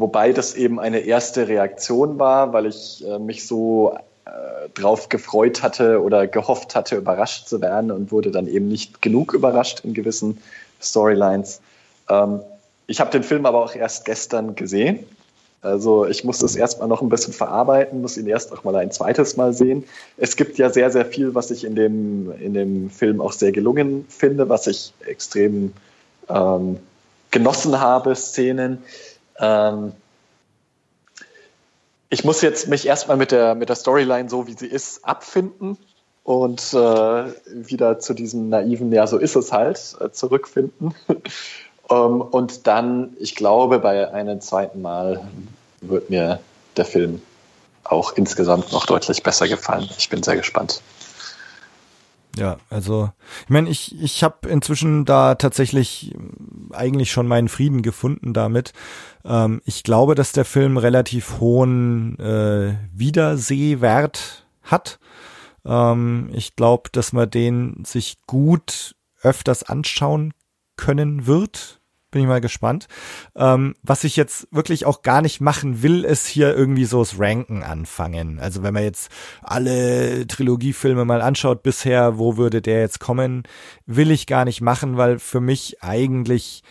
wobei 0.01 0.33
das 0.33 0.55
eben 0.55 0.81
eine 0.81 1.01
erste 1.01 1.49
Reaktion 1.49 2.19
war, 2.19 2.53
weil 2.53 2.67
ich 2.67 3.05
äh, 3.07 3.19
mich 3.19 3.47
so 3.47 3.97
äh, 4.25 4.69
drauf 4.75 5.09
gefreut 5.09 5.63
hatte 5.63 6.03
oder 6.03 6.27
gehofft 6.27 6.75
hatte, 6.75 6.97
überrascht 6.97 7.49
zu 7.49 7.61
werden 7.61 7.91
und 7.91 8.11
wurde 8.11 8.31
dann 8.31 8.47
eben 8.47 8.69
nicht 8.69 9.03
genug 9.03 9.35
überrascht 9.35 9.81
in 9.85 9.95
gewissen 9.95 10.43
Storylines. 10.81 11.61
Ähm, 12.09 12.41
ich 12.87 13.01
habe 13.01 13.11
den 13.11 13.23
Film 13.23 13.47
aber 13.47 13.63
auch 13.63 13.75
erst 13.75 14.05
gestern 14.05 14.55
gesehen 14.57 15.05
also 15.63 16.07
ich 16.07 16.25
muss 16.25 16.39
das 16.39 16.57
erstmal 16.57 16.89
noch 16.89 17.03
ein 17.03 17.11
bisschen 17.11 17.35
verarbeiten, 17.35 18.01
muss 18.01 18.17
ihn 18.17 18.27
erst 18.27 18.51
noch 18.51 18.65
mal 18.65 18.75
ein 18.77 18.91
zweites 18.91 19.37
Mal 19.37 19.53
sehen. 19.53 19.85
Es 20.17 20.37
gibt 20.37 20.57
ja 20.57 20.71
sehr, 20.71 20.91
sehr 20.91 21.05
viel, 21.05 21.35
was 21.35 21.51
ich 21.51 21.65
in 21.65 21.75
dem, 21.75 22.33
in 22.41 22.55
dem 22.55 22.89
Film 22.89 23.21
auch 23.21 23.33
sehr 23.33 23.53
gelungen 23.53 24.07
finde, 24.09 24.49
was 24.49 24.67
ich 24.67 24.95
extrem 25.07 25.73
ähm, 26.31 26.79
genossen 27.31 27.79
habe, 27.79 28.15
Szenen. 28.17 28.79
Ähm, 29.41 29.93
ich 32.11 32.25
muss 32.25 32.43
jetzt 32.43 32.69
mich 32.69 32.87
erstmal 32.87 33.17
mit 33.17 33.31
der, 33.31 33.55
mit 33.55 33.69
der 33.69 33.77
Storyline, 33.77 34.29
so 34.29 34.47
wie 34.47 34.55
sie 34.55 34.67
ist, 34.67 35.05
abfinden 35.05 35.79
und 36.25 36.75
äh, 36.75 37.25
wieder 37.47 37.99
zu 37.99 38.15
diesem 38.15 38.49
naiven, 38.49 38.93
ja, 38.93 39.07
so 39.07 39.17
ist 39.17 39.37
es 39.37 39.53
halt, 39.53 39.97
äh, 40.01 40.11
zurückfinden. 40.11 40.95
Um, 41.07 41.91
ähm, 41.91 42.21
und 42.21 42.67
dann, 42.67 43.17
ich 43.19 43.37
glaube, 43.37 43.79
bei 43.79 44.13
einem 44.13 44.41
zweiten 44.41 44.83
Mal 44.83 45.27
wird 45.81 46.11
mir 46.11 46.41
der 46.77 46.85
Film 46.85 47.23
auch 47.85 48.13
insgesamt 48.13 48.73
noch 48.73 48.87
deutlich 48.87 49.23
besser 49.23 49.49
gefallen. 49.49 49.89
Ich 49.99 50.09
bin 50.09 50.23
sehr 50.23 50.37
gespannt. 50.37 50.83
Ja, 52.37 52.59
also 52.71 53.11
ich 53.45 53.51
meine, 53.51 53.69
ich 53.69 54.01
ich 54.01 54.23
habe 54.23 54.49
inzwischen 54.49 55.05
da 55.05 55.35
tatsächlich 55.35 56.15
eigentlich 56.71 57.11
schon 57.11 57.27
meinen 57.27 57.49
Frieden 57.49 57.83
gefunden 57.83 58.33
damit. 58.33 58.73
Ähm, 59.25 59.61
ich 59.65 59.83
glaube, 59.83 60.15
dass 60.15 60.33
der 60.33 60.45
Film 60.45 60.77
relativ 60.77 61.41
hohen 61.41 62.19
äh, 62.19 62.77
Wiedersehwert 62.93 64.47
hat. 64.63 65.01
Ähm, 65.65 66.31
ich 66.33 66.55
glaube, 66.55 66.91
dass 66.93 67.13
man 67.13 67.29
den 67.29 67.85
sich 67.85 68.19
gut 68.27 68.95
öfters 69.23 69.65
anschauen 69.65 70.33
können 70.77 71.27
wird 71.27 71.80
bin 72.11 72.23
ich 72.23 72.29
mal 72.29 72.41
gespannt. 72.41 72.87
Ähm, 73.37 73.75
was 73.83 74.05
ich 74.05 74.17
jetzt 74.17 74.49
wirklich 74.51 74.87
auch 74.87 75.03
gar 75.03 75.23
nicht 75.23 75.41
machen 75.41 75.83
will, 75.83 76.05
ist 76.05 76.27
hier 76.27 76.57
irgendwie 76.57 76.85
so 76.85 77.01
das 77.01 77.19
Ranken 77.19 77.63
anfangen. 77.63 78.39
Also 78.41 78.63
wenn 78.63 78.75
man 78.75 78.83
jetzt 78.83 79.11
alle 79.43 80.27
Trilogiefilme 80.27 81.05
mal 81.05 81.23
anschaut 81.23 81.63
bisher, 81.63 82.19
wo 82.19 82.37
würde 82.37 82.63
der 82.63 82.81
jetzt 82.81 83.01
kommen, 83.01 83.45
will 83.87 84.11
ich 84.11 84.27
gar 84.27 84.45
nicht 84.45 84.61
machen, 84.61 84.97
weil 84.97 85.19
für 85.19 85.41
mich 85.41 85.83
eigentlich 85.83 86.63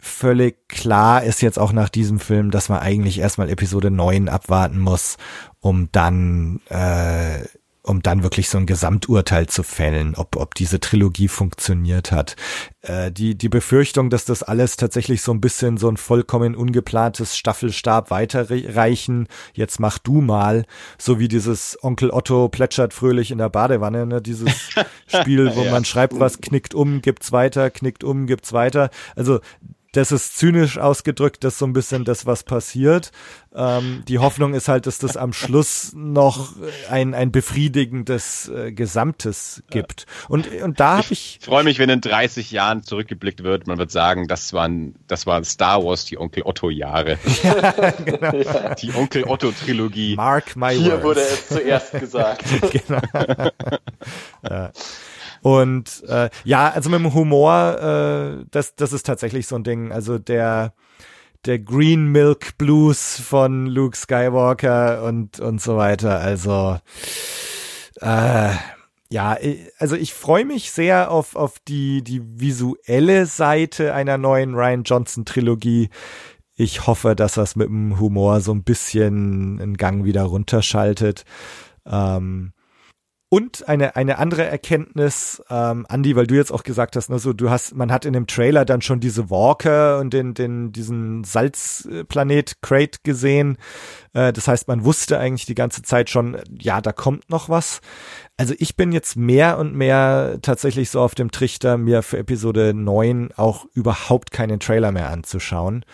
völlig 0.00 0.68
klar 0.68 1.24
ist 1.24 1.40
jetzt 1.40 1.58
auch 1.58 1.72
nach 1.72 1.88
diesem 1.88 2.20
Film, 2.20 2.50
dass 2.50 2.68
man 2.68 2.80
eigentlich 2.80 3.18
erstmal 3.18 3.48
Episode 3.48 3.90
9 3.90 4.28
abwarten 4.28 4.78
muss, 4.78 5.16
um 5.60 5.88
dann 5.92 6.60
äh, 6.68 7.44
um 7.84 8.00
dann 8.02 8.22
wirklich 8.22 8.48
so 8.48 8.56
ein 8.56 8.66
Gesamturteil 8.66 9.46
zu 9.46 9.62
fällen, 9.62 10.14
ob, 10.16 10.36
ob 10.36 10.54
diese 10.54 10.80
Trilogie 10.80 11.28
funktioniert 11.28 12.12
hat. 12.12 12.34
Äh, 12.80 13.12
die, 13.12 13.36
die 13.36 13.50
Befürchtung, 13.50 14.08
dass 14.08 14.24
das 14.24 14.42
alles 14.42 14.76
tatsächlich 14.76 15.20
so 15.20 15.32
ein 15.32 15.40
bisschen 15.40 15.76
so 15.76 15.88
ein 15.88 15.98
vollkommen 15.98 16.56
ungeplantes 16.56 17.36
Staffelstab 17.36 18.10
weiterreichen, 18.10 19.28
jetzt 19.52 19.80
mach 19.80 19.98
du 19.98 20.22
mal, 20.22 20.64
so 20.98 21.18
wie 21.18 21.28
dieses 21.28 21.78
Onkel 21.82 22.10
Otto 22.10 22.48
plätschert 22.48 22.94
fröhlich 22.94 23.30
in 23.30 23.38
der 23.38 23.50
Badewanne, 23.50 24.06
ne? 24.06 24.22
dieses 24.22 24.72
Spiel, 25.06 25.54
wo 25.54 25.64
ja. 25.64 25.70
man 25.70 25.84
schreibt 25.84 26.18
was, 26.18 26.40
knickt 26.40 26.74
um, 26.74 27.02
gibt's 27.02 27.32
weiter, 27.32 27.70
knickt 27.70 28.02
um, 28.02 28.26
gibt's 28.26 28.54
weiter. 28.54 28.88
Also 29.14 29.40
das 29.96 30.12
ist 30.12 30.36
zynisch 30.36 30.78
ausgedrückt, 30.78 31.44
das 31.44 31.54
ist 31.54 31.58
so 31.60 31.66
ein 31.66 31.72
bisschen 31.72 32.04
das, 32.04 32.26
was 32.26 32.42
passiert. 32.42 33.10
Ähm, 33.54 34.02
die 34.08 34.18
Hoffnung 34.18 34.54
ist 34.54 34.66
halt, 34.68 34.86
dass 34.86 34.98
das 34.98 35.16
am 35.16 35.32
Schluss 35.32 35.92
noch 35.94 36.54
ein, 36.90 37.14
ein 37.14 37.30
befriedigendes 37.30 38.48
äh, 38.48 38.72
Gesamtes 38.72 39.62
gibt. 39.70 40.06
Und, 40.28 40.50
und 40.62 40.80
da 40.80 40.98
habe 40.98 41.06
ich. 41.10 41.38
Ich 41.40 41.46
freue 41.46 41.62
mich, 41.62 41.78
wenn 41.78 41.88
in 41.88 42.00
30 42.00 42.50
Jahren 42.50 42.82
zurückgeblickt 42.82 43.44
wird. 43.44 43.66
Man 43.68 43.78
wird 43.78 43.92
sagen, 43.92 44.26
das 44.26 44.52
waren, 44.52 44.96
das 45.06 45.26
waren 45.26 45.44
Star 45.44 45.84
Wars, 45.84 46.04
die 46.04 46.18
Onkel 46.18 46.42
Otto-Jahre. 46.44 47.18
Ja, 47.44 47.90
genau. 47.90 48.74
Die 48.80 48.94
Onkel 48.94 49.24
Otto-Trilogie. 49.24 50.16
Mark 50.16 50.56
my 50.56 50.74
Hier 50.74 50.92
words. 50.92 51.04
wurde 51.04 51.20
es 51.20 51.48
zuerst 51.48 51.92
gesagt. 51.92 52.44
genau. 52.70 53.00
ja. 54.48 54.72
Und 55.44 56.02
äh, 56.08 56.30
ja, 56.44 56.70
also 56.70 56.88
mit 56.88 57.00
dem 57.00 57.12
Humor, 57.12 57.76
äh, 57.78 58.46
das, 58.50 58.76
das 58.76 58.94
ist 58.94 59.04
tatsächlich 59.04 59.46
so 59.46 59.56
ein 59.56 59.62
Ding. 59.62 59.92
Also 59.92 60.16
der, 60.16 60.72
der 61.44 61.58
Green 61.58 62.06
Milk 62.06 62.56
Blues 62.56 63.20
von 63.20 63.66
Luke 63.66 63.94
Skywalker 63.94 65.04
und, 65.04 65.40
und 65.40 65.60
so 65.60 65.76
weiter. 65.76 66.18
Also 66.18 66.78
äh, 68.00 68.54
ja, 69.10 69.36
also 69.78 69.96
ich 69.96 70.14
freue 70.14 70.46
mich 70.46 70.70
sehr 70.70 71.10
auf, 71.10 71.36
auf 71.36 71.58
die, 71.58 72.02
die 72.02 72.22
visuelle 72.24 73.26
Seite 73.26 73.92
einer 73.92 74.16
neuen 74.16 74.54
Ryan 74.54 74.84
Johnson 74.84 75.26
Trilogie. 75.26 75.90
Ich 76.56 76.86
hoffe, 76.86 77.14
dass 77.14 77.34
das 77.34 77.54
mit 77.54 77.68
dem 77.68 78.00
Humor 78.00 78.40
so 78.40 78.54
ein 78.54 78.64
bisschen 78.64 79.60
einen 79.60 79.76
Gang 79.76 80.06
wieder 80.06 80.22
runterschaltet. 80.22 81.26
Ähm, 81.84 82.53
und 83.34 83.68
eine, 83.68 83.96
eine 83.96 84.18
andere 84.18 84.44
Erkenntnis, 84.44 85.42
ähm, 85.50 85.86
Andy, 85.88 86.14
weil 86.14 86.28
du 86.28 86.36
jetzt 86.36 86.52
auch 86.52 86.62
gesagt 86.62 86.94
hast, 86.94 87.10
ne, 87.10 87.18
so 87.18 87.32
du 87.32 87.50
hast, 87.50 87.74
man 87.74 87.90
hat 87.90 88.04
in 88.04 88.12
dem 88.12 88.28
Trailer 88.28 88.64
dann 88.64 88.80
schon 88.80 89.00
diese 89.00 89.28
Walker 89.28 89.98
und 89.98 90.14
den, 90.14 90.34
den, 90.34 90.70
diesen 90.70 91.24
Salzplanet 91.24 92.62
Crate 92.62 93.00
gesehen. 93.02 93.58
Äh, 94.12 94.32
das 94.32 94.46
heißt, 94.46 94.68
man 94.68 94.84
wusste 94.84 95.18
eigentlich 95.18 95.46
die 95.46 95.56
ganze 95.56 95.82
Zeit 95.82 96.10
schon, 96.10 96.38
ja, 96.60 96.80
da 96.80 96.92
kommt 96.92 97.28
noch 97.28 97.48
was. 97.48 97.80
Also 98.36 98.54
ich 98.56 98.76
bin 98.76 98.92
jetzt 98.92 99.16
mehr 99.16 99.58
und 99.58 99.74
mehr 99.74 100.38
tatsächlich 100.40 100.90
so 100.90 101.00
auf 101.00 101.16
dem 101.16 101.32
Trichter, 101.32 101.76
mir 101.76 102.04
für 102.04 102.18
Episode 102.18 102.72
9 102.72 103.30
auch 103.34 103.66
überhaupt 103.74 104.30
keinen 104.30 104.60
Trailer 104.60 104.92
mehr 104.92 105.10
anzuschauen. 105.10 105.84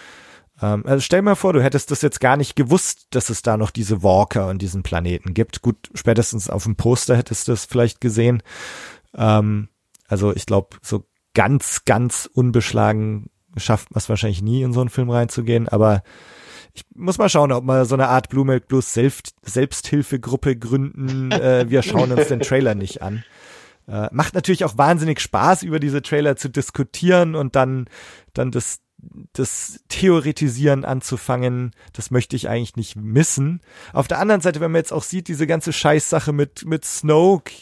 Ähm, 0.61 0.85
also 0.87 1.01
stell 1.01 1.23
mir 1.23 1.37
vor, 1.37 1.53
du 1.53 1.63
hättest 1.63 1.91
das 1.91 2.03
jetzt 2.03 2.21
gar 2.21 2.37
nicht 2.37 2.57
gewusst, 2.57 3.07
dass 3.11 3.31
es 3.31 3.43
da 3.43 3.57
noch 3.57 3.71
diese 3.71 4.03
Walker 4.03 4.49
und 4.49 4.63
diesen 4.63 4.83
Planeten 4.83 5.35
gibt. 5.35 5.63
Gut, 5.63 5.91
spätestens 5.95 6.51
auf 6.51 6.65
dem 6.65 6.77
Poster 6.77 7.17
hättest 7.17 7.49
du 7.49 7.53
es 7.53 7.65
vielleicht 7.65 8.01
gesehen. 8.01 8.43
Ähm, 9.15 9.69
also 10.09 10.35
ich 10.35 10.47
glaube, 10.47 10.77
so 10.83 11.05
ganz, 11.35 11.85
ganz 11.85 12.29
unbeschlagen 12.33 13.31
schafft 13.57 13.91
man 13.91 13.99
es 13.99 14.09
wahrscheinlich 14.09 14.43
nie, 14.43 14.63
in 14.63 14.73
so 14.73 14.81
einen 14.81 14.91
Film 14.91 15.11
reinzugehen, 15.11 15.69
aber 15.69 16.03
ich 16.73 16.85
muss 16.95 17.19
mal 17.19 17.29
schauen, 17.29 17.51
ob 17.53 17.65
wir 17.65 17.85
so 17.85 17.95
eine 17.95 18.09
Art 18.09 18.29
Blue 18.29 18.45
Milk 18.45 18.69
Blues 18.69 18.95
Selbst 18.95 19.35
Selbsthilfegruppe 19.43 20.57
gründen. 20.57 21.33
Äh, 21.33 21.69
wir 21.69 21.83
schauen 21.83 22.13
uns 22.13 22.29
den 22.29 22.41
Trailer 22.41 22.75
nicht 22.75 23.03
an. 23.03 23.25
Äh, 23.89 24.09
macht 24.13 24.35
natürlich 24.35 24.65
auch 24.65 24.79
wahnsinnig 24.79 25.21
Spaß, 25.21 25.65
über 25.65 25.81
diese 25.81 26.03
Trailer 26.03 26.37
zu 26.37 26.49
diskutieren 26.49 27.35
und 27.35 27.57
dann, 27.57 27.87
dann 28.35 28.53
das, 28.53 28.79
das 29.33 29.81
Theoretisieren 29.89 30.85
anzufangen, 30.85 31.73
das 31.93 32.11
möchte 32.11 32.37
ich 32.37 32.49
eigentlich 32.49 32.77
nicht 32.77 32.97
missen. 32.97 33.61
Auf 33.93 34.09
der 34.09 34.19
anderen 34.19 34.41
Seite, 34.41 34.61
wenn 34.61 34.73
man 34.73 34.81
jetzt 34.81 34.93
auch 34.93 35.03
sieht, 35.03 35.29
diese 35.29 35.47
ganze 35.47 35.73
Scheißsache 35.73 36.33
mit, 36.33 36.65
mit 36.65 36.85
Snoke 36.85 37.53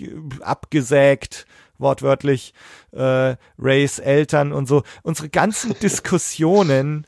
abgesägt, 0.40 1.46
wortwörtlich, 1.78 2.54
äh, 2.92 3.36
Rays 3.58 3.98
Eltern 3.98 4.52
und 4.52 4.66
so, 4.66 4.82
unsere 5.02 5.28
ganzen 5.28 5.74
Diskussionen 5.82 7.06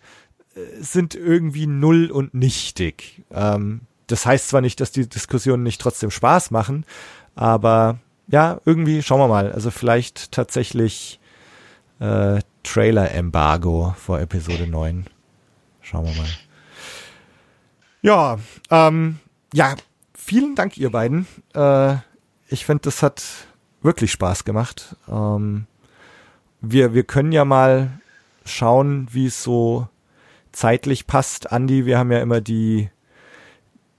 sind 0.81 1.15
irgendwie 1.15 1.67
null 1.67 2.11
und 2.11 2.35
nichtig. 2.35 3.23
Ähm, 3.31 3.83
das 4.07 4.27
heißt 4.27 4.49
zwar 4.49 4.61
nicht, 4.61 4.81
dass 4.81 4.93
die 4.93 5.09
Diskussionen 5.09 5.63
nicht 5.63 5.81
trotzdem 5.81 6.11
Spaß 6.11 6.51
machen, 6.51 6.85
aber 7.35 7.99
ja, 8.27 8.61
irgendwie 8.65 9.03
schauen 9.03 9.21
wir 9.21 9.29
mal. 9.29 9.53
Also 9.53 9.71
vielleicht 9.71 10.33
tatsächlich 10.33 11.20
äh, 12.01 12.41
Trailer-Embargo 12.63 13.95
vor 13.97 14.21
Episode 14.21 14.67
9. 14.67 15.07
Schauen 15.81 16.07
wir 16.07 16.15
mal. 16.15 16.29
Ja, 18.03 18.39
ähm, 18.71 19.19
ja, 19.53 19.75
vielen 20.15 20.55
Dank, 20.55 20.77
ihr 20.79 20.91
beiden. 20.91 21.27
Äh, 21.55 21.97
ich 22.49 22.65
finde, 22.65 22.83
das 22.85 23.03
hat 23.03 23.23
wirklich 23.83 24.11
Spaß 24.13 24.45
gemacht. 24.45 24.97
Ähm, 25.09 25.67
wir, 26.61 26.95
wir 26.95 27.05
können 27.05 27.33
ja 27.33 27.45
mal 27.45 28.01
schauen, 28.45 29.09
wie 29.13 29.27
es 29.27 29.43
so 29.43 29.89
zeitlich 30.53 31.07
passt. 31.07 31.53
Andi, 31.53 31.87
wir 31.87 31.99
haben 31.99 32.13
ja 32.13 32.21
immer 32.21 32.41
die 32.41 32.91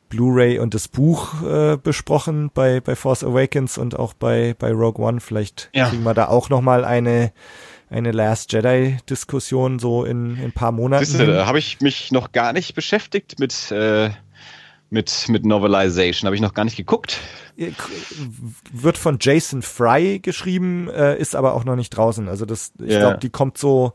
Blu-ray 0.10 0.60
und 0.60 0.74
das 0.74 0.88
Buch 0.88 1.42
äh, 1.44 1.78
besprochen 1.78 2.52
bei, 2.54 2.82
bei 2.82 2.96
Force 2.96 3.24
Awakens 3.24 3.78
und 3.78 3.98
auch 3.98 4.14
bei, 4.14 4.56
bei 4.58 4.72
Rogue 4.72 5.04
One. 5.04 5.20
Vielleicht 5.20 5.70
ja. 5.74 5.90
kriegen 5.90 6.04
wir 6.04 6.14
da 6.14 6.28
auch 6.28 6.50
noch 6.50 6.62
mal 6.62 6.84
eine 6.84 7.32
eine 7.92 8.12
Last 8.12 8.54
Jedi 8.54 8.98
Diskussion 9.10 9.78
so 9.78 10.06
in, 10.06 10.38
in 10.38 10.46
ein 10.46 10.52
paar 10.54 10.72
Monaten. 10.72 11.06
Siehste, 11.06 11.28
da 11.28 11.46
habe 11.46 11.60
ich 11.60 11.82
mich 11.82 12.12
noch 12.12 12.32
gar 12.32 12.54
nicht 12.54 12.74
beschäftigt 12.74 13.40
mit 13.40 13.70
äh, 13.72 14.10
mit, 14.90 15.28
mit 15.30 15.46
Novelization. 15.46 16.28
Habe 16.28 16.36
ich 16.36 16.42
noch 16.42 16.54
gar 16.54 16.66
nicht 16.66 16.76
geguckt. 16.76 17.20
Wird 18.74 18.98
von 18.98 19.18
Jason 19.20 19.62
Fry 19.62 20.20
geschrieben, 20.20 20.90
äh, 20.90 21.18
ist 21.18 21.36
aber 21.36 21.54
auch 21.54 21.64
noch 21.64 21.76
nicht 21.76 21.92
draußen. 21.92 22.28
Also 22.28 22.46
das, 22.46 22.74
ich 22.80 22.92
yeah. 22.92 23.00
glaube, 23.00 23.20
die 23.20 23.30
kommt 23.30 23.58
so, 23.58 23.94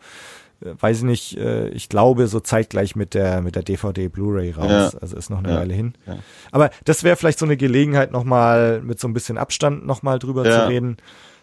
äh, 0.63 0.71
weiß 0.79 0.99
ich 0.99 1.05
nicht, 1.05 1.37
äh, 1.37 1.69
ich 1.69 1.91
glaube 1.91 2.29
so 2.29 2.41
zeitgleich 2.41 2.97
mit 2.97 3.13
der 3.13 3.43
mit 3.43 3.57
der 3.57 3.63
DVD 3.63 4.09
Blu-ray 4.09 4.53
raus. 4.53 4.93
Ja. 4.95 4.99
Also 5.01 5.17
ist 5.17 5.29
noch 5.29 5.39
eine 5.39 5.51
ja. 5.51 5.57
Weile 5.57 5.75
hin. 5.75 5.95
Ja. 6.07 6.17
Aber 6.51 6.71
das 6.85 7.05
wäre 7.05 7.17
vielleicht 7.17 7.39
so 7.39 7.45
eine 7.45 7.59
Gelegenheit, 7.59 8.11
nochmal 8.11 8.81
mit 8.81 8.99
so 8.99 9.07
ein 9.07 9.13
bisschen 9.13 9.37
Abstand 9.37 9.87
nochmal 9.87 10.19
drüber 10.19 10.45
zu 10.45 10.69
reden. 10.69 10.97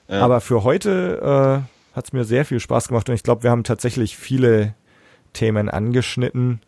Aber 0.08 0.42
für 0.42 0.64
heute 0.64 1.64
äh, 1.66 1.73
hat 1.94 2.06
es 2.06 2.14
mir 2.14 2.24
sehr 2.24 2.46
viel 2.46 2.60
Spaß 2.60 2.90
gemacht 2.90 3.10
und 3.10 3.16
ich 3.16 3.24
glaube, 3.24 3.44
wir 3.44 3.52
haben 3.52 3.64
tatsächlich 3.64 4.18
viele 4.18 4.76
Themen 5.34 5.70
angeschnitten 5.70 6.62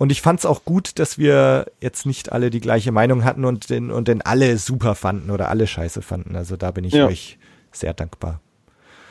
und 0.00 0.10
ich 0.10 0.22
fand 0.22 0.38
es 0.38 0.46
auch 0.46 0.64
gut, 0.64 0.98
dass 0.98 1.18
wir 1.18 1.66
jetzt 1.78 2.06
nicht 2.06 2.32
alle 2.32 2.48
die 2.48 2.62
gleiche 2.62 2.90
Meinung 2.90 3.22
hatten 3.22 3.44
und 3.44 3.68
den, 3.68 3.90
und 3.90 4.08
den 4.08 4.22
alle 4.22 4.56
super 4.56 4.94
fanden 4.94 5.30
oder 5.30 5.50
alle 5.50 5.66
scheiße 5.66 6.00
fanden. 6.00 6.36
Also 6.36 6.56
da 6.56 6.70
bin 6.70 6.84
ich 6.84 6.94
ja. 6.94 7.04
euch 7.06 7.38
sehr 7.70 7.92
dankbar. 7.92 8.40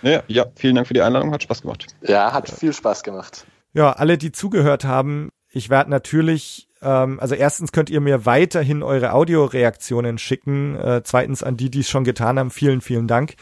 Ja, 0.01 0.23
ja, 0.25 0.47
vielen 0.55 0.73
Dank 0.73 0.87
für 0.87 0.95
die 0.95 1.03
Einladung, 1.03 1.31
hat 1.31 1.43
Spaß 1.43 1.61
gemacht. 1.61 1.85
Ja, 2.01 2.33
hat 2.33 2.49
viel 2.49 2.73
Spaß 2.73 3.03
gemacht. 3.03 3.45
Ja, 3.73 3.91
alle, 3.91 4.17
die 4.17 4.31
zugehört 4.31 4.83
haben, 4.83 5.29
ich 5.51 5.69
werde 5.69 5.91
natürlich, 5.91 6.69
ähm, 6.81 7.19
also 7.19 7.35
erstens 7.35 7.71
könnt 7.71 7.91
ihr 7.91 8.01
mir 8.01 8.25
weiterhin 8.25 8.81
eure 8.81 9.13
Audioreaktionen 9.13 10.17
schicken. 10.17 10.75
Äh, 10.75 11.01
zweitens 11.03 11.43
an 11.43 11.55
die, 11.55 11.69
die 11.69 11.81
es 11.81 11.89
schon 11.89 12.03
getan 12.03 12.39
haben, 12.39 12.49
vielen, 12.49 12.81
vielen 12.81 13.07
Dank. 13.07 13.35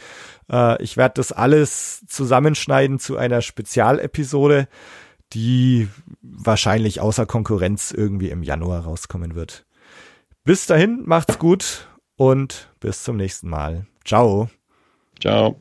Äh, 0.50 0.82
ich 0.82 0.96
werde 0.96 1.14
das 1.14 1.32
alles 1.32 2.04
zusammenschneiden 2.06 2.98
zu 2.98 3.16
einer 3.16 3.42
Spezialepisode 3.42 4.68
die 5.32 5.88
wahrscheinlich 6.22 7.00
außer 7.00 7.26
Konkurrenz 7.26 7.90
irgendwie 7.90 8.30
im 8.30 8.42
Januar 8.42 8.84
rauskommen 8.84 9.34
wird. 9.34 9.66
Bis 10.44 10.66
dahin, 10.66 11.02
macht's 11.04 11.38
gut 11.38 11.88
und 12.16 12.68
bis 12.80 13.02
zum 13.02 13.16
nächsten 13.16 13.48
Mal. 13.50 13.86
Ciao. 14.04 14.48
Ciao. 15.20 15.56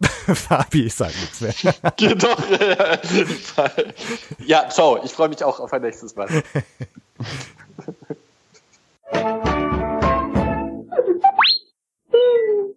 Fabi, 0.34 0.84
ich 0.84 0.94
sag 0.94 1.08
nichts 1.08 1.40
mehr. 1.40 1.54
Geht 1.96 2.22
doch. 2.22 2.38
ja, 4.44 4.68
ciao. 4.68 5.02
Ich 5.02 5.12
freue 5.12 5.30
mich 5.30 5.42
auch 5.42 5.58
auf 5.58 5.72
ein 5.72 5.82
nächstes 5.82 6.14
Mal. 6.14 6.28
Woo! 12.18 12.74